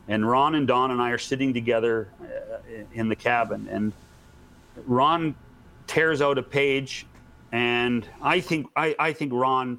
and 0.08 0.28
Ron 0.28 0.54
and 0.54 0.66
Don 0.66 0.90
and 0.90 1.00
I 1.00 1.10
are 1.10 1.18
sitting 1.18 1.52
together 1.52 2.08
uh, 2.20 2.58
in 2.94 3.08
the 3.08 3.16
cabin. 3.16 3.68
And 3.70 3.92
Ron 4.86 5.34
tears 5.86 6.22
out 6.22 6.38
a 6.38 6.42
page, 6.42 7.06
and 7.52 8.08
I 8.22 8.40
think 8.40 8.68
I, 8.74 8.96
I 8.98 9.12
think 9.12 9.32
Ron 9.34 9.78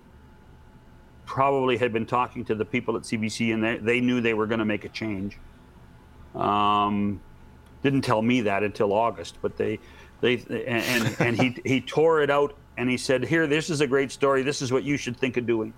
probably 1.25 1.77
had 1.77 1.91
been 1.91 2.05
talking 2.05 2.45
to 2.45 2.55
the 2.55 2.65
people 2.65 2.95
at 2.95 3.03
CBC, 3.03 3.53
and 3.53 3.63
they, 3.63 3.77
they 3.77 4.01
knew 4.01 4.21
they 4.21 4.33
were 4.33 4.47
going 4.47 4.59
to 4.59 4.65
make 4.65 4.85
a 4.85 4.89
change. 4.89 5.37
Um, 6.35 7.21
didn't 7.81 8.01
tell 8.01 8.21
me 8.21 8.41
that 8.41 8.63
until 8.63 8.93
August, 8.93 9.37
but 9.41 9.57
they, 9.57 9.79
they, 10.21 10.37
and 10.65 11.15
and 11.19 11.41
he 11.41 11.55
he 11.63 11.81
tore 11.81 12.21
it 12.21 12.29
out 12.29 12.55
and 12.77 12.89
he 12.89 12.97
said, 12.97 13.23
"Here, 13.23 13.47
this 13.47 13.69
is 13.69 13.81
a 13.81 13.87
great 13.87 14.11
story. 14.11 14.43
This 14.43 14.61
is 14.61 14.71
what 14.71 14.83
you 14.83 14.97
should 14.97 15.17
think 15.17 15.37
of 15.37 15.45
doing." 15.45 15.73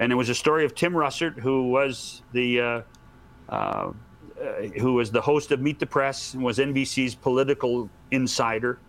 And 0.00 0.12
it 0.12 0.14
was 0.14 0.28
a 0.28 0.34
story 0.34 0.64
of 0.64 0.74
Tim 0.74 0.92
Russert, 0.92 1.38
who 1.38 1.70
was 1.70 2.22
the 2.32 2.60
uh, 2.60 2.82
uh, 3.48 3.92
who 4.80 4.94
was 4.94 5.10
the 5.10 5.20
host 5.20 5.50
of 5.52 5.60
Meet 5.60 5.80
the 5.80 5.86
Press 5.86 6.34
and 6.34 6.42
was 6.42 6.58
NBC's 6.58 7.14
political 7.14 7.90
insider. 8.10 8.82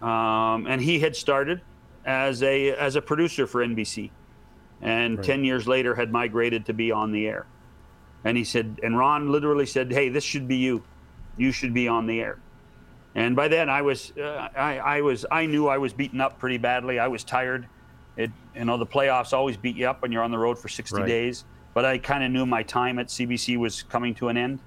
Um, 0.00 0.66
and 0.66 0.80
he 0.80 1.00
had 1.00 1.16
started 1.16 1.62
as 2.04 2.42
a 2.42 2.70
as 2.72 2.96
a 2.96 3.02
producer 3.02 3.46
for 3.46 3.64
NBC 3.64 4.12
and 4.80 5.18
right. 5.18 5.26
10 5.26 5.44
years 5.44 5.66
later 5.66 5.94
had 5.94 6.12
migrated 6.12 6.66
to 6.66 6.72
be 6.72 6.92
on 6.92 7.12
the 7.12 7.26
air. 7.26 7.48
And 8.24 8.36
he 8.36 8.44
said, 8.44 8.78
and 8.82 8.96
Ron 8.96 9.30
literally 9.30 9.66
said, 9.66 9.92
Hey, 9.92 10.08
this 10.08 10.24
should 10.24 10.48
be 10.48 10.56
you. 10.56 10.86
You 11.36 11.52
should 11.52 11.74
be 11.74 11.88
on 11.88 12.06
the 12.06 12.20
air. 12.20 12.42
And 13.14 13.34
by 13.34 13.48
then, 13.48 13.68
I 13.68 13.82
was, 13.82 14.12
uh, 14.16 14.48
I, 14.56 14.78
I 14.78 15.00
was, 15.00 15.24
I 15.30 15.46
knew 15.46 15.66
I 15.66 15.78
was 15.78 15.92
beaten 15.92 16.20
up 16.20 16.38
pretty 16.38 16.58
badly. 16.58 16.98
I 16.98 17.08
was 17.08 17.24
tired. 17.24 17.68
It, 18.16 18.30
you 18.54 18.64
know, 18.64 18.76
the 18.76 18.86
playoffs 18.86 19.32
always 19.32 19.56
beat 19.56 19.76
you 19.76 19.88
up 19.88 20.02
when 20.02 20.12
you're 20.12 20.22
on 20.22 20.30
the 20.30 20.38
road 20.38 20.58
for 20.58 20.68
60 20.68 21.02
Right. 21.02 21.06
days. 21.06 21.44
But 21.78 21.84
I 21.84 21.98
kind 21.98 22.24
of 22.24 22.32
knew 22.32 22.44
my 22.44 22.64
time 22.64 22.98
at 22.98 23.06
CBC 23.06 23.56
was 23.56 23.84
coming 23.84 24.12
to 24.16 24.30
an 24.30 24.36
end. 24.36 24.58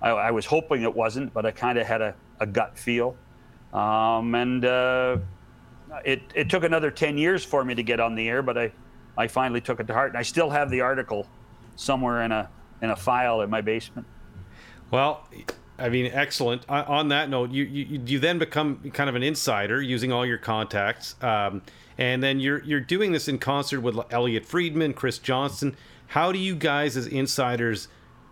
I, 0.00 0.10
I 0.10 0.30
was 0.30 0.46
hoping 0.46 0.82
it 0.82 0.94
wasn't, 0.94 1.34
but 1.34 1.44
I 1.44 1.50
kind 1.50 1.76
of 1.76 1.88
had 1.88 2.00
a, 2.00 2.14
a 2.38 2.46
gut 2.46 2.78
feel. 2.78 3.16
Um, 3.74 4.32
and 4.32 4.64
uh, 4.64 5.18
it, 6.04 6.22
it 6.36 6.48
took 6.48 6.62
another 6.62 6.92
10 6.92 7.18
years 7.18 7.44
for 7.44 7.64
me 7.64 7.74
to 7.74 7.82
get 7.82 7.98
on 7.98 8.14
the 8.14 8.28
air, 8.28 8.42
but 8.42 8.56
I, 8.56 8.70
I 9.18 9.26
finally 9.26 9.60
took 9.60 9.80
it 9.80 9.88
to 9.88 9.92
heart. 9.92 10.10
And 10.10 10.18
I 10.18 10.22
still 10.22 10.48
have 10.48 10.70
the 10.70 10.82
article 10.82 11.26
somewhere 11.74 12.22
in 12.22 12.30
a, 12.30 12.48
in 12.80 12.90
a 12.90 12.96
file 12.96 13.40
in 13.40 13.50
my 13.50 13.60
basement. 13.60 14.06
Well, 14.92 15.28
I 15.80 15.88
mean, 15.88 16.12
excellent. 16.12 16.64
On 16.68 17.08
that 17.08 17.28
note, 17.28 17.50
you, 17.50 17.64
you 17.64 18.00
you 18.06 18.18
then 18.20 18.38
become 18.38 18.88
kind 18.94 19.10
of 19.10 19.16
an 19.16 19.24
insider 19.24 19.82
using 19.82 20.12
all 20.12 20.24
your 20.24 20.38
contacts, 20.38 21.16
um, 21.22 21.60
and 21.98 22.22
then 22.22 22.40
you're 22.40 22.62
you're 22.62 22.80
doing 22.80 23.12
this 23.12 23.28
in 23.28 23.38
concert 23.38 23.80
with 23.80 23.98
Elliotte 24.10 24.46
Friedman, 24.46 24.94
Chris 24.94 25.18
Johnston. 25.18 25.76
How 26.08 26.32
do 26.32 26.38
you 26.38 26.54
guys, 26.54 26.96
as 26.96 27.06
insiders, 27.06 27.88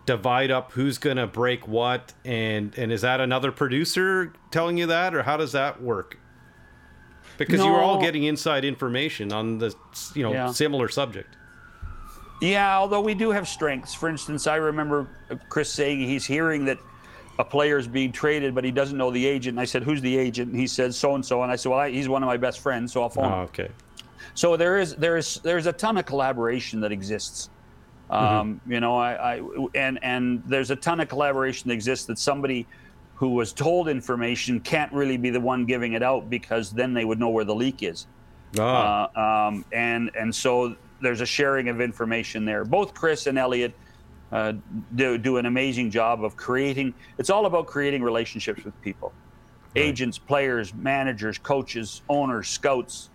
divide 0.07 0.51
up 0.51 0.73
who's 0.73 0.99
going 0.99 1.17
to 1.17 1.27
break 1.27 1.67
what, 1.67 2.13
and 2.25 2.77
and 2.79 2.93
is 2.93 3.01
that 3.03 3.21
another 3.21 3.51
producer 3.53 4.33
telling 4.51 4.79
you 4.79 4.87
that, 4.87 5.15
or 5.15 5.23
how 5.23 5.37
does 5.37 5.53
that 5.53 5.83
work? 5.83 6.19
Because 7.37 7.65
you 7.65 7.71
were 7.73 7.81
all 7.81 8.01
getting 8.01 8.23
inside 8.25 8.65
information 8.65 9.33
on 9.33 9.59
the 9.59 9.75
you 10.15 10.23
know 10.23 10.33
Yeah. 10.33 10.51
similar 10.53 10.89
subject. 10.89 11.37
Yeah, 12.41 12.79
although 12.79 13.01
we 13.01 13.15
do 13.15 13.31
have 13.31 13.49
strengths. 13.49 13.95
For 13.95 14.09
instance, 14.09 14.47
I 14.47 14.57
remember 14.57 15.09
Chris 15.49 15.73
saying 15.73 16.01
he's 16.01 16.25
hearing 16.27 16.65
that 16.67 16.79
a 17.39 17.45
player 17.45 17.79
is 17.79 17.89
being 17.89 18.13
traded, 18.13 18.55
but 18.55 18.63
he 18.65 18.71
doesn't 18.71 18.97
know 18.99 19.11
the 19.11 19.27
agent. 19.27 19.55
And 19.55 19.61
I 19.61 19.65
said, 19.65 19.83
"Who's 19.83 20.01
the 20.01 20.17
agent?" 20.17 20.53
And 20.53 20.61
he 20.61 20.67
said, 20.69 20.95
"So 20.95 21.15
and 21.17 21.25
so." 21.27 21.43
And 21.43 21.51
I 21.51 21.57
said, 21.57 21.71
"Well, 21.71 21.79
I, 21.81 21.91
he's 21.91 22.09
one 22.09 22.23
of 22.23 22.29
my 22.29 22.37
best 22.37 22.61
friends, 22.61 22.93
so 22.93 23.03
I'll 23.03 23.09
phone 23.09 23.25
Oh, 23.25 23.29
him." 23.43 23.49
okay. 23.49 23.69
So 24.35 24.57
there 24.57 24.79
is 24.79 24.95
there 24.97 25.17
is 25.17 25.41
there's 25.43 25.67
a 25.67 25.73
ton 25.73 25.97
of 25.97 26.07
collaboration 26.07 26.81
that 26.83 26.93
exists. 26.93 27.51
Um, 28.11 28.61
You 28.67 28.81
know, 28.81 28.97
I, 28.97 29.37
I 29.37 29.43
and 29.75 29.99
and 30.03 30.43
there's 30.47 30.71
a 30.71 30.77
ton 30.77 31.01
of 31.01 31.09
collaboration 31.09 31.69
that 31.69 31.75
exists 31.75 32.07
that 32.07 32.19
somebody 32.19 32.67
who 33.15 33.31
was 33.31 33.53
told 33.53 33.89
information 33.89 34.61
can't 34.61 34.93
really 34.93 35.17
be 35.17 35.31
the 35.31 35.41
one 35.41 35.65
giving 35.65 35.93
it 35.95 36.03
out 36.03 36.29
because 36.29 36.71
then 36.73 36.93
they 36.93 37.05
would 37.05 37.19
know 37.19 37.31
where 37.31 37.45
the 37.45 37.55
leak 37.55 37.83
is. 37.83 38.07
Ah, 38.59 39.09
Uh, 39.15 39.49
um, 39.49 39.65
and 39.73 40.11
and 40.19 40.35
so 40.35 40.77
there's 41.01 41.21
a 41.21 41.27
sharing 41.27 41.69
of 41.69 41.81
information 41.81 42.45
there. 42.45 42.65
Both 42.65 42.95
Chris 42.95 43.27
and 43.27 43.39
Elliotte 43.39 43.75
uh, 44.33 44.53
do, 44.95 45.19
do 45.19 45.37
an 45.37 45.47
amazing 45.47 45.91
job 45.91 46.25
of 46.25 46.37
creating. 46.37 46.95
It's 47.19 47.31
all 47.31 47.47
about 47.47 47.67
creating 47.67 48.03
relationships 48.03 48.65
with 48.65 48.81
people, 48.83 49.13
agents, 49.77 50.19
players, 50.19 50.73
managers, 50.75 51.39
coaches, 51.39 52.03
owners, 52.09 52.49
scouts, 52.49 53.11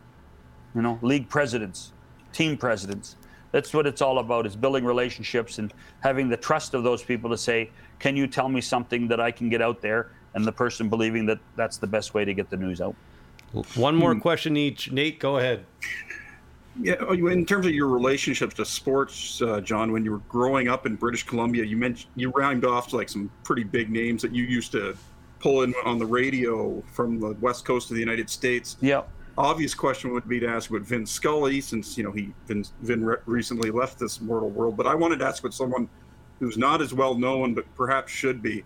you 0.75 0.81
know, 0.81 0.99
league 1.01 1.27
presidents, 1.29 1.93
team 2.31 2.57
presidents. 2.57 3.15
That's 3.51 3.73
what 3.73 3.87
it's 3.87 4.01
all 4.01 4.19
about: 4.19 4.45
is 4.45 4.55
building 4.55 4.85
relationships 4.85 5.59
and 5.59 5.73
having 6.01 6.29
the 6.29 6.37
trust 6.37 6.73
of 6.73 6.83
those 6.83 7.03
people 7.03 7.29
to 7.29 7.37
say, 7.37 7.71
"Can 7.99 8.15
you 8.15 8.27
tell 8.27 8.49
me 8.49 8.61
something 8.61 9.07
that 9.07 9.19
I 9.19 9.31
can 9.31 9.49
get 9.49 9.61
out 9.61 9.81
there?" 9.81 10.11
And 10.35 10.45
the 10.45 10.51
person 10.51 10.89
believing 10.89 11.25
that 11.25 11.39
that's 11.55 11.77
the 11.77 11.87
best 11.87 12.13
way 12.13 12.25
to 12.25 12.33
get 12.33 12.49
the 12.49 12.57
news 12.57 12.81
out. 12.81 12.95
one 13.75 13.95
more 13.95 14.13
hmm. 14.13 14.19
question 14.19 14.55
each. 14.55 14.91
Nate, 14.91 15.19
go 15.19 15.37
ahead. 15.37 15.65
Yeah, 16.81 16.95
oh, 17.01 17.13
in 17.13 17.45
terms 17.45 17.65
of 17.65 17.73
your 17.73 17.87
relationships 17.87 18.53
to 18.55 18.65
sports, 18.65 19.41
uh, 19.41 19.59
John, 19.59 19.91
when 19.91 20.05
you 20.05 20.11
were 20.11 20.21
growing 20.29 20.69
up 20.69 20.85
in 20.85 20.95
British 20.95 21.23
Columbia, 21.23 21.65
you 21.65 21.75
mentioned 21.75 22.11
you 22.15 22.31
rhymed 22.31 22.63
off 22.63 22.87
to 22.89 22.95
like 22.95 23.09
some 23.09 23.29
pretty 23.43 23.63
big 23.63 23.89
names 23.89 24.21
that 24.21 24.33
you 24.33 24.45
used 24.45 24.71
to 24.73 24.95
pull 25.39 25.63
in 25.63 25.73
on 25.85 25.97
the 25.97 26.05
radio 26.05 26.81
from 26.93 27.19
the 27.19 27.31
west 27.41 27.65
coast 27.65 27.89
of 27.89 27.95
the 27.95 27.99
United 27.99 28.29
States. 28.29 28.77
Yeah. 28.81 29.01
Obvious 29.39 29.73
question 29.73 30.11
would 30.11 30.27
be 30.27 30.37
to 30.41 30.47
ask 30.47 30.69
about 30.69 30.81
Vin 30.81 31.05
Scully, 31.05 31.61
since 31.61 31.97
you 31.97 32.03
know 32.03 32.11
he 32.11 32.33
Vin, 32.45 32.65
Vin 32.81 33.05
re- 33.05 33.15
recently 33.25 33.71
left 33.71 33.97
this 33.97 34.19
mortal 34.19 34.49
world. 34.49 34.75
But 34.75 34.85
I 34.85 34.95
wanted 34.95 35.19
to 35.19 35.25
ask 35.25 35.43
with 35.43 35.53
someone 35.53 35.87
who's 36.39 36.57
not 36.57 36.81
as 36.81 36.93
well 36.93 37.15
known, 37.15 37.53
but 37.53 37.63
perhaps 37.73 38.11
should 38.11 38.41
be. 38.41 38.65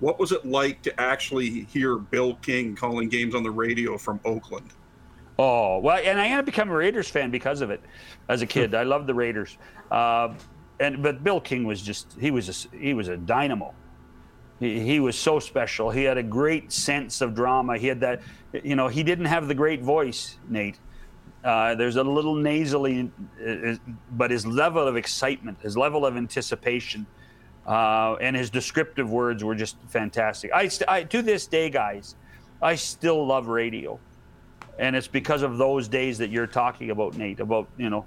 What 0.00 0.18
was 0.18 0.32
it 0.32 0.46
like 0.46 0.80
to 0.82 0.98
actually 0.98 1.64
hear 1.64 1.96
Bill 1.96 2.36
King 2.36 2.74
calling 2.74 3.10
games 3.10 3.34
on 3.34 3.42
the 3.42 3.50
radio 3.50 3.98
from 3.98 4.18
Oakland? 4.24 4.70
Oh 5.38 5.78
well, 5.80 6.00
and 6.02 6.18
I 6.18 6.24
ended 6.24 6.38
up 6.38 6.46
becoming 6.46 6.72
a 6.72 6.78
Raiders 6.78 7.10
fan 7.10 7.30
because 7.30 7.60
of 7.60 7.70
it. 7.70 7.82
As 8.30 8.40
a 8.40 8.46
kid, 8.46 8.74
I 8.74 8.84
loved 8.84 9.06
the 9.06 9.14
Raiders. 9.14 9.58
Uh, 9.90 10.32
and 10.80 11.02
but 11.02 11.22
Bill 11.22 11.40
King 11.40 11.64
was 11.64 11.82
just 11.82 12.16
he 12.18 12.30
was 12.30 12.48
a, 12.48 12.76
he 12.76 12.94
was 12.94 13.08
a 13.08 13.18
dynamo. 13.18 13.74
He, 14.58 14.80
he 14.80 15.00
was 15.00 15.18
so 15.18 15.38
special. 15.38 15.90
He 15.90 16.04
had 16.04 16.16
a 16.16 16.22
great 16.22 16.72
sense 16.72 17.20
of 17.20 17.34
drama. 17.34 17.76
He 17.76 17.88
had 17.88 18.00
that, 18.00 18.22
you 18.62 18.76
know, 18.76 18.88
he 18.88 19.02
didn't 19.02 19.26
have 19.26 19.48
the 19.48 19.54
great 19.54 19.82
voice, 19.82 20.38
Nate. 20.48 20.78
Uh, 21.42 21.74
there's 21.74 21.96
a 21.96 22.04
little 22.04 22.34
nasally, 22.34 23.10
uh, 23.46 23.74
but 24.12 24.30
his 24.30 24.46
level 24.46 24.86
of 24.86 24.96
excitement, 24.96 25.58
his 25.60 25.76
level 25.76 26.06
of 26.06 26.16
anticipation, 26.16 27.06
uh, 27.66 28.14
and 28.20 28.34
his 28.34 28.48
descriptive 28.48 29.10
words 29.10 29.44
were 29.44 29.54
just 29.54 29.76
fantastic. 29.88 30.50
I, 30.52 30.68
st- 30.68 30.88
I 30.88 31.04
to 31.04 31.20
this 31.20 31.46
day, 31.46 31.68
guys, 31.68 32.16
I 32.62 32.76
still 32.76 33.26
love 33.26 33.48
radio 33.48 33.98
and 34.78 34.96
it's 34.96 35.06
because 35.06 35.42
of 35.42 35.58
those 35.58 35.88
days 35.88 36.18
that 36.18 36.30
you're 36.30 36.46
talking 36.46 36.90
about, 36.90 37.16
Nate. 37.16 37.40
About 37.40 37.68
you 37.78 37.90
know, 37.90 38.04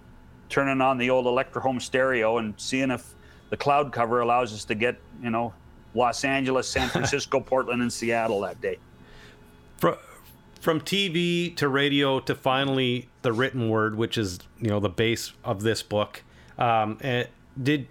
turning 0.49 0.81
on 0.81 0.97
the 0.97 1.09
old 1.09 1.25
Electrohome 1.25 1.81
Stereo 1.81 2.37
and 2.37 2.53
seeing 2.57 2.91
if 2.91 3.15
the 3.49 3.57
cloud 3.57 3.91
cover 3.91 4.19
allows 4.21 4.53
us 4.53 4.65
to 4.65 4.75
get 4.75 4.97
you 5.21 5.29
know, 5.29 5.53
Los 5.93 6.23
Angeles, 6.23 6.67
San 6.67 6.89
Francisco, 6.89 7.39
Portland, 7.39 7.81
and 7.81 7.91
Seattle 7.91 8.41
that 8.41 8.59
day. 8.61 8.77
from 9.77 9.95
from 10.67 10.81
TV 10.81 11.55
to 11.55 11.69
radio 11.69 12.19
to 12.19 12.35
finally 12.35 13.07
the 13.21 13.31
written 13.31 13.69
word, 13.69 13.95
which 13.95 14.17
is 14.17 14.37
you 14.59 14.67
know 14.67 14.81
the 14.81 14.89
base 14.89 15.31
of 15.41 15.63
this 15.63 15.81
book. 15.81 16.23
Um, 16.57 16.97
and 16.99 17.29
did 17.63 17.87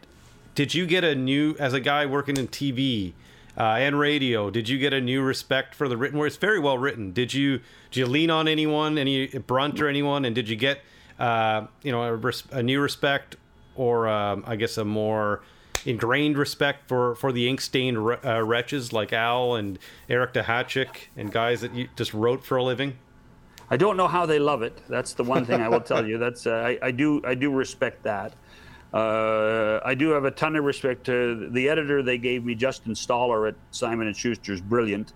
did 0.55 0.75
you 0.75 0.85
get 0.85 1.03
a 1.03 1.15
new 1.15 1.57
as 1.59 1.73
a 1.73 1.81
guy 1.81 2.05
working 2.05 2.37
in 2.37 2.49
TV 2.49 3.15
uh, 3.57 3.63
and 3.63 3.99
radio? 3.99 4.51
Did 4.51 4.69
you 4.69 4.77
get 4.77 4.93
a 4.93 5.01
new 5.01 5.23
respect 5.23 5.75
for 5.75 5.89
the 5.89 5.97
written 5.97 6.19
word? 6.19 6.27
It's 6.27 6.37
very 6.37 6.59
well 6.59 6.77
written. 6.77 7.13
Did 7.13 7.33
you 7.33 7.61
did 7.91 8.01
you 8.01 8.05
lean 8.05 8.29
on 8.29 8.47
anyone, 8.47 8.99
any 8.99 9.29
Brunt 9.29 9.81
or 9.81 9.89
anyone, 9.89 10.27
and 10.27 10.35
did 10.35 10.47
you 10.47 10.57
get 10.57 10.81
uh, 11.19 11.69
you 11.83 11.91
know 11.91 12.03
a, 12.03 12.15
res- 12.15 12.45
a 12.51 12.63
new 12.63 12.83
respect 12.83 13.37
or 13.75 14.07
um, 14.07 14.45
I 14.47 14.57
guess 14.57 14.77
a 14.77 14.85
more 14.85 15.41
ingrained 15.87 16.37
respect 16.37 16.89
for 16.89 17.15
for 17.15 17.33
the 17.33 17.49
ink 17.49 17.61
stained 17.61 17.97
uh, 17.97 18.43
wretches 18.43 18.93
like 18.93 19.13
Al 19.13 19.55
and 19.55 19.79
Eric 20.09 20.35
Duhatschek 20.35 21.09
and 21.17 21.33
guys 21.33 21.61
that 21.61 21.75
you 21.75 21.89
just 21.97 22.13
wrote 22.13 22.45
for 22.45 22.57
a 22.57 22.63
living? 22.63 22.99
I 23.71 23.77
don't 23.77 23.97
know 23.97 24.07
how 24.07 24.27
they 24.27 24.39
love 24.39 24.63
it. 24.63 24.81
That's 24.89 25.15
the 25.15 25.25
one 25.25 25.45
thing 25.45 25.61
I 25.61 25.69
will 25.69 25.81
tell 25.81 26.07
you. 26.07 26.19
That's 26.19 26.47
uh, 26.47 26.53
I, 26.53 26.79
I 26.83 26.91
do 26.91 27.23
I 27.25 27.35
do 27.35 27.51
respect 27.51 28.03
that. 28.05 28.35
Uh, 28.93 29.81
I 29.85 29.95
do 29.95 30.11
have 30.11 30.25
a 30.25 30.31
ton 30.31 30.57
of 30.57 30.65
respect 30.65 31.05
to 31.07 31.51
the 31.51 31.69
editor 31.69 32.03
they 32.03 32.19
gave 32.19 32.45
me, 32.45 32.55
Justin 32.55 32.95
Stoller 32.95 33.47
at 33.47 33.55
Simon 33.71 34.07
and 34.07 34.17
Schuster's. 34.17 34.61
Brilliant. 34.61 35.13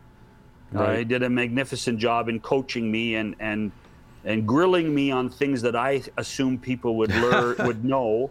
Uh, 0.74 0.96
he 0.96 1.04
did 1.04 1.22
a 1.22 1.30
magnificent 1.30 1.98
job 1.98 2.28
in 2.28 2.40
coaching 2.40 2.90
me 2.90 3.16
and 3.16 3.34
and 3.40 3.72
and 4.24 4.46
grilling 4.46 4.94
me 4.94 5.10
on 5.10 5.28
things 5.28 5.62
that 5.62 5.74
I 5.74 6.02
assume 6.16 6.58
people 6.58 6.96
would 6.96 7.14
learn 7.14 7.56
would 7.66 7.84
know 7.84 8.30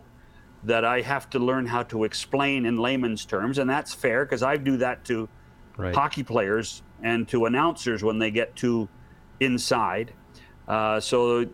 that 0.63 0.83
I 0.85 1.01
have 1.01 1.29
to 1.31 1.39
learn 1.39 1.65
how 1.65 1.83
to 1.83 2.03
explain 2.03 2.65
in 2.65 2.77
layman's 2.77 3.25
terms, 3.25 3.57
and 3.57 3.69
that's 3.69 3.93
fair 3.93 4.25
because 4.25 4.43
I 4.43 4.57
do 4.57 4.77
that 4.77 5.05
to 5.05 5.29
Right. 5.77 5.95
hockey 5.95 6.23
players 6.23 6.83
and 7.01 7.25
to 7.29 7.45
announcers 7.45 8.03
when 8.03 8.19
they 8.19 8.31
get 8.31 8.55
too 8.57 8.89
inside. 9.39 10.11
Uh, 10.67 10.99
so 10.99 11.45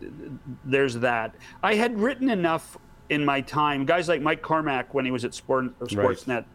there's 0.65 0.95
that. 0.95 1.35
I 1.61 1.75
had 1.75 1.99
written 1.99 2.29
enough 2.29 2.77
in 3.09 3.23
my 3.23 3.41
time. 3.41 3.85
Guys 3.85 4.09
like 4.09 4.21
Mike 4.21 4.41
Carmack 4.41 4.93
when 4.95 5.05
he 5.05 5.11
was 5.11 5.23
at 5.23 5.33
Sport, 5.35 5.65
uh, 5.79 5.85
Sportsnet, 5.85 6.45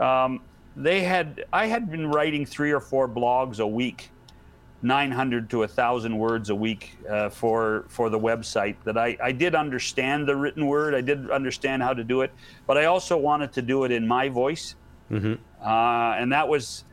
um, 0.00 0.40
they 0.74 1.02
had. 1.02 1.44
I 1.52 1.66
had 1.66 1.90
been 1.90 2.06
writing 2.08 2.46
three 2.46 2.72
or 2.72 2.80
four 2.80 3.08
blogs 3.08 3.60
a 3.60 3.66
week, 3.66 4.10
900 4.82 5.50
to 5.50 5.58
1,000 5.58 6.16
words 6.16 6.50
a 6.50 6.54
week 6.54 6.96
uh, 7.08 7.28
for 7.30 7.84
for 7.88 8.10
the 8.10 8.18
website. 8.18 8.76
That 8.84 8.96
I 8.96 9.16
I 9.22 9.32
did 9.32 9.54
understand 9.54 10.28
the 10.28 10.36
written 10.36 10.66
word. 10.66 10.94
I 10.94 11.00
did 11.00 11.30
understand 11.30 11.82
how 11.82 11.94
to 11.94 12.04
do 12.04 12.22
it, 12.22 12.32
but 12.66 12.76
I 12.78 12.84
also 12.84 13.16
wanted 13.16 13.52
to 13.54 13.62
do 13.62 13.84
it 13.84 13.90
in 13.92 14.06
my 14.06 14.28
voice 14.28 14.76
uh, 15.64 16.16
and 16.18 16.32
that 16.32 16.46
was 16.46 16.84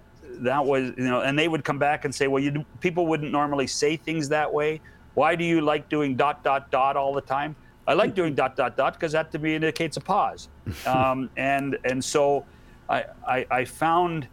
that 0.41 0.65
was 0.65 0.91
you 0.97 1.03
know 1.03 1.21
and 1.21 1.37
they 1.37 1.47
would 1.47 1.63
come 1.63 1.77
back 1.79 2.05
and 2.05 2.13
say 2.13 2.27
well 2.27 2.41
you 2.41 2.65
people 2.79 3.07
wouldn't 3.07 3.31
normally 3.31 3.67
say 3.67 3.95
things 3.97 4.29
that 4.29 4.51
way 4.51 4.81
why 5.13 5.35
do 5.35 5.43
you 5.43 5.61
like 5.61 5.87
doing 5.89 6.15
dot 6.15 6.43
dot 6.43 6.69
dot 6.71 6.95
all 6.97 7.13
the 7.13 7.21
time 7.21 7.55
i 7.87 7.93
like 7.93 8.15
doing 8.15 8.33
dot 8.33 8.55
dot 8.55 8.75
dot 8.75 8.93
because 8.93 9.11
that 9.11 9.31
to 9.31 9.39
me 9.39 9.55
indicates 9.55 9.97
a 9.97 10.01
pause 10.01 10.49
um, 10.85 11.29
and 11.37 11.77
and 11.85 12.03
so 12.03 12.45
I, 12.89 13.05
I 13.27 13.45
i 13.51 13.65
found 13.65 14.27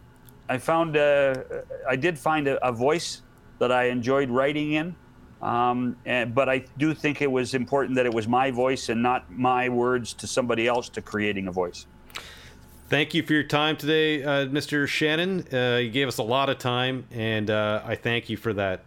i 0.49 0.59
found 0.59 0.97
uh, 0.97 1.35
i 1.89 1.97
did 1.97 2.19
find 2.19 2.49
a, 2.49 2.65
a 2.67 2.73
voice 2.73 3.23
that 3.63 3.73
i 3.73 3.85
enjoyed 3.85 4.29
writing 4.29 4.73
in 4.73 4.95
um, 5.43 5.97
and, 6.07 6.33
but 6.35 6.49
I 6.49 6.65
do 6.79 6.95
think 6.95 7.21
it 7.21 7.31
was 7.31 7.55
important 7.55 7.97
that 7.97 8.07
it 8.07 8.15
was 8.15 8.29
my 8.29 8.53
voice 8.53 8.89
and 8.89 9.03
not 9.03 9.31
my 9.31 9.69
words 9.69 10.15
to 10.15 10.29
somebody 10.29 10.69
else 10.69 10.89
to 10.91 11.03
creating 11.03 11.49
a 11.49 11.53
voice. 11.53 11.87
Thank 12.89 13.13
you 13.13 13.25
for 13.25 13.33
your 13.33 13.43
time 13.43 13.77
today, 13.77 14.23
uh, 14.23 14.47
Mr. 14.47 14.87
Shannon. 14.87 15.45
Uh, 15.53 15.79
you 15.79 15.91
gave 15.91 16.07
us 16.07 16.19
a 16.19 16.23
lot 16.23 16.49
of 16.49 16.59
time, 16.59 17.07
and 17.11 17.51
uh, 17.51 17.83
I 17.85 17.97
thank 17.97 18.31
you 18.31 18.37
for 18.37 18.53
that. 18.53 18.83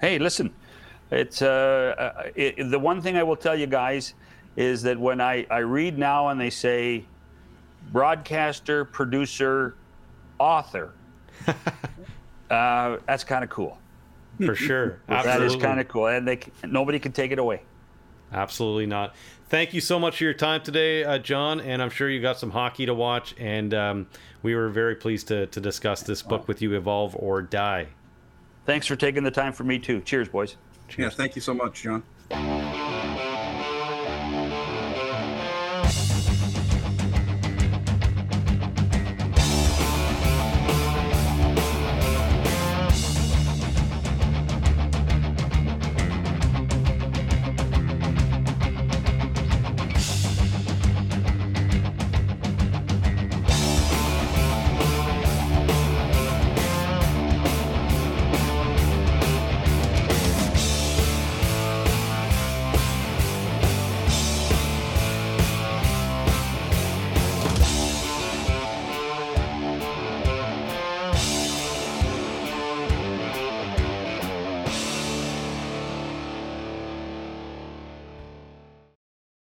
Hey, 0.00 0.18
listen, 0.18 0.52
it's 1.12 1.42
uh, 1.42 1.94
uh, 1.98 2.30
it, 2.34 2.70
the 2.70 2.78
one 2.78 3.00
thing 3.00 3.16
I 3.16 3.22
will 3.22 3.36
tell 3.36 3.54
you 3.54 3.66
guys 3.66 4.14
is 4.56 4.82
that 4.82 4.98
when 4.98 5.20
I, 5.20 5.46
I 5.50 5.58
read 5.58 5.98
now 5.98 6.28
and 6.28 6.40
they 6.40 6.50
say 6.50 7.04
broadcaster, 7.92 8.84
producer, 8.86 9.76
author, 10.38 10.94
uh, 12.50 12.96
that's 13.06 13.22
kind 13.22 13.44
of 13.44 13.50
cool. 13.50 13.78
For 14.46 14.54
sure. 14.54 15.00
that 15.08 15.42
is 15.42 15.56
kind 15.56 15.80
of 15.80 15.88
cool, 15.88 16.06
and 16.06 16.26
they 16.26 16.40
nobody 16.64 16.98
can 16.98 17.12
take 17.12 17.32
it 17.32 17.38
away. 17.38 17.62
Absolutely 18.32 18.86
not. 18.86 19.14
Thank 19.48 19.74
you 19.74 19.82
so 19.82 19.98
much 19.98 20.16
for 20.16 20.24
your 20.24 20.32
time 20.32 20.62
today, 20.62 21.04
uh, 21.04 21.18
John. 21.18 21.60
And 21.60 21.82
I'm 21.82 21.90
sure 21.90 22.08
you 22.08 22.22
got 22.22 22.38
some 22.38 22.50
hockey 22.50 22.86
to 22.86 22.94
watch. 22.94 23.34
And 23.38 23.74
um, 23.74 24.06
we 24.42 24.54
were 24.54 24.70
very 24.70 24.94
pleased 24.94 25.28
to, 25.28 25.46
to 25.48 25.60
discuss 25.60 26.02
this 26.02 26.22
book 26.22 26.48
with 26.48 26.62
you, 26.62 26.74
Evolve 26.74 27.14
or 27.16 27.42
Die. 27.42 27.88
Thanks 28.64 28.86
for 28.86 28.96
taking 28.96 29.24
the 29.24 29.30
time 29.30 29.52
for 29.52 29.64
me, 29.64 29.78
too. 29.78 30.00
Cheers, 30.00 30.28
boys. 30.28 30.56
Cheers. 30.88 31.12
Yeah, 31.12 31.16
thank 31.16 31.36
you 31.36 31.42
so 31.42 31.52
much, 31.52 31.82
John. 31.82 32.02